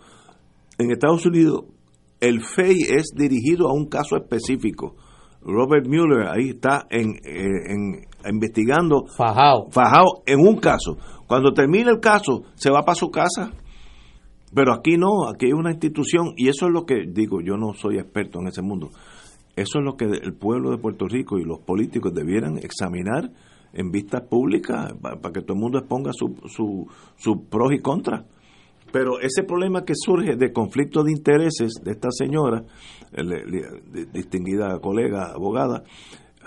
En 0.77 0.91
Estados 0.91 1.26
Unidos, 1.26 1.65
el 2.22 2.41
FEI 2.41 2.77
es 2.98 3.11
dirigido 3.15 3.68
a 3.69 3.73
un 3.73 3.88
caso 3.88 4.15
específico. 4.18 4.95
Robert 5.41 5.88
Mueller 5.88 6.27
ahí 6.27 6.49
está 6.49 6.86
en, 6.90 7.11
eh, 7.26 7.73
en- 7.73 8.06
investigando. 8.30 9.03
Fajao. 9.18 9.69
Fajao 9.72 10.23
en 10.26 10.40
un 10.40 10.57
caso. 10.57 10.98
Cuando 11.27 11.52
termine 11.53 11.90
el 11.91 11.99
caso, 11.99 12.44
se 12.56 12.69
va 12.72 12.84
para 12.84 12.95
su 12.95 13.10
casa. 13.10 13.52
Pero 14.53 14.73
aquí 14.73 14.97
no, 14.97 15.27
aquí 15.30 15.47
hay 15.47 15.53
una 15.53 15.71
institución 15.71 16.34
y 16.35 16.49
eso 16.49 16.67
es 16.67 16.71
lo 16.71 16.85
que 16.85 17.05
digo, 17.07 17.41
yo 17.41 17.55
no 17.55 17.73
soy 17.73 17.97
experto 17.97 18.39
en 18.39 18.47
ese 18.47 18.61
mundo. 18.61 18.89
Eso 19.55 19.80
es 19.80 19.85
lo 19.85 19.95
que 19.95 20.05
el 20.05 20.34
pueblo 20.34 20.71
de 20.71 20.77
Puerto 20.77 21.05
Rico 21.07 21.38
y 21.38 21.43
los 21.43 21.59
políticos 21.59 22.13
debieran 22.13 22.57
examinar 22.57 23.30
en 23.73 23.91
vistas 23.91 24.21
públicas 24.21 24.93
para, 25.01 25.31
que 25.31 25.41
todo 25.41 25.53
el 25.53 25.59
mundo 25.59 25.80
exponga 25.80 26.11
su, 26.13 26.35
su, 26.47 26.88
su 27.17 27.45
pros 27.49 27.73
y 27.73 27.80
contras. 27.80 28.26
Pero 28.91 29.19
ese 29.19 29.43
problema 29.43 29.84
que 29.84 29.93
surge 29.95 30.35
de 30.35 30.51
conflicto 30.51 31.03
de 31.03 31.11
intereses 31.11 31.73
de 31.84 31.91
esta 31.91 32.09
señora, 32.09 32.63
eh, 33.11 34.05
distinguida 34.11 34.80
colega 34.80 35.31
abogada, 35.35 35.84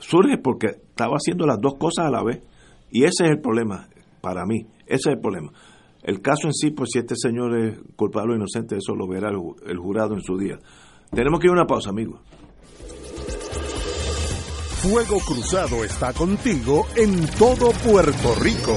surge 0.01 0.39
porque 0.39 0.66
estaba 0.66 1.16
haciendo 1.16 1.47
las 1.47 1.61
dos 1.61 1.74
cosas 1.74 2.07
a 2.07 2.11
la 2.11 2.24
vez. 2.24 2.43
Y 2.91 3.05
ese 3.05 3.24
es 3.24 3.31
el 3.31 3.41
problema 3.41 3.89
para 4.20 4.45
mí, 4.45 4.66
ese 4.87 5.11
es 5.11 5.15
el 5.16 5.20
problema. 5.20 5.53
El 6.03 6.20
caso 6.20 6.47
en 6.47 6.53
sí, 6.53 6.70
pues 6.70 6.91
si 6.93 6.99
este 6.99 7.15
señor 7.16 7.57
es 7.57 7.79
culpable 7.97 8.33
o 8.33 8.37
inocente, 8.37 8.77
eso 8.77 8.95
lo 8.95 9.07
verá 9.07 9.31
el, 9.31 9.39
el 9.66 9.79
jurado 9.79 10.15
en 10.15 10.20
su 10.20 10.37
día. 10.37 10.59
Tenemos 11.11 11.39
que 11.41 11.47
ir 11.47 11.51
a 11.51 11.55
una 11.55 11.66
pausa, 11.66 11.91
amigos. 11.91 12.20
Fuego 14.83 15.20
Cruzado 15.20 15.85
está 15.85 16.12
contigo 16.12 16.87
en 16.97 17.24
todo 17.39 17.70
Puerto 17.85 18.35
Rico. 18.41 18.77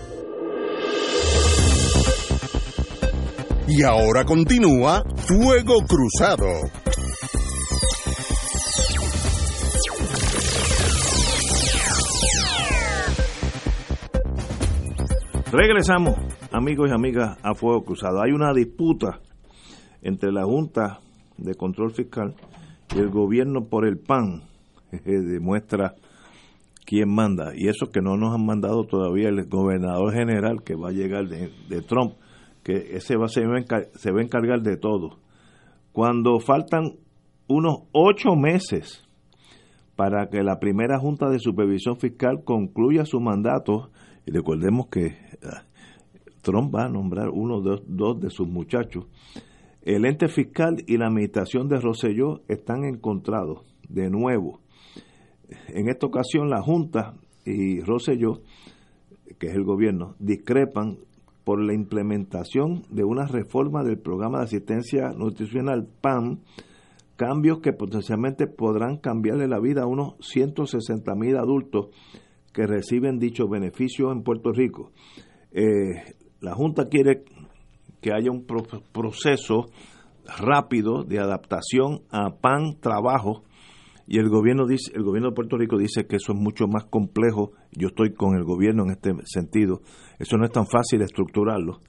Y 3.73 3.83
ahora 3.83 4.25
continúa 4.25 5.01
Fuego 5.15 5.75
Cruzado. 5.87 6.45
Regresamos, 15.53 16.15
amigos 16.51 16.89
y 16.89 16.93
amigas, 16.93 17.37
a 17.41 17.53
Fuego 17.53 17.85
Cruzado. 17.85 18.21
Hay 18.21 18.33
una 18.33 18.51
disputa 18.53 19.21
entre 20.01 20.33
la 20.33 20.43
Junta 20.43 20.99
de 21.37 21.55
Control 21.55 21.93
Fiscal 21.93 22.35
y 22.93 22.99
el 22.99 23.09
gobierno 23.09 23.69
por 23.69 23.87
el 23.87 23.97
PAN. 23.97 24.43
Demuestra 25.05 25.95
quién 26.85 27.07
manda. 27.07 27.53
Y 27.55 27.69
eso 27.69 27.89
que 27.89 28.01
no 28.01 28.17
nos 28.17 28.35
han 28.35 28.45
mandado 28.45 28.83
todavía 28.83 29.29
el 29.29 29.45
gobernador 29.47 30.11
general 30.11 30.61
que 30.61 30.75
va 30.75 30.89
a 30.89 30.91
llegar 30.91 31.29
de, 31.29 31.53
de 31.69 31.81
Trump, 31.81 32.15
que 32.63 32.95
ese 32.95 33.15
va, 33.17 33.27
se, 33.27 33.45
va 33.45 33.59
se 33.93 34.11
va 34.11 34.19
a 34.19 34.23
encargar 34.23 34.61
de 34.61 34.77
todo. 34.77 35.19
Cuando 35.91 36.39
faltan 36.39 36.95
unos 37.47 37.83
ocho 37.91 38.35
meses 38.35 39.03
para 39.95 40.29
que 40.29 40.41
la 40.41 40.59
primera 40.59 40.99
Junta 40.99 41.29
de 41.29 41.39
Supervisión 41.39 41.97
Fiscal 41.97 42.43
concluya 42.43 43.05
su 43.05 43.19
mandato, 43.19 43.91
y 44.25 44.31
recordemos 44.31 44.87
que 44.87 45.17
ah, 45.43 45.63
Trump 46.41 46.73
va 46.73 46.85
a 46.85 46.89
nombrar 46.89 47.29
uno 47.29 47.61
de 47.61 47.81
dos 47.87 48.19
de 48.19 48.29
sus 48.29 48.47
muchachos, 48.47 49.05
el 49.83 50.05
ente 50.05 50.27
fiscal 50.27 50.77
y 50.87 50.97
la 50.97 51.07
administración 51.07 51.67
de 51.67 51.79
Rosselló 51.79 52.41
están 52.47 52.83
encontrados 52.83 53.65
de 53.89 54.09
nuevo. 54.09 54.61
En 55.67 55.89
esta 55.89 56.05
ocasión 56.05 56.49
la 56.49 56.61
Junta 56.61 57.15
y 57.45 57.81
Rosselló, 57.81 58.41
que 59.39 59.47
es 59.47 59.55
el 59.55 59.63
gobierno, 59.63 60.15
discrepan 60.19 60.97
por 61.43 61.59
la 61.63 61.73
implementación 61.73 62.83
de 62.89 63.03
una 63.03 63.25
reforma 63.27 63.83
del 63.83 63.97
programa 63.99 64.39
de 64.39 64.43
asistencia 64.45 65.09
nutricional 65.15 65.87
PAM, 66.01 66.39
cambios 67.15 67.59
que 67.59 67.73
potencialmente 67.73 68.47
podrán 68.47 68.97
cambiarle 68.97 69.47
la 69.47 69.59
vida 69.59 69.83
a 69.83 69.87
unos 69.87 70.15
160 70.21 71.13
mil 71.15 71.37
adultos 71.37 71.87
que 72.53 72.67
reciben 72.67 73.17
dicho 73.19 73.47
beneficio 73.47 74.11
en 74.11 74.23
Puerto 74.23 74.51
Rico. 74.51 74.91
Eh, 75.51 76.15
la 76.41 76.53
Junta 76.53 76.87
quiere 76.89 77.23
que 78.01 78.11
haya 78.13 78.31
un 78.31 78.45
pro- 78.45 78.63
proceso 78.91 79.65
rápido 80.39 81.03
de 81.03 81.19
adaptación 81.19 82.01
a 82.09 82.31
PAN 82.35 82.77
trabajo 82.79 83.43
y 84.07 84.17
el 84.19 84.29
gobierno 84.29 84.65
dice 84.67 84.91
el 84.95 85.03
gobierno 85.03 85.29
de 85.29 85.35
Puerto 85.35 85.57
Rico 85.57 85.77
dice 85.77 86.05
que 86.07 86.17
eso 86.17 86.33
es 86.33 86.39
mucho 86.39 86.67
más 86.67 86.85
complejo 86.85 87.51
yo 87.71 87.87
estoy 87.87 88.13
con 88.13 88.35
el 88.35 88.43
gobierno 88.43 88.83
en 88.83 88.91
este 88.91 89.11
sentido 89.25 89.81
eso 90.19 90.37
no 90.37 90.45
es 90.45 90.51
tan 90.51 90.65
fácil 90.67 91.01
estructurarlo 91.01 91.79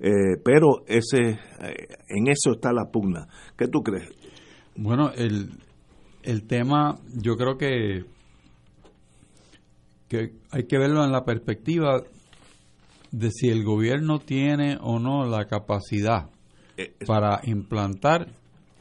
Eh, 0.00 0.38
pero 0.44 0.84
ese 0.86 1.20
eh, 1.60 1.88
en 2.08 2.28
eso 2.28 2.52
está 2.52 2.72
la 2.72 2.84
pugna 2.92 3.26
¿qué 3.56 3.66
tú 3.66 3.82
crees? 3.82 4.08
Bueno, 4.76 5.10
el, 5.10 5.50
el 6.22 6.46
tema 6.46 7.00
yo 7.20 7.34
creo 7.36 7.56
que, 7.56 8.04
que 10.08 10.34
hay 10.52 10.64
que 10.68 10.78
verlo 10.78 11.04
en 11.04 11.10
la 11.10 11.24
perspectiva 11.24 12.02
de 13.10 13.30
si 13.30 13.48
el 13.48 13.64
gobierno 13.64 14.20
tiene 14.20 14.78
o 14.80 14.98
no 15.00 15.26
la 15.26 15.46
capacidad 15.46 16.30
Eh, 16.76 16.94
para 17.04 17.40
implantar 17.42 18.28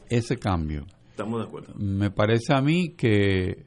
ese 0.10 0.36
cambio. 0.38 0.86
Estamos 1.18 1.40
de 1.42 1.48
acuerdo 1.48 1.74
Me 1.76 2.12
parece 2.12 2.54
a 2.54 2.62
mí 2.62 2.90
que 2.90 3.66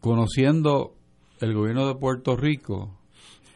conociendo 0.00 0.94
el 1.40 1.54
gobierno 1.54 1.86
de 1.86 1.94
Puerto 1.94 2.36
Rico, 2.36 2.98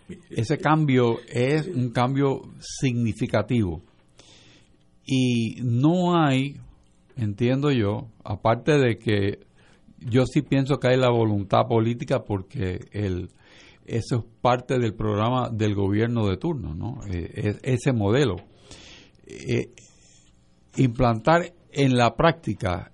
ese 0.31 0.59
cambio 0.59 1.19
es 1.29 1.67
un 1.69 1.91
cambio 1.91 2.43
significativo. 2.61 3.83
Y 5.07 5.57
no 5.63 6.21
hay, 6.21 6.57
entiendo 7.17 7.71
yo, 7.71 8.09
aparte 8.25 8.73
de 8.79 8.99
que 8.99 9.41
yo 10.01 10.27
sí 10.27 10.43
pienso 10.43 10.79
que 10.79 10.89
hay 10.89 10.97
la 10.97 11.11
voluntad 11.11 11.67
política 11.69 12.25
porque 12.25 12.81
el, 12.93 13.29
eso 13.87 14.17
es 14.19 14.25
parte 14.41 14.79
del 14.79 14.95
programa 14.95 15.49
del 15.49 15.75
gobierno 15.75 16.27
de 16.29 16.37
turno, 16.37 16.75
¿no? 16.75 17.01
Eh, 17.09 17.31
es- 17.35 17.61
ese 17.63 17.93
modelo. 17.93 18.37
Eh, 19.29 19.71
implantar 20.77 21.53
en 21.77 21.97
la 21.97 22.17
práctica 22.17 22.91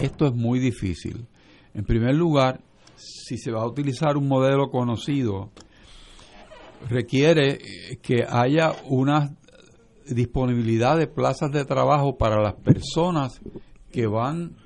esto 0.00 0.26
es 0.26 0.34
muy 0.34 0.58
difícil. 0.58 1.26
En 1.74 1.84
primer 1.84 2.14
lugar, 2.14 2.60
si 2.96 3.38
se 3.38 3.52
va 3.52 3.62
a 3.62 3.66
utilizar 3.66 4.16
un 4.16 4.26
modelo 4.26 4.70
conocido, 4.70 5.50
requiere 6.88 7.58
que 8.02 8.24
haya 8.28 8.72
unas 8.88 9.30
disponibilidad 10.06 10.98
de 10.98 11.06
plazas 11.06 11.52
de 11.52 11.64
trabajo 11.64 12.18
para 12.18 12.42
las 12.42 12.54
personas 12.54 13.40
que 13.92 14.06
van 14.06 14.56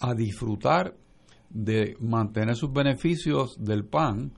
a 0.00 0.14
disfrutar 0.14 0.96
de 1.50 1.96
mantener 2.00 2.56
sus 2.56 2.72
beneficios 2.72 3.56
del 3.62 3.84
PAN, 3.84 4.32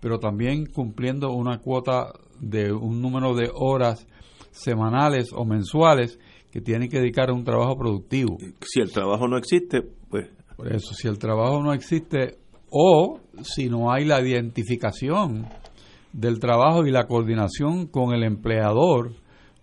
pero 0.00 0.18
también 0.18 0.66
cumpliendo 0.66 1.32
una 1.32 1.58
cuota 1.58 2.12
de 2.40 2.72
un 2.72 3.02
número 3.02 3.34
de 3.34 3.50
horas 3.54 4.06
semanales 4.50 5.32
o 5.32 5.44
mensuales 5.44 6.18
que 6.56 6.62
tienen 6.62 6.88
que 6.88 7.00
dedicar 7.00 7.28
a 7.28 7.34
un 7.34 7.44
trabajo 7.44 7.76
productivo. 7.76 8.38
Si 8.62 8.80
el 8.80 8.90
trabajo 8.90 9.28
no 9.28 9.36
existe, 9.36 9.82
pues... 10.08 10.30
Por 10.56 10.72
eso, 10.72 10.94
si 10.94 11.06
el 11.06 11.18
trabajo 11.18 11.62
no 11.62 11.74
existe 11.74 12.38
o 12.70 13.20
si 13.42 13.68
no 13.68 13.92
hay 13.92 14.06
la 14.06 14.22
identificación 14.22 15.46
del 16.14 16.38
trabajo 16.38 16.86
y 16.86 16.90
la 16.90 17.06
coordinación 17.06 17.88
con 17.88 18.14
el 18.14 18.24
empleador, 18.24 19.12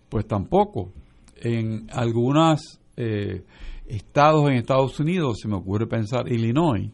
pues 0.08 0.24
tampoco. 0.28 0.92
En 1.34 1.88
algunos 1.90 2.78
eh, 2.96 3.42
estados 3.86 4.48
en 4.48 4.58
Estados 4.58 5.00
Unidos, 5.00 5.40
se 5.42 5.48
me 5.48 5.56
ocurre 5.56 5.88
pensar 5.88 6.30
Illinois, 6.30 6.92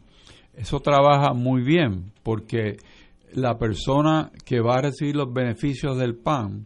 eso 0.55 0.79
trabaja 0.79 1.33
muy 1.33 1.61
bien 1.61 2.11
porque 2.23 2.77
la 3.33 3.59
persona 3.59 4.31
que 4.45 4.61
va 4.61 4.77
a 4.77 4.81
recibir 4.81 5.15
los 5.15 5.31
beneficios 5.31 5.95
del 5.99 6.15
PAN, 6.15 6.65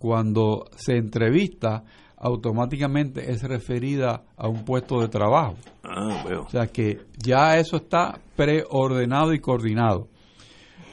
cuando 0.00 0.64
se 0.74 0.96
entrevista, 0.96 1.84
automáticamente 2.16 3.30
es 3.30 3.42
referida 3.42 4.24
a 4.36 4.48
un 4.48 4.64
puesto 4.64 5.00
de 5.00 5.08
trabajo. 5.08 5.56
Ah. 5.82 6.24
O 6.46 6.48
sea 6.48 6.66
que 6.66 7.00
ya 7.18 7.58
eso 7.58 7.76
está 7.76 8.20
preordenado 8.34 9.34
y 9.34 9.40
coordinado. 9.40 10.08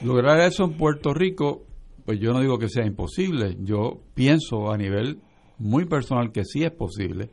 Lograr 0.03 0.39
eso 0.41 0.65
en 0.65 0.73
Puerto 0.73 1.13
Rico, 1.13 1.63
pues 2.05 2.19
yo 2.19 2.33
no 2.33 2.41
digo 2.41 2.57
que 2.57 2.67
sea 2.67 2.85
imposible, 2.85 3.55
yo 3.61 4.01
pienso 4.13 4.71
a 4.71 4.77
nivel 4.77 5.21
muy 5.57 5.85
personal 5.85 6.31
que 6.31 6.43
sí 6.43 6.63
es 6.63 6.71
posible, 6.71 7.29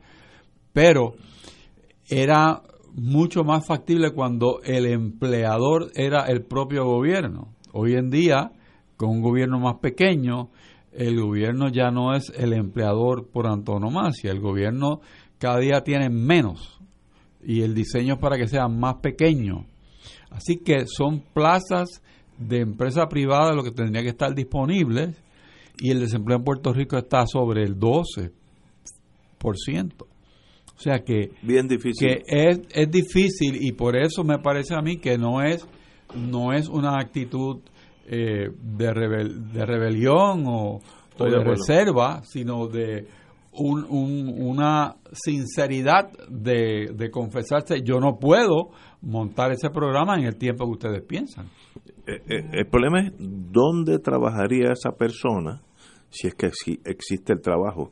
pero 0.71 1.15
era 2.09 2.61
mucho 2.93 3.43
más 3.43 3.65
factible 3.65 4.11
cuando 4.11 4.61
el 4.63 4.85
empleador 4.85 5.91
era 5.95 6.25
el 6.25 6.43
propio 6.43 6.85
gobierno. 6.85 7.53
Hoy 7.73 7.95
en 7.95 8.09
día, 8.09 8.51
con 8.95 9.09
un 9.09 9.21
gobierno 9.21 9.59
más 9.59 9.75
pequeño, 9.81 10.49
el 10.93 11.21
gobierno 11.21 11.69
ya 11.69 11.91
no 11.91 12.13
es 12.13 12.31
el 12.35 12.53
empleador 12.53 13.27
por 13.27 13.47
antonomasia, 13.47 14.31
el 14.31 14.39
gobierno 14.39 15.01
cada 15.37 15.59
día 15.59 15.81
tiene 15.83 16.09
menos 16.09 16.79
y 17.43 17.61
el 17.61 17.73
diseño 17.73 18.15
es 18.15 18.19
para 18.19 18.37
que 18.37 18.47
sea 18.47 18.67
más 18.67 18.95
pequeño. 18.95 19.65
Así 20.29 20.57
que 20.57 20.85
son 20.85 21.21
plazas 21.33 22.01
de 22.37 22.59
empresa 22.59 23.07
privada 23.07 23.53
lo 23.53 23.63
que 23.63 23.71
tendría 23.71 24.03
que 24.03 24.09
estar 24.09 24.33
disponibles 24.33 25.21
y 25.79 25.91
el 25.91 25.99
desempleo 25.99 26.37
en 26.37 26.43
Puerto 26.43 26.73
Rico 26.73 26.97
está 26.97 27.25
sobre 27.25 27.63
el 27.63 27.77
12%. 27.77 28.31
O 30.03 30.83
sea 30.83 30.99
que, 31.03 31.31
Bien 31.41 31.67
difícil. 31.67 32.07
que 32.07 32.23
es, 32.25 32.61
es 32.73 32.91
difícil 32.91 33.57
y 33.61 33.71
por 33.71 33.95
eso 33.95 34.23
me 34.23 34.39
parece 34.39 34.73
a 34.75 34.81
mí 34.81 34.97
que 34.97 35.17
no 35.17 35.41
es, 35.41 35.67
no 36.15 36.53
es 36.53 36.67
una 36.67 36.99
actitud 36.99 37.61
eh, 38.07 38.49
de, 38.77 38.93
rebel- 38.93 39.51
de 39.51 39.65
rebelión 39.65 40.43
o, 40.47 40.79
de 41.19 41.37
reserva, 41.43 42.21
sino 42.23 42.67
de 42.67 43.05
un- 43.53 43.85
un- 43.89 44.33
una 44.41 44.95
sinceridad 45.11 46.09
de, 46.29 46.91
de 46.95 47.11
confesarse, 47.11 47.81
yo 47.83 47.99
no 47.99 48.17
puedo 48.17 48.69
montar 49.01 49.51
ese 49.51 49.69
programa 49.69 50.15
en 50.17 50.25
el 50.25 50.35
tiempo 50.37 50.65
que 50.65 50.71
ustedes 50.71 51.01
piensan. 51.03 51.47
Eh, 52.07 52.21
eh, 52.29 52.49
el 52.53 52.67
problema 52.67 53.01
es 53.01 53.11
dónde 53.19 53.99
trabajaría 53.99 54.71
esa 54.71 54.91
persona 54.91 55.61
si 56.09 56.27
es 56.27 56.33
que 56.35 56.47
exi- 56.47 56.79
existe 56.85 57.33
el 57.33 57.41
trabajo 57.41 57.91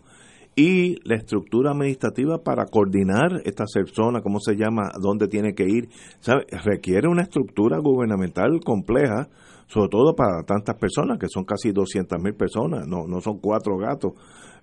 y 0.56 0.95
la 1.07 1.15
estructura 1.15 1.72
administrativa 1.72 2.40
para 2.44 2.65
coordinar 2.65 3.41
esta 3.45 3.64
persona, 3.73 4.22
cómo 4.22 4.40
se 4.41 4.56
llama, 4.56 4.91
dónde 5.02 5.27
tiene 5.27 5.53
que 5.53 5.64
ir, 5.64 5.88
¿sabe? 6.19 6.45
Requiere 6.65 7.07
una 7.07 7.22
estructura 7.22 7.77
gubernamental 7.80 8.60
compleja, 8.65 9.27
sobre 9.72 9.90
todo 9.90 10.16
para 10.16 10.41
tantas 10.44 10.76
personas, 10.78 11.20
que 11.20 11.28
son 11.30 11.46
casi 11.46 11.72
200 11.72 12.20
mil 12.22 12.34
personas, 12.34 12.88
no, 12.88 13.06
no 13.08 13.22
son 13.22 13.38
cuatro 13.40 13.78
gatos. 13.78 14.14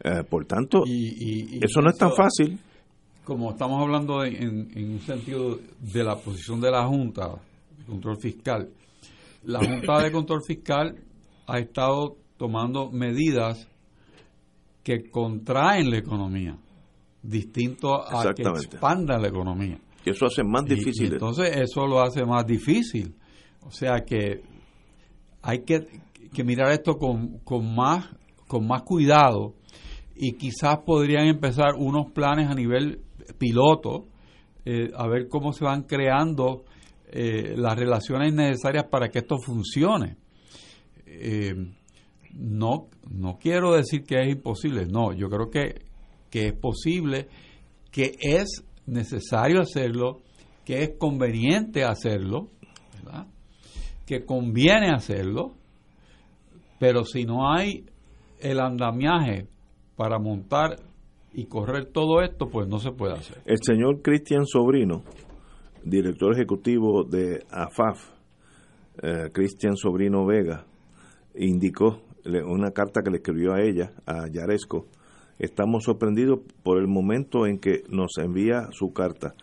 Eh, 0.03 0.25
por 0.29 0.45
tanto, 0.45 0.83
y 0.85 1.59
eso 1.65 1.81
no 1.81 1.89
es 1.91 1.97
tan 1.97 2.13
fácil. 2.13 2.59
Como 3.25 3.51
estamos 3.53 3.81
hablando 3.83 4.21
de- 4.21 4.37
en, 4.37 4.69
en 4.75 4.91
un 4.93 5.01
sentido 5.01 5.59
de 5.81 6.05
la 6.05 6.17
posición 6.17 6.61
de 6.61 6.71
la 6.71 6.87
Junta 6.87 7.29
de 7.79 7.85
Control 7.87 8.17
Fiscal, 8.21 8.69
la 9.45 9.61
Junta 9.61 10.03
de 10.03 10.11
Control 10.13 10.43
Fiscal 10.47 10.97
ha 11.47 11.59
estado 11.59 12.17
tomando 12.37 12.91
medidas 12.91 13.67
que 14.83 15.09
contraen 15.11 15.91
la 15.91 15.99
economía, 15.99 16.57
distinto 17.23 17.95
a 17.95 18.35
que 18.35 18.43
expandan 18.43 19.23
la 19.23 19.29
economía. 19.29 19.79
Y 20.05 20.11
eso 20.11 20.27
hace 20.27 20.45
más 20.45 20.63
Y- 20.69 20.73
y 20.73 20.77
difícil. 20.77 21.13
entonces 21.15 21.57
eso 21.57 21.87
lo 21.87 22.01
hace 22.03 22.25
más 22.25 22.47
difícil. 22.47 23.15
O 23.63 23.71
sea 23.71 24.05
que 24.05 24.43
hay 25.47 25.61
que, 25.61 25.87
mirar 26.43 26.73
esto 26.73 26.99
con, 26.99 27.41
más, 27.75 28.09
con 28.49 28.67
más 28.67 28.83
cuidado 28.83 29.55
y 30.17 30.33
quizás 30.33 30.79
podrían 30.85 31.29
empezar 31.29 31.75
unos 31.79 32.11
planes 32.11 32.51
a 32.51 32.55
nivel 32.55 33.01
piloto, 33.39 34.09
eh, 34.65 34.91
a 34.97 35.07
ver 35.07 35.29
cómo 35.29 35.53
se 35.53 35.65
van 35.65 35.85
creando 35.85 36.65
eh, 37.13 37.55
las 37.57 37.79
relaciones 37.79 38.35
necesarias 38.35 38.87
para 38.91 39.09
que 39.09 39.21
esto 39.21 39.39
funcione. 39.39 40.17
Eh, 41.07 41.55
no, 42.35 42.89
no 43.09 43.39
quiero 43.39 43.73
decir 43.75 44.03
que 44.03 44.21
es 44.21 44.29
imposible, 44.29 44.85
no, 44.87 45.13
yo 45.13 45.31
creo 45.31 45.49
que, 45.49 45.87
es 46.33 46.53
posible, 46.55 47.29
que 47.91 48.13
es 48.21 48.65
necesario 48.85 49.61
hacerlo, 49.61 50.23
que 50.65 50.83
es 50.83 50.91
conveniente 50.99 51.85
hacerlo. 51.85 52.51
Que 54.07 54.25
conviene 54.25 54.91
hacerlo, 54.91 55.55
pero 56.79 57.05
si 57.05 57.25
no 57.25 57.53
hay 57.53 57.85
el 58.41 58.61
andamiaje 58.61 59.49
para 59.97 60.19
montar 60.19 60.77
y 61.33 61.47
correr 61.47 61.87
todo 61.93 62.23
esto, 62.23 62.49
pues 62.49 62.69
no 62.69 62.79
se 62.79 62.93
puede 62.93 63.15
hacer. 63.15 63.43
El 63.45 63.59
señor 63.61 64.01
Cristian 64.03 64.47
Sobrino, 64.47 65.03
director 65.85 66.33
ejecutivo 66.33 67.05
de 67.05 67.45
AFAF, 67.51 68.11
eh, 69.03 69.31
Cristian 69.33 69.77
Sobrino 69.77 70.25
Vega, 70.25 70.65
indicó 71.35 72.03
una 72.25 72.71
carta 72.71 73.03
que 73.03 73.11
le 73.11 73.19
escribió 73.19 73.53
a 73.53 73.63
ella, 73.63 73.93
a 74.07 74.29
Yaresco. 74.29 74.87
Estamos 75.39 75.85
sorprendidos 75.85 76.41
por 76.63 76.79
el 76.79 76.89
momento 76.89 77.47
en 77.47 77.59
que 77.59 77.83
nos 77.89 78.17
envía 78.19 78.69
su 78.73 78.93
carta, 78.93 79.35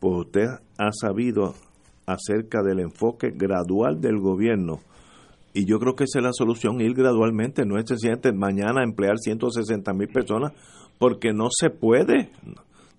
pues 0.00 0.26
usted 0.26 0.46
ha 0.78 0.90
sabido 0.92 1.54
acerca 2.06 2.62
del 2.62 2.80
enfoque 2.80 3.30
gradual 3.30 4.00
del 4.00 4.18
gobierno. 4.18 4.80
Y 5.54 5.66
yo 5.66 5.78
creo 5.78 5.94
que 5.94 6.04
esa 6.04 6.18
es 6.20 6.24
la 6.24 6.32
solución, 6.32 6.80
ir 6.80 6.94
gradualmente, 6.94 7.66
no 7.66 7.78
es 7.78 7.84
sencillamente 7.86 8.32
mañana 8.32 8.82
emplear 8.82 9.18
160 9.18 9.92
mil 9.92 10.08
personas, 10.08 10.52
porque 10.98 11.32
no 11.32 11.48
se 11.50 11.68
puede, 11.70 12.30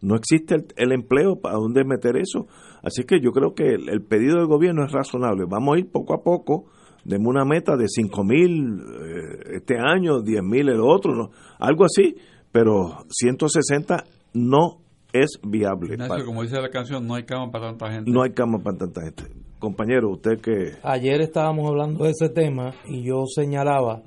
no 0.01 0.15
existe 0.15 0.55
el, 0.55 0.65
el 0.75 0.91
empleo, 0.91 1.37
¿para 1.37 1.55
dónde 1.55 1.83
meter 1.83 2.17
eso? 2.17 2.47
Así 2.83 3.05
que 3.05 3.21
yo 3.21 3.31
creo 3.31 3.55
que 3.55 3.73
el, 3.73 4.03
pedido 4.03 4.37
del 4.37 4.47
gobierno 4.47 4.85
es 4.85 4.91
razonable, 4.91 5.45
vamos 5.49 5.75
a 5.75 5.79
ir 5.79 5.89
poco 5.89 6.13
a 6.13 6.21
poco, 6.21 6.65
demos 7.05 7.29
una 7.29 7.45
meta 7.45 7.77
de 7.77 7.87
5 7.87 8.23
mil 8.23 8.81
eh, 8.81 9.55
este 9.55 9.77
año, 9.79 10.21
10 10.21 10.43
mil 10.43 10.69
el 10.69 10.81
otro, 10.81 11.15
¿no? 11.15 11.31
algo 11.59 11.85
así, 11.85 12.17
pero 12.51 13.05
160 13.09 14.03
no 14.33 14.82
es 15.13 15.39
viable. 15.43 15.93
Ignacio, 15.93 16.13
Para- 16.13 16.25
como 16.25 16.41
dice 16.43 16.59
la 16.59 16.69
canción, 16.69 17.07
no 17.07 17.15
hay 17.15 17.23
cama 17.23 17.51
para 17.51 17.67
tanta 17.67 17.91
gente. 17.91 18.11
no 18.11 18.23
hay 18.23 18.31
cama 18.31 18.59
para 18.59 18.77
tanta 18.77 19.01
gente. 19.01 19.23
Compañero, 19.59 20.09
usted 20.11 20.41
que... 20.41 20.73
Ayer 20.83 21.21
estábamos 21.21 21.69
hablando 21.69 22.03
de 22.03 22.11
ese 22.11 22.27
tema 22.29 22.73
y 22.85 23.03
yo 23.03 23.23
señalaba 23.33 24.01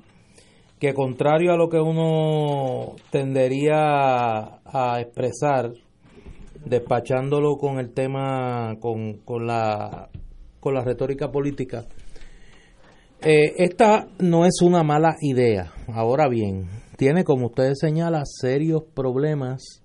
que 0.79 0.93
contrario 0.93 1.51
a 1.53 1.57
lo 1.57 1.69
que 1.69 1.79
uno 1.79 2.95
tendería 3.09 4.59
a 4.65 4.99
expresar, 5.01 5.71
despachándolo 6.65 7.57
con 7.57 7.79
el 7.79 7.91
tema, 7.93 8.75
con, 8.79 9.13
con, 9.25 9.47
la, 9.47 10.09
con 10.59 10.75
la 10.75 10.81
retórica 10.83 11.31
política, 11.31 11.85
eh, 13.21 13.53
esta 13.57 14.07
no 14.19 14.45
es 14.45 14.61
una 14.61 14.83
mala 14.83 15.15
idea. 15.21 15.71
Ahora 15.87 16.27
bien, 16.29 16.67
tiene, 16.97 17.23
como 17.23 17.47
ustedes 17.47 17.79
señalan, 17.79 18.25
serios 18.25 18.83
problemas 18.93 19.81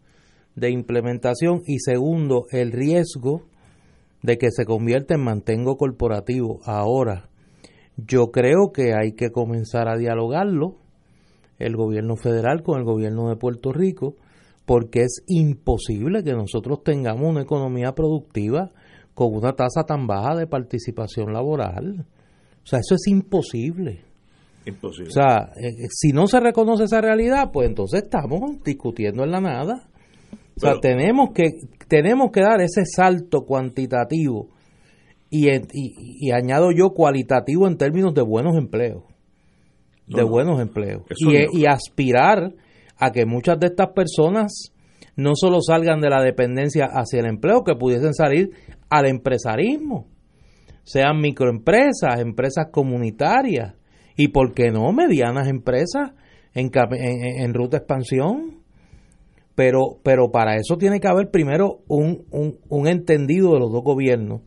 de 0.54 0.70
implementación 0.70 1.62
y 1.66 1.78
segundo, 1.78 2.46
el 2.50 2.72
riesgo 2.72 3.42
de 4.22 4.38
que 4.38 4.50
se 4.50 4.64
convierta 4.64 5.14
en 5.14 5.24
mantengo 5.24 5.76
corporativo. 5.76 6.60
Ahora, 6.64 7.28
yo 7.96 8.30
creo 8.30 8.72
que 8.72 8.94
hay 8.94 9.12
que 9.12 9.30
comenzar 9.30 9.88
a 9.88 9.96
dialogarlo 9.96 10.76
el 11.58 11.76
gobierno 11.76 12.16
federal 12.16 12.62
con 12.62 12.78
el 12.78 12.84
gobierno 12.84 13.28
de 13.28 13.36
Puerto 13.36 13.72
Rico, 13.72 14.16
porque 14.64 15.00
es 15.00 15.22
imposible 15.26 16.22
que 16.22 16.32
nosotros 16.32 16.82
tengamos 16.82 17.28
una 17.28 17.42
economía 17.42 17.92
productiva 17.92 18.70
con 19.14 19.34
una 19.34 19.52
tasa 19.52 19.84
tan 19.86 20.06
baja 20.06 20.36
de 20.36 20.46
participación 20.46 21.32
laboral. 21.32 22.06
O 22.62 22.66
sea, 22.66 22.78
eso 22.78 22.94
es 22.94 23.06
imposible. 23.08 24.04
Imposible. 24.64 25.08
O 25.08 25.12
sea, 25.12 25.50
eh, 25.56 25.88
si 25.90 26.12
no 26.12 26.26
se 26.26 26.40
reconoce 26.40 26.84
esa 26.84 27.00
realidad, 27.00 27.50
pues 27.52 27.68
entonces 27.68 28.04
estamos 28.04 28.62
discutiendo 28.64 29.24
en 29.24 29.32
la 29.32 29.40
nada. 29.40 29.88
O 30.56 30.60
sea, 30.60 30.70
Pero- 30.70 30.80
tenemos 30.80 31.30
que 31.34 31.50
tenemos 31.88 32.30
que 32.32 32.40
dar 32.40 32.60
ese 32.60 32.84
salto 32.86 33.44
cuantitativo 33.44 34.48
y, 35.30 35.48
en- 35.48 35.68
y, 35.72 36.26
y 36.26 36.30
añado 36.32 36.70
yo 36.72 36.90
cualitativo 36.90 37.66
en 37.66 37.76
términos 37.76 38.14
de 38.14 38.22
buenos 38.22 38.56
empleos. 38.56 39.04
No, 40.06 40.16
de 40.18 40.22
no. 40.24 40.28
buenos 40.30 40.60
empleos. 40.60 41.02
Y, 41.18 41.24
no. 41.26 41.32
y 41.52 41.66
aspirar 41.66 42.54
a 42.98 43.10
que 43.12 43.24
muchas 43.26 43.58
de 43.60 43.66
estas 43.68 43.88
personas 43.88 44.72
no 45.16 45.32
solo 45.34 45.60
salgan 45.60 46.00
de 46.00 46.08
la 46.10 46.22
dependencia 46.22 46.86
hacia 46.86 47.20
el 47.20 47.26
empleo, 47.26 47.62
que 47.64 47.74
pudiesen 47.74 48.14
salir 48.14 48.50
al 48.88 49.06
empresarismo, 49.06 50.06
sean 50.84 51.20
microempresas, 51.20 52.18
empresas 52.20 52.66
comunitarias 52.72 53.74
y, 54.16 54.28
¿por 54.28 54.52
qué 54.54 54.70
no?, 54.70 54.90
medianas 54.92 55.48
empresas 55.48 56.12
en, 56.54 56.70
en, 56.74 56.94
en- 57.24 57.40
en 57.44 57.54
ruta 57.54 57.76
de 57.76 57.82
expansión. 57.84 58.61
Pero, 59.54 59.98
pero 60.02 60.30
para 60.30 60.56
eso 60.56 60.78
tiene 60.78 60.98
que 61.00 61.08
haber 61.08 61.30
primero 61.30 61.80
un, 61.88 62.24
un, 62.30 62.58
un 62.68 62.88
entendido 62.88 63.52
de 63.52 63.60
los 63.60 63.70
dos 63.70 63.82
gobiernos 63.84 64.40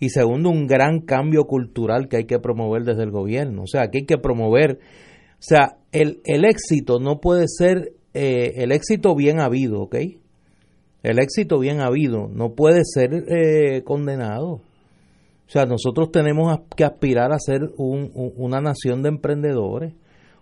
y 0.00 0.08
segundo 0.10 0.48
un 0.50 0.66
gran 0.66 1.00
cambio 1.00 1.44
cultural 1.44 2.08
que 2.08 2.16
hay 2.18 2.24
que 2.24 2.38
promover 2.38 2.84
desde 2.84 3.02
el 3.02 3.10
gobierno. 3.10 3.62
O 3.62 3.66
sea, 3.66 3.88
que 3.88 3.98
hay 3.98 4.06
que 4.06 4.18
promover, 4.18 4.78
o 5.32 5.40
sea, 5.40 5.76
el, 5.92 6.20
el 6.24 6.44
éxito 6.46 6.98
no 7.00 7.20
puede 7.20 7.44
ser 7.48 7.92
eh, 8.14 8.52
el 8.56 8.72
éxito 8.72 9.14
bien 9.14 9.40
habido, 9.40 9.82
¿ok? 9.82 9.96
El 11.02 11.18
éxito 11.18 11.58
bien 11.58 11.80
habido 11.80 12.28
no 12.28 12.54
puede 12.54 12.80
ser 12.84 13.10
eh, 13.28 13.82
condenado. 13.84 14.52
O 14.52 15.48
sea, 15.48 15.64
nosotros 15.66 16.10
tenemos 16.10 16.58
que 16.74 16.84
aspirar 16.84 17.32
a 17.32 17.38
ser 17.38 17.60
un- 17.76 18.10
una 18.36 18.60
nación 18.60 19.02
de 19.02 19.10
emprendedores, 19.10 19.92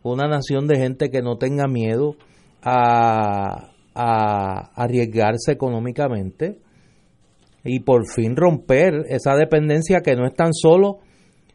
una 0.03 0.29
nación 0.29 0.67
de 0.69 0.77
gente 0.79 1.11
que 1.11 1.21
no 1.21 1.37
tenga 1.37 1.67
miedo 1.67 2.15
a, 2.63 3.74
a 3.95 4.71
arriesgarse 4.75 5.53
económicamente 5.53 6.59
y 7.65 7.81
por 7.81 8.07
fin 8.09 8.37
romper 8.37 9.05
esa 9.09 9.35
dependencia 9.37 10.01
que 10.01 10.17
no 10.17 10.27
es 10.27 10.35
tan 10.35 10.53
solo 10.53 10.99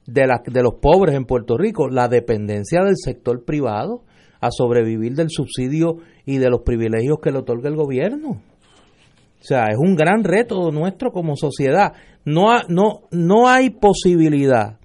de, 0.07 0.26
la, 0.26 0.41
de 0.45 0.64
los 0.64 0.76
pobres 0.82 1.16
en 1.16 1.26
Puerto 1.26 1.57
Rico, 1.57 1.88
la 1.88 2.07
dependencia 2.07 2.84
del 2.84 2.95
sector 2.98 3.45
privado 3.45 4.02
a 4.41 4.49
sobrevivir 4.52 5.14
del 5.16 5.30
subsidio 5.30 5.98
y 6.26 6.38
de 6.38 6.49
los 6.49 6.61
privilegios 6.61 7.18
que 7.22 7.32
le 7.32 7.40
otorga 7.40 7.70
el 7.70 7.76
gobierno. 7.76 8.30
O 8.32 9.44
sea, 9.44 9.66
es 9.70 9.78
un 9.78 9.95
gran 9.95 10.24
reto 10.24 10.72
nuestro 10.72 11.11
como 11.11 11.36
sociedad. 11.36 11.94
No, 12.26 12.52
ha- 12.52 12.64
no, 12.68 13.02
no 13.11 13.48
hay 13.48 13.70
posibilidad 13.70 14.80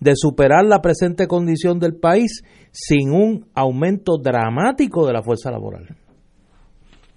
de 0.00 0.12
superar 0.14 0.64
la 0.64 0.80
presente 0.80 1.26
condición 1.26 1.78
del 1.78 1.96
país 1.96 2.42
sin 2.70 3.10
un 3.12 3.46
aumento 3.54 4.18
dramático 4.22 5.06
de 5.06 5.12
la 5.12 5.22
fuerza 5.22 5.50
laboral. 5.50 5.96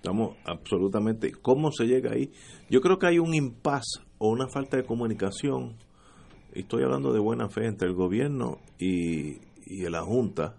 Estamos 0.01 0.37
absolutamente. 0.45 1.31
¿Cómo 1.41 1.71
se 1.73 1.85
llega 1.85 2.11
ahí? 2.13 2.31
Yo 2.69 2.79
creo 2.79 2.97
que 2.97 3.07
hay 3.07 3.19
un 3.19 3.33
impasse 3.33 3.99
o 4.17 4.29
una 4.29 4.47
falta 4.47 4.77
de 4.77 4.83
comunicación. 4.85 5.75
y 6.55 6.61
Estoy 6.61 6.83
hablando 6.83 7.11
de 7.11 7.19
buena 7.19 7.49
fe 7.49 7.65
entre 7.65 7.89
el 7.89 7.95
gobierno 7.95 8.59
y, 8.79 9.39
y 9.65 9.89
la 9.89 10.01
Junta. 10.03 10.55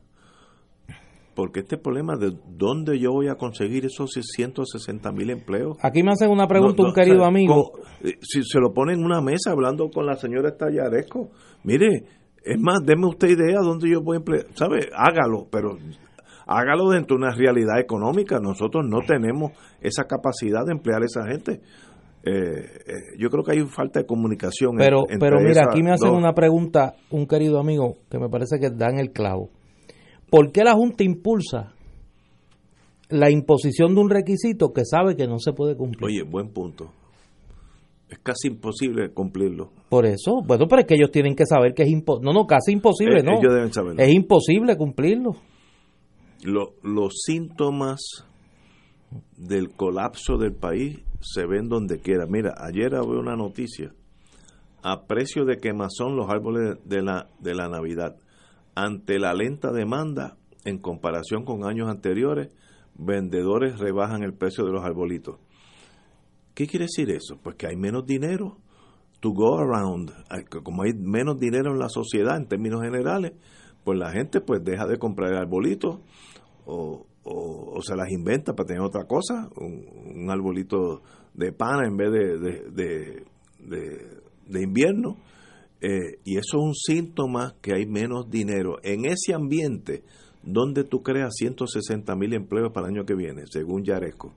Porque 1.34 1.60
este 1.60 1.78
problema 1.78 2.16
de 2.16 2.36
dónde 2.48 2.98
yo 2.98 3.12
voy 3.12 3.28
a 3.28 3.36
conseguir 3.36 3.86
esos 3.86 4.10
160 4.10 5.10
mil 5.12 5.30
empleos. 5.30 5.78
Aquí 5.80 6.02
me 6.02 6.10
hacen 6.12 6.30
una 6.30 6.46
pregunta 6.46 6.82
No, 6.82 6.82
no, 6.82 6.88
un 6.90 6.94
querido 6.94 7.16
o 7.16 7.20
sea, 7.20 7.28
amigo. 7.28 7.70
con- 7.72 7.80
eh, 8.10 8.18
si 8.20 8.42
se 8.42 8.58
lo 8.60 8.74
pone 8.74 8.92
en 8.92 9.02
una 9.04 9.22
mesa 9.22 9.52
hablando 9.52 9.88
con 9.90 10.04
la 10.04 10.16
señora 10.16 10.50
Estallaresco, 10.50 11.30
mire, 11.64 12.04
es 12.44 12.60
más, 12.60 12.80
deme 12.84 13.06
usted 13.06 13.28
idea 13.28 13.60
dónde 13.62 13.88
yo 13.90 14.02
voy 14.02 14.16
a 14.16 14.18
emplear. 14.18 14.46
¿Sabe? 14.54 14.90
Hágalo, 14.94 15.46
pero 15.50 15.78
hágalo 16.50 16.90
dentro 16.90 17.16
de 17.16 17.22
una 17.24 17.34
realidad 17.34 17.78
económica. 17.78 18.38
Nosotros 18.40 18.84
no 18.88 18.98
tenemos 19.06 19.52
esa 19.80 20.04
capacidad 20.04 20.64
de 20.66 20.72
emplear 20.72 21.00
a 21.02 21.04
esa 21.06 21.24
gente. 21.26 21.60
Eh, 22.22 22.32
eh, 22.32 22.92
yo 23.18 23.30
creo 23.30 23.44
que 23.44 23.52
hay 23.52 23.60
falta 23.66 24.00
de 24.00 24.06
comunicación. 24.06 24.72
en- 24.72 24.78
Pero, 24.78 25.00
entre 25.08 25.18
pero 25.18 25.40
mira, 25.40 25.62
aquí 25.70 25.82
me 25.82 25.92
hacen 25.92 26.10
dos. 26.10 26.18
una 26.18 26.34
pregunta, 26.34 26.94
un 27.10 27.26
querido 27.26 27.58
amigo, 27.60 27.94
que 28.10 28.18
me 28.18 28.28
parece 28.28 28.58
que 28.58 28.68
dan 28.70 28.98
el 28.98 29.12
clavo. 29.12 29.48
¿Por 30.28 30.52
qué 30.52 30.62
la 30.64 30.74
Junta 30.74 31.02
impulsa 31.04 31.72
la 33.08 33.30
imposición 33.30 33.94
de 33.94 34.00
un 34.00 34.10
requisito 34.10 34.72
que 34.72 34.84
sabe 34.84 35.16
que 35.16 35.26
no 35.26 35.38
se 35.38 35.52
puede 35.52 35.76
cumplir? 35.76 36.04
Oye, 36.04 36.22
buen 36.22 36.50
punto. 36.52 36.92
Es 38.08 38.18
casi 38.18 38.48
imposible 38.48 39.12
cumplirlo. 39.12 39.70
Por 39.88 40.04
eso, 40.04 40.42
bueno, 40.44 40.66
pero 40.68 40.80
es 40.82 40.86
que 40.88 40.94
ellos 40.96 41.10
tienen 41.12 41.34
que 41.36 41.46
saber 41.46 41.74
que 41.74 41.84
es 41.84 41.88
imposible. 41.90 42.26
No, 42.32 42.40
no, 42.40 42.46
casi 42.46 42.72
imposible, 42.72 43.20
Eh, 43.20 43.22
¿no? 43.22 43.38
ellos 43.38 43.54
deben 43.54 43.72
saberlo. 43.72 44.02
Es 44.02 44.12
imposible 44.12 44.76
cumplirlo. 44.76 45.30
Lo- 46.44 46.74
los 46.82 47.14
síntomas 47.24 48.00
del 49.36 49.70
colapso 49.72 50.38
del 50.38 50.54
país 50.54 51.00
se 51.20 51.46
ven 51.46 51.68
donde 51.68 51.98
quiera. 52.00 52.26
Mira, 52.26 52.54
ayer 52.58 52.94
había 52.94 53.18
una 53.18 53.36
noticia. 53.36 53.92
A 54.82 55.04
precio 55.06 55.44
de 55.44 55.58
quemazón 55.58 56.16
los 56.16 56.30
árboles 56.30 56.78
de 56.84 57.02
la, 57.02 57.28
de 57.40 57.54
la 57.54 57.68
Navidad. 57.68 58.16
Ante 58.74 59.18
la 59.18 59.34
lenta 59.34 59.72
demanda, 59.72 60.36
en 60.64 60.78
comparación 60.78 61.44
con 61.44 61.64
años 61.66 61.88
anteriores, 61.90 62.48
vendedores 62.94 63.78
rebajan 63.78 64.22
el 64.22 64.32
precio 64.32 64.64
de 64.64 64.72
los 64.72 64.84
arbolitos. 64.84 65.36
¿Qué 66.54 66.66
quiere 66.66 66.86
decir 66.86 67.10
eso? 67.10 67.38
Pues 67.42 67.56
que 67.56 67.66
hay 67.66 67.76
menos 67.76 68.06
dinero 68.06 68.56
to 69.20 69.30
go 69.32 69.58
around. 69.58 70.12
Como 70.62 70.82
hay 70.84 70.92
menos 70.94 71.38
dinero 71.38 71.72
en 71.72 71.78
la 71.78 71.88
sociedad 71.90 72.36
en 72.38 72.46
términos 72.46 72.82
generales, 72.82 73.32
pues 73.84 73.98
la 73.98 74.10
gente 74.12 74.40
pues 74.40 74.62
deja 74.64 74.86
de 74.86 74.98
comprar 74.98 75.34
arbolitos 75.34 75.98
o, 76.70 77.06
o- 77.24 77.82
se 77.82 77.96
las 77.96 78.10
inventa 78.10 78.54
para 78.54 78.66
tener 78.66 78.82
otra 78.82 79.04
cosa, 79.06 79.48
un, 79.56 79.84
un 80.22 80.30
arbolito 80.30 81.02
de 81.34 81.52
pana 81.52 81.86
en 81.86 81.96
vez 81.96 82.10
de, 82.12 82.38
de, 82.38 83.24
de- 84.48 84.62
invierno. 84.62 85.16
Eh, 85.82 86.18
y 86.24 86.36
eso 86.36 86.58
es 86.58 86.62
un 86.62 86.74
síntoma 86.74 87.54
que 87.62 87.72
hay 87.74 87.86
menos 87.86 88.28
dinero. 88.28 88.78
En 88.82 89.06
ese 89.06 89.32
ambiente, 89.34 90.02
donde 90.42 90.84
tú 90.84 91.02
creas 91.02 91.32
160 91.36 92.14
mil 92.16 92.34
empleos 92.34 92.70
para 92.72 92.86
el 92.88 92.94
año 92.94 93.04
que 93.06 93.14
viene, 93.14 93.42
según 93.50 93.82
Yaresco, 93.84 94.34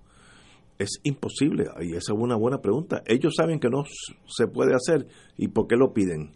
es 0.80 1.00
imposible. 1.04 1.66
Y 1.82 1.90
esa 1.96 2.14
es 2.14 2.18
una 2.20 2.36
buena 2.38 2.60
pregunta. 2.60 3.04
Ellos 3.06 3.34
saben 3.36 3.60
que 3.60 3.70
no 3.70 3.84
se 4.28 4.48
puede 4.48 4.74
hacer. 4.74 5.08
¿Y 5.38 5.50
por 5.50 5.68
qué 5.68 5.76
lo 5.76 5.92
piden? 5.94 6.34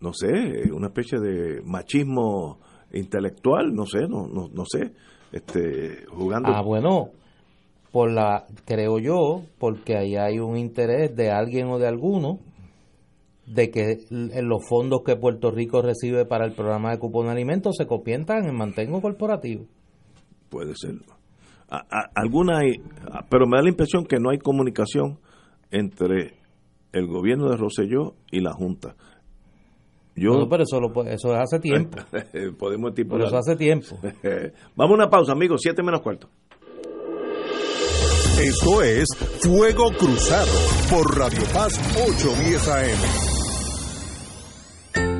No 0.00 0.12
sé, 0.12 0.70
una 0.72 0.88
especie 0.88 1.18
de 1.18 1.62
machismo 1.64 2.60
intelectual, 2.98 3.74
no 3.74 3.86
sé, 3.86 4.08
no, 4.08 4.26
no, 4.26 4.48
no 4.52 4.64
sé. 4.66 4.92
Este, 5.32 6.04
jugando. 6.08 6.48
Ah, 6.50 6.62
bueno, 6.62 7.10
por 7.92 8.10
la, 8.10 8.46
creo 8.64 8.98
yo, 8.98 9.42
porque 9.58 9.96
ahí 9.96 10.16
hay 10.16 10.38
un 10.38 10.56
interés 10.56 11.14
de 11.16 11.30
alguien 11.30 11.68
o 11.68 11.78
de 11.78 11.88
alguno 11.88 12.38
de 13.46 13.70
que 13.70 13.98
los 14.10 14.66
fondos 14.68 15.02
que 15.04 15.16
Puerto 15.16 15.50
Rico 15.50 15.82
recibe 15.82 16.24
para 16.24 16.46
el 16.46 16.52
programa 16.52 16.92
de 16.92 16.98
cupón 16.98 17.26
de 17.26 17.32
alimentos 17.32 17.76
se 17.76 17.86
conviertan 17.86 18.46
en 18.46 18.56
mantengo 18.56 19.02
corporativo. 19.02 19.66
Puede 20.48 20.72
ser. 20.76 20.94
A- 21.68 21.78
a- 21.90 22.10
alguna 22.14 22.58
hay, 22.60 22.80
pero 23.28 23.46
me 23.46 23.56
da 23.58 23.62
la 23.64 23.68
impresión 23.70 24.06
que 24.06 24.16
no 24.18 24.30
hay 24.30 24.38
comunicación 24.38 25.18
entre 25.70 26.34
el 26.92 27.06
gobierno 27.06 27.50
de 27.50 27.56
Rosselló 27.56 28.14
y 28.30 28.40
la 28.40 28.52
Junta. 28.52 28.94
Yo, 30.16 30.30
Bueno, 30.32 30.48
pero 30.48 30.62
eso, 30.62 30.80
lo 30.80 30.92
puede- 30.92 31.14
eso 31.14 31.34
es 31.34 31.40
hace 31.40 31.58
tiempo. 31.58 31.98
Podemos 32.58 32.58
Pero 32.60 32.88
estipular. 32.88 33.26
eso 33.26 33.36
hace 33.36 33.56
tiempo. 33.56 33.98
Vamos 34.76 34.92
a 34.92 34.94
una 34.94 35.10
pausa, 35.10 35.32
amigos. 35.32 35.60
Siete 35.62 35.82
menos 35.82 36.00
cuarto. 36.02 36.28
Esto 38.40 38.82
es 38.82 39.06
Fuego 39.42 39.90
Cruzado 39.98 40.50
por 40.90 41.16
Radio 41.18 41.42
Paz 41.52 41.78
810 41.96 42.68
AM. 42.68 43.33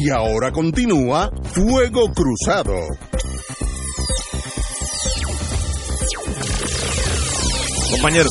Y 0.00 0.10
ahora 0.10 0.52
continúa 0.52 1.28
Fuego 1.42 2.12
Cruzado. 2.14 2.74
Compañero. 7.90 8.28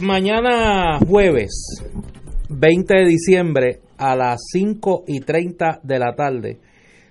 Mañana 0.00 0.98
jueves 1.06 1.50
20 2.48 2.94
de 2.94 3.04
diciembre 3.04 3.80
a 3.98 4.16
las 4.16 4.40
5 4.50 5.04
y 5.06 5.20
30 5.20 5.80
de 5.82 5.98
la 5.98 6.14
tarde 6.14 6.58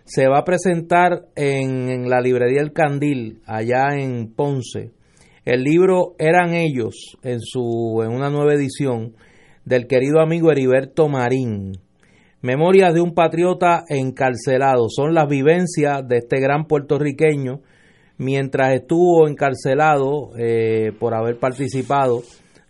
se 0.05 0.27
va 0.27 0.39
a 0.39 0.43
presentar 0.43 1.27
en, 1.35 1.91
en 1.91 2.09
la 2.09 2.21
librería 2.21 2.61
El 2.61 2.73
Candil, 2.73 3.43
allá 3.45 3.89
en 3.95 4.33
Ponce, 4.33 4.89
el 5.45 5.61
libro 5.61 6.15
Eran 6.17 6.55
ellos, 6.55 7.15
en, 7.21 7.41
su, 7.41 8.01
en 8.03 8.09
una 8.09 8.31
nueva 8.31 8.55
edición, 8.55 9.13
del 9.65 9.85
querido 9.85 10.19
amigo 10.19 10.51
Heriberto 10.51 11.07
Marín. 11.09 11.88
Memorias 12.41 12.93
de 12.93 13.01
un 13.01 13.13
patriota 13.13 13.83
encarcelado. 13.89 14.87
Son 14.89 15.13
las 15.13 15.27
vivencias 15.27 16.07
de 16.07 16.17
este 16.19 16.39
gran 16.39 16.65
puertorriqueño 16.65 17.59
mientras 18.17 18.73
estuvo 18.75 19.27
encarcelado 19.27 20.31
eh, 20.37 20.93
por 20.99 21.13
haber 21.13 21.37
participado 21.37 22.21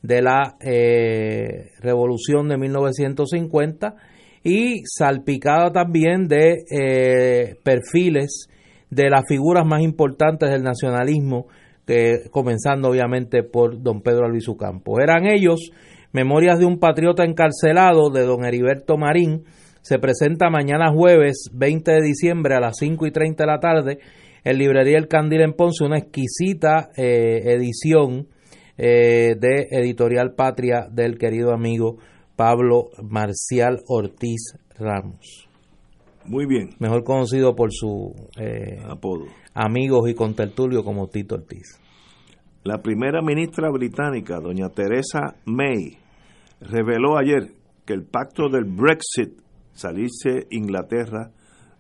de 0.02 0.22
la 0.22 0.56
eh, 0.60 1.72
revolución 1.82 2.48
de 2.50 2.58
1950 2.58 3.96
y 4.44 4.82
salpicada 4.86 5.72
también 5.72 6.28
de 6.28 6.64
eh, 6.72 7.56
perfiles 7.64 8.48
de 8.90 9.10
las 9.10 9.24
figuras 9.28 9.66
más 9.68 9.82
importantes 9.82 10.50
del 10.50 10.64
nacionalismo, 10.64 11.48
comenzando 12.32 12.90
obviamente 12.90 13.44
por 13.44 13.82
don 13.82 14.02
Pedro 14.02 14.26
Albizu 14.26 14.56
Campos. 14.58 15.00
Eran 15.02 15.26
ellos 15.28 15.72
Memorias 16.12 16.58
de 16.58 16.66
un 16.66 16.80
patriota 16.80 17.24
encarcelado 17.24 18.10
de 18.10 18.24
don 18.24 18.44
Heriberto 18.44 18.98
Marín. 18.98 19.44
Se 19.82 19.98
presenta 19.98 20.50
mañana 20.50 20.92
jueves 20.92 21.50
20 21.54 21.92
de 21.92 22.02
diciembre 22.02 22.56
a 22.56 22.60
las 22.60 22.78
5 22.78 23.08
y 23.08 23.12
30 23.12 23.44
de 23.44 23.48
la 23.48 23.60
tarde 23.60 24.00
en 24.44 24.58
Librería 24.58 24.98
El 24.98 25.08
Candil 25.08 25.42
en 25.42 25.54
Ponce, 25.54 25.84
una 25.84 25.98
exquisita 25.98 26.90
eh, 26.96 27.42
edición 27.46 28.28
eh, 28.78 29.36
de 29.40 29.68
Editorial 29.72 30.34
Patria 30.36 30.88
del 30.92 31.18
querido 31.18 31.54
amigo 31.54 31.98
Pablo 32.36 32.90
Marcial 33.04 33.80
Ortiz 33.88 34.54
Ramos. 34.78 35.50
Muy 36.26 36.46
bien. 36.46 36.70
Mejor 36.80 37.04
conocido 37.04 37.56
por 37.56 37.74
su 37.74 38.14
eh, 38.38 38.82
apodo. 38.88 39.26
Amigos 39.54 40.10
y 40.10 40.14
contertulio 40.14 40.84
como 40.84 41.08
Tito 41.08 41.36
Ortiz. 41.36 41.80
La 42.64 42.82
primera 42.82 43.22
ministra 43.22 43.70
británica, 43.72 44.40
doña 44.40 44.70
Teresa 44.70 45.36
May, 45.46 45.98
reveló 46.62 47.18
ayer 47.18 47.54
que 47.86 47.94
el 47.94 48.04
pacto 48.04 48.50
del 48.50 48.66
Brexit, 48.66 49.42
salirse 49.80 50.48
Inglaterra 50.52 51.32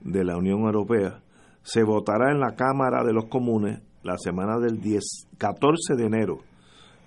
de 0.01 0.23
la 0.23 0.37
Unión 0.37 0.61
Europea, 0.61 1.21
se 1.61 1.83
votará 1.83 2.31
en 2.31 2.39
la 2.39 2.55
Cámara 2.55 3.03
de 3.03 3.13
los 3.13 3.25
Comunes 3.25 3.81
la 4.03 4.17
semana 4.17 4.57
del 4.59 4.79
10, 4.79 5.27
14 5.37 5.95
de 5.97 6.05
enero, 6.05 6.37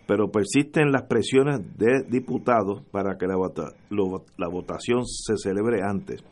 pero 0.07 0.31
persisten 0.31 0.93
las 0.93 1.05
presiones 1.05 1.61
de 1.79 2.05
diputados 2.09 2.83
para 2.91 3.17
que 3.17 3.27
la, 3.27 3.37
vota, 3.37 3.73
la 3.91 4.49
votación 4.49 5.07
se 5.07 5.37
celebre 5.37 5.81
antes. 5.83 6.23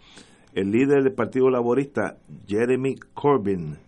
El 0.52 0.70
líder 0.70 1.02
del 1.02 1.14
Partido 1.14 1.48
Laborista, 1.48 2.18
Jeremy 2.46 2.96
Corbyn, 3.14 3.78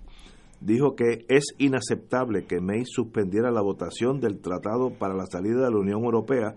dijo 0.60 0.94
que 0.94 1.26
es 1.28 1.54
inaceptable 1.58 2.46
que 2.46 2.60
May 2.60 2.84
suspendiera 2.84 3.50
la 3.50 3.62
votación 3.62 4.20
del 4.20 4.40
Tratado 4.40 4.90
para 4.98 5.14
la 5.14 5.26
salida 5.26 5.64
de 5.64 5.70
la 5.70 5.78
Unión 5.78 6.04
Europea 6.04 6.54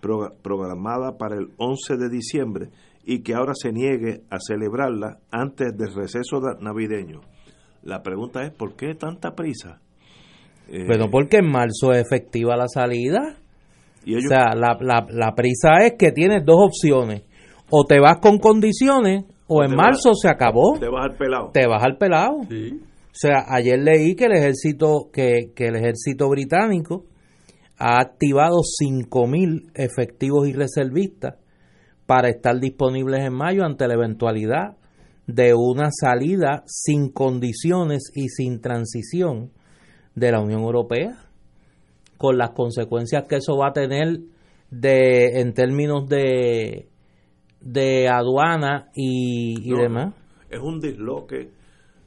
pro, 0.00 0.34
programada 0.42 1.16
para 1.16 1.36
el 1.36 1.48
11 1.56 1.96
de 1.96 2.08
diciembre 2.10 2.68
y 3.08 3.22
que 3.22 3.34
ahora 3.34 3.52
se 3.54 3.72
niegue 3.72 4.22
a 4.30 4.38
celebrarla 4.40 5.20
antes 5.30 5.76
del 5.78 5.94
receso 5.94 6.40
navideño. 6.60 7.20
La 7.84 8.02
pregunta 8.02 8.42
es, 8.42 8.52
¿por 8.52 8.74
qué 8.74 8.94
tanta 8.94 9.36
prisa? 9.36 9.80
Eh, 10.68 10.86
Pero 10.88 11.08
porque 11.08 11.36
en 11.36 11.48
marzo 11.48 11.92
es 11.92 12.04
efectiva 12.04 12.56
la 12.56 12.66
salida. 12.66 13.36
¿Y 14.04 14.14
ellos? 14.14 14.24
O 14.26 14.28
sea, 14.28 14.56
la, 14.56 14.76
la, 14.80 15.06
la, 15.08 15.34
prisa 15.36 15.84
es 15.84 15.92
que 15.96 16.10
tienes 16.10 16.44
dos 16.44 16.56
opciones. 16.58 17.22
O 17.70 17.84
te 17.84 18.00
vas 18.00 18.18
con 18.20 18.38
condiciones 18.38 19.24
o, 19.46 19.60
o 19.60 19.64
en 19.64 19.76
marzo 19.76 20.10
vas, 20.10 20.20
se 20.20 20.28
acabó. 20.28 20.76
Te 20.80 20.88
vas 20.88 21.04
al 21.04 21.16
pelado. 21.16 21.50
Te 21.52 21.66
vas 21.68 21.84
al 21.84 21.96
pelado. 21.98 22.40
Sí. 22.50 22.72
O 22.72 23.18
sea, 23.18 23.44
ayer 23.48 23.78
leí 23.78 24.16
que 24.16 24.24
el 24.24 24.32
ejército, 24.32 25.10
que, 25.12 25.52
que 25.54 25.68
el 25.68 25.76
ejército 25.76 26.28
británico 26.28 27.04
ha 27.78 28.00
activado 28.00 28.56
5.000 28.82 29.70
efectivos 29.74 30.48
y 30.48 30.52
reservistas 30.54 31.36
para 32.06 32.28
estar 32.28 32.58
disponibles 32.58 33.20
en 33.20 33.34
mayo 33.34 33.64
ante 33.64 33.86
la 33.88 33.94
eventualidad 33.94 34.76
de 35.26 35.54
una 35.54 35.90
salida 35.90 36.62
sin 36.66 37.10
condiciones 37.10 38.12
y 38.14 38.28
sin 38.28 38.60
transición 38.60 39.50
de 40.14 40.30
la 40.30 40.40
Unión 40.40 40.62
Europea, 40.62 41.18
con 42.16 42.38
las 42.38 42.50
consecuencias 42.50 43.24
que 43.28 43.36
eso 43.36 43.56
va 43.56 43.68
a 43.68 43.72
tener 43.72 44.20
de 44.70 45.40
en 45.40 45.52
términos 45.52 46.08
de 46.08 46.88
de 47.60 48.08
aduana 48.08 48.88
y, 48.94 49.68
y 49.68 49.70
no, 49.70 49.78
demás. 49.78 50.14
Es 50.48 50.60
un 50.60 50.80
disloque 50.80 51.50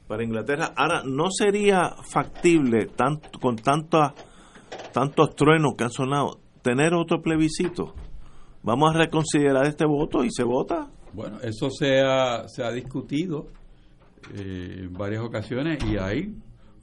para 0.08 0.24
Inglaterra. 0.24 0.72
Ahora, 0.74 1.02
¿no 1.04 1.30
sería 1.30 1.94
factible, 2.02 2.86
tanto, 2.96 3.38
con 3.38 3.56
tanta, 3.56 4.14
tantos 4.92 5.36
truenos 5.36 5.74
que 5.76 5.84
han 5.84 5.90
sonado, 5.90 6.40
tener 6.62 6.94
otro 6.94 7.20
plebiscito? 7.20 7.94
Vamos 8.62 8.94
a 8.94 8.98
reconsiderar 8.98 9.66
este 9.66 9.86
voto 9.86 10.24
y 10.24 10.28
se 10.30 10.44
vota. 10.44 10.90
Bueno, 11.12 11.38
eso 11.42 11.70
se 11.70 12.00
ha, 12.00 12.46
se 12.46 12.62
ha 12.62 12.70
discutido 12.70 13.46
eh, 14.34 14.82
en 14.84 14.92
varias 14.92 15.22
ocasiones 15.24 15.78
y 15.84 15.96
hay 15.96 16.34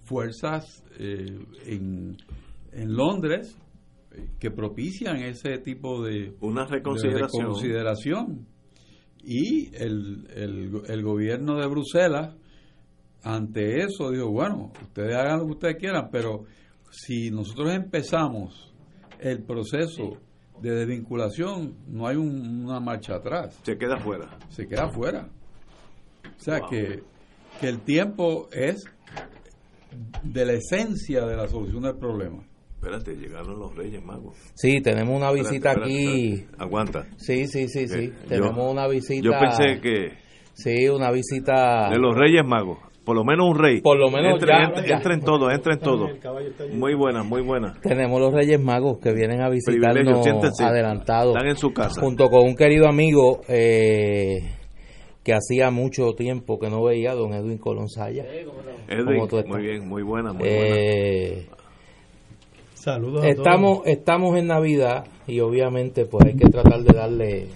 fuerzas 0.05 0.83
eh, 0.99 1.37
en, 1.65 2.17
en 2.71 2.93
Londres 2.95 3.57
eh, 4.11 4.27
que 4.39 4.51
propician 4.51 5.17
ese 5.17 5.59
tipo 5.59 6.03
de 6.03 6.35
Una 6.41 6.65
de 6.65 6.71
reconsideración. 6.71 7.41
reconsideración. 7.43 8.47
Y 9.23 9.75
el, 9.75 10.27
el, 10.35 10.81
el 10.87 11.03
gobierno 11.03 11.57
de 11.59 11.67
Bruselas, 11.67 12.35
ante 13.23 13.81
eso, 13.83 14.09
dijo, 14.11 14.29
bueno, 14.31 14.71
ustedes 14.81 15.15
hagan 15.15 15.39
lo 15.39 15.45
que 15.45 15.51
ustedes 15.51 15.75
quieran, 15.77 16.09
pero 16.11 16.43
si 16.91 17.29
nosotros 17.29 17.73
empezamos 17.73 18.73
el 19.19 19.43
proceso 19.43 20.17
de 20.61 20.71
desvinculación, 20.71 21.75
no 21.88 22.07
hay 22.07 22.15
un- 22.17 22.65
una 22.65 22.79
marcha 22.79 23.15
atrás. 23.15 23.59
Se 23.63 23.77
queda 23.77 23.97
fuera. 23.97 24.27
Se 24.49 24.67
queda 24.67 24.89
fuera. 24.89 25.27
O 26.25 26.39
sea 26.39 26.61
que, 26.69 27.03
que 27.59 27.67
el 27.67 27.79
tiempo 27.81 28.47
es 28.51 28.84
de 30.23 30.45
la 30.45 30.53
esencia 30.53 31.25
de 31.25 31.35
la 31.35 31.47
solución 31.47 31.84
del 31.84 31.97
problema. 31.97 32.43
Espérate, 32.75 33.15
llegaron 33.15 33.57
los 33.59 33.75
Reyes 33.75 34.03
Magos. 34.03 34.38
Sí, 34.53 34.81
tenemos 34.81 35.15
una 35.17 35.27
Espérate, 35.29 35.49
visita 35.49 35.69
espérate, 35.71 35.93
aquí. 35.93 36.34
espérate. 36.34 36.63
Aguanta. 36.63 37.07
Sí, 37.17 37.47
sí, 37.47 37.67
sí, 37.67 37.88
sí. 37.88 37.99
Eh, 38.05 38.13
Tenemos 38.27 38.55
yo- 38.55 38.71
una 38.71 38.88
visita. 38.88 39.23
Yo 39.25 39.31
pensé 39.39 39.81
que 39.81 40.17
Sí, 40.53 40.88
una 40.89 41.11
visita. 41.11 41.89
de 41.89 41.97
los 41.97 42.15
Reyes 42.15 42.43
Magos, 42.45 42.77
por 43.07 43.15
lo 43.15 43.23
menos 43.23 43.47
un 43.49 43.57
rey. 43.57 43.79
Por 43.79 43.97
lo 43.97 44.11
menos 44.11 44.34
Entre- 44.34 44.49
ya- 44.49 44.63
entre- 44.65 44.89
ya. 44.89 44.95
Entren 44.97 45.21
todos, 45.21 45.53
entren 45.53 45.79
todos. 45.79 46.11
Muy 46.73 46.93
buena, 46.93 47.23
muy 47.23 47.41
buena. 47.41 47.79
Tenemos 47.81 48.19
los 48.19 48.34
Reyes 48.34 48.59
Magos 48.61 48.97
que 48.99 49.13
vienen 49.13 49.39
a 49.41 49.47
visitarnos 49.49 50.27
adelantados. 50.59 51.34
Están 51.34 51.47
en 51.47 51.55
su 51.55 51.71
casa. 51.71 52.01
Junto 52.01 52.27
con 52.29 52.43
un 52.43 52.53
querido 52.57 52.85
amigo 52.85 53.39
eh, 53.47 54.39
que 55.23 55.34
hacía 55.34 55.71
mucho 55.71 56.15
tiempo 56.15 56.59
que 56.59 56.69
no 56.69 56.84
veía, 56.84 57.13
don 57.13 57.34
Edwin 57.34 57.59
Colón 57.59 57.88
Saya. 57.88 58.25
Edwin, 58.89 59.25
muy 59.47 59.61
bien, 59.61 59.88
muy 59.88 60.03
buena, 60.03 60.34
muy 60.34 60.45
Eh, 60.45 61.47
Saludos 62.73 63.23
a 63.23 63.29
estamos, 63.29 63.79
estamos 63.85 64.38
en 64.38 64.47
Navidad 64.47 65.05
y 65.27 65.39
obviamente 65.39 66.05
pues 66.05 66.25
hay 66.25 66.35
que 66.35 66.49
tratar 66.49 66.81
de 66.81 66.93
darle 66.93 67.47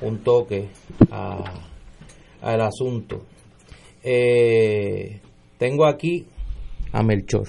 un 0.00 0.20
toque 0.24 0.68
a, 1.10 1.44
al 2.40 2.60
asunto. 2.62 3.24
Eh, 4.04 5.18
tengo 5.58 5.86
aquí 5.86 6.26
a 6.92 7.02
Melchor, 7.02 7.46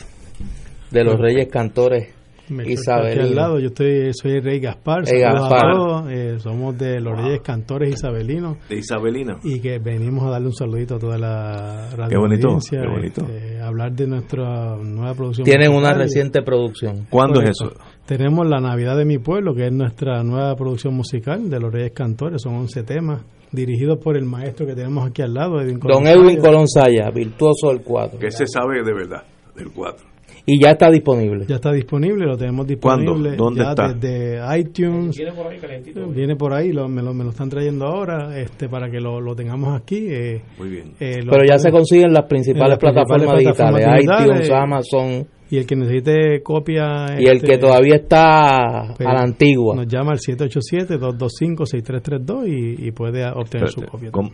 de 0.90 1.03
los 1.03 1.19
Reyes 1.19 1.48
Cantores 1.49 2.10
aquí 2.45 2.53
al 2.61 2.69
Isabelinos. 2.69 3.32
lado, 3.32 3.60
yo 3.60 3.68
estoy, 3.68 4.14
soy 4.14 4.34
el 4.34 4.44
Rey 4.44 4.60
Gaspar, 4.60 5.06
saludos 5.06 5.49
Gaspar. 5.49 5.65
a 5.65 5.72
todos, 5.73 6.11
eh, 6.11 6.36
somos 6.40 6.77
de 6.77 6.99
los 7.02 7.19
Reyes 7.19 7.41
Cantores 7.41 7.94
Isabelinos 7.94 8.57
De 8.69 8.77
Isabelina. 8.77 9.38
y 9.44 9.60
que 9.60 9.80
venimos 9.80 10.23
a 10.26 10.30
darle 10.30 10.48
un 10.48 10.53
saludito 10.53 10.95
a 10.95 10.99
toda 10.99 11.18
la 11.18 11.90
radio 11.95 12.10
Qué 12.10 12.18
bonito, 12.18 12.48
audiencia, 12.48 12.82
qué 12.82 12.88
bonito. 12.88 13.22
este, 13.27 13.61
hablar 13.61 13.91
de 13.94 14.07
nuestra 14.07 14.76
nueva 14.77 15.14
producción. 15.15 15.44
Tienen 15.45 15.73
una 15.73 15.94
reciente 15.94 16.41
producción. 16.44 17.07
¿Cuándo 17.10 17.41
es 17.41 17.49
eso? 17.49 17.73
Tenemos 18.06 18.48
La 18.48 18.60
Navidad 18.60 18.95
de 18.98 19.06
mi 19.06 19.18
pueblo, 19.18 19.56
que 19.56 19.65
es 19.65 19.72
nuestra 19.73 20.22
nueva 20.23 20.56
producción 20.56 20.94
musical 20.94 21.49
de 21.49 21.60
los 21.60 21.73
Reyes 21.73 21.91
Cantores, 21.91 22.41
son 22.41 22.53
11 22.56 22.84
temas 22.84 23.22
dirigidos 23.52 23.98
por 24.03 24.15
el 24.15 24.26
maestro 24.26 24.65
que 24.68 24.76
tenemos 24.76 25.07
aquí 25.10 25.22
al 25.23 25.34
lado, 25.34 25.60
Edwin 25.60 25.80
Don 25.80 26.03
Colón 26.03 26.07
Edwin 26.07 26.30
Saya. 26.36 26.41
Colón 26.41 26.68
Saya, 26.68 27.10
virtuoso 27.10 27.69
del 27.69 27.82
cuadro. 27.82 28.19
Que 28.19 28.30
se 28.30 28.45
sabe 28.45 28.84
de 28.84 28.94
verdad, 28.94 29.23
del 29.56 29.72
4. 29.72 30.06
Y 30.48 30.61
ya 30.61 30.72
está 30.72 30.91
disponible. 30.91 31.45
Ya 31.48 31.56
está 31.56 31.72
disponible, 31.72 32.27
lo 32.27 32.38
tenemos 32.38 32.68
¿Cuándo? 32.80 33.14
disponible. 33.14 33.36
¿Dónde 33.38 33.64
ya 33.64 33.69
está? 33.72 33.94
Desde 33.94 34.60
iTunes. 34.60 35.18
Viene 35.18 35.32
por 35.34 35.48
ahí 35.48 35.57
calentito. 35.57 36.07
Viene 36.07 36.36
por 36.36 36.53
ahí, 36.53 36.72
lo- 36.72 36.88
me, 36.88 37.02
lo, 37.02 37.15
me 37.15 37.23
lo 37.23 37.32
están 37.32 37.49
trayendo 37.49 37.86
ahora 37.88 38.38
este 38.40 38.69
para 38.69 38.91
que 38.91 38.99
lo, 38.99 39.19
lo 39.19 39.36
tengamos 39.36 39.76
aquí. 39.82 40.06
eh, 40.07 40.44
Muy 40.60 40.69
bien. 40.69 40.90
eh, 40.99 41.22
Pero 41.22 41.41
ya 41.41 41.56
pueden- 41.56 41.60
se 41.60 41.72
consiguen 41.72 42.14
las 42.14 42.26
principales 42.26 42.65
en 42.65 42.69
las 42.69 42.77
plataformas 42.77 43.34
principales 43.34 43.86
digitales, 43.86 44.06
plataformas 44.06 44.45
iTunes. 44.45 44.52
Amazon. 44.52 45.27
Y 45.49 45.57
el 45.57 45.65
que 45.67 45.76
necesite 45.76 46.41
copia. 46.41 47.05
Y 47.19 47.26
el 47.27 47.35
este, 47.38 47.47
que 47.47 47.57
todavía 47.57 47.95
está 47.97 48.93
pues, 48.97 49.07
a 49.07 49.13
la 49.13 49.22
antigua. 49.22 49.76
Nos 49.76 49.88
llama 49.88 50.11
al 50.13 50.17
787-225-6332 50.19 52.47
y, 52.47 52.88
y 52.88 52.91
puede 52.91 53.23
obtener 53.30 53.69
su 53.69 53.81
copia. 53.84 54.09
¿cómo? 54.11 54.31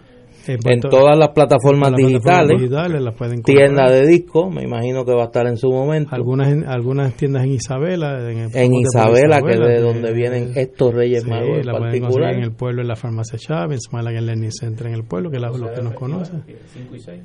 En 0.47 0.79
todas 0.81 1.17
las 1.17 1.29
plataformas 1.29 1.89
en 1.89 1.95
todas 1.95 2.01
las 2.01 2.11
digitales, 2.11 2.19
plataformas 2.19 2.61
digitales 2.61 3.01
las 3.01 3.15
pueden 3.15 3.35
comprar. 3.41 3.57
tienda 3.57 3.91
de 3.91 4.07
disco, 4.07 4.49
me 4.49 4.63
imagino 4.63 5.05
que 5.05 5.13
va 5.13 5.21
a 5.23 5.25
estar 5.25 5.47
en 5.47 5.57
su 5.57 5.69
momento. 5.71 6.09
Algunas, 6.15 6.49
en- 6.49 6.65
algunas 6.67 7.13
tiendas 7.15 7.43
en 7.45 7.51
Isabela. 7.53 8.19
En, 8.29 8.37
el- 8.39 8.55
En 8.57 8.71
por 8.71 8.81
Isabela, 8.81 9.41
que 9.41 9.51
es 9.53 9.59
de 9.59 9.79
donde 9.81 10.13
vienen 10.13 10.51
estos 10.55 10.93
Reyes 10.93 11.23
Sí, 11.23 11.29
Magos 11.29 11.59
en 11.59 11.65
la 11.65 11.73
particular. 11.79 12.33
en 12.35 12.43
el 12.43 12.51
pueblo, 12.53 12.81
en 12.81 12.87
la 12.87 12.95
farmacia 12.95 13.37
Chávez, 13.39 13.79
en 13.91 14.07
el 14.17 14.25
Learning 14.25 14.51
Center 14.51 14.87
en 14.87 14.93
el 14.93 15.03
pueblo, 15.05 15.29
que 15.29 15.37
es 15.37 15.41
la- 15.41 15.49
los 15.49 15.71
que 15.71 15.81
nos 15.81 15.93
conocen. 15.93 16.43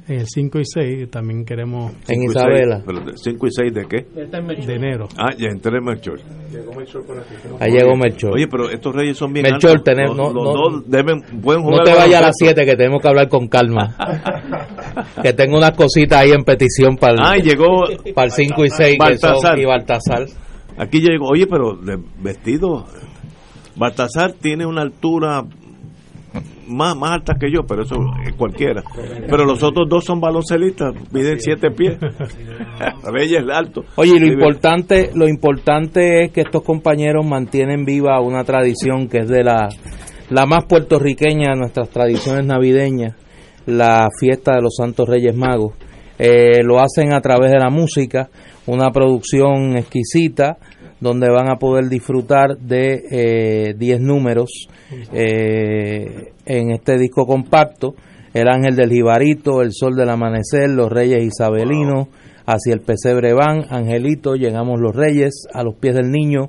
En 0.08 0.20
el 0.20 0.26
5 0.26 0.58
y 0.60 0.64
6 0.64 1.10
también 1.10 1.44
queremos... 1.44 1.92
En 2.08 2.22
Isabela. 2.22 2.82
¿5 2.84 3.46
y 3.46 3.50
6 3.50 3.72
de 3.74 3.86
qué? 3.88 4.06
De 4.66 4.74
enero. 4.74 5.08
Ah, 5.18 5.30
ya 5.36 5.48
entré 5.50 5.76
en 5.78 5.84
Melchor. 5.84 6.20
Ahí 7.60 7.72
llegó 7.72 7.96
Melchor. 7.96 8.32
Oye, 8.34 8.46
pero 8.48 8.70
estos 8.70 8.94
reyes 8.94 9.16
son 9.16 9.32
bien 9.32 9.44
Melchor, 9.44 9.70
altos. 9.72 9.84
tenemos- 9.84 10.16
Los, 10.16 10.34
no- 10.34 10.44
los 10.44 10.54
no- 10.54 10.70
dos 10.78 10.84
deben, 10.86 11.20
pueden 11.42 11.62
jugar 11.62 11.78
No 11.78 11.84
te 11.84 11.90
vayas 11.90 12.04
a 12.06 12.06
las 12.06 12.34
baloncesto. 12.38 12.44
7 12.44 12.64
que 12.64 12.76
tenemos 12.76 13.02
que 13.02 13.07
hablar 13.08 13.28
con 13.28 13.48
calma. 13.48 13.94
que 15.22 15.32
tengo 15.32 15.58
unas 15.58 15.72
cositas 15.72 16.20
ahí 16.20 16.32
en 16.32 16.44
petición 16.44 16.96
para 16.96 17.12
el, 17.14 17.20
Ah, 17.22 17.36
llegó 17.36 17.84
para 18.14 18.26
el 18.26 18.32
5 18.32 18.64
y 18.64 18.70
6 18.70 18.92
que 18.92 18.98
Baltasar. 18.98 19.36
son 19.52 19.60
y 19.60 19.64
Baltasar. 19.64 20.26
Aquí 20.78 21.00
llegó, 21.00 21.28
oye, 21.28 21.46
pero 21.46 21.74
de 21.74 21.98
vestido. 22.20 22.84
Baltasar 23.76 24.32
tiene 24.32 24.66
una 24.66 24.82
altura 24.82 25.42
más, 26.68 26.94
más 26.96 27.12
alta 27.12 27.34
que 27.40 27.50
yo, 27.50 27.62
pero 27.66 27.82
eso 27.82 27.94
es 28.26 28.34
cualquiera. 28.34 28.82
Pero 29.28 29.44
los 29.44 29.62
otros 29.62 29.88
dos 29.88 30.04
son 30.04 30.20
baloncelistas, 30.20 30.94
miden 31.12 31.40
siete 31.40 31.70
pies. 31.70 31.96
Reyes 33.04 33.42
alto. 33.52 33.84
Oye, 33.96 34.16
y 34.16 34.20
lo 34.20 34.26
importante, 34.26 35.10
lo 35.14 35.26
importante 35.28 36.24
es 36.24 36.32
que 36.32 36.42
estos 36.42 36.62
compañeros 36.62 37.24
mantienen 37.26 37.84
viva 37.84 38.20
una 38.20 38.44
tradición 38.44 39.08
que 39.08 39.18
es 39.18 39.28
de 39.28 39.44
la, 39.44 39.68
la 40.30 40.46
más 40.46 40.64
puertorriqueña 40.66 41.52
de 41.52 41.58
nuestras 41.58 41.88
tradiciones 41.88 42.44
navideñas, 42.44 43.14
la 43.66 44.08
fiesta 44.18 44.54
de 44.54 44.62
los 44.62 44.74
Santos 44.76 45.08
Reyes 45.08 45.34
Magos. 45.34 45.74
Eh, 46.18 46.62
lo 46.62 46.80
hacen 46.80 47.12
a 47.12 47.20
través 47.20 47.52
de 47.52 47.58
la 47.58 47.70
música, 47.70 48.28
una 48.66 48.90
producción 48.90 49.76
exquisita 49.76 50.58
donde 51.00 51.30
van 51.30 51.48
a 51.48 51.56
poder 51.56 51.88
disfrutar 51.88 52.58
de 52.58 53.02
eh, 53.10 53.74
10 53.76 54.00
números 54.00 54.68
eh, 55.12 56.32
en 56.44 56.70
este 56.72 56.98
disco 56.98 57.24
compacto. 57.24 57.94
El 58.34 58.48
Ángel 58.48 58.76
del 58.76 58.90
Jibarito, 58.90 59.62
El 59.62 59.72
Sol 59.72 59.94
del 59.94 60.10
Amanecer, 60.10 60.68
Los 60.68 60.90
Reyes 60.90 61.22
Isabelinos, 61.22 62.08
Hacia 62.50 62.72
el 62.72 62.80
Pesebre 62.80 63.34
van, 63.34 63.66
Angelito, 63.68 64.34
Llegamos 64.34 64.80
los 64.80 64.96
Reyes, 64.96 65.46
A 65.52 65.62
los 65.62 65.74
pies 65.74 65.94
del 65.94 66.10
niño, 66.10 66.48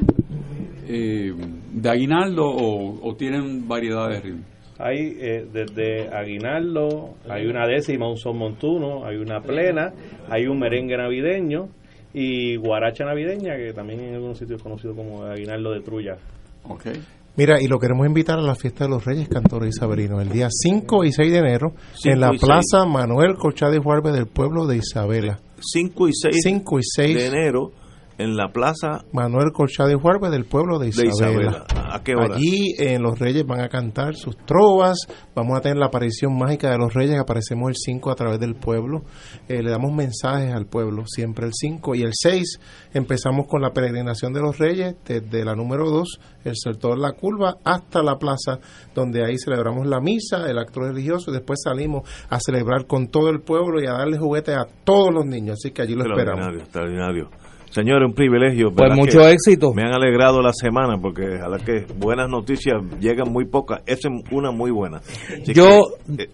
eh, 0.86 1.32
de 1.72 1.88
aguinaldo 1.88 2.44
o, 2.44 3.08
o 3.08 3.14
tienen 3.16 3.66
variedad 3.66 4.08
de 4.08 4.20
ritmos? 4.20 4.46
Hay 4.78 5.16
eh, 5.20 5.46
desde 5.52 6.08
aguinaldo, 6.08 7.14
hay 7.28 7.46
una 7.46 7.66
décima, 7.66 8.08
un 8.08 8.16
son 8.16 8.38
montuno, 8.38 9.04
hay 9.04 9.16
una 9.16 9.40
plena, 9.40 9.92
hay 10.30 10.46
un 10.46 10.58
merengue 10.58 10.96
navideño 10.96 11.68
y 12.14 12.56
guaracha 12.56 13.04
navideña, 13.04 13.56
que 13.56 13.74
también 13.74 14.00
en 14.00 14.14
algunos 14.14 14.38
sitios 14.38 14.56
es 14.56 14.62
conocido 14.62 14.94
como 14.94 15.24
aguinaldo 15.24 15.72
de 15.72 15.80
trulla. 15.80 16.16
Okay. 16.64 16.94
Mira, 17.36 17.60
y 17.60 17.68
lo 17.68 17.78
queremos 17.78 18.06
invitar 18.06 18.38
a 18.38 18.42
la 18.42 18.54
fiesta 18.54 18.84
de 18.84 18.90
los 18.90 19.04
Reyes 19.04 19.28
Cantores 19.28 19.74
Isabelinos, 19.76 20.20
el 20.20 20.30
día 20.30 20.48
5 20.50 21.04
y 21.04 21.12
6 21.12 21.32
de 21.32 21.38
enero, 21.38 21.72
en 22.04 22.20
la 22.20 22.34
y 22.34 22.38
Plaza 22.38 22.84
Manuel 22.86 23.36
Colchado 23.36 23.74
y 23.74 23.82
Juárez 23.82 24.12
del 24.12 24.26
pueblo 24.26 24.66
de 24.66 24.78
Isabela. 24.78 25.40
5 25.60 26.08
y 26.08 26.12
6, 26.12 26.36
5 26.42 26.78
y 26.78 26.82
6 26.82 27.16
de 27.16 27.26
enero 27.26 27.72
en 28.20 28.36
la 28.36 28.52
plaza 28.52 29.04
Manuel 29.12 29.50
Colchado 29.52 29.90
y 29.90 29.94
Juárez 29.94 30.30
del 30.30 30.44
pueblo 30.44 30.78
de 30.78 30.90
de 30.90 31.06
Isabela. 31.06 31.64
Isabela. 31.66 31.94
¿A 31.94 32.02
qué 32.02 32.14
hora? 32.14 32.36
Allí 32.36 32.74
en 32.78 33.02
los 33.02 33.18
Reyes 33.18 33.46
van 33.46 33.60
a 33.60 33.68
cantar 33.68 34.14
sus 34.14 34.36
trovas, 34.36 34.98
vamos 35.34 35.56
a 35.56 35.62
tener 35.62 35.78
la 35.78 35.86
aparición 35.86 36.36
mágica 36.36 36.70
de 36.70 36.78
los 36.78 36.92
Reyes, 36.92 37.18
aparecemos 37.18 37.70
el 37.70 37.76
5 37.76 38.10
a 38.10 38.14
través 38.14 38.38
del 38.38 38.54
pueblo, 38.54 39.02
Eh, 39.48 39.62
le 39.62 39.70
damos 39.70 39.92
mensajes 39.92 40.52
al 40.52 40.66
pueblo, 40.66 41.04
siempre 41.06 41.46
el 41.46 41.52
5 41.54 41.94
y 41.94 42.02
el 42.02 42.12
6 42.12 42.60
empezamos 42.92 43.46
con 43.46 43.62
la 43.62 43.72
peregrinación 43.72 44.32
de 44.32 44.40
los 44.40 44.58
Reyes 44.58 44.94
desde 45.04 45.44
la 45.44 45.54
número 45.54 45.90
2, 45.90 46.20
el 46.44 46.56
sector 46.56 46.98
La 46.98 47.12
Curva, 47.12 47.56
hasta 47.64 48.02
la 48.02 48.16
plaza, 48.16 48.58
donde 48.94 49.24
ahí 49.24 49.36
celebramos 49.38 49.86
la 49.86 50.00
misa, 50.00 50.48
el 50.48 50.58
acto 50.58 50.80
religioso 50.80 51.30
y 51.30 51.34
después 51.34 51.60
salimos 51.64 52.08
a 52.28 52.38
celebrar 52.38 52.86
con 52.86 53.08
todo 53.08 53.30
el 53.30 53.40
pueblo 53.40 53.80
y 53.80 53.86
a 53.86 53.92
darle 53.92 54.18
juguetes 54.18 54.56
a 54.56 54.66
todos 54.84 55.12
los 55.12 55.24
niños, 55.24 55.58
así 55.60 55.72
que 55.72 55.82
allí 55.82 55.94
lo 55.94 56.04
esperamos. 56.04 56.46
Extraordinario, 56.60 57.30
Señores, 57.70 58.08
un 58.08 58.14
privilegio. 58.14 58.70
Pues 58.72 58.90
¿verdad 58.90 58.96
mucho 58.96 59.28
éxito. 59.28 59.72
Me 59.72 59.82
han 59.82 59.94
alegrado 59.94 60.42
la 60.42 60.52
semana 60.52 60.98
porque 61.00 61.22
a 61.24 61.48
la 61.48 61.58
que 61.58 61.86
buenas 61.96 62.28
noticias 62.28 62.76
llegan 63.00 63.32
muy 63.32 63.44
pocas. 63.46 63.80
Esa 63.86 64.08
es 64.08 64.32
una 64.32 64.50
muy 64.50 64.72
buena. 64.72 64.98
Así 64.98 65.54
Yo, 65.54 65.82
que, 66.16 66.24
eh, 66.24 66.28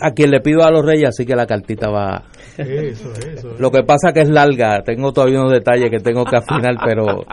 a 0.00 0.10
quien 0.12 0.30
le 0.30 0.40
pido 0.40 0.62
a 0.62 0.70
los 0.70 0.84
reyes, 0.84 1.08
así 1.08 1.24
que 1.24 1.34
la 1.34 1.46
cartita 1.46 1.88
va. 1.88 2.24
Eso, 2.58 3.10
eso. 3.12 3.54
Lo 3.58 3.70
que 3.70 3.82
pasa 3.84 4.12
que 4.12 4.20
es 4.20 4.28
larga, 4.28 4.82
tengo 4.82 5.12
todavía 5.12 5.40
unos 5.40 5.52
detalles 5.52 5.90
que 5.90 6.00
tengo 6.00 6.24
que 6.24 6.36
afinar, 6.36 6.74
pero 6.84 7.24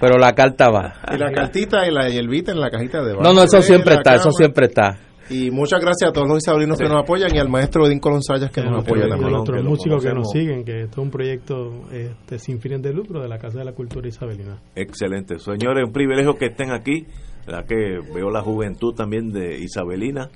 pero 0.00 0.18
la 0.18 0.32
carta 0.32 0.70
va. 0.70 0.94
Y 1.14 1.16
la 1.16 1.30
cartita 1.30 1.86
y 1.86 1.92
la 1.92 2.08
hierbita 2.08 2.50
en 2.50 2.60
la 2.60 2.70
cajita 2.70 3.02
de 3.04 3.14
No, 3.14 3.32
no, 3.32 3.44
eso 3.44 3.58
en 3.58 3.62
siempre 3.62 3.94
está, 3.94 4.16
eso 4.16 4.30
siempre 4.32 4.66
está. 4.66 4.98
Y 5.30 5.50
muchas 5.50 5.80
gracias 5.80 6.10
a 6.10 6.12
todos 6.12 6.28
los 6.28 6.38
isabelinos 6.38 6.78
que 6.78 6.84
nos 6.84 7.02
apoyan 7.02 7.34
y 7.34 7.38
al 7.38 7.48
maestro 7.48 7.86
Edín 7.86 7.98
Colón 8.00 8.22
Sayas 8.22 8.50
que 8.50 8.62
nos 8.62 8.84
apoya 8.84 9.02
Y 9.02 9.06
a 9.06 9.08
también. 9.08 9.30
nuestros 9.32 9.64
músicos 9.64 10.04
que 10.04 10.12
nos 10.12 10.30
siguen, 10.30 10.64
que 10.64 10.82
esto 10.82 11.00
es 11.00 11.04
un 11.04 11.10
proyecto 11.10 11.72
este, 11.92 12.38
sin 12.38 12.60
fines 12.60 12.82
de 12.82 12.92
lucro 12.92 13.22
de 13.22 13.28
la 13.28 13.38
Casa 13.38 13.58
de 13.58 13.64
la 13.64 13.72
Cultura 13.72 14.06
Isabelina. 14.06 14.58
Excelente. 14.74 15.38
Señores, 15.38 15.84
un 15.86 15.92
privilegio 15.92 16.34
que 16.36 16.46
estén 16.46 16.70
aquí. 16.72 17.06
La 17.46 17.62
que 17.64 17.98
veo 18.14 18.30
la 18.30 18.40
juventud 18.40 18.94
también 18.94 19.30
de 19.30 19.58
Isabelina. 19.58 20.30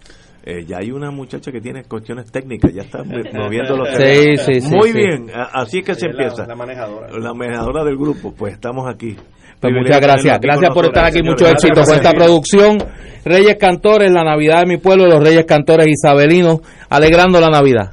Eh, 0.45 0.65
ya 0.67 0.77
hay 0.79 0.91
una 0.91 1.11
muchacha 1.11 1.51
que 1.51 1.61
tiene 1.61 1.85
cuestiones 1.85 2.31
técnicas, 2.31 2.73
ya 2.73 2.83
está 2.83 3.03
moviendo 3.35 3.77
los 3.77 3.89
Sí, 3.97 4.37
sí, 4.37 4.61
sí, 4.61 4.75
Muy 4.75 4.91
sí. 4.93 4.99
bien, 4.99 5.27
así 5.53 5.79
es 5.79 5.85
que 5.87 5.95
se 5.95 6.07
Es 6.07 6.15
la- 6.15 6.23
empieza. 6.25 6.47
la 6.47 6.55
manejadora. 6.55 7.09
La 7.19 7.35
manejadora 7.35 7.85
del 7.85 7.97
grupo, 7.97 8.33
pues 8.35 8.55
estamos 8.55 8.87
aquí. 8.89 9.17
Pues 9.61 9.73
muchas 9.75 10.01
gracias. 10.01 10.39
Gracias 10.41 10.71
por 10.73 10.87
estar 10.87 11.05
aquí. 11.05 11.23
Mucho 11.23 11.47
éxito 11.49 11.83
con 11.83 11.95
esta 11.95 12.13
producción. 12.13 12.79
Reyes 13.25 13.57
Cantores, 13.59 14.11
la 14.11 14.25
Navidad 14.25 14.61
de 14.61 14.67
mi 14.67 14.77
pueblo, 14.79 15.07
los 15.07 15.23
Reyes 15.23 15.45
Cantores 15.45 15.87
Isabelinos, 15.89 16.61
alegrando 16.89 17.41
la 17.41 17.49
Navidad. 17.49 17.93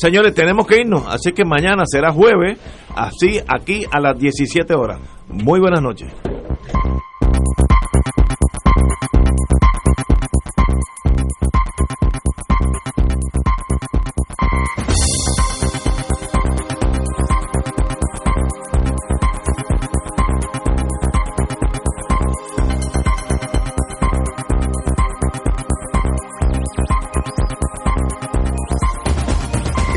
Señores, 0.00 0.34
tenemos 0.34 0.66
que 0.66 0.80
irnos, 0.80 1.04
así 1.06 1.32
que 1.32 1.44
mañana 1.44 1.84
será 1.86 2.10
jueves, 2.10 2.58
así 2.96 3.40
aquí 3.46 3.84
a 3.90 4.00
las 4.00 4.18
17 4.18 4.74
horas. 4.74 4.98
Muy 5.28 5.60
buenas 5.60 5.80
noches. 5.80 6.08